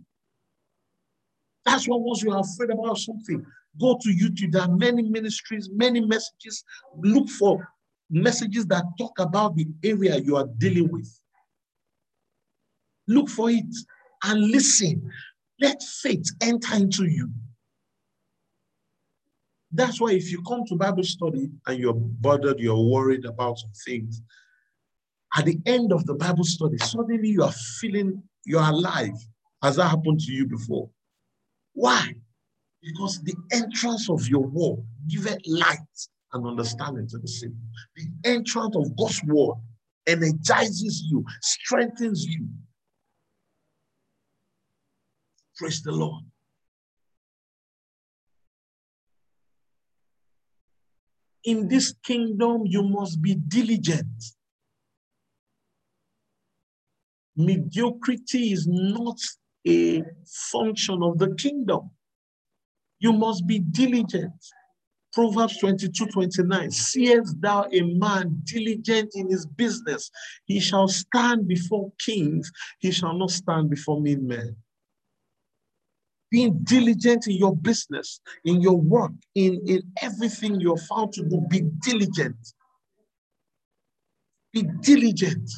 That's 1.66 1.88
why 1.88 1.98
once 1.98 2.22
you 2.22 2.32
are 2.32 2.41
afraid 2.41 2.70
about 2.70 2.99
something, 2.99 3.44
go 3.82 3.98
to 3.99 4.10
YouTube. 4.10 4.52
There 4.52 4.62
are 4.62 4.78
many 4.78 5.02
ministries, 5.02 5.70
many 5.74 6.02
messages. 6.02 6.64
Look 6.98 7.30
for 7.30 7.68
messages 8.10 8.65
that 8.68 8.84
talk 8.98 9.19
about 9.19 9.56
the 9.56 9.68
area 9.84 10.18
you 10.18 10.36
are 10.36 10.48
dealing 10.57 10.90
with. 10.91 11.10
Look 13.07 13.30
for 13.30 13.49
it 13.49 13.65
and 14.23 14.41
listen. 14.41 15.11
Let 15.60 15.82
faith 15.82 16.26
enter 16.41 16.76
into 16.76 17.06
you. 17.06 17.30
That's 19.72 19.99
why 19.99 20.11
if 20.11 20.32
you 20.32 20.41
come 20.44 20.65
to 20.68 20.76
Bible 20.76 21.03
study 21.03 21.49
and 21.68 21.80
you're 21.80 21.94
bothered, 21.94 22.60
you're 22.60 22.90
worried 22.90 23.26
about 23.26 23.60
some 23.60 23.72
things, 23.86 24.22
at 25.36 25.45
the 25.45 25.60
end 25.65 25.91
of 25.91 26.06
the 26.06 26.14
Bible 26.14 26.45
study, 26.45 26.77
suddenly 26.77 27.30
you 27.30 27.44
are 27.44 27.52
feeling 27.52 28.23
you're 28.45 28.61
alive. 28.61 29.15
Has 29.61 29.76
that 29.76 29.90
happened 29.90 30.22
to 30.22 30.32
you 30.32 30.45
before? 30.45 30.90
Why? 31.73 32.14
Because 32.82 33.22
the 33.23 33.36
entrance 33.52 34.10
of 34.10 34.27
your 34.30 34.44
word 34.44 34.86
giveth 35.07 35.40
light 35.45 35.80
and 36.34 36.46
understanding 36.46 37.08
to 37.08 37.18
the 37.18 37.28
simple. 37.28 37.60
The 37.96 38.30
entrance 38.30 38.76
of 38.76 38.96
God's 38.96 39.22
word 39.26 39.56
energizes 40.08 41.04
you, 41.10 41.24
strengthens 41.42 42.26
you. 42.26 42.48
Praise 45.58 45.82
the 45.82 45.92
Lord. 45.92 46.24
In 51.46 51.68
this 51.68 51.94
kingdom, 52.04 52.64
you 52.66 52.84
must 52.84 53.22
be 53.22 53.36
diligent. 53.36 54.08
Mediocrity 57.38 58.52
is 58.52 58.66
not 58.68 59.20
a 59.68 60.02
function 60.52 61.04
of 61.04 61.20
the 61.20 61.36
kingdom. 61.36 61.92
You 63.00 63.14
must 63.14 63.46
be 63.46 63.60
diligent. 63.60 64.34
Proverbs 65.16 65.58
22 65.60 66.08
29. 66.08 66.72
Seest 66.72 67.42
thou 67.42 67.66
a 67.72 67.82
man 67.82 68.42
diligent 68.44 69.12
in 69.16 69.30
his 69.30 69.46
business? 69.46 70.12
He 70.44 70.60
shall 70.60 70.90
stand 70.90 71.48
before 71.48 71.94
kings, 72.06 72.52
he 72.80 72.92
shall 72.92 73.18
not 73.18 73.32
stand 73.32 73.70
before 73.70 74.02
mean 74.02 74.28
men. 74.28 74.58
Being 76.30 76.60
diligent 76.64 77.28
in 77.28 77.38
your 77.38 77.56
business, 77.56 78.20
in 78.44 78.60
your 78.60 78.76
work, 78.76 79.14
in, 79.36 79.62
in 79.66 79.84
everything 80.02 80.60
you're 80.60 80.76
found 80.76 81.14
to 81.14 81.24
do, 81.24 81.40
be 81.50 81.62
diligent. 81.82 82.36
Be 84.52 84.64
diligent. 84.82 85.50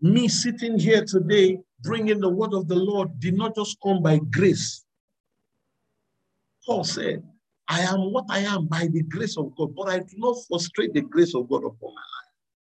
Me 0.00 0.28
sitting 0.28 0.78
here 0.78 1.04
today, 1.04 1.58
bringing 1.82 2.20
the 2.20 2.30
word 2.30 2.54
of 2.54 2.66
the 2.68 2.76
Lord, 2.76 3.20
did 3.20 3.36
not 3.36 3.54
just 3.54 3.76
come 3.82 4.02
by 4.02 4.18
grace. 4.30 4.83
Paul 6.66 6.84
said, 6.84 7.22
I 7.68 7.80
am 7.80 8.12
what 8.12 8.24
I 8.28 8.40
am 8.40 8.66
by 8.66 8.88
the 8.92 9.02
grace 9.02 9.36
of 9.36 9.54
God, 9.56 9.74
but 9.74 9.88
I 9.88 9.98
do 10.00 10.16
not 10.16 10.36
frustrate 10.48 10.92
the 10.92 11.00
grace 11.02 11.34
of 11.34 11.48
God 11.48 11.64
upon 11.64 11.94
my 11.94 12.02
life. 12.14 12.24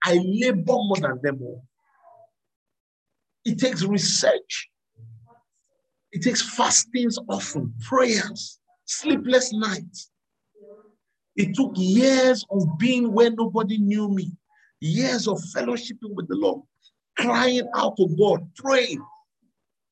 I 0.05 0.21
labor 0.25 0.73
more 0.73 0.97
than 0.97 1.19
them 1.23 1.39
all. 1.43 1.65
It 3.45 3.59
takes 3.59 3.83
research. 3.83 4.69
It 6.13 6.23
takes 6.23 6.43
fastings 6.43 7.19
often, 7.29 7.75
prayers, 7.81 8.61
sleepless 8.85 9.53
nights. 9.53 10.11
It 11.37 11.55
took 11.55 11.73
years 11.75 12.45
of 12.51 12.79
being 12.79 13.13
where 13.13 13.31
nobody 13.31 13.79
knew 13.79 14.11
me, 14.11 14.33
years 14.81 15.27
of 15.27 15.39
fellowshipping 15.55 16.15
with 16.15 16.29
the 16.29 16.37
Lord, 16.37 16.63
crying 17.19 17.67
out 17.75 17.97
to 17.97 18.15
God, 18.19 18.47
praying. 18.57 19.03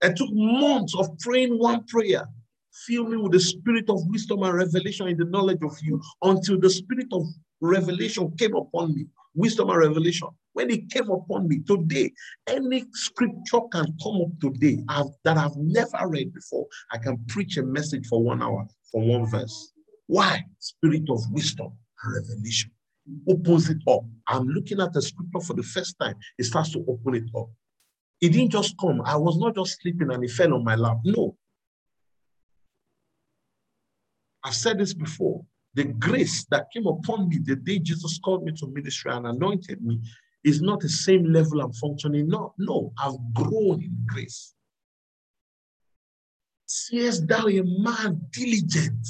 It 0.02 0.16
took 0.16 0.28
months 0.32 0.94
of 0.94 1.18
praying 1.18 1.58
one 1.58 1.84
prayer. 1.86 2.26
Fill 2.72 3.04
me 3.04 3.16
with 3.16 3.32
the 3.32 3.40
spirit 3.40 3.90
of 3.90 4.00
wisdom 4.08 4.42
and 4.42 4.54
revelation 4.54 5.08
in 5.08 5.16
the 5.16 5.24
knowledge 5.24 5.62
of 5.62 5.76
you 5.82 6.00
until 6.22 6.58
the 6.58 6.70
spirit 6.70 7.08
of 7.12 7.24
revelation 7.60 8.30
came 8.38 8.54
upon 8.54 8.94
me. 8.94 9.06
Wisdom 9.34 9.70
and 9.70 9.78
revelation. 9.78 10.28
When 10.52 10.70
it 10.70 10.90
came 10.90 11.08
upon 11.10 11.48
me 11.48 11.60
today, 11.60 12.12
any 12.46 12.84
scripture 12.92 13.60
can 13.72 13.94
come 14.02 14.22
up 14.22 14.40
today 14.40 14.78
that 15.24 15.36
I've 15.38 15.56
never 15.56 16.08
read 16.08 16.32
before. 16.34 16.66
I 16.92 16.98
can 16.98 17.18
preach 17.28 17.56
a 17.56 17.62
message 17.62 18.06
for 18.06 18.22
one 18.22 18.42
hour 18.42 18.66
from 18.90 19.08
one 19.08 19.26
verse. 19.26 19.72
Why? 20.06 20.42
Spirit 20.58 21.08
of 21.08 21.20
wisdom 21.30 21.72
and 22.02 22.14
revelation 22.14 22.72
opens 23.28 23.70
it 23.70 23.78
up. 23.88 24.02
I'm 24.26 24.46
looking 24.48 24.80
at 24.80 24.92
the 24.92 25.02
scripture 25.02 25.40
for 25.40 25.54
the 25.54 25.62
first 25.62 25.96
time. 26.00 26.16
It 26.38 26.44
starts 26.44 26.72
to 26.72 26.84
open 26.88 27.14
it 27.14 27.30
up. 27.36 27.50
It 28.20 28.30
didn't 28.30 28.50
just 28.50 28.76
come. 28.78 29.00
I 29.04 29.16
was 29.16 29.38
not 29.38 29.54
just 29.54 29.80
sleeping 29.80 30.10
and 30.10 30.24
it 30.24 30.30
fell 30.30 30.54
on 30.54 30.64
my 30.64 30.74
lap. 30.74 30.98
No. 31.04 31.36
I've 34.44 34.54
said 34.54 34.78
this 34.78 34.94
before. 34.94 35.44
The 35.74 35.84
grace 35.84 36.46
that 36.50 36.66
came 36.72 36.86
upon 36.86 37.28
me 37.28 37.38
the 37.38 37.56
day 37.56 37.78
Jesus 37.78 38.18
called 38.18 38.44
me 38.44 38.52
to 38.52 38.66
ministry 38.66 39.12
and 39.12 39.26
anointed 39.26 39.82
me 39.82 40.00
is 40.42 40.60
not 40.60 40.80
the 40.80 40.88
same 40.88 41.32
level 41.32 41.60
I'm 41.60 41.72
functioning. 41.72 42.28
No, 42.28 42.54
no, 42.58 42.92
I've 42.98 43.18
grown 43.34 43.82
in 43.82 43.96
grace. 44.06 44.54
Seest 46.66 47.28
thou 47.28 47.46
a 47.46 47.62
man 47.62 48.20
diligent? 48.32 49.06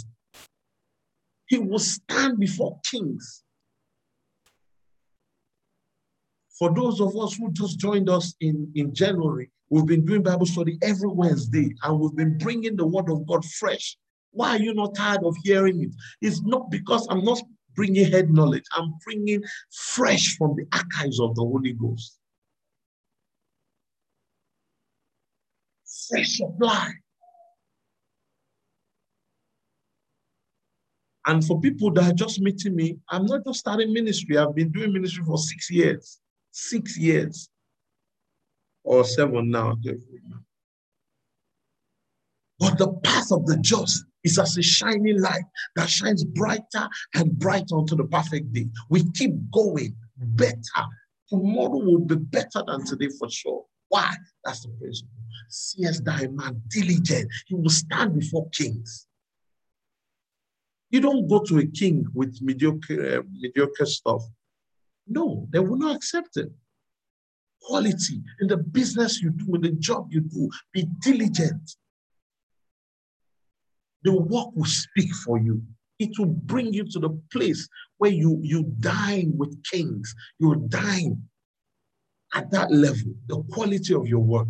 He 1.47 1.59
will 1.59 1.79
stand 1.79 2.39
before 2.39 2.79
kings. 2.91 3.43
For 6.59 6.75
those 6.75 7.01
of 7.01 7.17
us 7.17 7.37
who 7.37 7.51
just 7.53 7.79
joined 7.79 8.11
us 8.11 8.35
in, 8.41 8.71
in 8.75 8.95
January, 8.95 9.51
we've 9.71 9.87
been 9.87 10.05
doing 10.05 10.23
Bible 10.23 10.47
study 10.47 10.79
every 10.83 11.09
Wednesday 11.09 11.75
and 11.83 11.99
we've 11.99 12.15
been 12.15 12.37
bringing 12.39 12.77
the 12.77 12.87
word 12.87 13.11
of 13.11 13.27
God 13.27 13.45
fresh 13.45 13.97
Why 14.33 14.51
are 14.51 14.61
you 14.61 14.75
not 14.75 14.95
tired 14.95 15.25
of 15.25 15.37
hearing 15.43 15.83
it? 15.83 15.91
It's 16.21 16.43
not 16.43 16.71
because 16.71 17.07
I'm 17.11 17.25
not 17.25 17.43
bringing 17.75 18.11
head 18.11 18.31
knowledge, 18.31 18.65
I'm 18.77 18.95
bringing 19.05 19.43
fresh 19.71 20.37
from 20.37 20.57
the 20.57 20.67
archives 20.73 21.21
of 21.21 21.35
the 21.35 21.43
Holy 21.43 21.73
Ghost. 21.73 22.19
Fresh 26.09 26.37
supply. 26.37 26.93
And 31.27 31.45
for 31.45 31.61
people 31.61 31.93
that 31.93 32.11
are 32.11 32.15
just 32.15 32.41
meeting 32.41 32.75
me, 32.75 32.99
I'm 33.09 33.27
not 33.27 33.45
just 33.47 33.61
starting 33.61 33.93
ministry. 33.93 34.39
I've 34.39 34.55
been 34.55 34.73
doing 34.73 34.93
ministry 34.93 35.23
for 35.25 35.39
six 35.39 35.71
years. 35.71 36.19
Six 36.51 36.99
years. 36.99 37.49
Or 38.83 39.05
seven 39.05 39.51
now. 39.51 39.77
But 42.61 42.77
the 42.77 42.93
path 43.03 43.33
of 43.33 43.47
the 43.47 43.57
just 43.57 44.05
is 44.23 44.39
as 44.39 44.59
a 44.59 44.63
shining 44.63 45.19
light 45.19 45.45
that 45.77 45.89
shines 45.89 46.25
brighter 46.25 46.89
and 47.15 47.39
brighter 47.39 47.79
unto 47.79 47.97
the 47.97 48.05
perfect 48.05 48.53
day. 48.53 48.69
We 48.91 49.11
keep 49.13 49.33
going 49.51 49.97
better. 50.19 50.85
Tomorrow 51.31 51.79
will 51.79 52.01
be 52.01 52.17
better 52.17 52.63
than 52.67 52.85
today 52.85 53.09
for 53.19 53.31
sure. 53.31 53.65
Why? 53.89 54.15
That's 54.45 54.61
the 54.61 54.69
principle. 54.69 55.15
Seest 55.49 56.05
thy 56.05 56.27
man 56.27 56.63
diligent, 56.69 57.31
he 57.47 57.55
will 57.55 57.71
stand 57.71 58.21
before 58.21 58.49
kings. 58.51 59.07
You 60.91 61.01
don't 61.01 61.27
go 61.29 61.43
to 61.45 61.59
a 61.59 61.67
king 61.67 62.05
with 62.15 62.41
mediocre, 62.43 63.21
uh, 63.21 63.23
mediocre 63.33 63.87
stuff. 63.87 64.23
No, 65.07 65.49
they 65.51 65.61
will 65.61 65.79
not 65.79 65.97
accept 65.97 66.37
it. 66.37 66.51
Quality 67.63 68.23
in 68.41 68.49
the 68.49 68.57
business 68.59 69.23
you 69.23 69.31
do, 69.31 69.55
in 69.55 69.63
the 69.63 69.71
job 69.71 70.09
you 70.11 70.21
do, 70.21 70.51
be 70.73 70.87
diligent 71.01 71.77
the 74.03 74.13
work 74.13 74.49
will 74.55 74.65
speak 74.65 75.13
for 75.15 75.39
you. 75.39 75.63
It 75.99 76.19
will 76.19 76.27
bring 76.27 76.73
you 76.73 76.85
to 76.85 76.99
the 76.99 77.11
place 77.31 77.69
where 77.99 78.11
you, 78.11 78.39
you 78.43 78.65
dine 78.81 79.33
with 79.37 79.63
kings. 79.65 80.15
You 80.39 80.57
dine 80.69 81.23
at 82.35 82.51
that 82.53 82.71
level, 82.71 83.15
the 83.27 83.43
quality 83.53 83.95
of 83.95 84.07
your 84.07 84.21
work. 84.21 84.49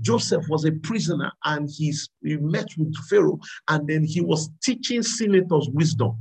Joseph 0.00 0.44
was 0.48 0.64
a 0.64 0.72
prisoner 0.72 1.32
and 1.44 1.68
he's, 1.70 2.08
he 2.22 2.36
met 2.36 2.68
with 2.76 2.94
Pharaoh 3.08 3.38
and 3.68 3.86
then 3.88 4.04
he 4.04 4.20
was 4.20 4.50
teaching 4.62 5.02
senators 5.02 5.68
wisdom. 5.72 6.18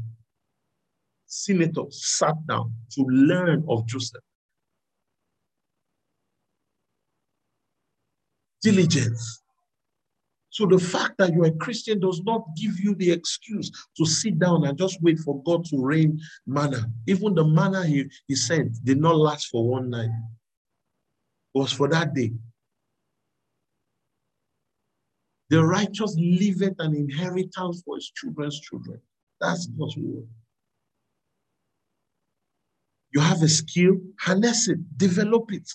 Senators 1.26 2.02
sat 2.06 2.36
down 2.48 2.74
to 2.92 3.02
learn 3.04 3.66
of 3.68 3.86
Joseph. 3.86 4.22
Diligence 8.62 9.44
so 10.56 10.66
the 10.66 10.80
fact 10.80 11.18
that 11.18 11.34
you're 11.34 11.48
a 11.48 11.52
Christian 11.52 12.00
does 12.00 12.22
not 12.24 12.46
give 12.56 12.80
you 12.80 12.96
the 12.96 13.12
excuse 13.12 13.70
to 13.98 14.06
sit 14.06 14.40
down 14.40 14.66
and 14.66 14.78
just 14.78 15.02
wait 15.02 15.20
for 15.20 15.44
God 15.44 15.66
to 15.66 15.84
rain 15.84 16.18
manna. 16.48 16.90
Even 17.08 17.36
the 17.36 17.44
manna 17.44 17.86
he, 17.86 18.06
he 18.30 18.36
sent 18.36 18.82
did 18.86 18.98
not 18.98 19.18
last 19.18 19.48
for 19.48 19.68
one 19.68 19.90
night. 19.90 20.12
It 21.54 21.60
was 21.60 21.74
for 21.74 21.90
that 21.90 22.14
day. 22.14 22.32
The 25.50 25.62
righteous 25.62 26.16
leaveth 26.18 26.80
an 26.80 26.96
inheritance 26.96 27.84
for 27.86 27.98
his 27.98 28.10
children's 28.16 28.58
children. 28.62 29.02
That's 29.42 29.68
God's 29.68 29.98
word. 29.98 30.26
You 33.14 33.20
have 33.20 33.42
a 33.42 33.50
skill, 33.50 33.98
harness 34.22 34.70
it, 34.70 34.80
develop 34.98 35.52
it. 35.52 35.70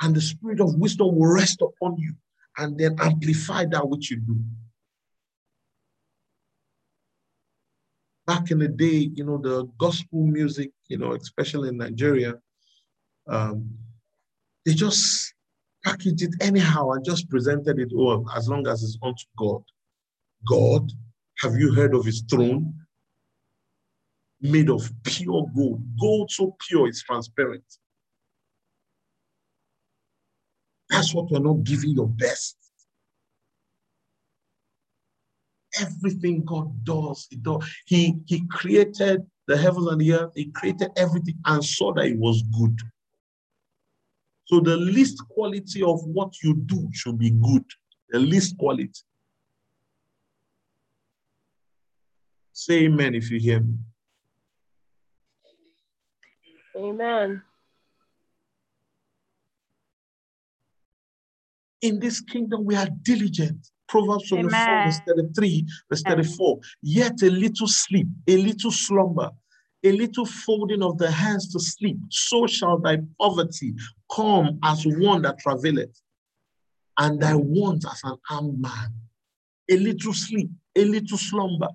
And 0.00 0.14
the 0.14 0.20
spirit 0.20 0.60
of 0.60 0.76
wisdom 0.76 1.16
will 1.16 1.34
rest 1.34 1.60
upon 1.60 1.96
you 1.96 2.14
and 2.58 2.78
then 2.78 2.96
amplify 3.00 3.64
that 3.66 3.88
which 3.88 4.10
you 4.10 4.18
do. 4.18 4.38
Back 8.26 8.50
in 8.50 8.58
the 8.58 8.68
day, 8.68 9.10
you 9.14 9.24
know, 9.24 9.38
the 9.38 9.64
gospel 9.78 10.26
music, 10.26 10.72
you 10.88 10.98
know, 10.98 11.12
especially 11.12 11.68
in 11.68 11.76
Nigeria, 11.76 12.34
um, 13.28 13.70
they 14.64 14.74
just 14.74 15.32
packaged 15.84 16.22
it 16.22 16.34
anyhow 16.40 16.90
and 16.90 17.04
just 17.04 17.28
presented 17.30 17.78
it 17.78 17.92
all 17.94 18.28
as 18.34 18.48
long 18.48 18.66
as 18.66 18.82
it's 18.82 18.98
unto 19.02 19.24
God. 19.38 19.62
God, 20.48 20.90
have 21.38 21.54
you 21.54 21.72
heard 21.72 21.94
of 21.94 22.04
his 22.04 22.24
throne? 22.28 22.74
Made 24.40 24.68
of 24.68 24.90
pure 25.04 25.46
gold. 25.54 25.82
Gold 26.00 26.30
so 26.30 26.56
pure, 26.66 26.88
it's 26.88 27.02
transparent. 27.02 27.64
That's 30.88 31.14
what 31.14 31.30
you're 31.30 31.40
not 31.40 31.64
giving 31.64 31.90
your 31.90 32.08
best. 32.08 32.56
Everything 35.80 36.44
God 36.44 36.84
does, 36.84 37.26
He 37.30 37.36
does. 37.36 37.64
He, 37.86 38.14
he 38.26 38.46
created 38.46 39.26
the 39.46 39.56
heavens 39.56 39.86
and 39.88 40.00
the 40.00 40.12
earth, 40.14 40.32
He 40.34 40.46
created 40.50 40.90
everything 40.96 41.36
and 41.44 41.64
saw 41.64 41.92
that 41.94 42.06
it 42.06 42.18
was 42.18 42.42
good. 42.58 42.78
So 44.46 44.60
the 44.60 44.76
least 44.76 45.22
quality 45.28 45.82
of 45.82 46.04
what 46.04 46.34
you 46.42 46.54
do 46.54 46.88
should 46.92 47.18
be 47.18 47.30
good. 47.30 47.64
The 48.10 48.20
least 48.20 48.56
quality. 48.56 48.92
Say 52.52 52.84
amen 52.84 53.14
if 53.14 53.30
you 53.30 53.38
hear 53.40 53.60
me. 53.60 53.74
Amen. 56.76 57.42
In 61.82 61.98
this 61.98 62.20
kingdom, 62.20 62.64
we 62.64 62.74
are 62.74 62.88
diligent. 63.02 63.68
Proverbs 63.88 64.28
24, 64.28 64.84
verse 64.84 65.00
33, 65.06 65.66
verse 65.88 66.02
34. 66.02 66.58
Yet 66.82 67.22
a 67.22 67.30
little 67.30 67.68
sleep, 67.68 68.08
a 68.26 68.36
little 68.36 68.72
slumber, 68.72 69.30
a 69.84 69.92
little 69.92 70.26
folding 70.26 70.82
of 70.82 70.98
the 70.98 71.10
hands 71.10 71.52
to 71.52 71.60
sleep, 71.60 71.98
so 72.10 72.46
shall 72.46 72.78
thy 72.78 72.98
poverty 73.20 73.74
come 74.14 74.58
as 74.64 74.84
one 74.84 75.22
that 75.22 75.38
traveleth, 75.38 76.00
and 76.98 77.20
thy 77.20 77.34
want 77.34 77.84
as 77.84 78.00
an 78.04 78.16
armed 78.30 78.60
man. 78.60 78.94
A 79.70 79.76
little 79.76 80.14
sleep, 80.14 80.50
a 80.76 80.84
little 80.84 81.18
slumber. 81.18 81.68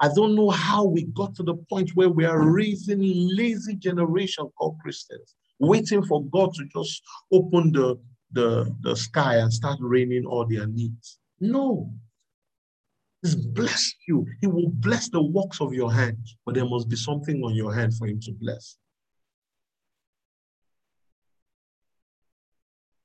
I 0.00 0.08
don't 0.14 0.34
know 0.34 0.50
how 0.50 0.84
we 0.84 1.04
got 1.04 1.34
to 1.36 1.42
the 1.42 1.54
point 1.70 1.90
where 1.94 2.08
we 2.08 2.24
are 2.24 2.50
raising 2.50 3.00
lazy 3.00 3.76
generation 3.76 4.50
called 4.58 4.78
Christians, 4.82 5.36
waiting 5.60 6.02
for 6.04 6.24
God 6.26 6.52
to 6.54 6.64
just 6.66 7.02
open 7.32 7.72
the 7.72 7.98
the, 8.32 8.74
the 8.80 8.96
sky 8.96 9.36
and 9.36 9.52
start 9.52 9.78
raining 9.80 10.24
all 10.24 10.46
their 10.46 10.66
needs. 10.66 11.18
No. 11.40 11.92
He's 13.22 13.36
blessed 13.36 13.96
you. 14.08 14.26
He 14.40 14.46
will 14.46 14.68
bless 14.68 15.08
the 15.08 15.22
works 15.22 15.60
of 15.60 15.72
your 15.72 15.92
hand, 15.92 16.18
but 16.44 16.54
there 16.54 16.68
must 16.68 16.88
be 16.88 16.96
something 16.96 17.42
on 17.44 17.54
your 17.54 17.72
hand 17.72 17.94
for 17.94 18.06
him 18.06 18.20
to 18.20 18.32
bless. 18.32 18.78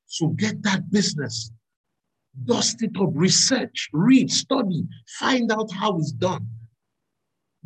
So 0.06 0.28
get 0.28 0.62
that 0.62 0.90
business, 0.90 1.52
dust 2.44 2.82
it 2.82 2.92
up, 2.98 3.10
research, 3.12 3.90
read, 3.92 4.30
study, 4.30 4.84
find 5.18 5.52
out 5.52 5.70
how 5.70 5.98
it's 5.98 6.12
done. 6.12 6.48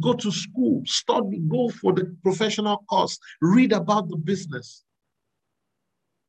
Go 0.01 0.14
to 0.14 0.30
school, 0.30 0.82
study, 0.84 1.39
go 1.48 1.70
for 1.70 1.93
the 1.94 2.14
professional 2.22 2.78
course, 2.90 3.18
read 3.40 3.72
about 3.72 4.09
the 4.09 4.16
business. 4.16 4.84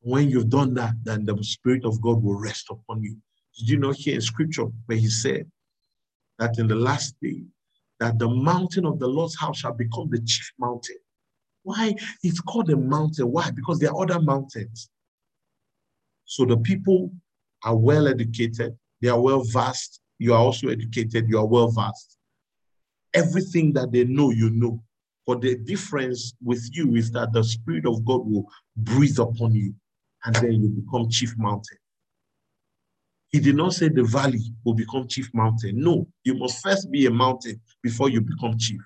When 0.04 0.28
you've 0.28 0.50
done 0.50 0.74
that, 0.74 0.96
then 1.02 1.24
the 1.24 1.42
Spirit 1.42 1.86
of 1.86 1.98
God 2.02 2.22
will 2.22 2.38
rest 2.38 2.66
upon 2.70 3.02
you. 3.02 3.16
Did 3.58 3.70
you 3.70 3.78
not 3.78 3.96
hear 3.96 4.16
in 4.16 4.20
scripture 4.20 4.66
where 4.84 4.98
he 4.98 5.08
said 5.08 5.50
that 6.38 6.58
in 6.58 6.68
the 6.68 6.74
last 6.74 7.16
day, 7.22 7.42
that 8.00 8.18
the 8.18 8.28
mountain 8.28 8.84
of 8.84 8.98
the 8.98 9.06
Lord's 9.06 9.34
house 9.34 9.60
shall 9.60 9.72
become 9.72 10.10
the 10.10 10.20
chief 10.20 10.52
mountain? 10.58 10.98
Why? 11.62 11.94
It's 12.22 12.40
called 12.42 12.68
a 12.68 12.76
mountain. 12.76 13.32
Why? 13.32 13.50
Because 13.50 13.78
there 13.78 13.92
are 13.92 14.02
other 14.02 14.20
mountains. 14.20 14.90
So 16.26 16.44
the 16.44 16.58
people 16.58 17.10
are 17.64 17.76
well 17.76 18.06
educated, 18.06 18.76
they 19.00 19.08
are 19.08 19.20
well 19.20 19.42
versed. 19.42 20.02
You 20.18 20.34
are 20.34 20.40
also 20.40 20.68
educated, 20.68 21.30
you 21.30 21.38
are 21.38 21.46
well 21.46 21.70
versed. 21.70 22.18
Everything 23.14 23.72
that 23.72 23.90
they 23.90 24.04
know, 24.04 24.28
you 24.28 24.50
know. 24.50 24.82
But 25.26 25.40
the 25.40 25.56
difference 25.56 26.34
with 26.42 26.68
you 26.74 26.94
is 26.94 27.10
that 27.12 27.32
the 27.32 27.42
Spirit 27.42 27.86
of 27.86 28.04
God 28.04 28.28
will 28.28 28.44
breathe 28.76 29.18
upon 29.18 29.54
you 29.54 29.74
and 30.24 30.34
then 30.36 30.52
you 30.52 30.68
become 30.68 31.08
chief 31.10 31.34
mountain. 31.36 31.78
He 33.30 33.40
did 33.40 33.56
not 33.56 33.74
say 33.74 33.88
the 33.88 34.04
valley 34.04 34.54
will 34.64 34.74
become 34.74 35.08
chief 35.08 35.28
mountain. 35.34 35.80
No, 35.80 36.06
you 36.22 36.34
must 36.34 36.62
first 36.62 36.90
be 36.90 37.06
a 37.06 37.10
mountain 37.10 37.60
before 37.82 38.08
you 38.08 38.20
become 38.20 38.56
chief. 38.58 38.80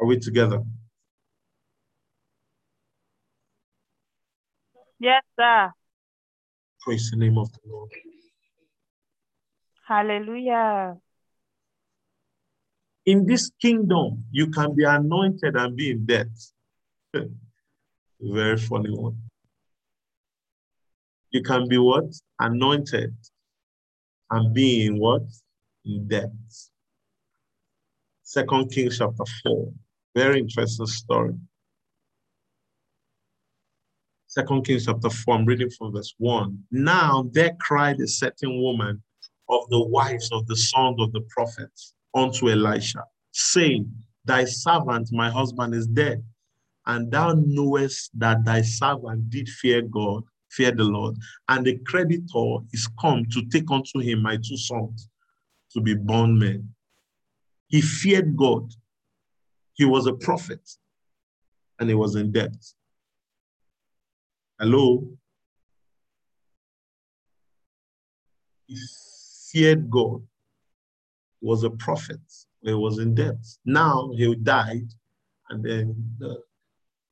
Are 0.00 0.06
we 0.06 0.18
together? 0.18 0.62
Yes, 4.98 5.22
sir. 5.38 5.70
Praise 6.80 7.10
the 7.10 7.16
name 7.16 7.38
of 7.38 7.50
the 7.52 7.58
Lord. 7.66 7.90
Hallelujah. 9.86 10.96
In 13.06 13.24
this 13.24 13.50
kingdom, 13.62 14.24
you 14.30 14.48
can 14.48 14.74
be 14.74 14.84
anointed 14.84 15.56
and 15.56 15.76
be 15.76 15.90
in 15.90 16.04
debt. 16.04 16.28
Very 18.20 18.56
funny 18.56 18.90
one. 18.90 19.16
You 21.30 21.42
can 21.42 21.68
be 21.68 21.78
what? 21.78 22.04
Anointed 22.40 23.14
and 24.30 24.54
be 24.54 24.86
in 24.86 24.98
what? 24.98 25.22
In 25.84 26.08
debt. 26.08 26.30
Second 28.22 28.70
Kings 28.72 28.98
chapter 28.98 29.24
4. 29.42 29.72
Very 30.14 30.40
interesting 30.40 30.86
story. 30.86 31.34
Second 34.26 34.64
Kings 34.66 34.86
chapter 34.86 35.08
4, 35.08 35.34
I'm 35.34 35.46
reading 35.46 35.70
from 35.70 35.92
verse 35.92 36.14
1. 36.18 36.58
Now 36.70 37.28
there 37.32 37.56
cried 37.60 38.00
a 38.00 38.06
certain 38.06 38.60
woman 38.60 39.02
of 39.48 39.68
the 39.70 39.82
wives 39.82 40.30
of 40.32 40.46
the 40.46 40.56
sons 40.56 41.00
of 41.00 41.12
the 41.12 41.22
prophets 41.30 41.94
unto 42.14 42.50
Elisha, 42.50 43.04
saying, 43.32 43.90
Thy 44.24 44.44
servant, 44.44 45.08
my 45.12 45.30
husband, 45.30 45.74
is 45.74 45.86
dead, 45.86 46.22
and 46.88 47.12
thou 47.12 47.34
knowest 47.34 48.10
that 48.18 48.44
thy 48.44 48.62
servant 48.62 49.28
did 49.28 49.46
fear 49.48 49.82
God, 49.82 50.24
fear 50.50 50.72
the 50.72 50.84
Lord, 50.84 51.16
and 51.48 51.64
the 51.64 51.78
creditor 51.86 52.56
is 52.72 52.88
come 52.98 53.24
to 53.30 53.44
take 53.46 53.70
unto 53.70 54.00
him 54.00 54.22
my 54.22 54.36
two 54.36 54.56
sons 54.56 55.10
to 55.72 55.82
be 55.82 55.94
bondmen. 55.94 56.74
He 57.68 57.82
feared 57.82 58.34
God. 58.34 58.72
He 59.74 59.84
was 59.84 60.06
a 60.06 60.14
prophet, 60.14 60.66
and 61.78 61.90
he 61.90 61.94
was 61.94 62.16
in 62.16 62.32
debt. 62.32 62.56
Hello? 64.58 65.06
He 68.66 68.78
feared 69.52 69.90
God, 69.90 70.22
was 71.42 71.64
a 71.64 71.70
prophet, 71.70 72.20
he 72.62 72.72
was 72.72 72.98
in 72.98 73.14
debt. 73.14 73.36
Now 73.66 74.10
he 74.16 74.34
died, 74.34 74.88
and 75.50 75.62
then 75.62 76.14
the 76.18 76.47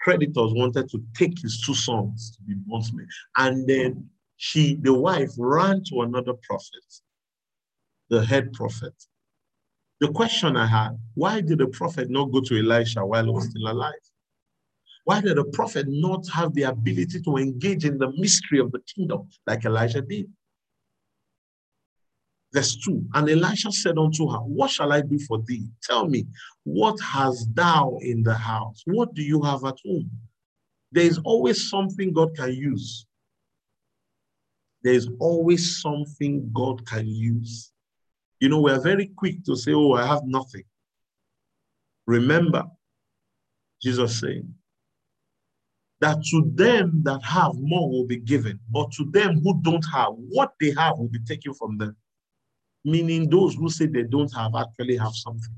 creditors 0.07 0.53
wanted 0.55 0.89
to 0.89 1.03
take 1.15 1.37
his 1.43 1.61
two 1.61 1.74
sons 1.74 2.31
to 2.37 2.43
be 2.43 2.55
bondsmen. 2.66 3.09
And 3.37 3.66
then 3.66 4.09
she, 4.37 4.77
the 4.77 4.95
wife, 4.95 5.33
ran 5.37 5.83
to 5.89 6.03
another 6.03 6.35
prophet, 6.47 6.87
the 8.09 8.24
head 8.24 8.53
prophet. 8.53 8.95
The 10.01 10.12
question 10.12 10.57
I 10.57 10.66
had, 10.66 10.93
why 11.15 11.41
did 11.41 11.59
the 11.59 11.66
prophet 11.66 12.09
not 12.09 12.31
go 12.31 12.41
to 12.43 12.57
Elisha 12.57 13.05
while 13.05 13.24
he 13.24 13.31
was 13.31 13.47
still 13.51 13.66
alive? 13.66 14.07
Why 15.07 15.20
did 15.20 15.39
the 15.39 15.45
prophet 15.47 15.87
not 15.89 16.24
have 16.33 16.55
the 16.55 16.65
ability 16.74 17.23
to 17.23 17.37
engage 17.39 17.85
in 17.85 17.99
the 17.99 18.12
mystery 18.16 18.61
of 18.61 18.70
the 18.70 18.83
kingdom 18.95 19.28
like 19.45 19.65
Elijah 19.65 20.03
did? 20.03 20.27
Verse 22.52 22.77
2 22.85 23.05
And 23.14 23.28
Elisha 23.28 23.73
said 23.73 23.98
unto 23.98 24.31
her, 24.31 24.39
What 24.39 24.70
shall 24.70 24.93
I 24.93 25.01
do 25.01 25.18
for 25.18 25.43
thee? 25.47 25.68
Tell 25.82 26.09
me, 26.09 26.27
what 26.64 26.98
hast 27.01 27.55
thou 27.55 27.98
in 28.01 28.23
the 28.23 28.35
house? 28.35 28.82
What 28.86 29.14
do 29.14 29.23
you 29.23 29.43
have 29.43 29.64
at 29.64 29.77
home? 29.85 30.10
There 30.93 31.05
is 31.05 31.18
always 31.24 31.68
something 31.68 32.12
God 32.12 32.35
can 32.36 32.52
use. 32.52 33.06
There 34.82 34.94
is 34.94 35.09
always 35.18 35.81
something 35.81 36.51
God 36.52 36.86
can 36.86 37.06
use. 37.06 37.73
You 38.40 38.48
know, 38.48 38.60
we're 38.60 38.81
very 38.81 39.10
quick 39.16 39.44
to 39.44 39.56
say, 39.56 39.73
Oh, 39.73 39.93
I 39.94 40.06
have 40.06 40.23
nothing. 40.24 40.64
Remember, 42.06 42.64
Jesus 43.82 44.20
saying, 44.20 44.55
that 46.01 46.23
to 46.31 46.51
them 46.55 47.02
that 47.05 47.23
have 47.23 47.52
more 47.56 47.90
will 47.90 48.06
be 48.06 48.18
given, 48.18 48.60
but 48.70 48.93
to 48.93 49.05
them 49.10 49.40
who 49.43 49.60
don't 49.62 49.85
have, 49.93 50.12
what 50.14 50.52
they 50.60 50.73
have 50.73 50.98
will 50.98 51.09
be 51.09 51.20
taken 51.20 51.55
from 51.55 51.78
them. 51.78 51.97
Meaning 52.87 53.29
those 53.29 53.55
who 53.55 53.69
say 53.69 53.87
they 53.87 54.05
don't 54.05 54.33
have 54.35 54.55
actually 54.55 54.97
have 54.97 55.15
something. 55.15 55.55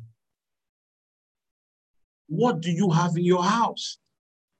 What 2.26 2.60
do 2.60 2.70
you 2.70 2.90
have 2.90 3.16
in 3.16 3.24
your 3.24 3.44
house? 3.44 3.98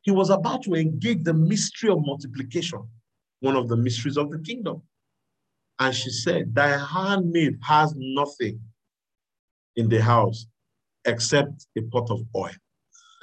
He 0.03 0.12
was 0.12 0.31
about 0.31 0.62
to 0.65 0.74
engage 0.74 1.24
the 1.24 1.35
mystery 1.35 1.90
of 1.90 1.99
multiplication, 2.01 2.86
one 3.40 3.57
of 3.57 3.69
the 3.69 3.77
mysteries 3.77 4.16
of 4.16 4.31
the 4.31 4.39
kingdom. 4.39 4.82
And 5.81 5.95
she 5.95 6.11
said, 6.11 6.55
Thy 6.55 6.78
handmaid 6.78 7.59
has 7.62 7.95
nothing 7.97 8.61
in 9.74 9.89
the 9.89 10.01
house 10.03 10.47
except 11.05 11.66
a 11.77 11.82
pot 11.82 12.11
of 12.11 12.20
oil. 12.36 12.51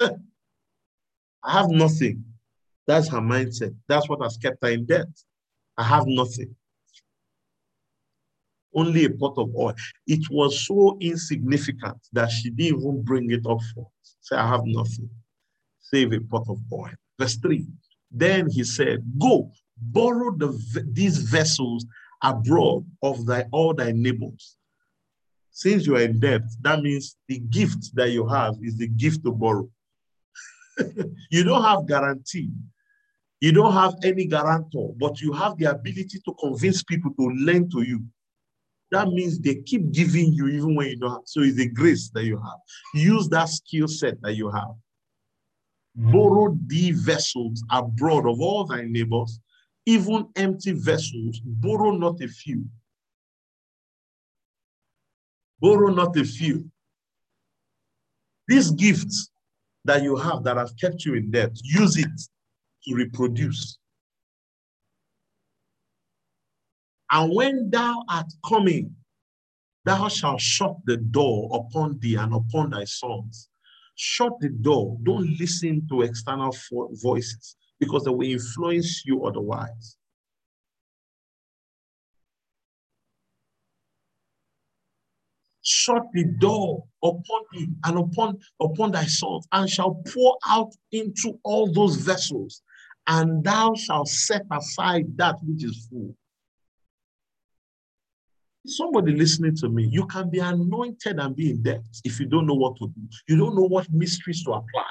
I 1.42 1.52
have 1.52 1.70
nothing 1.70 2.24
that's 2.86 3.08
her 3.08 3.20
mindset. 3.20 3.74
That's 3.88 4.08
what 4.08 4.22
has 4.22 4.36
kept 4.36 4.62
her 4.62 4.70
in 4.70 4.86
debt. 4.86 5.08
I 5.76 5.82
have 5.82 6.04
nothing. 6.06 6.54
Only 8.76 9.06
a 9.06 9.10
pot 9.10 9.34
of 9.38 9.54
oil. 9.56 9.74
It 10.06 10.30
was 10.30 10.66
so 10.66 10.98
insignificant 11.00 11.98
that 12.12 12.30
she 12.30 12.50
didn't 12.50 12.80
even 12.80 13.02
bring 13.02 13.30
it 13.30 13.46
up 13.46 13.60
for. 13.74 13.88
Say, 14.20 14.36
I 14.36 14.46
have 14.46 14.62
nothing. 14.64 15.08
Save 15.80 16.12
a 16.12 16.20
pot 16.20 16.44
of 16.48 16.58
oil. 16.72 16.90
Verse 17.18 17.36
3. 17.36 17.66
Then 18.10 18.48
he 18.50 18.64
said, 18.64 19.02
Go, 19.18 19.50
borrow 19.76 20.36
the, 20.36 20.48
these 20.92 21.18
vessels 21.18 21.86
abroad 22.22 22.84
of 23.02 23.26
thy 23.26 23.46
all 23.50 23.74
thy 23.74 23.92
neighbors. 23.92 24.56
Since 25.50 25.86
you 25.86 25.96
are 25.96 26.02
in 26.02 26.20
debt, 26.20 26.42
that 26.60 26.82
means 26.82 27.16
the 27.28 27.38
gift 27.38 27.94
that 27.94 28.10
you 28.10 28.28
have 28.28 28.54
is 28.62 28.76
the 28.76 28.88
gift 28.88 29.24
to 29.24 29.32
borrow. 29.32 29.68
you 31.30 31.44
don't 31.44 31.64
have 31.64 31.88
guarantee 31.88 32.50
you 33.40 33.52
don't 33.52 33.72
have 33.74 33.94
any 34.02 34.26
guarantor, 34.26 34.94
but 34.98 35.20
you 35.20 35.32
have 35.32 35.58
the 35.58 35.66
ability 35.66 36.20
to 36.24 36.34
convince 36.40 36.82
people 36.82 37.12
to 37.18 37.30
lend 37.44 37.70
to 37.72 37.82
you. 37.82 38.02
That 38.92 39.08
means 39.08 39.38
they 39.38 39.56
keep 39.56 39.90
giving 39.92 40.32
you 40.32 40.46
even 40.48 40.74
when 40.74 40.88
you 40.88 40.96
don't 40.96 41.10
have. 41.10 41.22
So 41.24 41.40
it's 41.40 41.58
a 41.58 41.68
grace 41.68 42.08
that 42.10 42.24
you 42.24 42.36
have. 42.36 42.58
Use 42.94 43.28
that 43.28 43.48
skill 43.48 43.88
set 43.88 44.20
that 44.22 44.34
you 44.34 44.50
have. 44.50 44.74
Mm-hmm. 45.98 46.12
Borrow 46.12 46.56
the 46.66 46.92
vessels 46.92 47.64
abroad 47.70 48.28
of 48.28 48.40
all 48.40 48.64
thy 48.64 48.82
neighbors, 48.82 49.40
even 49.86 50.28
empty 50.36 50.72
vessels, 50.72 51.40
borrow 51.44 51.90
not 51.90 52.20
a 52.22 52.28
few. 52.28 52.64
Borrow 55.60 55.92
not 55.92 56.16
a 56.16 56.24
few. 56.24 56.70
These 58.46 58.70
gifts 58.72 59.30
that 59.84 60.02
you 60.02 60.16
have 60.16 60.44
that 60.44 60.56
have 60.56 60.76
kept 60.80 61.04
you 61.04 61.14
in 61.14 61.30
debt, 61.30 61.52
use 61.64 61.96
it 61.96 62.20
to 62.84 62.94
reproduce. 62.94 63.78
And 67.10 67.34
when 67.34 67.70
thou 67.70 68.04
art 68.08 68.32
coming, 68.44 68.94
thou 69.84 70.08
shalt 70.08 70.40
shut 70.40 70.76
the 70.84 70.96
door 70.96 71.50
upon 71.52 71.98
thee 72.00 72.16
and 72.16 72.34
upon 72.34 72.70
thy 72.70 72.84
sons. 72.84 73.48
Shut 73.94 74.32
the 74.40 74.50
door. 74.50 74.98
Don't 75.02 75.38
listen 75.38 75.86
to 75.88 76.02
external 76.02 76.54
voices 77.02 77.56
because 77.78 78.04
they 78.04 78.10
will 78.10 78.30
influence 78.30 79.04
you 79.06 79.24
otherwise. 79.24 79.96
shut 85.66 86.04
the 86.12 86.24
door 86.38 86.84
upon 87.02 87.42
thee 87.52 87.68
and 87.84 87.98
upon 87.98 88.38
upon 88.60 88.92
thy 88.92 89.04
sons 89.04 89.46
and 89.50 89.68
shall 89.68 90.00
pour 90.12 90.38
out 90.46 90.72
into 90.92 91.38
all 91.42 91.72
those 91.72 91.96
vessels 91.96 92.62
and 93.08 93.42
thou 93.42 93.74
shalt 93.74 94.06
set 94.06 94.42
aside 94.52 95.04
that 95.16 95.34
which 95.42 95.64
is 95.64 95.88
full. 95.90 96.14
Somebody 98.66 99.12
listening 99.12 99.56
to 99.56 99.68
me, 99.68 99.84
you 99.84 100.06
can 100.06 100.28
be 100.28 100.40
anointed 100.40 101.18
and 101.18 101.36
be 101.36 101.50
in 101.50 101.62
debt 101.62 101.84
if 102.04 102.18
you 102.18 102.26
don't 102.26 102.46
know 102.46 102.54
what 102.54 102.76
to 102.76 102.88
do. 102.88 103.00
You 103.28 103.36
don't 103.36 103.54
know 103.54 103.66
what 103.66 103.90
mysteries 103.92 104.42
to 104.44 104.52
apply. 104.52 104.90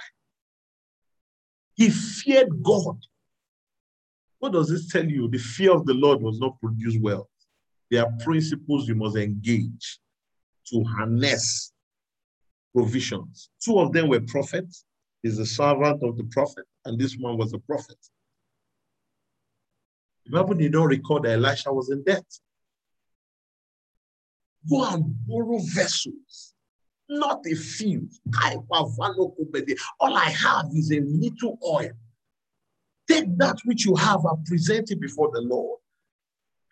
He 1.75 1.89
feared 1.89 2.63
God. 2.63 2.97
What 4.39 4.53
does 4.53 4.69
this 4.69 4.87
tell 4.87 5.05
you? 5.05 5.27
The 5.29 5.37
fear 5.37 5.71
of 5.73 5.85
the 5.85 5.93
Lord 5.93 6.21
was 6.21 6.39
not 6.39 6.59
produce 6.61 6.97
wealth. 7.01 7.27
There 7.91 8.03
are 8.03 8.11
principles 8.23 8.87
you 8.87 8.95
must 8.95 9.17
engage 9.17 9.99
to 10.67 10.83
harness 10.83 11.73
provisions. 12.73 13.49
Two 13.63 13.79
of 13.79 13.93
them 13.93 14.09
were 14.09 14.21
prophets. 14.21 14.85
He's 15.23 15.39
a 15.39 15.45
servant 15.45 16.03
of 16.03 16.17
the 16.17 16.25
prophet 16.31 16.65
and 16.85 16.99
this 16.99 17.17
one 17.17 17.37
was 17.37 17.53
a 17.53 17.59
prophet. 17.59 17.97
The 20.25 20.31
Bible 20.31 20.55
did 20.55 20.71
not 20.71 20.85
record 20.85 21.23
that 21.23 21.33
Elisha 21.33 21.71
was 21.71 21.89
in 21.89 22.03
debt. 22.03 22.25
Go 24.69 24.85
and 24.93 25.15
borrow 25.27 25.59
vessels, 25.59 26.53
not 27.09 27.45
a 27.45 27.55
few. 27.55 28.09
All 29.99 30.17
I 30.17 30.29
have 30.29 30.65
is 30.73 30.91
a 30.91 31.01
little 31.01 31.57
oil. 31.63 31.91
Take 33.07 33.37
that 33.37 33.57
which 33.65 33.85
you 33.85 33.95
have 33.95 34.25
and 34.25 34.43
present 34.45 34.91
it 34.91 34.99
before 34.99 35.29
the 35.31 35.41
Lord 35.41 35.79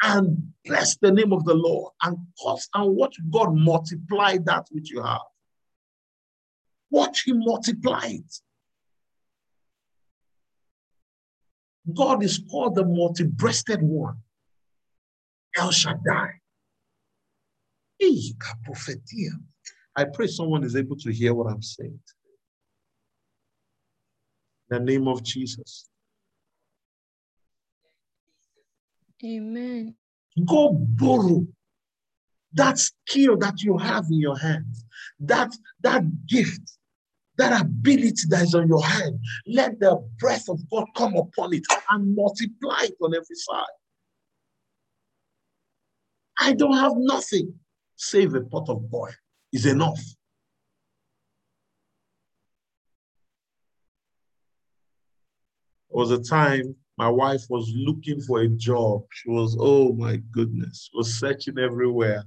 and 0.02 0.54
bless 0.66 0.98
the 0.98 1.12
name 1.12 1.32
of 1.32 1.46
the 1.46 1.54
Lord 1.54 1.94
and 2.02 2.18
cause 2.42 2.68
and 2.74 2.96
watch 2.96 3.16
God 3.32 3.56
multiply 3.56 4.38
that 4.46 4.68
which 4.72 4.92
you 4.92 5.02
have. 5.02 5.22
Watch 6.90 7.28
him 7.28 7.40
multiply 7.40 8.06
it. 8.06 8.42
God 11.94 12.24
is 12.24 12.42
called 12.50 12.76
the 12.76 12.86
multi-breasted 12.86 13.82
one. 13.82 14.18
El 15.58 15.72
Shaddai. 15.72 16.40
I 19.96 20.06
pray 20.06 20.28
someone 20.28 20.64
is 20.64 20.76
able 20.76 20.96
to 20.98 21.12
hear 21.12 21.34
what 21.34 21.52
I'm 21.52 21.62
saying. 21.62 22.00
In 24.72 24.78
the 24.78 24.80
name 24.80 25.08
of 25.08 25.24
Jesus. 25.24 25.90
Amen. 29.24 29.96
Go 30.46 30.72
borrow 30.74 31.46
that 32.54 32.78
skill 32.78 33.38
that 33.38 33.62
you 33.62 33.78
have 33.78 34.06
in 34.10 34.20
your 34.20 34.38
hands, 34.38 34.86
that, 35.20 35.56
that 35.82 36.04
gift, 36.28 36.78
that 37.38 37.62
ability 37.62 38.24
that 38.30 38.44
is 38.44 38.56
on 38.56 38.68
your 38.68 38.84
hand. 38.84 39.20
Let 39.48 39.80
the 39.80 39.98
breath 40.20 40.50
of 40.50 40.60
God 40.70 40.86
come 40.96 41.16
upon 41.16 41.54
it 41.54 41.64
and 41.90 42.16
multiply 42.16 42.84
it 42.84 42.96
on 43.02 43.16
every 43.16 43.36
side. 43.36 43.66
I 46.40 46.54
don't 46.54 46.78
have 46.78 46.94
nothing 46.96 47.54
save 48.10 48.36
a 48.36 48.42
pot 48.42 48.70
of 48.70 48.84
oil 48.94 49.10
is 49.52 49.66
enough. 49.66 50.02
There 55.90 56.00
was 56.00 56.12
a 56.12 56.22
time 56.22 56.76
my 56.98 57.10
wife 57.10 57.46
was 57.50 57.72
looking 57.76 58.22
for 58.22 58.42
a 58.42 58.48
job. 58.48 59.04
She 59.12 59.30
was, 59.30 59.58
oh 59.60 59.94
my 59.94 60.18
goodness, 60.32 60.90
was 60.94 61.14
searching 61.14 61.58
everywhere, 61.58 62.24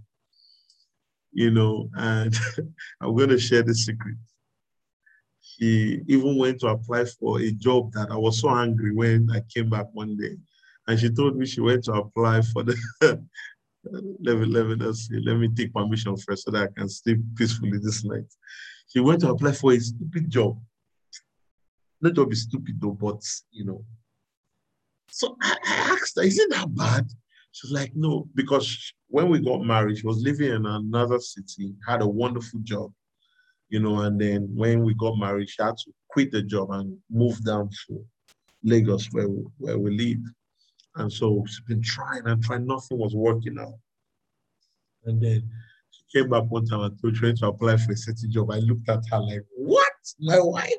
you 1.32 1.51
know, 1.51 1.89
and 1.97 2.35
I'm 3.01 3.16
going 3.16 3.28
to 3.28 3.39
share 3.39 3.62
the 3.62 3.74
secret. 3.74 4.16
She 5.40 6.01
even 6.09 6.36
went 6.36 6.61
to 6.61 6.69
apply 6.69 7.05
for 7.05 7.40
a 7.40 7.51
job 7.53 7.93
that 7.93 8.11
I 8.11 8.16
was 8.16 8.40
so 8.40 8.51
angry 8.51 8.93
when 8.93 9.28
I 9.32 9.40
came 9.55 9.70
back 9.70 9.86
one 9.93 10.16
day. 10.16 10.36
And 10.89 10.98
she 10.98 11.11
told 11.11 11.36
me 11.36 11.47
she 11.47 11.61
went 11.61 11.85
to 11.85 11.93
apply 11.93 12.43
for 12.43 12.62
the 12.62 12.77
let 14.20 14.38
me 14.38 14.46
let 14.46 14.66
me 14.66 14.92
see. 14.92 15.20
Let 15.20 15.36
me 15.38 15.48
take 15.48 15.72
permission 15.72 16.16
first 16.16 16.44
so 16.44 16.50
that 16.52 16.62
I 16.64 16.80
can 16.80 16.88
sleep 16.88 17.20
peacefully 17.36 17.78
this 17.78 18.04
night. 18.04 18.24
She 18.88 19.00
went 19.00 19.20
to 19.20 19.30
apply 19.30 19.52
for 19.52 19.72
a 19.72 19.80
stupid 19.80 20.30
job. 20.30 20.60
Not 22.00 22.14
job 22.14 22.32
is 22.32 22.42
stupid 22.42 22.80
though, 22.80 22.92
but 22.92 23.22
you 23.50 23.64
know. 23.64 23.84
So 25.10 25.36
I, 25.40 25.56
I 25.64 25.72
asked 25.92 26.16
her, 26.16 26.22
is 26.22 26.38
it 26.38 26.50
that 26.50 26.74
bad? 26.74 27.06
She 27.52 27.66
was 27.66 27.72
like, 27.72 27.92
no, 27.94 28.28
because 28.34 28.92
when 29.08 29.30
we 29.30 29.40
got 29.40 29.64
married, 29.64 29.98
she 29.98 30.06
was 30.06 30.22
living 30.22 30.50
in 30.50 30.66
another 30.66 31.18
city, 31.18 31.74
had 31.86 32.02
a 32.02 32.06
wonderful 32.06 32.60
job, 32.62 32.92
you 33.70 33.80
know, 33.80 34.00
and 34.00 34.20
then 34.20 34.48
when 34.54 34.84
we 34.84 34.92
got 34.94 35.16
married, 35.16 35.48
she 35.48 35.62
had 35.62 35.76
to 35.78 35.92
quit 36.08 36.32
the 36.32 36.42
job 36.42 36.70
and 36.72 36.98
move 37.10 37.42
down 37.44 37.70
to 37.86 38.04
Lagos 38.62 39.06
where 39.12 39.28
where 39.58 39.78
we 39.78 39.96
live. 39.96 40.18
And 40.97 41.12
so 41.12 41.44
she's 41.47 41.60
been 41.60 41.82
trying 41.82 42.27
and 42.27 42.43
trying, 42.43 42.66
nothing 42.66 42.98
was 42.98 43.14
working 43.14 43.59
out. 43.59 43.74
And 45.05 45.20
then 45.20 45.48
she 45.90 46.18
came 46.18 46.31
back 46.31 46.44
one 46.48 46.66
time 46.66 46.81
and 46.81 47.01
told 47.01 47.14
trying 47.14 47.36
to 47.36 47.48
apply 47.48 47.77
for 47.77 47.93
a 47.93 47.97
certain 47.97 48.31
job. 48.31 48.51
I 48.51 48.59
looked 48.59 48.89
at 48.89 49.02
her 49.10 49.20
like, 49.20 49.44
what? 49.56 49.93
My 50.20 50.40
wife? 50.40 50.73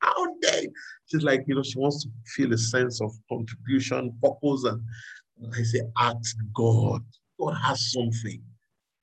How 0.00 0.34
dare 0.40 0.62
She's 1.06 1.22
like, 1.22 1.44
you 1.46 1.54
know, 1.54 1.62
she 1.62 1.78
wants 1.78 2.04
to 2.04 2.10
feel 2.26 2.52
a 2.52 2.58
sense 2.58 3.00
of 3.00 3.12
contribution, 3.28 4.16
purpose. 4.22 4.64
And 4.64 4.82
I 5.54 5.62
say, 5.62 5.82
ask 5.98 6.36
God. 6.54 7.02
God 7.38 7.54
has 7.54 7.92
something. 7.92 8.42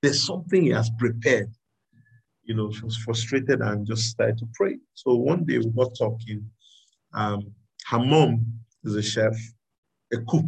There's 0.01 0.25
something 0.25 0.63
He 0.63 0.69
has 0.69 0.89
prepared. 0.97 1.51
You 2.43 2.55
know, 2.55 2.71
she 2.71 2.81
was 2.81 2.97
frustrated 2.97 3.61
and 3.61 3.85
just 3.85 4.05
started 4.05 4.37
to 4.39 4.47
pray. 4.53 4.77
So 4.93 5.15
one 5.15 5.43
day 5.43 5.57
we 5.59 5.67
got 5.67 5.95
talking. 5.97 6.49
Um, 7.13 7.51
her 7.87 7.99
mom 7.99 8.45
is 8.83 8.95
a 8.95 9.01
chef 9.01 9.35
a 10.13 10.17
cook. 10.27 10.45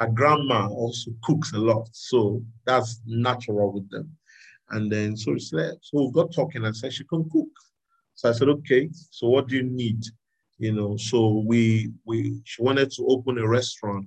Her 0.00 0.08
grandma 0.08 0.68
also 0.68 1.12
cooks 1.22 1.52
a 1.52 1.58
lot, 1.58 1.88
so 1.92 2.42
that's 2.66 3.00
natural 3.06 3.72
with 3.72 3.88
them. 3.90 4.16
And 4.70 4.90
then 4.90 5.16
so 5.16 5.34
it's 5.34 5.52
like, 5.52 5.72
so 5.82 6.06
we 6.06 6.12
got 6.12 6.32
talking 6.32 6.64
and 6.64 6.76
said 6.76 6.92
she 6.92 7.04
can 7.04 7.28
cook. 7.30 7.48
So 8.14 8.28
I 8.28 8.32
said, 8.32 8.48
okay, 8.48 8.88
so 9.10 9.28
what 9.28 9.48
do 9.48 9.56
you 9.56 9.62
need? 9.62 10.02
You 10.58 10.72
know, 10.72 10.96
so 10.96 11.44
we 11.46 11.90
we 12.04 12.40
she 12.44 12.62
wanted 12.62 12.90
to 12.92 13.06
open 13.08 13.38
a 13.38 13.46
restaurant. 13.46 14.06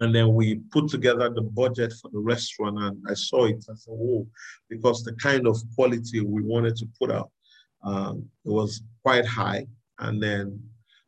And 0.00 0.12
then 0.12 0.34
we 0.34 0.56
put 0.72 0.88
together 0.88 1.30
the 1.30 1.42
budget 1.42 1.92
for 1.92 2.10
the 2.10 2.18
restaurant 2.18 2.76
and 2.76 3.00
I 3.08 3.14
saw 3.14 3.44
it. 3.44 3.64
I 3.70 3.74
said, 3.74 3.94
oh, 3.94 4.26
because 4.68 5.04
the 5.04 5.12
kind 5.14 5.46
of 5.46 5.56
quality 5.76 6.20
we 6.20 6.42
wanted 6.42 6.74
to 6.76 6.88
put 6.98 7.12
out, 7.12 7.30
um, 7.84 8.28
it 8.44 8.50
was 8.50 8.82
quite 9.04 9.24
high. 9.26 9.64
And 10.00 10.20
then 10.20 10.60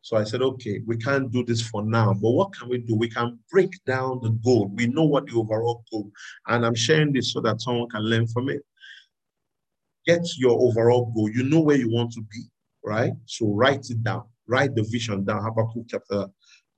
so 0.05 0.19
I 0.19 0.25
said, 0.25 0.43
okay, 0.43 0.83
we 0.87 0.99
can't 0.99 1.33
do 1.33 1.43
this 1.43 1.63
for 1.63 1.83
now, 1.83 2.13
but 2.13 2.33
what 2.33 2.53
can 2.53 2.69
we 2.69 2.77
do? 2.77 2.95
We 2.95 3.09
can 3.09 3.39
break 3.51 3.73
down 3.87 4.21
the 4.23 4.33
goal. 4.45 4.71
We 4.75 4.87
know 4.87 5.05
what 5.05 5.25
the 5.25 5.33
overall 5.33 5.83
goal, 5.91 6.11
and 6.47 6.67
I'm 6.67 6.75
sharing 6.75 7.11
this 7.11 7.33
so 7.33 7.41
that 7.41 7.63
someone 7.63 7.89
can 7.89 8.03
learn 8.03 8.27
from 8.27 8.51
it. 8.51 8.63
Get 10.05 10.21
your 10.37 10.61
overall 10.61 11.11
goal. 11.15 11.31
You 11.31 11.45
know 11.45 11.61
where 11.61 11.79
you 11.79 11.91
want 11.91 12.13
to 12.13 12.21
be, 12.21 12.43
right? 12.85 13.15
So 13.25 13.47
write 13.47 13.89
it 13.89 14.05
down. 14.05 14.25
Write 14.47 14.75
the 14.75 14.83
vision 14.83 15.25
down. 15.25 15.43
Habakkuk 15.43 15.87
chapter 15.89 16.27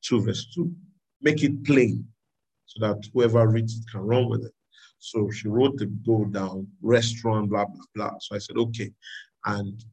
2, 0.02 0.22
verse 0.22 0.46
2. 0.54 0.72
Make 1.20 1.42
it 1.42 1.64
plain 1.64 2.06
so 2.66 2.86
that 2.86 3.02
whoever 3.12 3.48
reads 3.48 3.76
it 3.76 3.90
can 3.90 4.02
run 4.02 4.28
with 4.28 4.44
it. 4.44 4.52
So 5.00 5.28
she 5.32 5.48
wrote 5.48 5.78
the 5.78 5.86
goal 6.06 6.26
down, 6.26 6.68
restaurant, 6.80 7.50
blah, 7.50 7.64
blah, 7.64 7.84
blah. 7.96 8.18
So 8.20 8.36
I 8.36 8.38
said, 8.38 8.56
okay. 8.56 8.92
And 9.46 9.84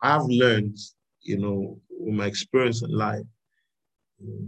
I've 0.00 0.26
learned 0.26 0.78
you 1.22 1.38
know, 1.38 1.78
with 1.90 2.14
my 2.14 2.26
experience 2.26 2.82
in 2.82 2.90
life, 2.90 3.24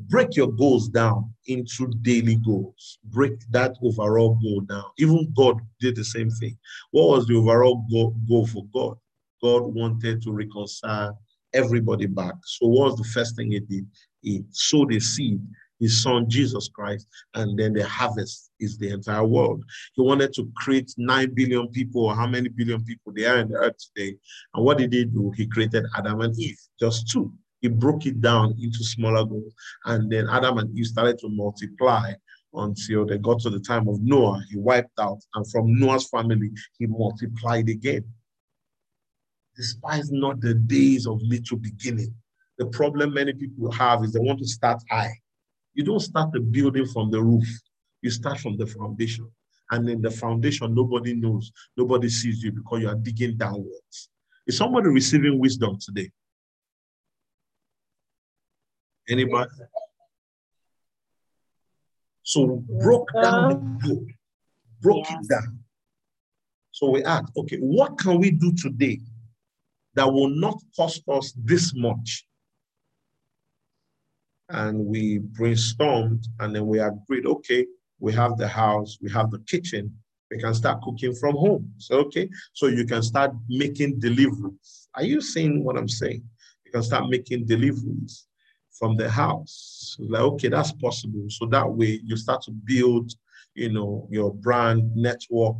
break 0.08 0.36
your 0.36 0.52
goals 0.52 0.88
down 0.88 1.32
into 1.46 1.88
daily 2.02 2.36
goals. 2.36 2.98
Break 3.04 3.32
that 3.50 3.76
overall 3.82 4.38
goal 4.42 4.60
down. 4.60 4.84
Even 4.98 5.32
God 5.36 5.60
did 5.80 5.96
the 5.96 6.04
same 6.04 6.30
thing. 6.30 6.58
What 6.90 7.08
was 7.08 7.26
the 7.26 7.36
overall 7.36 7.84
goal, 7.90 8.46
for 8.46 8.64
God? 8.74 8.96
God 9.42 9.74
wanted 9.74 10.22
to 10.22 10.32
reconcile 10.32 11.18
everybody 11.52 12.06
back. 12.06 12.34
So 12.44 12.66
what 12.66 12.90
was 12.90 12.96
the 12.96 13.08
first 13.12 13.36
thing 13.36 13.50
he 13.50 13.60
did? 13.60 13.86
He 14.20 14.44
sowed 14.50 14.92
a 14.94 15.00
seed 15.00 15.40
his 15.82 16.00
son 16.00 16.30
Jesus 16.30 16.68
Christ, 16.68 17.08
and 17.34 17.58
then 17.58 17.72
the 17.72 17.84
harvest 17.84 18.52
is 18.60 18.78
the 18.78 18.90
entire 18.90 19.24
world. 19.24 19.64
He 19.94 20.02
wanted 20.02 20.32
to 20.34 20.48
create 20.56 20.94
9 20.96 21.34
billion 21.34 21.68
people, 21.68 22.04
or 22.04 22.14
how 22.14 22.28
many 22.28 22.48
billion 22.48 22.84
people 22.84 23.12
there 23.14 23.34
are 23.34 23.40
in 23.40 23.48
the 23.48 23.56
earth 23.56 23.76
today. 23.78 24.16
And 24.54 24.64
what 24.64 24.78
did 24.78 24.92
he 24.92 25.04
do? 25.04 25.32
He 25.36 25.48
created 25.48 25.84
Adam 25.96 26.20
and 26.20 26.38
Eve, 26.38 26.60
just 26.78 27.10
two. 27.10 27.32
He 27.62 27.68
broke 27.68 28.06
it 28.06 28.20
down 28.20 28.56
into 28.60 28.84
smaller 28.84 29.24
goals. 29.24 29.52
And 29.84 30.10
then 30.10 30.28
Adam 30.28 30.58
and 30.58 30.78
Eve 30.78 30.86
started 30.86 31.18
to 31.18 31.28
multiply 31.28 32.12
until 32.54 33.04
they 33.04 33.18
got 33.18 33.40
to 33.40 33.50
the 33.50 33.60
time 33.60 33.88
of 33.88 34.00
Noah. 34.02 34.40
He 34.50 34.58
wiped 34.58 34.98
out. 35.00 35.18
And 35.34 35.50
from 35.50 35.78
Noah's 35.80 36.08
family, 36.08 36.50
he 36.78 36.86
multiplied 36.86 37.68
again. 37.68 38.04
Despise 39.56 40.12
not 40.12 40.40
the 40.40 40.54
days 40.54 41.08
of 41.08 41.20
little 41.22 41.56
beginning. 41.56 42.14
The 42.58 42.66
problem 42.66 43.14
many 43.14 43.32
people 43.32 43.70
have 43.72 44.04
is 44.04 44.12
they 44.12 44.20
want 44.20 44.38
to 44.38 44.46
start 44.46 44.80
high. 44.88 45.12
You 45.74 45.84
don't 45.84 46.00
start 46.00 46.32
the 46.32 46.40
building 46.40 46.86
from 46.86 47.10
the 47.10 47.22
roof. 47.22 47.46
You 48.02 48.10
start 48.10 48.40
from 48.40 48.56
the 48.56 48.66
foundation. 48.66 49.30
And 49.70 49.88
in 49.88 50.02
the 50.02 50.10
foundation, 50.10 50.74
nobody 50.74 51.14
knows, 51.14 51.50
nobody 51.76 52.08
sees 52.08 52.42
you 52.42 52.52
because 52.52 52.82
you 52.82 52.88
are 52.88 52.94
digging 52.94 53.36
downwards. 53.36 54.10
Is 54.46 54.56
somebody 54.56 54.88
receiving 54.88 55.38
wisdom 55.38 55.78
today? 55.80 56.10
Anybody? 59.08 59.50
So 62.22 62.62
broke 62.82 63.08
down 63.14 63.48
the 63.48 63.88
code, 63.88 64.12
broke 64.80 65.08
yes. 65.08 65.24
it 65.24 65.28
down. 65.28 65.58
So 66.70 66.90
we 66.90 67.04
ask, 67.04 67.24
okay, 67.36 67.58
what 67.58 67.98
can 67.98 68.18
we 68.18 68.30
do 68.30 68.52
today 68.52 69.00
that 69.94 70.10
will 70.10 70.28
not 70.28 70.58
cost 70.76 71.02
us 71.08 71.32
this 71.36 71.74
much 71.74 72.26
and 74.52 74.84
we 74.84 75.18
brainstormed 75.18 76.24
and 76.40 76.54
then 76.54 76.66
we 76.66 76.78
agreed, 76.78 77.26
okay, 77.26 77.66
we 77.98 78.12
have 78.12 78.36
the 78.36 78.48
house, 78.48 78.98
we 79.00 79.10
have 79.10 79.30
the 79.30 79.38
kitchen, 79.40 79.92
we 80.30 80.38
can 80.38 80.54
start 80.54 80.82
cooking 80.82 81.14
from 81.14 81.36
home. 81.36 81.72
So, 81.78 81.98
okay, 82.00 82.28
so 82.52 82.66
you 82.66 82.84
can 82.84 83.02
start 83.02 83.32
making 83.48 83.98
deliveries. 83.98 84.88
Are 84.94 85.04
you 85.04 85.20
seeing 85.20 85.64
what 85.64 85.76
I'm 85.76 85.88
saying? 85.88 86.22
You 86.64 86.72
can 86.72 86.82
start 86.82 87.08
making 87.08 87.46
deliveries 87.46 88.26
from 88.78 88.96
the 88.96 89.08
house. 89.08 89.96
Like, 89.98 90.22
okay, 90.22 90.48
that's 90.48 90.72
possible. 90.72 91.26
So 91.28 91.46
that 91.46 91.68
way 91.68 92.00
you 92.04 92.16
start 92.16 92.42
to 92.42 92.50
build, 92.50 93.12
you 93.54 93.72
know, 93.72 94.06
your 94.10 94.34
brand 94.34 94.94
network, 94.94 95.56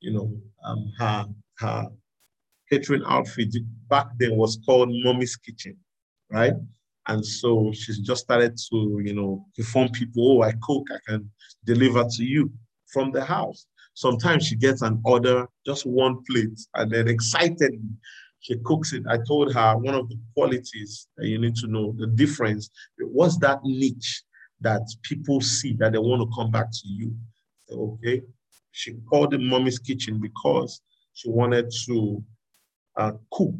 you 0.00 0.12
know, 0.12 0.32
um, 0.64 0.92
her, 0.98 1.26
her 1.58 1.88
catering 2.70 3.02
outfit 3.06 3.54
back 3.88 4.06
then 4.18 4.36
was 4.36 4.58
called 4.64 4.90
Mommy's 4.90 5.36
Kitchen, 5.36 5.76
right? 6.30 6.54
And 7.08 7.24
so 7.24 7.72
she's 7.74 7.98
just 7.98 8.22
started 8.22 8.56
to, 8.70 9.00
you 9.04 9.14
know, 9.14 9.44
inform 9.58 9.88
people, 9.90 10.38
oh, 10.38 10.42
I 10.42 10.52
cook, 10.62 10.84
I 10.92 10.98
can 11.08 11.30
deliver 11.64 12.04
to 12.04 12.24
you 12.24 12.50
from 12.92 13.10
the 13.10 13.24
house. 13.24 13.66
Sometimes 13.94 14.46
she 14.46 14.56
gets 14.56 14.82
an 14.82 15.00
order, 15.04 15.46
just 15.66 15.84
one 15.84 16.22
plate, 16.24 16.58
and 16.74 16.90
then 16.90 17.08
excitedly 17.08 17.80
she 18.40 18.56
cooks 18.64 18.92
it. 18.92 19.04
I 19.08 19.18
told 19.26 19.54
her 19.54 19.76
one 19.76 19.94
of 19.94 20.08
the 20.08 20.18
qualities 20.34 21.08
that 21.16 21.26
you 21.26 21.38
need 21.38 21.56
to 21.56 21.66
know, 21.66 21.94
the 21.96 22.08
difference, 22.08 22.70
what's 22.98 23.38
that 23.38 23.60
niche 23.64 24.22
that 24.60 24.82
people 25.02 25.40
see 25.40 25.74
that 25.74 25.92
they 25.92 25.98
want 25.98 26.22
to 26.22 26.36
come 26.36 26.50
back 26.50 26.70
to 26.70 26.88
you? 26.88 27.14
Okay. 27.70 28.22
She 28.72 28.94
called 29.08 29.34
it 29.34 29.40
mommy's 29.40 29.78
kitchen 29.78 30.20
because 30.20 30.80
she 31.12 31.28
wanted 31.28 31.72
to 31.86 32.24
uh, 32.96 33.12
cook 33.32 33.54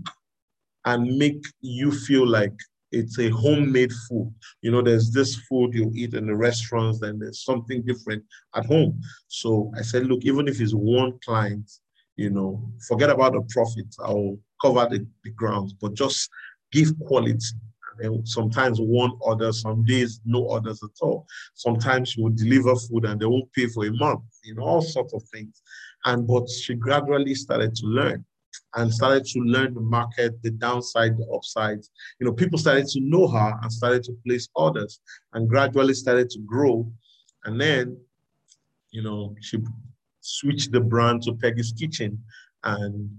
and 0.85 1.17
make 1.17 1.45
you 1.61 1.93
feel 1.93 2.27
like 2.27 2.55
it's 2.93 3.19
a 3.19 3.31
homemade 3.31 3.93
food. 4.09 4.33
You 4.61 4.71
know, 4.71 4.83
there's 4.83 5.11
this 5.11 5.37
food 5.49 5.75
you 5.75 5.91
eat 5.95 6.15
in 6.15 6.27
the 6.27 6.37
restaurants, 6.37 7.01
then 7.01 7.19
there's 7.19 7.45
something 7.45 7.83
different 7.83 8.23
at 8.55 8.67
home. 8.67 9.01
So 9.29 9.73
I 9.77 9.83
said, 9.83 10.07
look, 10.07 10.25
even 10.25 10.47
if 10.47 10.61
it's 10.61 10.75
one 10.75 11.19
client, 11.25 11.71
you 12.17 12.31
know, 12.31 12.63
forget 12.87 13.11
about 13.11 13.33
the 13.33 13.43
profit. 13.49 13.87
I'll 14.01 14.39
cover 14.61 14.87
the, 14.91 15.07
the 15.25 15.31
grounds, 15.31 15.73
but 15.73 15.95
just 15.95 16.29
give 16.71 16.93
quality. 17.01 17.39
And 17.99 18.27
sometimes 18.27 18.81
one 18.81 19.13
order, 19.21 19.53
some 19.53 19.85
days 19.85 20.21
no 20.25 20.43
orders 20.43 20.83
at 20.83 20.91
all. 21.01 21.27
Sometimes 21.55 22.17
you 22.17 22.25
will 22.25 22.33
deliver 22.33 22.75
food 22.77 23.05
and 23.05 23.21
they 23.21 23.27
won't 23.27 23.53
pay 23.53 23.67
for 23.67 23.87
a 23.87 23.93
month, 23.93 24.23
you 24.45 24.55
know, 24.55 24.63
all 24.63 24.83
sorts 24.83 25.15
of 25.15 25.23
things. 25.33 25.63
And 26.05 26.27
but 26.27 26.49
she 26.49 26.75
gradually 26.75 27.35
started 27.35 27.75
to 27.77 27.87
learn 27.87 28.25
and 28.75 28.93
started 28.93 29.25
to 29.27 29.41
learn 29.41 29.75
the 29.75 29.81
market, 29.81 30.41
the 30.43 30.51
downside, 30.51 31.17
the 31.17 31.27
upsides. 31.35 31.91
You 32.19 32.27
know, 32.27 32.33
people 32.33 32.59
started 32.59 32.87
to 32.89 33.01
know 33.01 33.29
her 33.29 33.59
and 33.63 33.73
started 33.73 34.03
to 34.05 34.17
place 34.27 34.49
orders 34.55 35.01
and 35.33 35.49
gradually 35.49 35.95
started 35.95 36.31
to 36.31 36.39
grow. 36.41 36.91
And 37.45 37.61
then, 37.61 37.99
you 38.91 39.03
know, 39.03 39.35
she 39.41 39.59
switched 40.21 40.73
the 40.73 40.81
brand 40.81 41.23
to 41.23 41.35
Peggy's 41.35 41.73
Kitchen. 41.73 42.23
And 42.65 43.11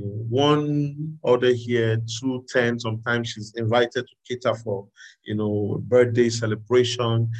one 0.00 1.18
order 1.22 1.52
here, 1.52 2.00
two, 2.20 2.44
ten, 2.48 2.78
sometimes 2.78 3.28
she's 3.28 3.52
invited 3.56 4.06
to 4.06 4.14
cater 4.26 4.54
for, 4.54 4.86
you 5.24 5.34
know, 5.34 5.82
birthday 5.86 6.30
celebration. 6.30 7.30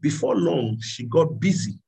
Before 0.00 0.36
long, 0.36 0.78
she 0.80 1.04
got 1.04 1.40
busy. 1.40 1.78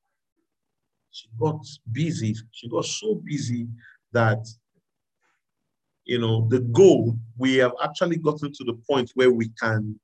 She 1.10 1.28
got 1.38 1.64
busy. 1.90 2.34
She 2.50 2.68
got 2.68 2.84
so 2.84 3.14
busy 3.14 3.68
that 4.12 4.46
you 6.06 6.18
know, 6.18 6.46
the 6.48 6.60
goal, 6.60 7.16
we 7.36 7.56
have 7.56 7.72
actually 7.82 8.16
gotten 8.16 8.52
to 8.52 8.64
the 8.64 8.74
point 8.88 9.10
where 9.14 9.30
we 9.30 9.50
can 9.60 9.98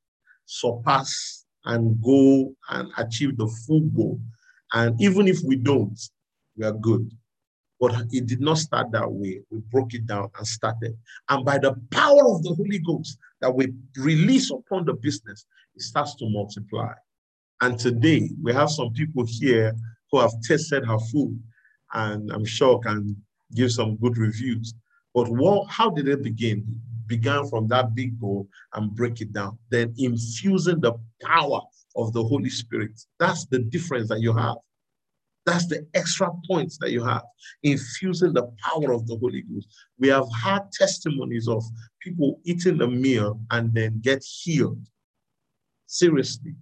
surpass 0.47 1.45
and 1.65 2.01
go 2.03 2.53
and 2.71 2.91
achieve 2.99 3.37
the 3.37 3.47
full 3.67 3.83
goal. 3.97 4.21
And 4.73 5.01
even 5.01 5.29
if 5.29 5.39
we 5.45 5.57
don't, 5.57 5.99
we 6.57 6.67
are 6.67 6.73
good. 6.73 7.11
But 7.81 7.95
it 8.11 8.27
did 8.27 8.41
not 8.41 8.59
start 8.59 8.91
that 8.93 9.11
way. 9.11 9.43
We 9.51 9.59
broke 9.71 9.95
it 9.95 10.07
down 10.07 10.31
and 10.37 10.47
started. 10.47 10.97
And 11.29 11.45
by 11.45 11.59
the 11.59 11.75
power 11.91 12.35
of 12.35 12.43
the 12.43 12.55
Holy 12.55 12.79
Ghost 12.79 13.19
that 13.41 13.55
we 13.55 13.73
release 13.97 14.51
upon 14.51 14.85
the 14.85 14.95
business, 14.95 15.47
it 15.75 15.83
starts 15.83 16.15
to 16.17 16.29
multiply. 16.29 16.93
And 17.61 17.79
today, 17.79 18.31
we 18.43 18.53
have 18.53 18.71
some 18.71 18.93
people 18.93 19.25
here 19.27 19.73
who 20.11 20.19
have 20.19 20.33
tasted 20.47 20.85
her 20.85 20.99
food 20.99 21.41
and 21.95 22.31
I'm 22.33 22.45
sure 22.45 22.79
can 22.81 23.17
give 23.55 23.73
some 23.73 23.97
good 23.97 24.17
reviews. 24.17 24.75
But 25.15 25.29
what, 25.29 25.69
how 25.71 25.91
did 25.91 26.09
it 26.09 26.23
begin? 26.23 26.81
began 27.07 27.47
from 27.47 27.69
that 27.69 27.95
big 27.95 28.19
goal 28.19 28.49
and 28.75 28.95
break 28.95 29.21
it 29.21 29.33
down. 29.33 29.59
Then 29.71 29.95
infusing 29.99 30.81
the 30.81 30.95
power 31.23 31.61
of 31.95 32.13
the 32.15 32.23
Holy 32.23 32.49
Spirit. 32.49 32.99
That's 33.19 33.45
the 33.47 33.59
difference 33.59 34.09
that 34.09 34.21
you 34.21 34.33
have. 34.33 34.57
That's 35.45 35.67
the 35.67 35.87
extra 35.93 36.31
points 36.49 36.79
that 36.79 36.91
you 36.91 37.05
have. 37.05 37.25
Infusing 37.63 38.33
the 38.33 38.45
power 38.65 38.93
of 38.93 39.07
the 39.07 39.17
Holy 39.19 39.43
Ghost. 39.43 39.69
We 39.99 40.09
have 40.09 40.27
had 40.33 40.73
testimonies 40.73 41.49
of 41.49 41.63
people 42.01 42.41
eating 42.45 42.79
the 42.79 42.89
meal 42.89 43.41
and 43.51 43.75
then 43.75 44.01
get 44.01 44.25
healed. 44.25 44.87
Seriously. 45.87 46.55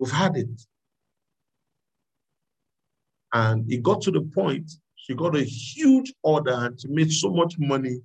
We've 0.00 0.10
had 0.10 0.36
it. 0.36 0.60
And 3.32 3.70
it 3.70 3.82
got 3.82 4.00
to 4.02 4.10
the 4.10 4.22
point 4.22 4.70
she 5.04 5.14
got 5.14 5.36
a 5.36 5.42
huge 5.44 6.14
order 6.22 6.54
and 6.54 6.80
she 6.80 6.88
made 6.88 7.12
so 7.12 7.30
much 7.30 7.58
money 7.58 8.00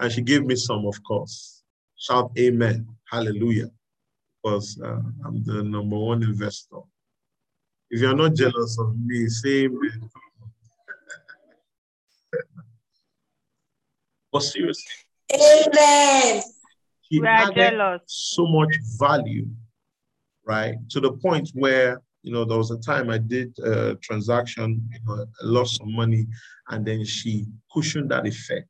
and 0.00 0.10
she 0.10 0.20
gave 0.20 0.44
me 0.44 0.56
some, 0.56 0.84
of 0.84 1.00
course. 1.04 1.62
Shout 1.96 2.32
amen. 2.36 2.88
Hallelujah. 3.08 3.70
Because 4.42 4.80
uh, 4.82 5.00
I'm 5.24 5.44
the 5.44 5.62
number 5.62 5.96
one 5.96 6.24
investor. 6.24 6.78
If 7.90 8.00
you're 8.00 8.16
not 8.16 8.34
jealous 8.34 8.76
of 8.80 8.96
me, 8.98 9.28
say 9.28 9.66
amen. 9.66 10.10
but 14.32 14.42
seriously. 14.42 14.90
Amen. 15.32 16.42
He 17.02 17.20
We 17.20 17.28
are 17.28 17.52
jealous. 17.52 18.00
so 18.06 18.44
much 18.48 18.74
value, 18.98 19.46
right? 20.44 20.74
To 20.90 21.00
the 21.00 21.12
point 21.12 21.50
where 21.54 22.02
you 22.22 22.32
know, 22.32 22.44
there 22.44 22.58
was 22.58 22.70
a 22.70 22.78
time 22.78 23.10
I 23.10 23.18
did 23.18 23.58
a 23.60 23.94
transaction, 23.96 24.88
you 24.92 24.98
know, 25.06 25.22
I 25.22 25.26
lost 25.44 25.78
some 25.78 25.92
money, 25.94 26.26
and 26.68 26.86
then 26.86 27.04
she 27.04 27.46
cushioned 27.72 28.10
that 28.10 28.26
effect. 28.26 28.68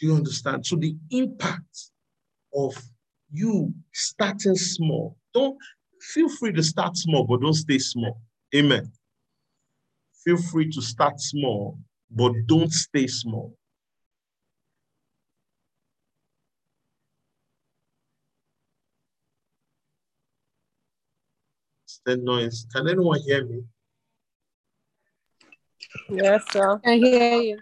Do 0.00 0.06
you 0.06 0.14
understand? 0.14 0.66
So 0.66 0.76
the 0.76 0.96
impact 1.10 1.90
of 2.54 2.74
you 3.32 3.72
starting 3.92 4.56
small, 4.56 5.16
don't 5.34 5.56
feel 6.00 6.28
free 6.28 6.52
to 6.52 6.62
start 6.62 6.96
small, 6.96 7.26
but 7.26 7.40
don't 7.40 7.54
stay 7.54 7.78
small. 7.78 8.20
Amen. 8.54 8.90
Feel 10.24 10.38
free 10.38 10.70
to 10.70 10.82
start 10.82 11.20
small, 11.20 11.78
but 12.10 12.32
don't 12.46 12.72
stay 12.72 13.06
small. 13.06 13.56
The 22.04 22.16
noise. 22.16 22.66
Can 22.74 22.88
anyone 22.88 23.20
hear 23.20 23.44
me? 23.46 23.62
Yes, 26.10 26.44
sir. 26.52 26.80
I 26.84 26.94
hear 26.96 27.34
you. 27.36 27.58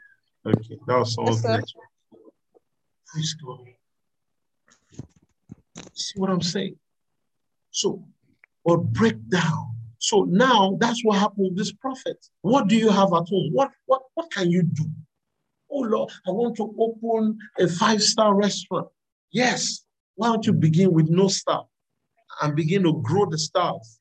Okay, 0.47 0.79
that 0.87 0.99
was 0.99 1.15
someone's 1.15 1.37
Yes, 1.37 1.43
sir. 1.43 1.51
network. 1.51 1.89
Praise 3.13 3.35
God. 3.35 3.65
See 5.95 6.19
what 6.19 6.31
I'm 6.31 6.43
saying? 6.43 6.77
So, 7.71 8.05
or 8.65 8.79
break 8.79 9.17
down. 9.29 9.75
So 9.99 10.25
now 10.29 10.77
that's 10.81 11.05
what 11.05 11.19
happened 11.19 11.49
with 11.49 11.57
this 11.57 11.73
prophet. 11.73 12.25
What 12.43 12.69
do 12.69 12.77
you 12.77 12.89
have 12.89 13.13
at 13.13 13.29
home? 13.29 13.51
What 13.53 13.71
what 13.87 14.03
what 14.15 14.31
can 14.31 14.51
you 14.51 14.63
do? 14.63 14.85
Oh 15.71 15.81
Lord, 15.81 16.11
I 16.27 16.31
want 16.31 16.57
to 16.57 16.75
open 16.79 17.39
a 17.59 17.69
five-star 17.69 18.35
restaurant. 18.35 18.89
Yes. 19.33 19.85
Why 20.15 20.29
don't 20.29 20.47
you 20.47 20.53
begin 20.53 20.93
with 20.93 21.09
no 21.09 21.29
star 21.29 21.67
and 22.43 22.57
begin 22.57 22.85
to 22.85 23.01
grow 23.03 23.27
the 23.27 23.39
stars? 23.39 23.98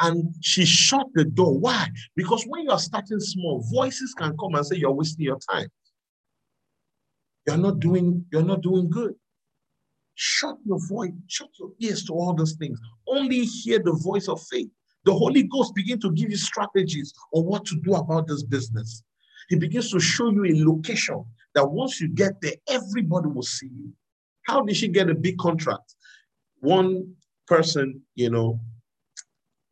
And 0.00 0.34
she 0.42 0.64
shut 0.64 1.06
the 1.14 1.24
door. 1.24 1.58
Why? 1.58 1.88
Because 2.16 2.44
when 2.44 2.64
you 2.64 2.70
are 2.70 2.78
starting 2.78 3.18
small, 3.18 3.64
voices 3.72 4.14
can 4.14 4.36
come 4.36 4.54
and 4.54 4.66
say 4.66 4.76
you're 4.76 4.92
wasting 4.92 5.24
your 5.24 5.38
time. 5.50 5.68
You're 7.46 7.56
not 7.56 7.80
doing, 7.80 8.24
you're 8.30 8.42
not 8.42 8.60
doing 8.60 8.90
good. 8.90 9.14
Shut 10.14 10.56
your 10.64 10.78
voice, 10.88 11.12
shut 11.28 11.48
your 11.58 11.70
ears 11.80 12.04
to 12.04 12.12
all 12.12 12.34
those 12.34 12.54
things. 12.54 12.78
Only 13.06 13.44
hear 13.44 13.78
the 13.78 13.92
voice 13.92 14.28
of 14.28 14.42
faith. 14.50 14.68
The 15.04 15.12
Holy 15.12 15.44
Ghost 15.44 15.74
begin 15.74 16.00
to 16.00 16.10
give 16.12 16.30
you 16.30 16.36
strategies 16.36 17.12
on 17.32 17.44
what 17.44 17.64
to 17.66 17.80
do 17.80 17.94
about 17.94 18.26
this 18.26 18.42
business. 18.42 19.02
He 19.48 19.56
begins 19.56 19.90
to 19.92 20.00
show 20.00 20.30
you 20.30 20.44
a 20.44 20.68
location 20.68 21.24
that 21.54 21.70
once 21.70 22.00
you 22.00 22.08
get 22.08 22.40
there, 22.40 22.54
everybody 22.68 23.28
will 23.28 23.42
see 23.42 23.68
you. 23.68 23.92
How 24.46 24.62
did 24.62 24.76
she 24.76 24.88
get 24.88 25.08
a 25.08 25.14
big 25.14 25.38
contract? 25.38 25.94
One 26.60 27.14
person, 27.46 28.02
you 28.14 28.30
know, 28.30 28.60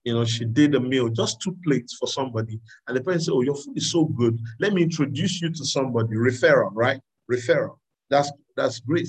you 0.04 0.12
know, 0.12 0.24
she 0.24 0.44
did 0.44 0.74
a 0.74 0.80
meal, 0.80 1.08
just 1.08 1.40
two 1.40 1.56
plates 1.64 1.94
for 1.94 2.06
somebody. 2.06 2.60
And 2.86 2.96
the 2.96 3.02
person 3.02 3.20
said, 3.20 3.32
Oh, 3.32 3.40
your 3.40 3.56
food 3.56 3.76
is 3.76 3.90
so 3.90 4.04
good. 4.04 4.38
Let 4.60 4.74
me 4.74 4.82
introduce 4.82 5.40
you 5.40 5.50
to 5.50 5.64
somebody. 5.64 6.14
Referral, 6.14 6.70
right? 6.74 7.00
Referral. 7.30 7.78
That's 8.10 8.30
that's 8.56 8.80
great. 8.80 9.08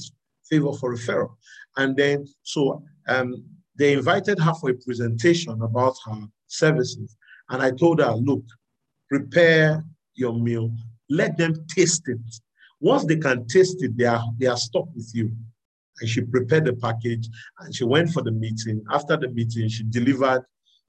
Favor 0.49 0.73
for 0.73 0.95
referral. 0.95 1.35
And 1.75 1.95
then 1.97 2.25
so 2.43 2.81
um 3.09 3.43
they 3.77 3.93
invited 3.93 4.39
her 4.39 4.53
for 4.53 4.69
a 4.69 4.73
presentation 4.73 5.61
about 5.61 5.95
her 6.05 6.27
services. 6.47 7.17
And 7.49 7.61
I 7.61 7.71
told 7.71 7.99
her, 7.99 8.13
look, 8.13 8.43
prepare 9.09 9.83
your 10.15 10.33
meal, 10.33 10.71
let 11.09 11.37
them 11.37 11.53
taste 11.67 12.03
it. 12.07 12.19
Once 12.79 13.03
they 13.03 13.17
can 13.17 13.45
taste 13.47 13.83
it, 13.83 13.97
they 13.97 14.05
are 14.05 14.23
they 14.39 14.47
are 14.47 14.57
stuck 14.57 14.85
with 14.95 15.11
you. 15.13 15.29
And 15.99 16.09
she 16.09 16.21
prepared 16.21 16.65
the 16.65 16.73
package 16.73 17.27
and 17.59 17.75
she 17.75 17.83
went 17.83 18.11
for 18.11 18.21
the 18.21 18.31
meeting. 18.31 18.81
After 18.91 19.17
the 19.17 19.27
meeting, 19.29 19.67
she 19.67 19.83
delivered 19.83 20.45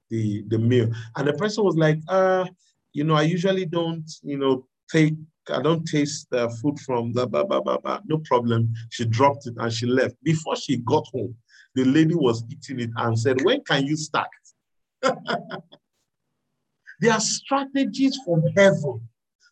the, 0.09 0.43
the 0.47 0.57
meal. 0.57 0.89
And 1.15 1.27
the 1.27 1.33
person 1.33 1.63
was 1.63 1.75
like, 1.75 1.99
uh, 2.07 2.45
you 2.93 3.03
know, 3.03 3.15
I 3.15 3.23
usually 3.23 3.65
don't, 3.65 4.09
you 4.23 4.37
know, 4.37 4.65
take, 4.91 5.13
I 5.49 5.61
don't 5.61 5.85
taste 5.85 6.27
the 6.31 6.49
food 6.61 6.79
from 6.79 7.13
the 7.13 7.27
blah, 7.27 7.43
blah, 7.43 7.61
blah, 7.61 7.77
blah. 7.77 7.99
No 8.05 8.17
problem. 8.19 8.73
She 8.89 9.05
dropped 9.05 9.47
it 9.47 9.55
and 9.57 9.71
she 9.71 9.85
left. 9.85 10.15
Before 10.23 10.55
she 10.55 10.77
got 10.77 11.05
home, 11.07 11.35
the 11.75 11.85
lady 11.85 12.15
was 12.15 12.43
eating 12.49 12.79
it 12.79 12.89
and 12.97 13.17
said, 13.17 13.41
when 13.43 13.63
can 13.63 13.85
you 13.85 13.95
start? 13.95 14.27
there 15.01 15.13
are 17.11 17.19
strategies 17.19 18.17
from 18.25 18.43
heaven. 18.55 19.01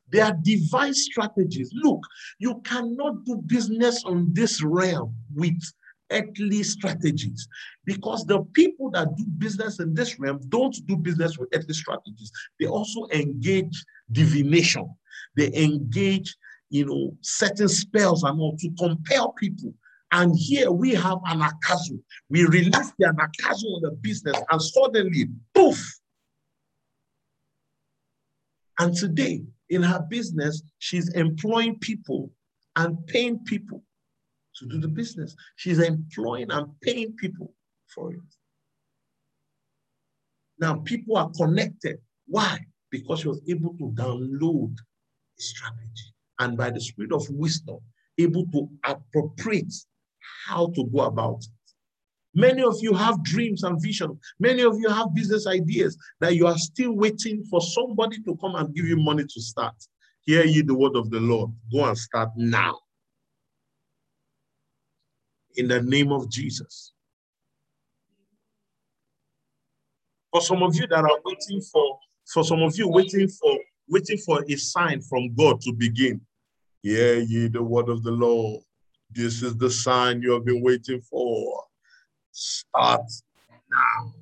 There 0.09 0.25
are 0.25 0.35
device 0.41 1.05
strategies. 1.05 1.71
Look, 1.73 2.01
you 2.39 2.61
cannot 2.63 3.25
do 3.25 3.37
business 3.45 4.03
on 4.05 4.33
this 4.33 4.63
realm 4.63 5.15
with 5.33 5.59
earthly 6.11 6.63
strategies 6.63 7.47
because 7.85 8.25
the 8.25 8.41
people 8.53 8.89
that 8.91 9.15
do 9.15 9.25
business 9.37 9.79
in 9.79 9.93
this 9.93 10.19
realm 10.19 10.39
don't 10.49 10.75
do 10.87 10.95
business 10.95 11.37
with 11.37 11.49
earthly 11.53 11.73
strategies. 11.73 12.31
They 12.59 12.67
also 12.67 13.07
engage 13.11 13.83
divination. 14.11 14.89
They 15.35 15.53
engage, 15.53 16.35
you 16.69 16.85
know, 16.85 17.17
certain 17.21 17.67
spells 17.67 18.23
and 18.23 18.39
all 18.39 18.55
to 18.57 18.69
compel 18.77 19.31
people. 19.33 19.73
And 20.11 20.35
here 20.37 20.71
we 20.71 20.93
have 20.93 21.17
anagkazo. 21.27 21.99
We 22.29 22.45
release 22.45 22.93
the 22.97 23.07
anagkazo 23.07 23.65
on 23.65 23.81
the 23.81 23.91
business, 24.01 24.39
and 24.49 24.61
suddenly, 24.61 25.27
poof. 25.53 25.99
And 28.79 28.95
today, 28.95 29.43
in 29.69 29.81
her 29.81 30.05
business, 30.09 30.61
she's 30.79 31.09
employing 31.13 31.79
people 31.79 32.31
and 32.75 33.05
paying 33.07 33.39
people 33.45 33.83
to 34.57 34.65
do 34.65 34.79
the 34.79 34.87
business. 34.87 35.35
She's 35.55 35.79
employing 35.79 36.51
and 36.51 36.67
paying 36.81 37.13
people 37.13 37.53
for 37.93 38.13
it. 38.13 38.19
Now, 40.59 40.75
people 40.75 41.17
are 41.17 41.29
connected. 41.31 41.97
Why? 42.27 42.59
Because 42.89 43.21
she 43.21 43.27
was 43.27 43.41
able 43.47 43.73
to 43.77 43.91
download 43.91 44.75
a 45.37 45.41
strategy 45.41 46.13
and 46.39 46.57
by 46.57 46.69
the 46.69 46.79
spirit 46.79 47.11
of 47.11 47.27
wisdom, 47.29 47.79
able 48.17 48.45
to 48.47 48.69
appropriate 48.85 49.73
how 50.47 50.67
to 50.75 50.85
go 50.85 51.01
about 51.01 51.39
it. 51.39 51.49
Many 52.33 52.63
of 52.63 52.75
you 52.81 52.93
have 52.93 53.23
dreams 53.23 53.63
and 53.63 53.81
visions. 53.81 54.19
Many 54.39 54.63
of 54.63 54.77
you 54.77 54.89
have 54.89 55.13
business 55.13 55.47
ideas 55.47 55.97
that 56.19 56.35
you 56.35 56.47
are 56.47 56.57
still 56.57 56.93
waiting 56.93 57.43
for 57.49 57.61
somebody 57.61 58.21
to 58.23 58.35
come 58.41 58.55
and 58.55 58.75
give 58.75 58.85
you 58.85 58.97
money 58.97 59.23
to 59.23 59.41
start. 59.41 59.75
Hear 60.21 60.43
ye 60.43 60.61
the 60.61 60.75
word 60.75 60.97
of 60.97 61.09
the 61.11 61.19
Lord. 61.19 61.51
Go 61.71 61.85
and 61.85 61.97
start 61.97 62.29
now. 62.35 62.77
In 65.57 65.67
the 65.67 65.81
name 65.81 66.11
of 66.11 66.29
Jesus. 66.29 66.93
For 70.31 70.41
some 70.41 70.63
of 70.63 70.75
you 70.75 70.85
that 70.87 71.03
are 71.03 71.19
waiting 71.23 71.61
for, 71.61 71.99
for 72.25 72.43
some 72.43 72.61
of 72.61 72.77
you 72.77 72.89
waiting 72.89 73.29
for, 73.29 73.57
waiting 73.87 74.17
for 74.17 74.43
a 74.47 74.55
sign 74.55 75.01
from 75.01 75.33
God 75.33 75.61
to 75.61 75.71
begin. 75.71 76.19
Hear 76.83 77.19
ye 77.19 77.47
the 77.47 77.63
word 77.63 77.89
of 77.89 78.03
the 78.03 78.11
Lord. 78.11 78.61
This 79.11 79.41
is 79.41 79.55
the 79.55 79.69
sign 79.69 80.21
you 80.21 80.31
have 80.33 80.43
been 80.43 80.61
waiting 80.61 80.99
for. 81.01 81.63
Start 82.31 83.09
now. 83.71 84.13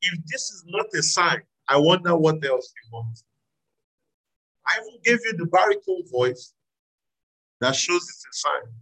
If 0.00 0.18
this 0.26 0.50
is 0.50 0.64
not 0.66 0.86
a 0.94 1.02
sign, 1.02 1.42
I 1.68 1.76
wonder 1.76 2.16
what 2.16 2.42
else 2.44 2.72
you 2.74 2.90
want. 2.90 3.22
I 4.66 4.78
even 4.80 5.00
gave 5.04 5.18
you 5.24 5.36
the 5.36 5.46
baritone 5.46 6.08
voice 6.10 6.54
that 7.60 7.74
shows 7.74 8.02
it's 8.02 8.24
a 8.24 8.32
sign. 8.32 8.72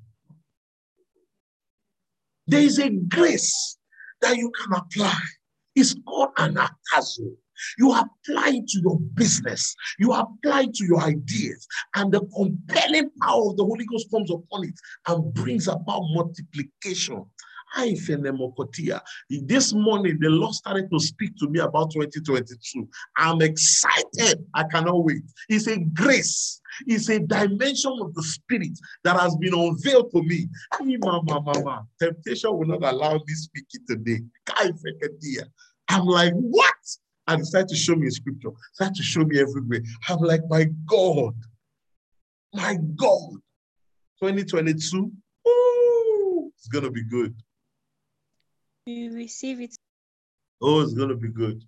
There 2.46 2.60
is 2.60 2.78
a 2.78 2.90
grace 2.90 3.78
that 4.20 4.36
you 4.36 4.50
can 4.50 4.74
apply. 4.74 5.18
It's 5.74 5.94
called 6.06 6.34
anagkazo. 6.36 7.36
You 7.78 7.92
apply 7.92 8.48
it 8.48 8.68
to 8.68 8.80
your 8.82 8.98
business, 9.14 9.74
you 9.98 10.12
apply 10.12 10.62
it 10.62 10.74
to 10.74 10.84
your 10.84 11.00
ideas, 11.00 11.66
and 11.94 12.12
the 12.12 12.20
compelling 12.36 13.10
power 13.22 13.50
of 13.50 13.56
the 13.56 13.64
Holy 13.64 13.86
Ghost 13.86 14.10
comes 14.10 14.30
upon 14.30 14.64
it 14.64 14.74
and 15.06 15.32
brings 15.32 15.68
about 15.68 16.02
multiplication. 16.14 17.24
This 17.76 19.72
morning, 19.72 20.18
the 20.20 20.28
Lord 20.28 20.54
started 20.54 20.90
to 20.90 21.00
speak 21.00 21.36
to 21.38 21.48
me 21.48 21.60
about 21.60 21.90
2022. 21.92 22.88
I'm 23.16 23.40
excited. 23.42 24.46
I 24.54 24.64
cannot 24.64 25.04
wait. 25.04 25.22
It's 25.48 25.66
a 25.66 25.78
grace, 25.78 26.60
it's 26.86 27.08
a 27.08 27.18
dimension 27.20 27.92
of 28.00 28.14
the 28.14 28.22
spirit 28.22 28.78
that 29.02 29.18
has 29.18 29.36
been 29.36 29.54
unveiled 29.54 30.10
to 30.12 30.22
me. 30.22 30.48
Mama, 30.80 31.40
mama, 31.40 31.86
temptation 32.00 32.56
will 32.56 32.66
not 32.66 32.84
allow 32.84 33.14
me 33.14 33.34
speaking 33.34 33.84
today. 33.88 34.20
I'm 35.88 36.06
like, 36.06 36.32
what? 36.34 36.74
And 37.26 37.40
he 37.40 37.44
started 37.44 37.68
to 37.68 37.76
show 37.76 37.96
me 37.96 38.10
scripture, 38.10 38.50
started 38.72 38.96
to 38.96 39.02
show 39.02 39.24
me 39.24 39.40
everywhere. 39.40 39.80
I'm 40.08 40.18
like, 40.18 40.42
my 40.48 40.66
God, 40.86 41.34
my 42.52 42.76
God. 42.96 43.40
2022, 44.22 45.10
ooh, 45.48 46.52
it's 46.56 46.68
going 46.68 46.84
to 46.84 46.90
be 46.90 47.02
good. 47.04 47.34
We 48.86 49.08
receive 49.08 49.60
it. 49.60 49.76
Oh, 50.60 50.80
it's 50.82 50.92
going 50.92 51.08
to 51.08 51.16
be 51.16 51.28
good. 51.28 51.62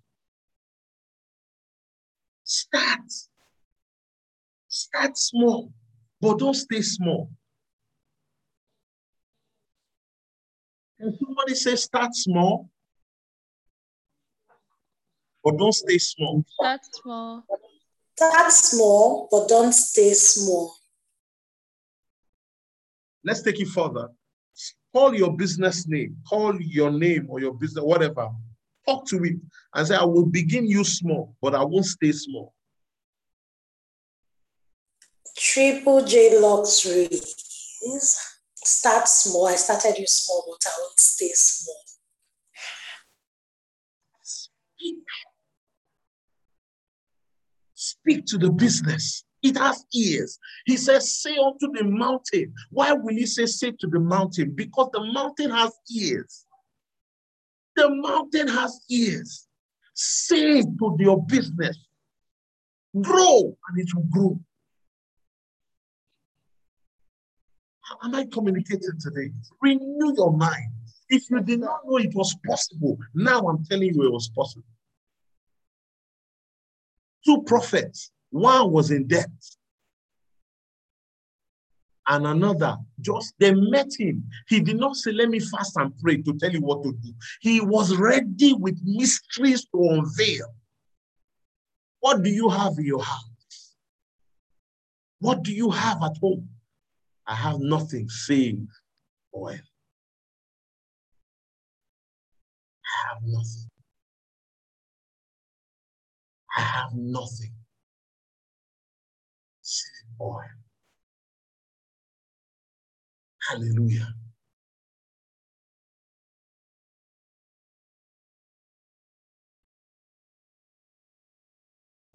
Start. 2.43 3.11
Start 4.67 5.17
small, 5.17 5.73
but 6.21 6.37
don't 6.37 6.53
stay 6.53 6.81
small. 6.81 7.31
Can 10.99 11.17
somebody 11.17 11.55
say 11.55 11.75
start 11.75 12.13
small? 12.13 12.69
But 15.43 15.57
don't 15.57 15.73
stay 15.73 15.97
small. 15.97 16.43
Start 16.47 16.81
small. 16.93 17.45
Start 18.15 18.51
small, 18.51 19.27
but 19.31 19.47
don't 19.47 19.73
stay 19.73 20.13
small. 20.13 20.75
Let's 23.23 23.41
take 23.41 23.59
it 23.59 23.67
further. 23.67 24.09
Call 24.97 25.13
your 25.13 25.37
business 25.37 25.87
name, 25.87 26.17
call 26.27 26.59
your 26.59 26.89
name 26.89 27.27
or 27.29 27.39
your 27.39 27.53
business, 27.53 27.83
whatever. 27.83 28.29
Talk 28.83 29.05
to 29.09 29.23
it 29.25 29.35
and 29.75 29.87
say, 29.87 29.95
I 29.95 30.03
will 30.03 30.25
begin 30.25 30.65
you 30.65 30.83
small, 30.83 31.35
but 31.39 31.53
I 31.53 31.63
won't 31.63 31.85
stay 31.85 32.11
small. 32.11 32.55
Triple 35.37 36.03
J 36.03 36.39
Luxury 36.39 37.09
start 38.55 39.07
small. 39.07 39.45
I 39.45 39.55
started 39.55 39.99
you 39.99 40.07
small, 40.07 40.43
but 40.47 40.67
I 40.67 40.73
won't 40.79 40.99
stay 40.99 41.29
small. 41.35 41.83
Speak. 44.23 45.03
Speak 47.75 48.25
to 48.25 48.39
the 48.39 48.49
business. 48.49 49.26
It 49.43 49.57
has 49.57 49.85
ears. 49.93 50.39
He 50.65 50.77
says, 50.77 51.13
Say 51.21 51.37
unto 51.37 51.71
the 51.71 51.83
mountain. 51.83 52.53
Why 52.71 52.93
will 52.93 53.13
he 53.13 53.25
say, 53.25 53.45
Say 53.45 53.71
to 53.71 53.87
the 53.87 53.99
mountain? 53.99 54.53
Because 54.55 54.89
the 54.93 55.03
mountain 55.13 55.51
has 55.51 55.71
ears. 55.95 56.45
The 57.75 57.89
mountain 57.89 58.47
has 58.47 58.79
ears. 58.89 59.47
Say 59.93 60.61
to 60.61 60.97
your 60.99 61.23
business, 61.25 61.77
Grow, 63.01 63.55
and 63.69 63.79
it 63.79 63.89
will 63.95 64.03
grow. 64.09 64.39
How 67.81 67.97
Am 68.03 68.15
I 68.15 68.25
communicating 68.31 68.99
today? 68.99 69.31
Renew 69.61 70.13
your 70.15 70.35
mind. 70.35 70.71
If 71.09 71.29
you 71.29 71.41
did 71.41 71.61
not 71.61 71.81
know 71.85 71.97
it 71.97 72.13
was 72.13 72.35
possible, 72.45 72.97
now 73.13 73.39
I'm 73.39 73.63
telling 73.63 73.93
you 73.93 74.03
it 74.03 74.11
was 74.11 74.29
possible. 74.29 74.65
Two 77.25 77.43
prophets, 77.43 78.11
one 78.29 78.71
was 78.71 78.91
in 78.91 79.07
debt, 79.07 79.29
and 82.07 82.25
another 82.25 82.77
just 83.01 83.33
they 83.39 83.53
met 83.53 83.89
him. 83.97 84.23
He 84.47 84.59
did 84.59 84.77
not 84.77 84.95
say, 84.95 85.11
Let 85.11 85.29
me 85.29 85.39
fast 85.39 85.75
and 85.77 85.97
pray 85.99 86.21
to 86.21 86.33
tell 86.37 86.51
you 86.51 86.61
what 86.61 86.83
to 86.83 86.93
do. 86.93 87.13
He 87.41 87.61
was 87.61 87.95
ready 87.95 88.53
with 88.53 88.79
mysteries 88.83 89.65
to 89.65 89.81
unveil. 89.81 90.53
What 91.99 92.23
do 92.23 92.29
you 92.29 92.49
have 92.49 92.73
in 92.77 92.85
your 92.85 93.03
house? 93.03 93.75
What 95.19 95.43
do 95.43 95.51
you 95.51 95.69
have 95.69 96.01
at 96.03 96.17
home? 96.21 96.49
I 97.25 97.35
have 97.35 97.59
nothing 97.59 98.07
save 98.07 98.65
oil. 99.35 99.59
I 102.85 103.09
have 103.09 103.21
nothing. 103.23 103.69
I 106.55 106.61
have 106.61 106.93
nothing 106.93 107.51
oil. 110.21 110.41
Hallelujah. 113.49 114.13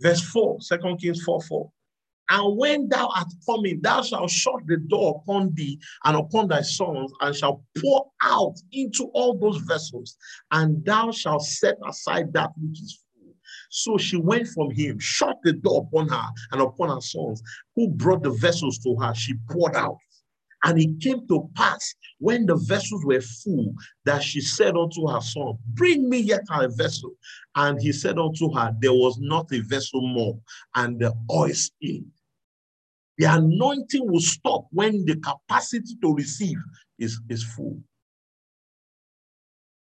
Verse 0.00 0.20
4, 0.20 0.58
2 0.60 0.96
Kings 1.00 1.22
4 1.22 1.40
4. 1.40 1.70
And 2.30 2.58
when 2.58 2.88
thou 2.88 3.08
art 3.14 3.28
coming, 3.46 3.80
thou 3.82 4.02
shalt 4.02 4.30
shut 4.30 4.66
the 4.66 4.78
door 4.78 5.22
upon 5.22 5.54
thee 5.54 5.78
and 6.04 6.16
upon 6.16 6.48
thy 6.48 6.62
sons, 6.62 7.12
and 7.20 7.36
shalt 7.36 7.62
pour 7.78 8.10
out 8.22 8.54
into 8.72 9.04
all 9.12 9.38
those 9.38 9.58
vessels, 9.58 10.16
and 10.50 10.84
thou 10.84 11.10
shalt 11.10 11.42
set 11.42 11.76
aside 11.86 12.32
that 12.32 12.50
which 12.60 12.80
is. 12.80 12.98
So 13.74 13.96
she 13.96 14.18
went 14.18 14.48
from 14.48 14.70
him, 14.70 14.98
shut 14.98 15.38
the 15.42 15.54
door 15.54 15.88
upon 15.88 16.10
her 16.10 16.28
and 16.52 16.60
upon 16.60 16.90
her 16.90 17.00
sons, 17.00 17.42
who 17.74 17.88
brought 17.88 18.22
the 18.22 18.30
vessels 18.30 18.78
to 18.80 18.94
her. 19.00 19.14
She 19.14 19.32
poured 19.48 19.74
out. 19.74 19.96
And 20.64 20.78
it 20.78 21.00
came 21.00 21.26
to 21.28 21.48
pass 21.54 21.94
when 22.18 22.44
the 22.44 22.56
vessels 22.56 23.02
were 23.06 23.22
full 23.22 23.74
that 24.04 24.22
she 24.22 24.42
said 24.42 24.76
unto 24.76 25.08
her 25.08 25.22
son, 25.22 25.54
Bring 25.68 26.10
me 26.10 26.18
yet 26.18 26.42
a 26.50 26.68
vessel. 26.68 27.12
And 27.56 27.80
he 27.80 27.92
said 27.92 28.18
unto 28.18 28.52
her, 28.52 28.74
There 28.78 28.92
was 28.92 29.18
not 29.18 29.50
a 29.52 29.60
vessel 29.60 30.06
more, 30.06 30.38
and 30.74 31.00
the 31.00 31.14
oil 31.30 31.54
spilled. 31.54 32.04
The 33.16 33.24
anointing 33.24 34.06
will 34.06 34.20
stop 34.20 34.66
when 34.70 35.06
the 35.06 35.16
capacity 35.16 35.96
to 36.02 36.14
receive 36.14 36.58
is, 36.98 37.18
is 37.30 37.42
full. 37.42 37.80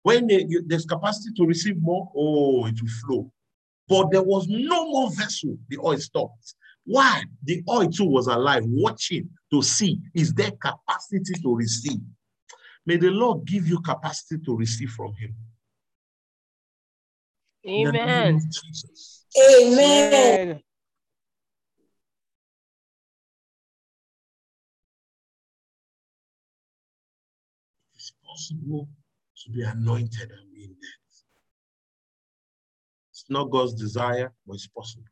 When 0.03 0.29
there's 0.65 0.85
capacity 0.85 1.33
to 1.35 1.45
receive 1.45 1.75
more, 1.81 2.09
oh, 2.15 2.65
it 2.67 2.81
will 2.81 2.89
flow. 3.05 3.31
But 3.91 4.09
there 4.09 4.23
was 4.23 4.47
no 4.47 4.87
more 4.87 5.11
vessel. 5.11 5.57
The 5.67 5.77
oil 5.79 5.97
stopped. 5.97 6.55
Why? 6.85 7.23
The 7.43 7.61
oil 7.69 7.89
too 7.89 8.05
was 8.05 8.27
alive, 8.27 8.63
watching 8.65 9.29
to 9.51 9.61
see 9.61 9.99
is 10.15 10.33
there 10.33 10.51
capacity 10.51 11.33
to 11.43 11.53
receive. 11.53 11.99
May 12.85 12.95
the 12.95 13.09
Lord 13.09 13.45
give 13.45 13.67
you 13.67 13.81
capacity 13.81 14.41
to 14.45 14.55
receive 14.55 14.91
from 14.91 15.13
Him. 15.15 15.35
Amen. 17.67 18.39
Jesus. 18.49 19.25
Amen. 19.37 20.61
It's 27.93 28.13
possible 28.25 28.87
to 29.43 29.51
be 29.51 29.63
anointed 29.63 30.31
and 30.31 30.53
be 30.53 30.63
in 30.63 30.69
death. 30.69 31.00
Not 33.31 33.49
God's 33.49 33.73
desire, 33.73 34.33
but 34.45 34.55
it's 34.55 34.67
possible. 34.67 35.05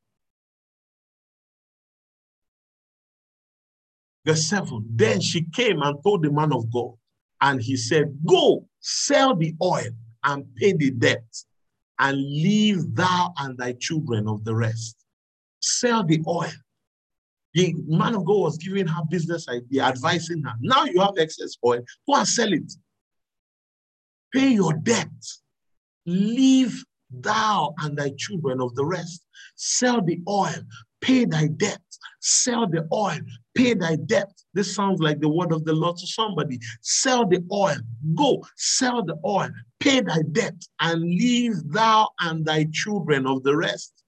Verse 4.26 4.46
7 4.46 4.86
Then 4.94 5.22
she 5.22 5.44
came 5.44 5.82
and 5.82 5.98
told 6.04 6.24
the 6.24 6.30
man 6.30 6.52
of 6.52 6.70
God, 6.70 6.96
and 7.40 7.62
he 7.62 7.78
said, 7.78 8.14
Go, 8.28 8.68
sell 8.82 9.38
the 9.38 9.56
oil 9.64 9.92
and 10.26 10.44
pay 10.56 10.74
the 10.74 10.92
debt, 10.92 11.24
and 11.98 12.18
leave 12.18 12.94
thou 12.94 13.34
and 13.38 13.58
thy 13.58 13.72
children 13.80 14.28
of 14.28 14.44
the 14.44 14.54
rest. 14.54 14.98
Sell 15.62 16.04
the 16.04 16.22
oil. 16.28 16.52
The 17.54 17.74
man 17.88 18.16
of 18.16 18.26
God 18.26 18.40
was 18.40 18.58
giving 18.58 18.88
her 18.88 19.02
business 19.10 19.48
idea, 19.48 19.84
advising 19.84 20.44
her. 20.44 20.54
Now 20.60 20.84
you 20.84 21.00
have 21.00 21.18
excess 21.18 21.56
oil, 21.66 21.80
go 22.06 22.16
and 22.16 22.28
sell 22.28 22.52
it. 22.52 22.70
Pay 24.34 24.50
your 24.50 24.74
debt. 24.74 25.08
Leave 26.06 26.84
thou 27.12 27.74
and 27.80 27.98
thy 27.98 28.12
children 28.18 28.62
of 28.62 28.76
the 28.76 28.86
rest. 28.86 29.26
Sell 29.56 30.02
the 30.02 30.22
oil, 30.28 30.56
pay 31.02 31.26
thy 31.26 31.48
debt. 31.48 31.82
Sell 32.22 32.68
the 32.68 32.88
oil, 32.92 33.20
pay 33.56 33.74
thy 33.74 33.96
debt. 33.96 34.32
This 34.54 34.76
sounds 34.76 35.00
like 35.00 35.20
the 35.20 35.30
word 35.30 35.52
of 35.52 35.66
the 35.66 35.74
Lord 35.74 35.98
to 35.98 36.08
somebody. 36.08 36.60
Sell 36.82 37.26
the 37.26 37.44
oil, 37.52 37.78
go, 38.16 38.44
sell 38.56 39.04
the 39.04 39.18
oil, 39.26 39.50
pay 39.80 40.02
thy 40.02 40.22
debt, 40.32 40.56
and 40.80 41.02
leave 41.02 41.56
thou 41.72 42.10
and 42.20 42.46
thy 42.46 42.66
children 42.72 43.26
of 43.26 43.44
the 43.44 43.56
rest. 43.56 44.04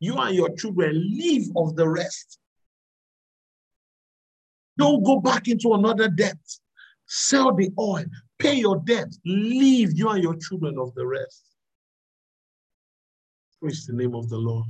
You 0.00 0.16
and 0.18 0.34
your 0.34 0.54
children 0.56 0.92
leave 0.94 1.48
of 1.56 1.74
the 1.76 1.88
rest. 1.88 2.38
Don't 4.78 5.02
go 5.02 5.20
back 5.20 5.48
into 5.48 5.72
another 5.72 6.08
debt. 6.08 6.38
Sell 7.06 7.54
the 7.54 7.70
oil, 7.78 8.04
pay 8.38 8.54
your 8.54 8.76
debt, 8.84 9.08
leave 9.24 9.96
you 9.96 10.08
and 10.10 10.22
your 10.22 10.36
children 10.36 10.78
of 10.78 10.94
the 10.94 11.06
rest. 11.06 11.44
Praise 13.60 13.86
the 13.86 13.94
name 13.94 14.14
of 14.14 14.28
the 14.28 14.36
Lord. 14.36 14.66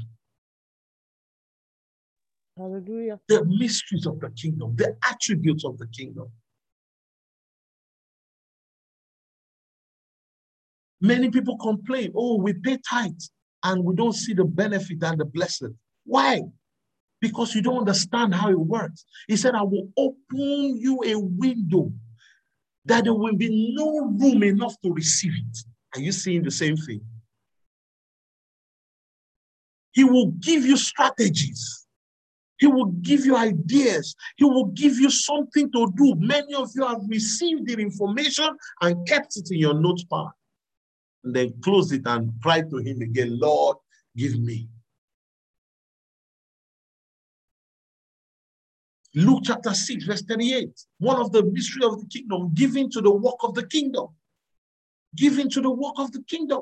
Hallelujah. 2.57 3.21
The 3.29 3.45
mysteries 3.45 4.07
of 4.07 4.21
the 4.21 4.31
kingdom, 4.31 4.75
the 4.77 4.97
attributes 5.09 5.65
of 5.65 5.77
the 5.79 5.87
kingdom. 5.89 6.29
Many 11.01 11.31
people 11.31 11.59
complain, 11.59 12.13
oh, 12.17 12.37
we 12.39 12.55
pay 12.55 12.79
tithes 12.89 13.31
and 13.63 13.85
we 13.85 13.95
don't 13.95 14.15
see 14.15 14.33
the 14.33 14.45
benefit 14.45 15.03
and 15.03 15.21
the 15.21 15.27
blessing. 15.27 15.77
Why? 16.05 16.43
Because 17.21 17.55
you 17.55 17.61
don't 17.61 17.79
understand 17.79 18.35
how 18.35 18.51
it 18.51 18.59
works. 18.59 19.05
He 19.29 19.37
said, 19.37 19.55
I 19.55 19.63
will 19.63 19.89
open 19.99 20.17
you 20.79 21.03
a 21.05 21.19
window 21.19 21.93
that 22.87 23.05
there 23.05 23.15
will 23.15 23.37
be 23.37 23.75
no 23.77 24.17
room 24.19 24.43
enough 24.43 24.75
to 24.83 24.93
receive 24.93 25.33
it. 25.35 25.59
Are 25.95 26.01
you 26.01 26.13
seeing 26.13 26.43
the 26.43 26.51
same 26.51 26.77
thing? 26.77 27.01
He 29.97 30.05
will 30.05 30.33
give 30.41 30.67
you 30.67 30.77
strategies. 30.77 31.87
He 32.59 32.67
will 32.67 32.93
give 33.01 33.25
you 33.25 33.35
ideas. 33.35 34.15
He 34.37 34.45
will 34.45 34.67
give 34.67 34.99
you 34.99 35.09
something 35.09 35.73
to 35.73 35.91
do. 35.97 36.15
Many 36.19 36.55
of 36.55 36.69
you 36.75 36.87
have 36.87 37.01
received 37.09 37.67
the 37.67 37.81
information 37.81 38.51
and 38.83 39.09
kept 39.09 39.39
it 39.39 39.49
in 39.51 39.59
your 39.59 39.73
notepad. 39.73 40.33
And 41.25 41.35
then 41.35 41.55
close 41.63 41.93
it 41.93 42.03
and 42.05 42.31
cry 42.43 42.61
to 42.61 42.77
him 42.77 43.01
again, 43.01 43.39
Lord, 43.41 43.79
give 44.15 44.39
me. 44.39 44.69
Luke 49.15 49.45
chapter 49.45 49.73
6, 49.73 50.05
verse 50.05 50.23
38. 50.25 50.69
One 50.99 51.19
of 51.19 51.33
the 51.33 51.43
mystery 51.43 51.87
of 51.87 51.99
the 51.99 52.07
kingdom, 52.07 52.51
giving 52.53 52.91
to 52.91 53.01
the 53.01 53.11
work 53.11 53.43
of 53.45 53.55
the 53.55 53.67
kingdom. 53.67 54.09
Giving 55.15 55.49
to 55.49 55.63
the 55.63 55.71
work 55.71 55.95
of 55.97 56.13
the 56.13 56.23
kingdom. 56.25 56.61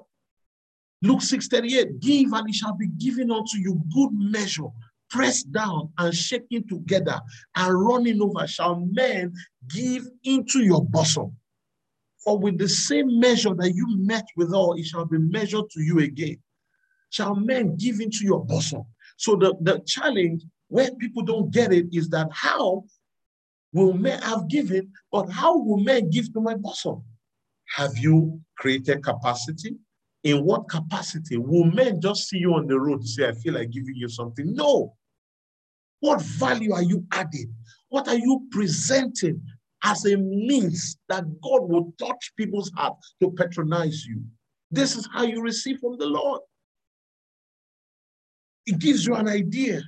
Luke 1.05 1.21
6 1.21 1.49
38, 1.49 2.01
give 2.01 2.33
and 2.33 2.49
it 2.49 2.55
shall 2.55 2.75
be 2.75 2.87
given 2.87 3.31
unto 3.31 3.59
you 3.59 3.83
good 3.95 4.11
measure, 4.13 4.69
pressed 5.11 5.53
down 5.53 5.93
and 5.99 6.15
shaken 6.15 6.67
together 6.67 7.21
and 7.55 7.87
running 7.87 8.23
over, 8.23 8.47
shall 8.47 8.77
men 8.77 9.35
give 9.69 10.09
into 10.25 10.61
your 10.61 10.83
bosom. 10.83 11.37
For 12.25 12.39
with 12.39 12.57
the 12.57 12.71
same 12.71 13.21
measure 13.21 13.55
that 13.55 13.75
you 13.75 13.87
met 13.99 14.25
withal, 14.35 14.75
it 14.79 14.87
shall 14.87 15.05
be 15.05 15.19
measured 15.19 15.69
to 15.73 15.83
you 15.83 15.99
again. 15.99 16.39
Shall 17.11 17.35
men 17.35 17.77
give 17.77 18.01
into 18.01 18.25
your 18.25 18.43
bosom? 18.43 18.85
So 19.19 19.37
the, 19.37 19.55
the 19.61 19.83
challenge 19.87 20.43
where 20.69 20.91
people 20.95 21.23
don't 21.23 21.53
get 21.53 21.71
it 21.71 21.87
is 21.93 22.09
that 22.11 22.29
how 22.33 22.85
will 23.75 23.93
men 23.93 24.23
have 24.23 24.49
given, 24.49 24.91
but 25.13 25.29
how 25.29 25.59
will 25.59 25.81
men 25.81 26.09
give 26.09 26.33
to 26.33 26.41
my 26.41 26.55
bosom? 26.55 27.05
Have 27.77 27.99
you 27.99 28.41
created 28.57 29.05
capacity? 29.05 29.77
In 30.25 30.43
what 30.45 30.69
capacity? 30.69 31.37
Will 31.37 31.65
men 31.65 32.01
just 32.01 32.29
see 32.29 32.39
you 32.39 32.55
on 32.55 32.67
the 32.67 32.81
road 32.81 33.01
and 33.01 33.09
say, 33.09 33.29
I 33.29 33.33
feel 33.33 33.55
like 33.55 33.71
giving 33.71 33.95
you 33.95 34.09
something? 34.09 34.55
No. 34.55 34.95
What 36.01 36.23
value 36.23 36.73
are 36.73 36.83
you 36.83 37.07
adding? 37.13 37.55
What 37.91 38.09
are 38.09 38.17
you 38.17 38.47
presenting 38.51 39.43
as 39.83 40.07
a 40.07 40.17
means 40.17 40.97
that 41.09 41.25
God 41.43 41.69
will 41.69 41.95
touch 41.99 42.33
people's 42.37 42.73
hearts 42.75 43.15
to 43.23 43.31
patronize 43.31 44.05
you? 44.07 44.23
This 44.71 44.97
is 44.97 45.09
how 45.13 45.23
you 45.25 45.43
receive 45.43 45.79
from 45.79 45.99
the 45.99 46.07
Lord. 46.07 46.41
It 48.67 48.79
gives 48.79 49.07
you 49.07 49.15
an 49.15 49.29
idea. 49.29 49.83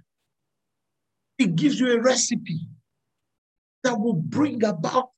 It 1.38 1.56
gives 1.56 1.80
you 1.80 1.92
a 1.92 2.00
recipe 2.00 2.60
that 3.82 3.98
will 3.98 4.14
bring 4.14 4.62
about 4.64 5.10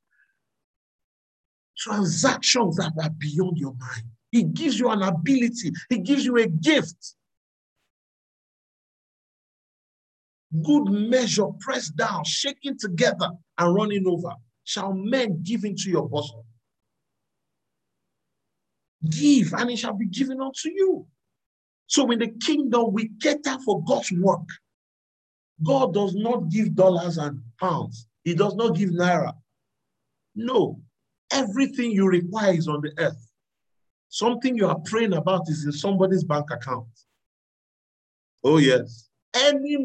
transactions 1.77 2.77
that 2.77 2.93
are 3.03 3.11
beyond 3.11 3.59
your 3.59 3.75
mind. 3.75 4.07
He 4.31 4.45
gives 4.45 4.79
you 4.79 4.91
an 4.91 5.03
ability. 5.03 5.73
He 5.89 5.99
gives 5.99 6.25
you 6.25 6.37
a 6.37 6.47
gift. 6.47 7.15
Good 10.63 10.85
measure, 10.85 11.47
pressed 11.61 11.97
down, 11.97 12.25
shaking 12.25 12.79
together, 12.79 13.31
and 13.59 13.75
running 13.75 14.07
over. 14.07 14.35
Shall 14.65 14.93
men 14.93 15.43
give 15.43 15.65
into 15.65 15.91
your 15.91 16.09
bosom? 16.09 16.43
Give, 19.09 19.53
and 19.55 19.71
it 19.71 19.79
shall 19.79 19.95
be 19.95 20.07
given 20.07 20.41
unto 20.41 20.69
you. 20.69 21.07
So 21.87 22.11
in 22.11 22.19
the 22.19 22.29
kingdom, 22.29 22.93
we 22.93 23.11
cater 23.21 23.59
for 23.65 23.83
God's 23.85 24.13
work. 24.13 24.47
God 25.63 25.95
does 25.95 26.15
not 26.15 26.51
give 26.51 26.75
dollars 26.75 27.19
and 27.19 27.41
pounds. 27.59 28.07
He 28.25 28.35
does 28.35 28.55
not 28.57 28.77
give 28.77 28.91
naira. 28.91 29.33
No, 30.35 30.81
everything 31.33 31.93
you 31.93 32.07
require 32.07 32.53
is 32.53 32.69
on 32.69 32.81
the 32.83 32.93
earth. 32.99 33.28
Something 34.09 34.57
you 34.57 34.67
are 34.67 34.79
praying 34.85 35.13
about 35.13 35.49
is 35.49 35.65
in 35.65 35.73
somebody's 35.73 36.25
bank 36.25 36.51
account. 36.51 36.89
Oh, 38.43 38.59
yes. 38.59 39.09
Any, 39.35 39.77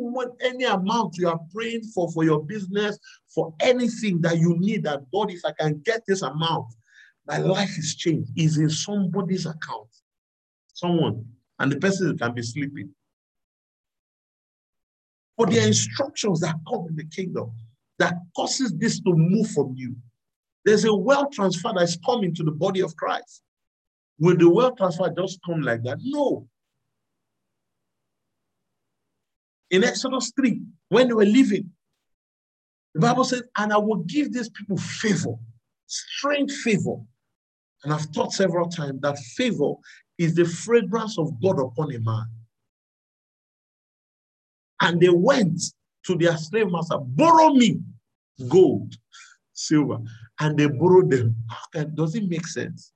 any 0.41 0.63
amount 0.63 1.17
you 1.17 1.27
are 1.27 1.39
praying 1.53 1.83
for, 1.93 2.09
for 2.11 2.23
your 2.23 2.43
business, 2.43 2.97
for 3.33 3.53
anything 3.59 4.21
that 4.21 4.37
you 4.37 4.57
need, 4.57 4.83
that 4.83 5.01
God, 5.13 5.31
if 5.31 5.41
I 5.45 5.51
can 5.59 5.81
get 5.83 6.03
this 6.07 6.21
amount, 6.21 6.67
my 7.27 7.37
life 7.37 7.77
is 7.77 7.95
changed, 7.95 8.31
is 8.37 8.57
in 8.57 8.69
somebody's 8.69 9.45
account. 9.45 9.89
Someone. 10.73 11.25
And 11.59 11.71
the 11.71 11.77
person 11.77 12.17
can 12.17 12.33
be 12.33 12.41
sleeping. 12.41 12.89
But 15.37 15.49
there 15.49 15.63
are 15.63 15.67
instructions 15.67 16.39
that 16.41 16.55
come 16.67 16.85
in 16.89 16.95
the 16.95 17.05
kingdom 17.05 17.51
that 17.99 18.15
causes 18.35 18.73
this 18.77 18.99
to 19.01 19.13
move 19.13 19.49
from 19.51 19.73
you. 19.75 19.95
There's 20.65 20.85
a 20.85 20.93
wealth 20.93 21.31
transfer 21.31 21.71
that's 21.75 21.97
coming 22.05 22.33
to 22.35 22.43
the 22.43 22.51
body 22.51 22.81
of 22.81 22.95
Christ. 22.95 23.43
Will 24.19 24.37
the 24.37 24.49
wealth 24.49 24.77
transfer 24.77 25.13
just 25.17 25.39
come 25.45 25.61
like 25.61 25.83
that? 25.83 25.97
No. 26.01 26.47
In 29.71 29.83
Exodus 29.83 30.31
3, 30.35 30.61
when 30.89 31.07
they 31.07 31.13
were 31.13 31.25
leaving, 31.25 31.71
the 32.93 33.01
Bible 33.01 33.23
says, 33.23 33.43
and 33.57 33.73
I 33.73 33.77
will 33.77 34.03
give 34.03 34.31
these 34.31 34.49
people 34.49 34.77
favor, 34.77 35.33
strange 35.87 36.51
favor. 36.51 36.97
And 37.83 37.91
I've 37.91 38.11
taught 38.11 38.33
several 38.33 38.69
times 38.69 39.01
that 39.01 39.17
favor 39.17 39.73
is 40.17 40.35
the 40.35 40.45
fragrance 40.45 41.17
of 41.17 41.41
God 41.41 41.59
upon 41.59 41.93
a 41.93 41.99
man. 41.99 42.25
And 44.79 45.01
they 45.01 45.09
went 45.09 45.61
to 46.05 46.15
their 46.15 46.37
slave 46.37 46.69
master, 46.69 46.99
borrow 46.99 47.49
me 47.49 47.79
gold, 48.47 48.93
silver, 49.53 49.97
and 50.39 50.57
they 50.57 50.67
borrowed 50.67 51.09
them. 51.09 51.35
Does 51.95 52.13
it 52.15 52.29
make 52.29 52.45
sense? 52.45 52.91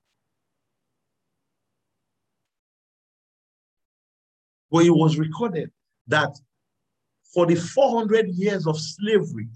But 4.72 4.86
it 4.86 4.92
was 4.92 5.18
recorded 5.18 5.72
that 6.08 6.36
for 7.34 7.46
the 7.46 7.56
400 7.56 8.30
years 8.30 8.68
of 8.68 8.80
slavery 8.80 9.48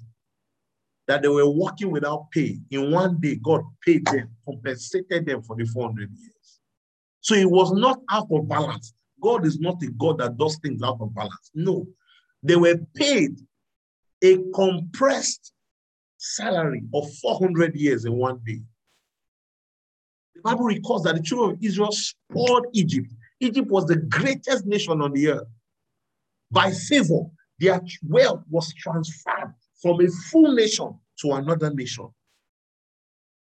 that 1.07 1.21
they 1.21 1.27
were 1.27 1.49
working 1.49 1.91
without 1.91 2.29
pay, 2.31 2.59
in 2.69 2.91
one 2.91 3.19
day, 3.19 3.35
God 3.35 3.61
paid 3.85 4.05
them, 4.05 4.29
compensated 4.45 5.25
them 5.25 5.41
for 5.41 5.55
the 5.55 5.65
400 5.65 6.09
years. 6.11 6.59
So 7.21 7.35
it 7.35 7.49
was 7.49 7.71
not 7.71 7.99
out 8.09 8.27
of 8.31 8.47
balance. 8.47 8.93
God 9.21 9.45
is 9.45 9.59
not 9.59 9.81
a 9.83 9.87
God 9.91 10.17
that 10.19 10.37
does 10.37 10.57
things 10.61 10.81
out 10.81 10.97
of 10.99 11.13
balance. 11.13 11.51
No, 11.53 11.87
they 12.41 12.55
were 12.55 12.77
paid 12.95 13.39
a 14.23 14.37
compressed 14.53 15.53
salary 16.17 16.83
of 16.93 17.11
400 17.15 17.75
years 17.75 18.05
in 18.05 18.13
one 18.13 18.39
day. 18.45 18.61
The 20.35 20.41
Bible 20.41 20.65
records 20.65 21.03
that 21.03 21.15
the 21.15 21.21
children 21.21 21.51
of 21.51 21.63
Israel 21.63 21.91
spoiled 21.91 22.67
Egypt. 22.73 23.11
Egypt 23.41 23.69
was 23.69 23.85
the 23.85 23.97
greatest 23.97 24.65
nation 24.65 25.01
on 25.01 25.11
the 25.13 25.29
earth. 25.29 25.47
By 26.51 26.71
favor, 26.71 27.23
their 27.59 27.81
wealth 28.07 28.43
was 28.49 28.73
transferred 28.73 29.53
from 29.81 29.99
a 29.99 30.07
full 30.29 30.53
nation 30.53 30.93
to 31.21 31.33
another 31.33 31.73
nation. 31.73 32.07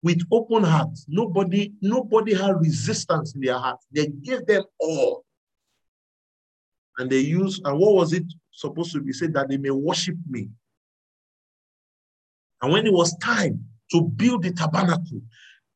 With 0.03 0.21
open 0.31 0.63
hearts, 0.63 1.05
nobody, 1.07 1.73
nobody 1.81 2.33
had 2.33 2.59
resistance 2.59 3.33
in 3.33 3.41
their 3.41 3.57
hearts. 3.57 3.85
They 3.91 4.07
gave 4.07 4.45
them 4.45 4.63
all. 4.79 5.25
And 6.97 7.09
they 7.09 7.19
used, 7.19 7.65
and 7.65 7.79
what 7.79 7.95
was 7.95 8.13
it 8.13 8.23
supposed 8.51 8.91
to 8.93 9.01
be 9.01 9.13
said? 9.13 9.33
That 9.33 9.49
they 9.49 9.57
may 9.57 9.71
worship 9.71 10.15
me. 10.29 10.49
And 12.61 12.71
when 12.71 12.85
it 12.85 12.93
was 12.93 13.17
time 13.17 13.65
to 13.91 14.01
build 14.01 14.43
the 14.43 14.51
tabernacle, 14.51 15.21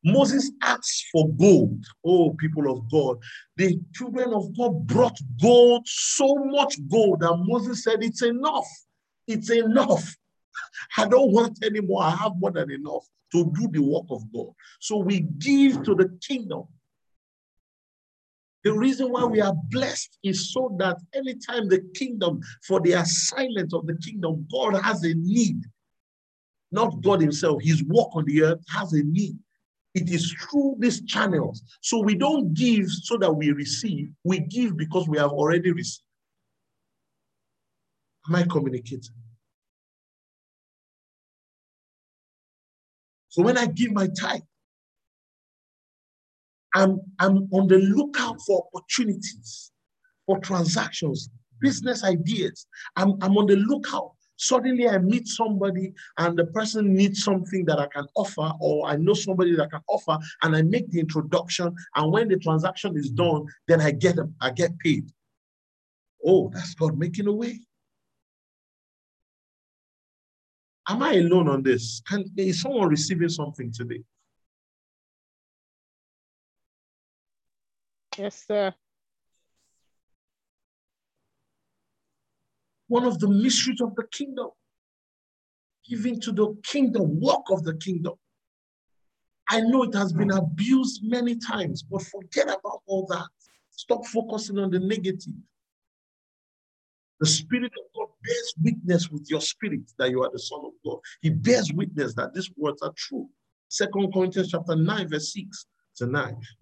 Moses 0.04 0.50
asked 0.62 1.06
for 1.12 1.28
gold. 1.34 1.84
Oh, 2.04 2.34
people 2.34 2.70
of 2.70 2.90
God. 2.90 3.18
The 3.56 3.78
children 3.94 4.32
of 4.32 4.56
God 4.56 4.86
brought 4.86 5.18
gold, 5.40 5.86
so 5.86 6.34
much 6.46 6.76
gold 6.88 7.20
that 7.20 7.36
Moses 7.46 7.84
said, 7.84 8.02
It's 8.02 8.22
enough. 8.22 8.68
It's 9.26 9.50
enough. 9.50 10.16
I 10.96 11.06
don't 11.06 11.32
want 11.32 11.58
any 11.64 11.80
more. 11.80 12.02
I 12.02 12.10
have 12.10 12.32
more 12.36 12.50
than 12.50 12.70
enough 12.70 13.06
to 13.32 13.52
do 13.54 13.68
the 13.70 13.82
work 13.82 14.06
of 14.10 14.22
God. 14.32 14.48
So 14.80 14.96
we 14.98 15.20
give 15.20 15.82
to 15.84 15.94
the 15.94 16.18
kingdom. 16.26 16.64
The 18.64 18.72
reason 18.72 19.10
why 19.10 19.24
we 19.24 19.40
are 19.40 19.54
blessed 19.70 20.18
is 20.22 20.52
so 20.52 20.74
that 20.78 20.98
anytime 21.14 21.68
the 21.68 21.80
kingdom, 21.94 22.40
for 22.66 22.80
the 22.80 22.92
assignment 22.92 23.72
of 23.72 23.86
the 23.86 23.96
kingdom, 23.96 24.46
God 24.52 24.74
has 24.82 25.02
a 25.04 25.14
need. 25.14 25.62
Not 26.70 27.02
God 27.02 27.20
Himself, 27.20 27.62
His 27.62 27.82
work 27.84 28.08
on 28.14 28.24
the 28.26 28.42
earth 28.42 28.60
has 28.68 28.92
a 28.92 29.02
need. 29.02 29.38
It 29.94 30.08
is 30.08 30.32
through 30.32 30.76
these 30.78 31.04
channels. 31.04 31.62
So 31.80 32.00
we 32.00 32.14
don't 32.14 32.54
give 32.54 32.88
so 32.90 33.16
that 33.18 33.32
we 33.32 33.50
receive, 33.50 34.10
we 34.24 34.40
give 34.40 34.76
because 34.76 35.08
we 35.08 35.18
have 35.18 35.30
already 35.30 35.72
received. 35.72 36.04
Am 38.28 38.36
I 38.36 38.44
communicating? 38.44 39.14
So 43.28 43.42
when 43.42 43.58
I 43.58 43.66
give 43.66 43.92
my 43.92 44.08
tithe, 44.08 44.42
I'm, 46.74 47.00
I'm 47.18 47.48
on 47.52 47.66
the 47.66 47.78
lookout 47.78 48.40
for 48.46 48.68
opportunities, 48.72 49.72
for 50.26 50.38
transactions, 50.38 51.28
business 51.60 52.04
ideas. 52.04 52.66
I'm, 52.94 53.14
I'm 53.20 53.36
on 53.36 53.46
the 53.46 53.56
lookout 53.56 54.12
Suddenly 54.40 54.88
I 54.88 54.96
meet 54.96 55.28
somebody 55.28 55.92
and 56.16 56.34
the 56.34 56.46
person 56.46 56.94
needs 56.94 57.22
something 57.22 57.62
that 57.66 57.78
I 57.78 57.86
can 57.88 58.06
offer, 58.16 58.50
or 58.58 58.88
I 58.88 58.96
know 58.96 59.12
somebody 59.12 59.54
that 59.56 59.70
can 59.70 59.82
offer, 59.86 60.16
and 60.42 60.56
I 60.56 60.62
make 60.62 60.90
the 60.90 60.98
introduction. 60.98 61.74
And 61.94 62.10
when 62.10 62.28
the 62.28 62.38
transaction 62.38 62.96
is 62.96 63.10
done, 63.10 63.44
then 63.68 63.82
I 63.82 63.90
get 63.90 64.16
I 64.40 64.50
get 64.50 64.78
paid. 64.78 65.12
Oh, 66.24 66.50
that's 66.54 66.74
God 66.74 66.96
making 66.96 67.26
a 67.26 67.32
way. 67.32 67.60
Am 70.88 71.02
I 71.02 71.16
alone 71.16 71.48
on 71.48 71.62
this? 71.62 72.00
Can 72.08 72.24
is 72.38 72.62
someone 72.62 72.88
receiving 72.88 73.28
something 73.28 73.70
today? 73.70 74.02
Yes, 78.16 78.42
sir. 78.46 78.74
One 82.90 83.04
of 83.04 83.20
the 83.20 83.28
mysteries 83.28 83.80
of 83.80 83.94
the 83.94 84.02
kingdom. 84.10 84.48
Giving 85.88 86.20
to 86.20 86.32
the 86.32 86.56
kingdom, 86.64 87.20
work 87.20 87.44
of 87.50 87.62
the 87.62 87.74
kingdom. 87.76 88.14
I 89.48 89.60
know 89.60 89.84
it 89.84 89.94
has 89.94 90.12
been 90.12 90.32
abused 90.32 91.00
many 91.04 91.36
times, 91.36 91.82
but 91.82 92.02
forget 92.02 92.48
about 92.48 92.82
all 92.86 93.06
that. 93.06 93.28
Stop 93.70 94.06
focusing 94.06 94.58
on 94.58 94.70
the 94.70 94.80
negative. 94.80 95.34
The 97.20 97.26
Spirit 97.26 97.72
of 97.78 97.84
God 97.96 98.08
bears 98.24 98.54
witness 98.62 99.08
with 99.10 99.30
your 99.30 99.40
spirit 99.40 99.82
that 99.98 100.10
you 100.10 100.22
are 100.24 100.30
the 100.32 100.38
Son 100.38 100.60
of 100.64 100.72
God. 100.84 100.98
He 101.22 101.30
bears 101.30 101.72
witness 101.72 102.14
that 102.14 102.34
these 102.34 102.50
words 102.56 102.82
are 102.82 102.92
true. 102.96 103.28
Second 103.68 104.12
Corinthians 104.12 104.50
chapter 104.50 104.74
9, 104.74 105.08
verse 105.08 105.32
6 105.32 105.66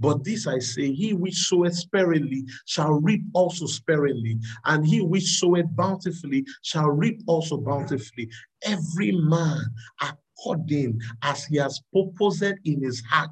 But 0.01 0.25
this 0.25 0.47
I 0.47 0.59
say, 0.59 0.93
he 0.93 1.13
which 1.13 1.35
soweth 1.35 1.77
sparingly 1.77 2.45
shall 2.67 2.93
reap 2.93 3.23
also 3.35 3.67
sparingly, 3.67 4.39
and 4.65 4.87
he 4.87 5.01
which 5.01 5.39
soweth 5.39 5.67
bountifully 5.77 6.45
shall 6.63 6.89
reap 6.89 7.23
also 7.27 7.57
bountifully. 7.59 8.31
Every 8.65 9.13
man 9.13 9.63
according 10.01 11.01
as 11.23 11.45
he 11.45 11.57
has 11.57 11.81
purposed 11.93 12.55
in 12.65 12.83
his 12.83 13.03
heart, 13.09 13.31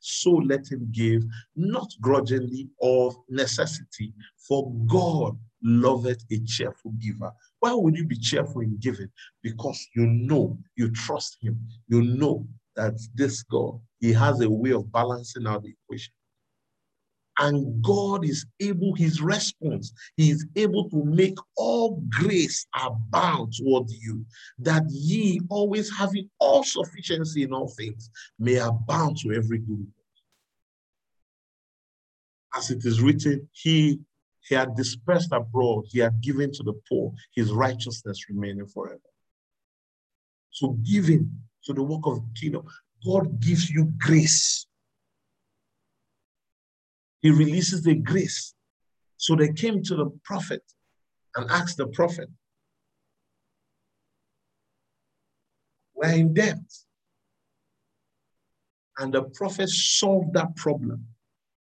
so 0.00 0.30
let 0.30 0.70
him 0.70 0.88
give, 0.92 1.22
not 1.56 1.88
grudgingly 2.00 2.68
of 2.80 3.14
necessity, 3.28 4.12
for 4.36 4.72
God 4.86 5.38
loveth 5.62 6.24
a 6.30 6.38
cheerful 6.40 6.92
giver. 6.92 7.30
Why 7.60 7.74
would 7.74 7.96
you 7.96 8.06
be 8.06 8.16
cheerful 8.16 8.62
in 8.62 8.78
giving? 8.78 9.10
Because 9.42 9.86
you 9.94 10.06
know, 10.06 10.58
you 10.76 10.90
trust 10.90 11.36
him, 11.42 11.60
you 11.88 12.02
know 12.02 12.46
that 12.76 12.94
this 13.14 13.42
God, 13.42 13.80
he 14.00 14.12
has 14.12 14.40
a 14.40 14.50
way 14.50 14.72
of 14.72 14.90
balancing 14.92 15.46
out 15.46 15.62
the 15.62 15.74
equation. 15.84 16.12
And 17.38 17.82
God 17.82 18.24
is 18.24 18.44
able, 18.60 18.94
his 18.94 19.22
response, 19.22 19.94
he 20.16 20.30
is 20.30 20.46
able 20.56 20.90
to 20.90 21.04
make 21.04 21.38
all 21.56 22.02
grace 22.10 22.66
abound 22.74 23.54
toward 23.56 23.88
you, 23.88 24.26
that 24.58 24.82
ye 24.90 25.40
always 25.48 25.90
having 25.96 26.28
all 26.38 26.62
sufficiency 26.62 27.42
in 27.44 27.52
all 27.54 27.68
things 27.68 28.10
may 28.38 28.56
abound 28.56 29.16
to 29.18 29.32
every 29.32 29.58
good. 29.58 29.86
As 32.54 32.70
it 32.70 32.84
is 32.84 33.00
written, 33.00 33.48
he, 33.52 34.00
he 34.46 34.54
had 34.54 34.76
dispersed 34.76 35.32
abroad, 35.32 35.86
he 35.88 36.00
had 36.00 36.20
given 36.20 36.52
to 36.52 36.62
the 36.62 36.74
poor, 36.90 37.12
his 37.34 37.52
righteousness 37.52 38.28
remaining 38.28 38.66
forever. 38.66 39.00
So 40.50 40.76
giving 40.84 41.30
to 41.64 41.72
the 41.72 41.82
work 41.82 42.06
of 42.06 42.16
the 42.16 42.40
kingdom. 42.40 42.66
God 43.04 43.40
gives 43.40 43.70
you 43.70 43.92
grace. 43.98 44.66
He 47.20 47.30
releases 47.30 47.82
the 47.82 47.94
grace. 47.94 48.54
So 49.16 49.36
they 49.36 49.52
came 49.52 49.82
to 49.82 49.96
the 49.96 50.10
prophet 50.24 50.62
and 51.36 51.50
asked 51.50 51.76
the 51.76 51.86
prophet, 51.88 52.28
We're 55.94 56.14
in 56.14 56.32
debt. 56.32 56.58
And 58.98 59.12
the 59.12 59.24
prophet 59.24 59.68
solved 59.68 60.32
that 60.34 60.56
problem. 60.56 61.06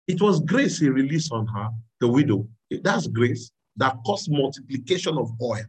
It 0.07 0.21
was 0.21 0.41
grace 0.41 0.79
he 0.79 0.89
released 0.89 1.33
on 1.33 1.47
her, 1.49 1.71
the 2.01 2.09
widow. 2.09 2.47
That's 2.71 3.07
grace 3.09 3.51
that 3.77 3.97
caused 4.07 4.31
multiplication 4.31 5.19
of 5.19 5.31
oil 5.41 5.65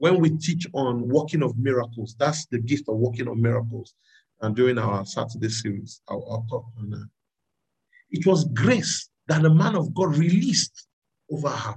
when 0.00 0.18
we 0.18 0.30
teach 0.30 0.66
on 0.72 1.06
working 1.08 1.42
of 1.42 1.58
miracles, 1.58 2.16
that's 2.18 2.46
the 2.46 2.58
gift 2.58 2.88
of 2.88 2.96
working 2.96 3.28
of 3.28 3.36
miracles. 3.36 3.94
And 4.40 4.56
during 4.56 4.78
our 4.78 5.04
Saturday 5.04 5.50
series, 5.50 6.00
I'll, 6.08 6.26
I'll 6.30 6.46
talk 6.48 6.64
on 6.78 6.88
that. 6.88 7.06
It 8.10 8.26
was 8.26 8.46
grace 8.46 9.10
that 9.28 9.42
the 9.42 9.50
man 9.50 9.76
of 9.76 9.94
God 9.94 10.16
released 10.16 10.86
over 11.30 11.50
her. 11.50 11.74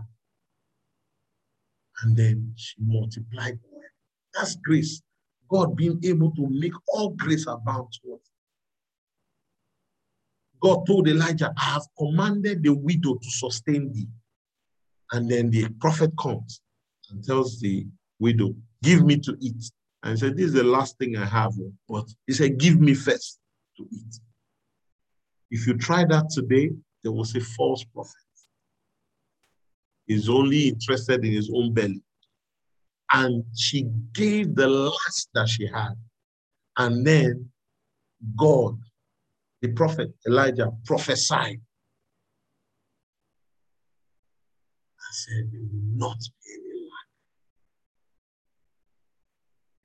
And 2.02 2.16
then 2.16 2.54
she 2.56 2.76
multiplied. 2.80 3.60
That's 4.34 4.56
grace. 4.56 5.02
God 5.50 5.76
being 5.76 6.00
able 6.06 6.32
to 6.32 6.48
make 6.48 6.74
all 6.88 7.10
grace 7.10 7.46
abound 7.46 7.90
to 7.92 8.14
us. 8.14 8.22
God 10.62 10.88
told 10.88 11.10
Elijah, 11.10 11.54
I 11.58 11.64
have 11.74 11.88
commanded 11.98 12.64
the 12.64 12.74
widow 12.74 13.16
to 13.16 13.30
sustain 13.30 13.92
thee. 13.92 14.08
And 15.12 15.30
then 15.30 15.50
the 15.50 15.68
prophet 15.82 16.12
comes 16.18 16.62
and 17.10 17.22
tells 17.22 17.60
the 17.60 17.86
widow, 18.24 18.56
give 18.82 19.02
mm. 19.02 19.06
me 19.06 19.18
to 19.18 19.38
eat. 19.40 19.64
And 20.02 20.14
he 20.14 20.18
said, 20.18 20.38
This 20.38 20.48
is 20.48 20.54
the 20.54 20.64
last 20.64 20.98
thing 20.98 21.16
I 21.18 21.26
have. 21.26 21.54
Oh. 21.60 21.74
But 21.88 22.06
he 22.28 22.34
said, 22.34 22.58
Give 22.58 22.80
me 22.80 22.94
first 22.94 23.40
to 23.78 23.84
eat. 23.92 24.14
If 25.52 25.68
you 25.68 25.78
try 25.78 26.06
that 26.06 26.30
today, 26.30 26.72
there 27.04 27.12
was 27.12 27.36
a 27.36 27.42
false 27.42 27.84
prophet. 27.84 28.16
He's 30.08 30.30
only 30.30 30.70
interested 30.70 31.24
in 31.24 31.32
his 31.32 31.50
own 31.54 31.74
belly. 31.74 32.02
And 33.12 33.44
she 33.56 33.84
gave 34.14 34.56
the 34.56 34.68
last 34.68 35.30
that 35.36 35.48
she 35.48 35.68
had. 35.68 35.94
And 36.78 37.06
then 37.06 37.50
God, 38.36 38.80
the 39.62 39.70
prophet 39.74 40.10
Elijah, 40.28 40.72
prophesied 40.86 41.62
I 45.14 45.16
said, 45.16 45.52
There 45.52 45.62
will 45.62 45.98
not 46.08 46.18
be 46.18 46.54
any 46.54 46.90
lack. 46.90 47.10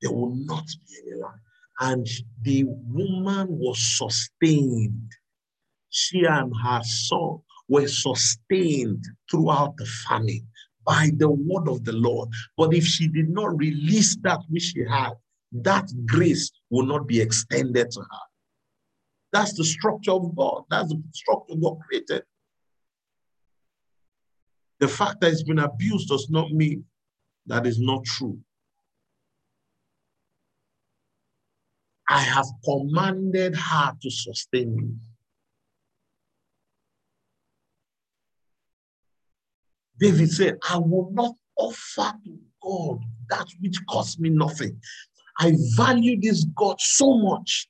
There 0.01 0.11
will 0.11 0.35
not 0.35 0.65
be 0.65 1.11
any 1.11 1.21
lack. 1.21 1.39
And 1.81 2.07
the 2.41 2.65
woman 2.65 3.47
was 3.49 3.79
sustained. 3.97 5.11
She 5.89 6.23
and 6.25 6.53
her 6.63 6.81
son 6.83 7.39
were 7.67 7.87
sustained 7.87 9.05
throughout 9.29 9.77
the 9.77 9.85
famine 10.07 10.47
by 10.85 11.11
the 11.17 11.29
word 11.29 11.67
of 11.67 11.83
the 11.85 11.93
Lord. 11.93 12.29
But 12.57 12.73
if 12.73 12.85
she 12.85 13.07
did 13.07 13.29
not 13.29 13.57
release 13.57 14.15
that 14.23 14.39
which 14.49 14.63
she 14.73 14.83
had, 14.89 15.13
that 15.51 15.89
grace 16.05 16.51
will 16.69 16.85
not 16.85 17.07
be 17.07 17.21
extended 17.21 17.91
to 17.91 18.01
her. 18.01 18.25
That's 19.31 19.53
the 19.53 19.63
structure 19.63 20.11
of 20.11 20.35
God. 20.35 20.63
That's 20.69 20.89
the 20.89 21.01
structure 21.13 21.55
God 21.61 21.77
created. 21.87 22.23
The 24.79 24.87
fact 24.87 25.21
that 25.21 25.31
it's 25.31 25.43
been 25.43 25.59
abused 25.59 26.09
does 26.09 26.29
not 26.29 26.51
mean 26.51 26.85
that 27.47 27.67
is 27.67 27.79
not 27.79 28.05
true. 28.05 28.39
I 32.09 32.21
have 32.21 32.47
commanded 32.65 33.55
her 33.55 33.93
to 34.01 34.09
sustain 34.09 34.75
me. 34.75 34.89
David 39.99 40.31
said, 40.31 40.57
I 40.67 40.77
will 40.77 41.11
not 41.11 41.35
offer 41.55 42.13
to 42.25 42.39
God 42.63 42.99
that 43.29 43.47
which 43.61 43.77
costs 43.87 44.17
me 44.19 44.29
nothing. 44.29 44.79
I 45.37 45.53
value 45.75 46.19
this 46.19 46.45
God 46.55 46.77
so 46.79 47.17
much. 47.17 47.69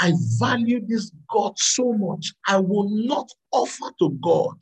I 0.00 0.12
value 0.38 0.84
this 0.86 1.12
God 1.30 1.52
so 1.56 1.92
much. 1.92 2.32
I 2.48 2.58
will 2.58 2.88
not 2.90 3.28
offer 3.52 3.92
to 4.00 4.18
God 4.22 4.56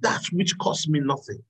that 0.00 0.24
which 0.32 0.56
costs 0.58 0.88
me 0.88 1.00
nothing. 1.00 1.42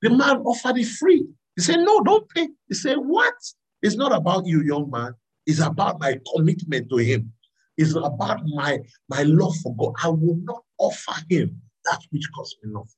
The 0.00 0.10
man 0.10 0.38
offered 0.38 0.78
it 0.78 0.88
free. 0.88 1.28
He 1.56 1.62
said, 1.62 1.76
No, 1.76 2.00
don't 2.02 2.28
pay. 2.30 2.48
He 2.68 2.74
said, 2.74 2.96
What? 2.96 3.34
It's 3.82 3.96
not 3.96 4.12
about 4.12 4.46
you, 4.46 4.62
young 4.62 4.90
man. 4.90 5.14
It's 5.46 5.60
about 5.60 6.00
my 6.00 6.18
commitment 6.34 6.88
to 6.90 6.96
him. 6.98 7.32
It's 7.76 7.94
about 7.94 8.40
my, 8.46 8.78
my 9.08 9.22
love 9.22 9.54
for 9.62 9.74
God. 9.76 9.94
I 10.02 10.08
will 10.08 10.38
not 10.42 10.62
offer 10.78 11.14
him 11.28 11.60
that 11.84 12.00
which 12.10 12.28
costs 12.34 12.56
me 12.62 12.70
nothing. 12.72 12.88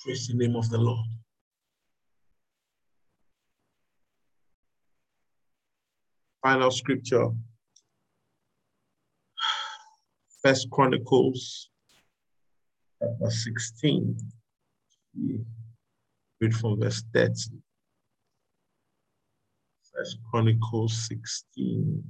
Praise 0.00 0.28
the 0.28 0.34
name 0.34 0.54
of 0.54 0.68
the 0.70 0.78
Lord. 0.78 1.06
Final 6.42 6.70
scripture. 6.70 7.28
First 10.42 10.70
Chronicles 10.70 11.70
chapter 13.02 13.30
16. 13.30 14.16
Read 16.40 16.54
from 16.54 16.80
verse 16.80 17.02
30. 17.12 17.34
First 19.92 20.18
Chronicles 20.30 21.08
16. 21.08 22.04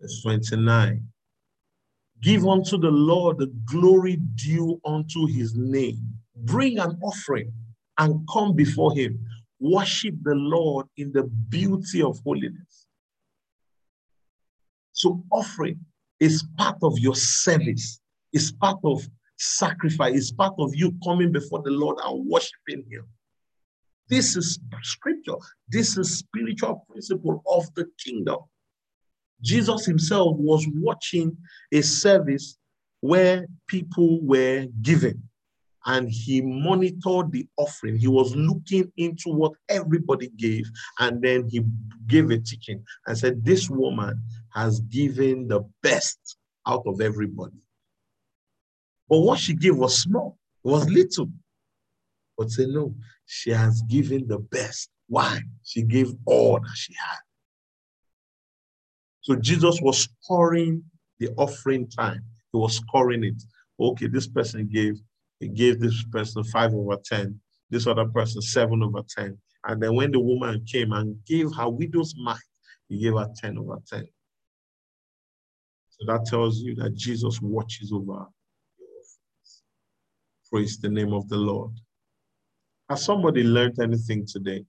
Verse 0.00 0.22
29. 0.22 1.06
Give 2.22 2.46
unto 2.46 2.78
the 2.78 2.90
Lord 2.90 3.38
the 3.38 3.52
glory 3.66 4.16
due 4.16 4.80
unto 4.84 5.26
his 5.26 5.54
name. 5.54 6.00
Bring 6.34 6.78
an 6.78 6.98
offering 7.02 7.52
and 7.98 8.26
come 8.32 8.54
before 8.54 8.94
him. 8.94 9.18
Worship 9.58 10.14
the 10.22 10.34
Lord 10.34 10.86
in 10.96 11.12
the 11.12 11.24
beauty 11.24 12.02
of 12.02 12.18
holiness. 12.24 12.86
So, 14.92 15.22
offering 15.30 15.80
is 16.20 16.44
part 16.56 16.78
of 16.82 16.98
your 16.98 17.14
service, 17.14 18.00
is 18.32 18.52
part 18.52 18.78
of 18.84 19.06
sacrifice, 19.38 20.14
is 20.14 20.32
part 20.32 20.54
of 20.58 20.74
you 20.74 20.92
coming 21.04 21.32
before 21.32 21.62
the 21.62 21.70
Lord 21.70 21.98
and 22.04 22.26
worshiping 22.28 22.84
him. 22.90 23.06
This 24.08 24.36
is 24.36 24.58
scripture. 24.82 25.34
This 25.68 25.98
is 25.98 26.18
spiritual 26.18 26.86
principle 26.88 27.42
of 27.46 27.66
the 27.74 27.86
kingdom. 28.02 28.38
Jesus 29.42 29.84
himself 29.84 30.36
was 30.38 30.66
watching 30.76 31.36
a 31.72 31.82
service 31.82 32.56
where 33.00 33.46
people 33.68 34.20
were 34.22 34.66
giving 34.82 35.22
and 35.86 36.08
he 36.10 36.40
monitored 36.40 37.30
the 37.30 37.46
offering. 37.56 37.96
He 37.96 38.08
was 38.08 38.34
looking 38.34 38.92
into 38.96 39.28
what 39.30 39.52
everybody 39.68 40.28
gave, 40.36 40.68
and 40.98 41.22
then 41.22 41.48
he 41.48 41.62
gave 42.08 42.30
a 42.30 42.38
teaching 42.38 42.82
and 43.06 43.16
said, 43.16 43.44
This 43.44 43.70
woman 43.70 44.20
has 44.56 44.80
given 44.80 45.46
the 45.46 45.60
best 45.82 46.38
out 46.66 46.82
of 46.86 47.00
everybody. 47.00 47.56
But 49.08 49.18
what 49.18 49.38
she 49.38 49.54
gave 49.54 49.76
was 49.76 49.98
small, 49.98 50.38
it 50.64 50.68
was 50.68 50.88
little. 50.88 51.28
But 52.36 52.50
say, 52.50 52.66
No, 52.66 52.94
she 53.26 53.50
has 53.50 53.82
given 53.82 54.26
the 54.26 54.38
best. 54.38 54.88
Why? 55.08 55.40
She 55.62 55.82
gave 55.82 56.12
all 56.24 56.58
that 56.58 56.74
she 56.74 56.94
had. 56.94 57.18
So 59.20 59.36
Jesus 59.36 59.78
was 59.82 60.08
scoring 60.22 60.82
the 61.20 61.28
offering 61.36 61.88
time. 61.88 62.24
He 62.52 62.58
was 62.58 62.76
scoring 62.76 63.24
it. 63.24 63.42
Okay, 63.78 64.06
this 64.06 64.26
person 64.26 64.68
gave 64.72 64.94
he 65.38 65.48
gave 65.48 65.80
this 65.80 66.02
person 66.04 66.42
five 66.44 66.72
over 66.72 66.96
10, 67.04 67.38
this 67.68 67.86
other 67.86 68.06
person 68.06 68.40
seven 68.40 68.82
over 68.82 69.02
10. 69.16 69.36
And 69.66 69.82
then 69.82 69.94
when 69.94 70.12
the 70.12 70.20
woman 70.20 70.64
came 70.64 70.92
and 70.92 71.22
gave 71.26 71.54
her 71.54 71.68
widow's 71.68 72.14
mite, 72.16 72.38
he 72.88 72.98
gave 72.98 73.14
her 73.14 73.28
10 73.36 73.58
over 73.58 73.78
10. 73.86 74.06
So 75.98 76.12
that 76.12 76.26
tells 76.26 76.58
you 76.58 76.74
that 76.76 76.94
Jesus 76.94 77.40
watches 77.40 77.92
over 77.92 78.12
your. 78.12 78.28
Praise 80.50 80.78
the 80.78 80.88
name 80.88 81.12
of 81.12 81.28
the 81.28 81.36
Lord. 81.36 81.72
Has 82.88 83.04
somebody 83.04 83.42
learned 83.42 83.80
anything 83.80 84.26
today? 84.26 84.64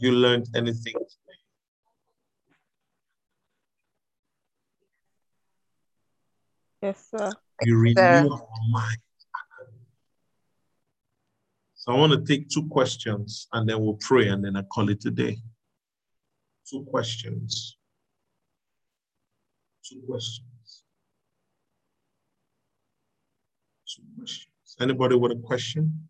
You 0.00 0.12
learned 0.12 0.48
anything 0.54 0.94
today? 0.94 1.38
Yes, 6.82 7.06
sir. 7.10 7.30
You 7.62 7.78
renew 7.78 7.94
Sir. 7.94 8.28
our 8.30 8.48
mind. 8.70 8.98
So 11.74 11.92
I 11.92 11.96
want 11.96 12.12
to 12.12 12.20
take 12.20 12.48
two 12.48 12.68
questions 12.68 13.48
and 13.52 13.68
then 13.68 13.80
we'll 13.80 13.94
pray 13.94 14.28
and 14.28 14.44
then 14.44 14.56
I 14.56 14.62
call 14.62 14.90
it 14.90 15.04
a 15.06 15.10
day. 15.10 15.38
Two 16.70 16.84
questions. 16.84 17.76
Two 19.84 20.00
questions. 20.06 20.82
Two 23.88 24.02
questions. 24.16 24.76
Anybody 24.80 25.16
with 25.16 25.32
a 25.32 25.36
question? 25.36 26.08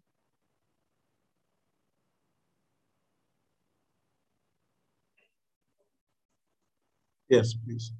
Yes, 7.28 7.54
please. 7.54 7.92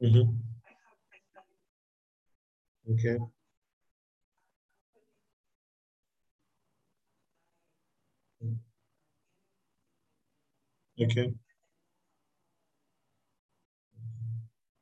Mhm. 0.00 0.47
Okay. 2.90 3.18
Okay. 11.00 11.32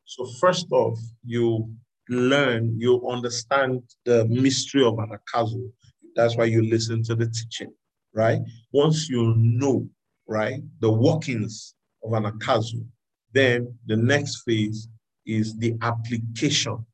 So 0.04 0.24
first 0.40 0.66
off, 0.72 0.98
you 1.24 1.74
learn, 2.08 2.78
you 2.80 3.06
understand 3.08 3.82
the 4.04 4.24
mystery 4.26 4.84
of 4.84 4.94
anagkazo. 4.94 5.70
That's 6.14 6.36
why 6.36 6.44
you 6.44 6.62
listen 6.62 7.02
to 7.04 7.14
the 7.14 7.26
teaching, 7.26 7.72
right? 8.14 8.40
Once 8.72 9.08
you 9.08 9.34
know, 9.36 9.88
right, 10.26 10.62
the 10.80 10.90
workings 10.90 11.74
of 12.02 12.12
anagkazo, 12.12 12.86
then 13.32 13.76
the 13.86 13.96
next 13.96 14.42
phase 14.46 14.88
is 15.26 15.56
the 15.58 15.74
application 15.82 16.86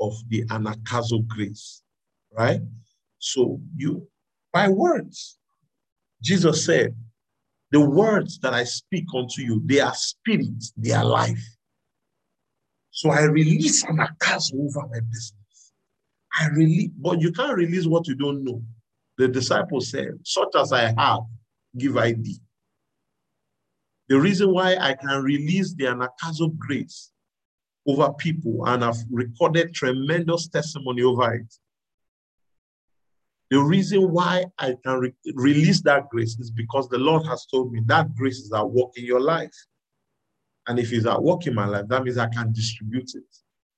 of 0.00 0.14
the 0.28 0.44
anagkazo 0.46 1.26
grace, 1.26 1.82
right? 2.36 2.60
So 3.18 3.60
you, 3.76 4.08
by 4.52 4.68
words, 4.68 5.38
Jesus 6.22 6.64
said, 6.64 6.94
the 7.70 7.80
words 7.80 8.38
that 8.40 8.54
I 8.54 8.64
speak 8.64 9.04
unto 9.14 9.42
you, 9.42 9.62
they 9.64 9.80
are 9.80 9.94
spirit, 9.94 10.64
they 10.76 10.92
are 10.92 11.04
life. 11.04 11.44
So 12.90 13.10
I 13.10 13.22
release 13.24 13.84
anagkazo 13.84 14.54
over 14.54 14.88
my 14.88 15.00
business. 15.00 15.72
I 16.38 16.48
release, 16.48 16.90
but 16.96 17.20
you 17.20 17.32
can't 17.32 17.56
release 17.56 17.86
what 17.86 18.06
you 18.06 18.14
don't 18.14 18.44
know. 18.44 18.62
The 19.18 19.28
disciples 19.28 19.90
said, 19.90 20.12
such 20.24 20.54
as 20.56 20.72
I 20.72 20.94
have, 20.96 21.20
give 21.76 21.96
I 21.96 22.12
thee. 22.12 22.40
The 24.08 24.18
reason 24.18 24.52
why 24.52 24.76
I 24.76 24.94
can 24.94 25.22
release 25.22 25.74
the 25.74 25.84
anagkazo 25.84 26.56
grace 26.56 27.10
over 27.88 28.12
people 28.12 28.66
and 28.66 28.84
I've 28.84 29.02
recorded 29.10 29.74
tremendous 29.74 30.46
testimony 30.48 31.02
over 31.02 31.34
it. 31.34 31.54
The 33.50 33.58
reason 33.58 34.12
why 34.12 34.44
I 34.58 34.74
can 34.84 34.98
re 34.98 35.12
release 35.34 35.80
that 35.82 36.10
grace 36.10 36.38
is 36.38 36.50
because 36.50 36.88
the 36.90 36.98
Lord 36.98 37.26
has 37.26 37.46
told 37.46 37.72
me 37.72 37.80
that 37.86 38.14
grace 38.14 38.40
is 38.40 38.52
at 38.52 38.68
work 38.68 38.90
in 38.96 39.06
your 39.06 39.20
life. 39.20 39.54
And 40.66 40.78
if 40.78 40.92
it's 40.92 41.06
at 41.06 41.22
work 41.22 41.46
in 41.46 41.54
my 41.54 41.64
life, 41.64 41.86
that 41.88 42.04
means 42.04 42.18
I 42.18 42.28
can 42.28 42.52
distribute 42.52 43.10
it. 43.14 43.24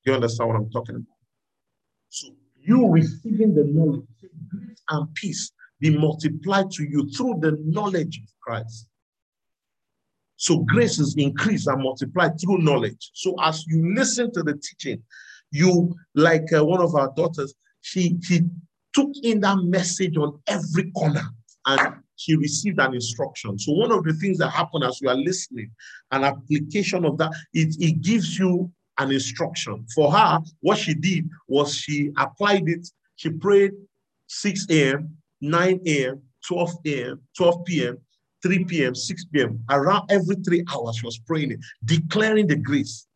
You 0.05 0.15
understand 0.15 0.49
what 0.49 0.57
I'm 0.57 0.71
talking 0.71 0.97
about? 0.97 1.07
So 2.09 2.31
you 2.57 2.91
receiving 2.91 3.55
the 3.55 3.63
knowledge, 3.63 4.09
grace 4.49 4.83
and 4.91 5.15
peace 5.15 5.53
be 5.79 5.97
multiplied 5.97 6.73
to 6.73 6.83
you 6.83 7.09
through 7.11 7.39
the 7.41 7.57
knowledge 7.65 8.21
of 8.25 8.29
Christ. 8.43 8.89
So 10.41 10.61
grace 10.61 10.99
is 10.99 11.15
increased 11.19 11.67
and 11.67 11.83
multiplied 11.83 12.41
through 12.41 12.63
knowledge. 12.63 13.11
So 13.13 13.35
as 13.43 13.67
you 13.67 13.95
listen 13.95 14.33
to 14.33 14.43
the 14.43 14.55
teaching, 14.55 15.03
you 15.51 15.95
like 16.15 16.51
uh, 16.57 16.65
one 16.65 16.81
of 16.81 16.95
our 16.95 17.13
daughters, 17.15 17.53
she 17.83 18.17
she 18.23 18.41
took 18.95 19.11
in 19.23 19.41
that 19.41 19.59
message 19.65 20.17
on 20.17 20.41
every 20.47 20.91
corner 20.93 21.25
and 21.67 21.97
she 22.17 22.37
received 22.37 22.81
an 22.81 22.95
instruction. 22.95 23.59
So 23.59 23.73
one 23.73 23.93
of 23.93 24.03
the 24.03 24.15
things 24.15 24.39
that 24.39 24.49
happen 24.49 24.83
as 24.83 24.99
you 25.03 25.11
are 25.11 25.15
listening, 25.15 25.71
an 26.11 26.25
application 26.25 27.05
of 27.05 27.19
that, 27.19 27.33
it, 27.53 27.77
it 27.79 28.01
gives 28.01 28.39
you 28.39 28.73
an 28.97 29.13
instruction. 29.13 29.85
For 29.95 30.11
her, 30.11 30.41
what 30.61 30.79
she 30.79 30.95
did 30.95 31.29
was 31.49 31.75
she 31.75 32.13
applied 32.17 32.67
it. 32.67 32.89
She 33.17 33.29
prayed 33.29 33.73
6 34.29 34.67
a.m., 34.71 35.19
9 35.43 35.81
a.m., 35.85 36.23
12 36.47 36.71
a.m., 36.87 37.21
12 37.37 37.65
p.m., 37.67 37.99
3 38.43 38.65
p.m., 38.65 38.95
6 38.95 39.25
p.m. 39.27 39.63
Around 39.71 40.11
every 40.11 40.37
three 40.37 40.65
hours, 40.73 40.97
she 40.97 41.07
was 41.07 41.19
praying 41.19 41.61
declaring 41.85 42.47
the 42.47 42.57
grace. 42.57 43.07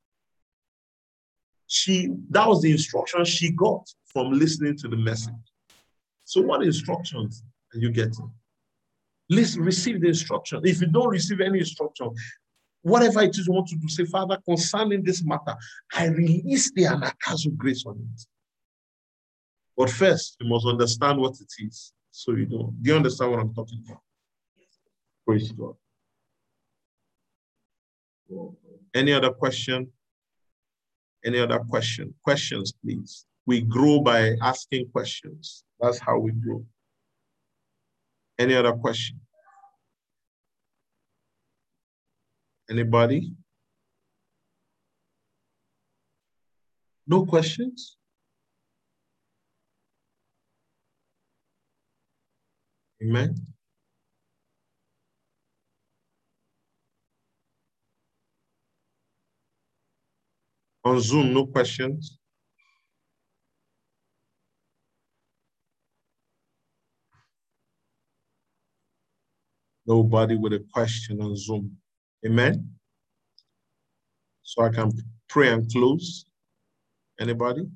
She 1.67 2.11
that 2.31 2.47
was 2.47 2.63
the 2.63 2.71
instruction 2.71 3.25
she 3.25 3.51
got 3.53 3.89
from 4.07 4.33
listening 4.33 4.77
to 4.79 4.89
the 4.89 4.97
message. 4.97 5.35
So, 6.25 6.43
what 6.43 6.63
instructions 6.63 7.43
are 7.75 7.79
you 7.79 7.91
getting? 7.91 8.31
Listen, 9.31 9.63
receive 9.63 10.01
the 10.01 10.09
instruction. 10.09 10.61
If 10.65 10.81
you 10.81 10.87
don't 10.87 11.09
receive 11.09 11.41
any 11.41 11.61
instruction, 11.61 12.11
whatever 12.83 13.23
it 13.23 13.31
is 13.31 13.47
you 13.47 13.53
want 13.55 13.69
to 13.69 13.77
do, 13.77 13.89
say, 13.89 14.05
Father, 14.05 14.39
concerning 14.47 15.03
this 15.03 15.25
matter, 15.25 15.57
I 15.95 16.07
release 16.07 16.71
the 16.73 16.85
anagkazo 16.85 17.57
grace 17.57 17.85
on 17.87 17.97
it. 17.99 18.27
But 19.77 19.91
first, 19.91 20.37
you 20.41 20.49
must 20.49 20.67
understand 20.67 21.19
what 21.19 21.35
it 21.41 21.53
is. 21.67 21.93
So 22.11 22.33
you 22.33 22.47
don't. 22.47 22.81
Do 22.81 22.91
you 22.91 22.97
understand 22.97 23.33
what 23.33 23.41
I'm 23.41 23.55
talking 23.55 23.83
about? 23.87 24.04
Praise 25.27 25.53
God. 25.53 25.75
Any 28.95 29.13
other 29.13 29.31
question? 29.31 29.91
Any 31.25 31.39
other 31.39 31.59
question? 31.61 32.15
Questions, 32.23 32.73
please. 32.73 33.27
We 33.47 33.63
grow 33.63 34.01
by 34.01 34.37
asking 34.43 34.91
questions. 34.91 35.65
That's 35.81 35.99
how 35.99 36.19
we 36.19 36.33
grow. 36.33 36.65
Any 38.39 38.55
other 38.55 38.73
question? 38.73 39.21
Anybody? 42.71 43.33
No 47.07 47.27
questions? 47.27 47.97
Amen. 53.03 53.54
On 60.85 61.01
Zoom, 61.01 61.32
no 61.32 61.46
questions? 61.46 62.19
Nobody 69.87 70.37
with 70.37 70.53
a 70.53 70.64
question 70.72 71.21
on 71.21 71.37
Zoom. 71.37 71.77
Amen. 72.27 72.71
So 74.43 74.63
I 74.63 74.69
can 74.69 74.90
pray 75.29 75.53
and 75.53 75.71
close. 75.71 76.27
Anybody? 77.19 77.66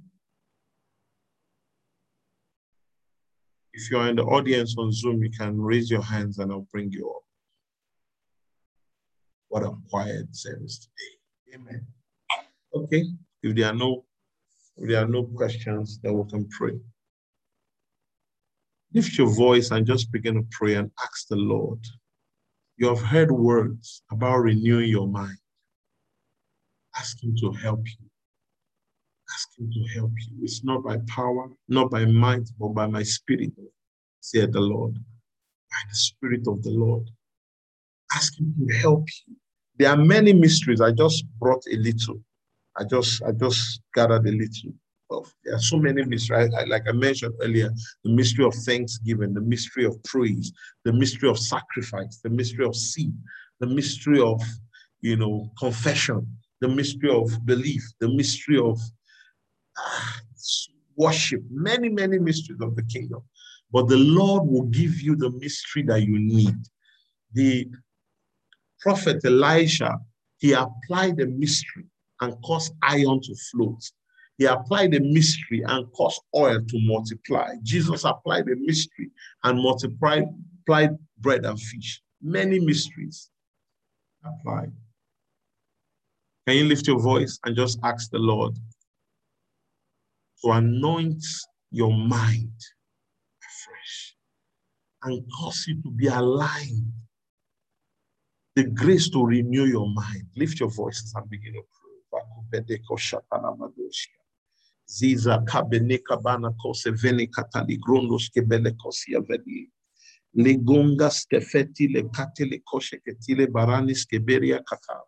If 3.72 3.90
you're 3.90 4.08
in 4.08 4.16
the 4.16 4.24
audience 4.24 4.74
on 4.76 4.92
Zoom, 4.92 5.22
you 5.22 5.30
can 5.30 5.60
raise 5.60 5.90
your 5.90 6.02
hands 6.02 6.38
and 6.38 6.50
I'll 6.50 6.66
bring 6.72 6.90
you 6.90 7.08
up. 7.10 7.22
What 9.48 9.62
a 9.62 9.72
quiet 9.88 10.34
service 10.34 10.78
today. 10.78 11.56
Amen. 11.56 11.86
Okay. 12.74 13.04
If 13.42 13.56
there 13.56 13.66
are 13.66 13.74
no 13.74 14.04
if 14.76 14.88
there 14.88 15.02
are 15.02 15.08
no 15.08 15.24
questions, 15.24 15.98
then 16.02 16.14
we 16.14 16.30
can 16.30 16.48
pray. 16.48 16.78
Lift 18.94 19.18
your 19.18 19.28
voice 19.34 19.70
and 19.70 19.86
just 19.86 20.12
begin 20.12 20.34
to 20.34 20.46
pray 20.50 20.74
and 20.74 20.90
ask 21.02 21.28
the 21.28 21.36
Lord. 21.36 21.80
You 22.76 22.88
have 22.88 23.02
heard 23.02 23.32
words 23.32 24.02
about 24.10 24.38
renewing 24.38 24.88
your 24.88 25.08
mind. 25.08 25.36
Ask 26.96 27.22
Him 27.22 27.34
to 27.40 27.52
help 27.52 27.80
you. 27.84 28.06
Ask 29.34 29.48
Him 29.58 29.70
to 29.70 29.98
help 29.98 30.12
you. 30.16 30.36
It's 30.42 30.64
not 30.64 30.84
by 30.84 30.98
power, 31.08 31.50
not 31.68 31.90
by 31.90 32.04
might, 32.04 32.48
but 32.58 32.68
by 32.68 32.86
my 32.86 33.02
spirit, 33.02 33.50
said 34.20 34.52
the 34.52 34.60
Lord. 34.60 34.94
By 34.94 35.82
the 35.90 35.96
spirit 35.96 36.46
of 36.46 36.62
the 36.62 36.70
Lord. 36.70 37.10
Ask 38.14 38.38
Him 38.38 38.54
to 38.58 38.74
help 38.76 39.06
you. 39.26 39.34
There 39.76 39.90
are 39.90 39.96
many 39.96 40.32
mysteries. 40.32 40.80
I 40.80 40.92
just 40.92 41.24
brought 41.38 41.62
a 41.70 41.76
little. 41.76 42.20
I 42.78 42.84
just 42.84 43.22
I 43.22 43.32
just 43.32 43.80
gathered 43.94 44.26
a 44.26 44.30
little 44.30 44.72
of 45.10 45.32
there 45.44 45.54
are 45.54 45.60
so 45.60 45.78
many 45.78 46.04
mysteries. 46.04 46.52
I, 46.54 46.60
I, 46.60 46.64
like 46.64 46.84
I 46.88 46.92
mentioned 46.92 47.34
earlier, 47.40 47.70
the 48.04 48.10
mystery 48.10 48.44
of 48.44 48.54
thanksgiving, 48.54 49.34
the 49.34 49.40
mystery 49.40 49.84
of 49.84 50.02
praise, 50.04 50.52
the 50.84 50.92
mystery 50.92 51.28
of 51.28 51.38
sacrifice, 51.38 52.20
the 52.22 52.30
mystery 52.30 52.66
of 52.66 52.76
sin, 52.76 53.18
the 53.60 53.66
mystery 53.66 54.20
of 54.20 54.40
you 55.00 55.16
know 55.16 55.50
confession, 55.58 56.26
the 56.60 56.68
mystery 56.68 57.10
of 57.10 57.30
belief, 57.46 57.82
the 58.00 58.08
mystery 58.08 58.58
of 58.58 58.78
ah, 59.78 60.20
worship, 60.96 61.42
many, 61.50 61.88
many 61.88 62.18
mysteries 62.18 62.60
of 62.60 62.76
the 62.76 62.82
kingdom. 62.84 63.22
But 63.72 63.88
the 63.88 63.98
Lord 63.98 64.48
will 64.48 64.64
give 64.64 65.00
you 65.00 65.16
the 65.16 65.30
mystery 65.30 65.82
that 65.84 66.02
you 66.02 66.18
need. 66.18 66.56
The 67.32 67.68
prophet 68.80 69.24
Elisha, 69.24 69.98
he 70.38 70.52
applied 70.52 71.18
the 71.18 71.26
mystery 71.26 71.84
and 72.20 72.34
caused 72.42 72.72
iron 72.82 73.20
to 73.22 73.34
float. 73.50 73.82
He 74.38 74.44
applied 74.44 74.92
the 74.92 75.00
mystery 75.00 75.62
and 75.66 75.92
caused 75.92 76.20
oil 76.34 76.60
to 76.60 76.78
multiply. 76.86 77.54
Jesus 77.62 78.04
applied 78.04 78.46
the 78.46 78.56
mystery 78.56 79.10
and 79.42 79.60
multiplied 79.60 80.26
bread 80.66 81.44
and 81.44 81.60
fish. 81.60 82.00
Many 82.22 82.60
mysteries 82.60 83.30
applied. 84.24 84.72
Can 86.46 86.56
you 86.56 86.64
lift 86.64 86.86
your 86.86 87.00
voice 87.00 87.38
and 87.44 87.56
just 87.56 87.78
ask 87.82 88.10
the 88.10 88.18
Lord 88.18 88.56
to 90.42 90.50
anoint 90.52 91.22
your 91.70 91.92
mind 91.92 92.52
afresh 93.42 94.16
and 95.02 95.22
cause 95.38 95.64
you 95.66 95.82
to 95.82 95.90
be 95.90 96.06
aligned? 96.06 96.92
The 98.56 98.64
grace 98.64 99.10
to 99.10 99.24
renew 99.24 99.66
your 99.66 99.88
mind. 99.88 100.26
Lift 100.36 100.58
your 100.58 100.70
voices 100.70 101.12
and 101.14 101.28
begin 101.28 101.52
to 101.52 101.60
pray. 101.60 101.77
Ziza 104.86 105.44
kabeneka 105.44 106.16
bana 106.22 106.50
kose 106.62 106.90
veni 106.90 107.26
katali 107.26 107.76
grundos 107.76 108.30
kebele 108.30 108.72
kosia 108.72 109.20
vedi. 109.20 109.70
Legunga 110.36 111.10
skefeti 111.10 111.88
le 111.92 112.02
katele 112.02 112.62
koshe 112.64 112.98
ketile 113.04 113.46
baranis 113.46 114.06
keberia 114.06 114.60
kata. 114.64 115.00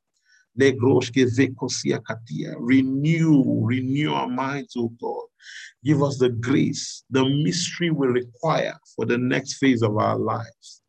Le 0.56 0.72
vekosia 0.72 2.02
katia. 2.04 2.54
Renew, 2.58 3.64
renew 3.64 4.12
our 4.12 4.28
minds, 4.28 4.76
O 4.76 4.88
God. 5.00 5.28
Give 5.84 6.02
us 6.02 6.18
the 6.18 6.28
grace, 6.28 7.04
the 7.10 7.24
mystery 7.24 7.90
we 7.90 8.06
require 8.08 8.78
for 8.94 9.06
the 9.06 9.16
next 9.16 9.54
phase 9.54 9.82
of 9.82 9.96
our 9.96 10.18
lives. 10.18 10.82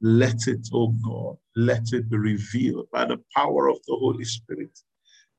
Let 0.00 0.46
it, 0.46 0.68
O 0.72 0.88
God, 0.88 1.36
let 1.56 1.92
it 1.92 2.08
be 2.08 2.16
revealed 2.16 2.86
by 2.92 3.04
the 3.04 3.18
power 3.34 3.68
of 3.68 3.78
the 3.86 3.96
Holy 3.96 4.24
Spirit. 4.24 4.70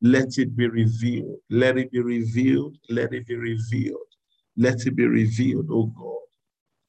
Let 0.02 0.38
it 0.38 0.56
be 0.56 0.68
revealed. 0.68 1.40
Let 1.50 1.78
it 1.78 1.92
be 1.92 2.02
revealed. 2.02 2.78
Let 2.90 3.14
it 3.14 3.28
be 3.28 3.36
revealed. 3.36 3.98
Let 4.58 4.86
it 4.86 4.95
be 4.95 5.06
revealed, 5.06 5.68
oh 5.72 5.88
God. 5.88 6.19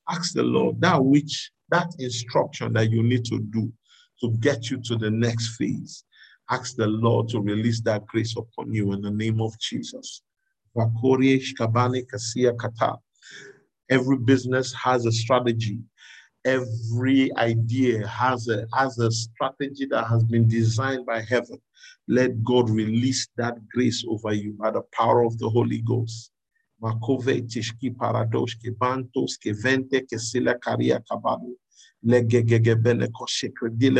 Ask 0.09 0.35
the 0.35 0.43
Lord 0.43 0.81
that 0.81 1.05
which, 1.05 1.51
that 1.71 1.89
instruction 1.99 2.73
that 2.75 2.91
you 2.91 3.03
need 3.03 3.25
to 3.27 3.39
do 3.39 3.73
to 4.21 4.31
get 4.41 4.71
you 4.71 4.81
to 4.83 4.97
the 4.97 5.11
next 5.11 5.57
phase. 5.57 6.05
Ask 6.51 6.77
the 6.77 6.87
Lord 6.87 7.29
to 7.31 7.41
release 7.41 7.81
that 7.83 8.07
grace 8.07 8.35
upon 8.37 8.73
you 8.73 8.93
in 8.93 9.03
the 9.03 9.11
name 9.11 9.41
of 9.41 9.59
Jesus. 9.61 10.23
Every 13.91 14.19
business 14.19 14.75
has 14.75 15.07
a 15.07 15.13
strategy. 15.13 15.79
Every 16.45 17.37
idea 17.37 18.07
has 18.07 18.49
a, 18.49 18.67
has 18.75 18.99
a 18.99 19.11
strategy 19.11 19.87
that 19.91 20.07
has 20.07 20.25
been 20.25 20.49
designed 20.49 21.07
by 21.07 21.21
heaven. 21.23 21.61
Let 22.09 22.43
God 22.43 22.71
release 22.71 23.29
that 23.37 23.57
grace 23.69 24.05
over 24.09 24.33
you 24.33 24.53
by 24.53 24.71
the 24.71 24.83
power 24.93 25.25
of 25.25 25.39
the 25.39 25.49
Holy 25.49 25.83
Ghost. 25.83 26.33
Bantos 26.83 28.55
ke 29.37 29.53
vente 29.63 30.01
ke 30.07 30.19
sila 30.19 30.55
karia 30.59 31.03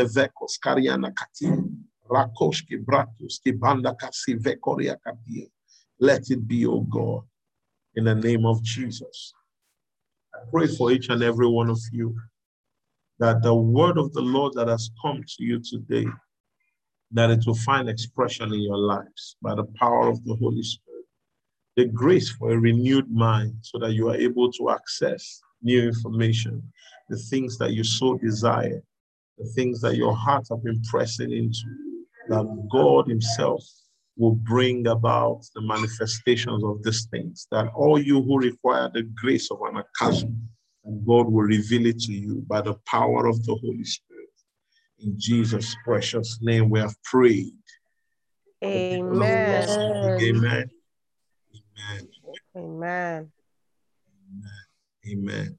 vekos 0.05 0.57
kati. 1.13 1.77
Bratus 2.09 3.39
ki 3.43 3.51
banda 3.51 3.95
kasi 3.95 4.35
vekoria. 4.35 4.97
Let 5.99 6.31
it 6.31 6.47
be, 6.47 6.65
O 6.65 6.81
God, 6.81 7.23
in 7.95 8.05
the 8.05 8.15
name 8.15 8.45
of 8.45 8.63
Jesus. 8.63 9.33
I 10.33 10.39
pray 10.49 10.67
for 10.67 10.91
each 10.91 11.09
and 11.09 11.21
every 11.21 11.47
one 11.47 11.69
of 11.69 11.79
you 11.91 12.15
that 13.19 13.43
the 13.43 13.53
word 13.53 13.99
of 13.99 14.11
the 14.13 14.21
Lord 14.21 14.53
that 14.55 14.67
has 14.67 14.89
come 15.01 15.21
to 15.21 15.43
you 15.43 15.61
today, 15.61 16.07
that 17.13 17.29
it 17.29 17.43
will 17.45 17.55
find 17.55 17.89
expression 17.89 18.53
in 18.53 18.61
your 18.61 18.77
lives 18.77 19.35
by 19.41 19.55
the 19.55 19.65
power 19.77 20.07
of 20.07 20.23
the 20.23 20.35
Holy 20.35 20.63
Spirit. 20.63 21.05
The 21.75 21.85
grace 21.85 22.29
for 22.31 22.51
a 22.51 22.59
renewed 22.59 23.09
mind 23.11 23.55
so 23.61 23.79
that 23.79 23.93
you 23.93 24.09
are 24.09 24.15
able 24.15 24.51
to 24.53 24.69
access 24.69 25.41
new 25.61 25.81
information, 25.83 26.61
the 27.09 27.17
things 27.17 27.57
that 27.57 27.73
you 27.73 27.83
so 27.83 28.17
desire, 28.17 28.81
the 29.37 29.45
things 29.55 29.81
that 29.81 29.95
your 29.95 30.15
heart 30.15 30.47
have 30.49 30.63
been 30.63 30.81
pressing 30.83 31.31
into, 31.31 31.65
that 32.29 32.67
God 32.71 33.07
Himself 33.07 33.63
will 34.17 34.35
bring 34.35 34.87
about 34.87 35.41
the 35.55 35.61
manifestations 35.61 36.63
of 36.63 36.83
these 36.83 37.05
things. 37.05 37.47
That 37.51 37.67
all 37.73 37.99
you 37.99 38.21
who 38.21 38.39
require 38.39 38.89
the 38.93 39.03
grace 39.03 39.49
of 39.51 39.59
anagkazo, 39.59 40.33
and 40.85 41.05
God 41.05 41.27
will 41.27 41.43
reveal 41.43 41.85
it 41.85 41.99
to 42.01 42.13
you 42.13 42.43
by 42.47 42.61
the 42.61 42.75
power 42.85 43.27
of 43.27 43.43
the 43.45 43.55
Holy 43.55 43.83
Spirit. 43.83 44.10
In 45.03 45.15
Jesus' 45.17 45.75
precious 45.83 46.39
name, 46.41 46.69
we 46.69 46.79
have 46.79 46.95
prayed. 47.03 47.53
Amen. 48.63 49.67
Amen. 49.69 50.69
Amen. 51.55 52.07
Amen. 52.55 53.31
Amen. 55.07 55.57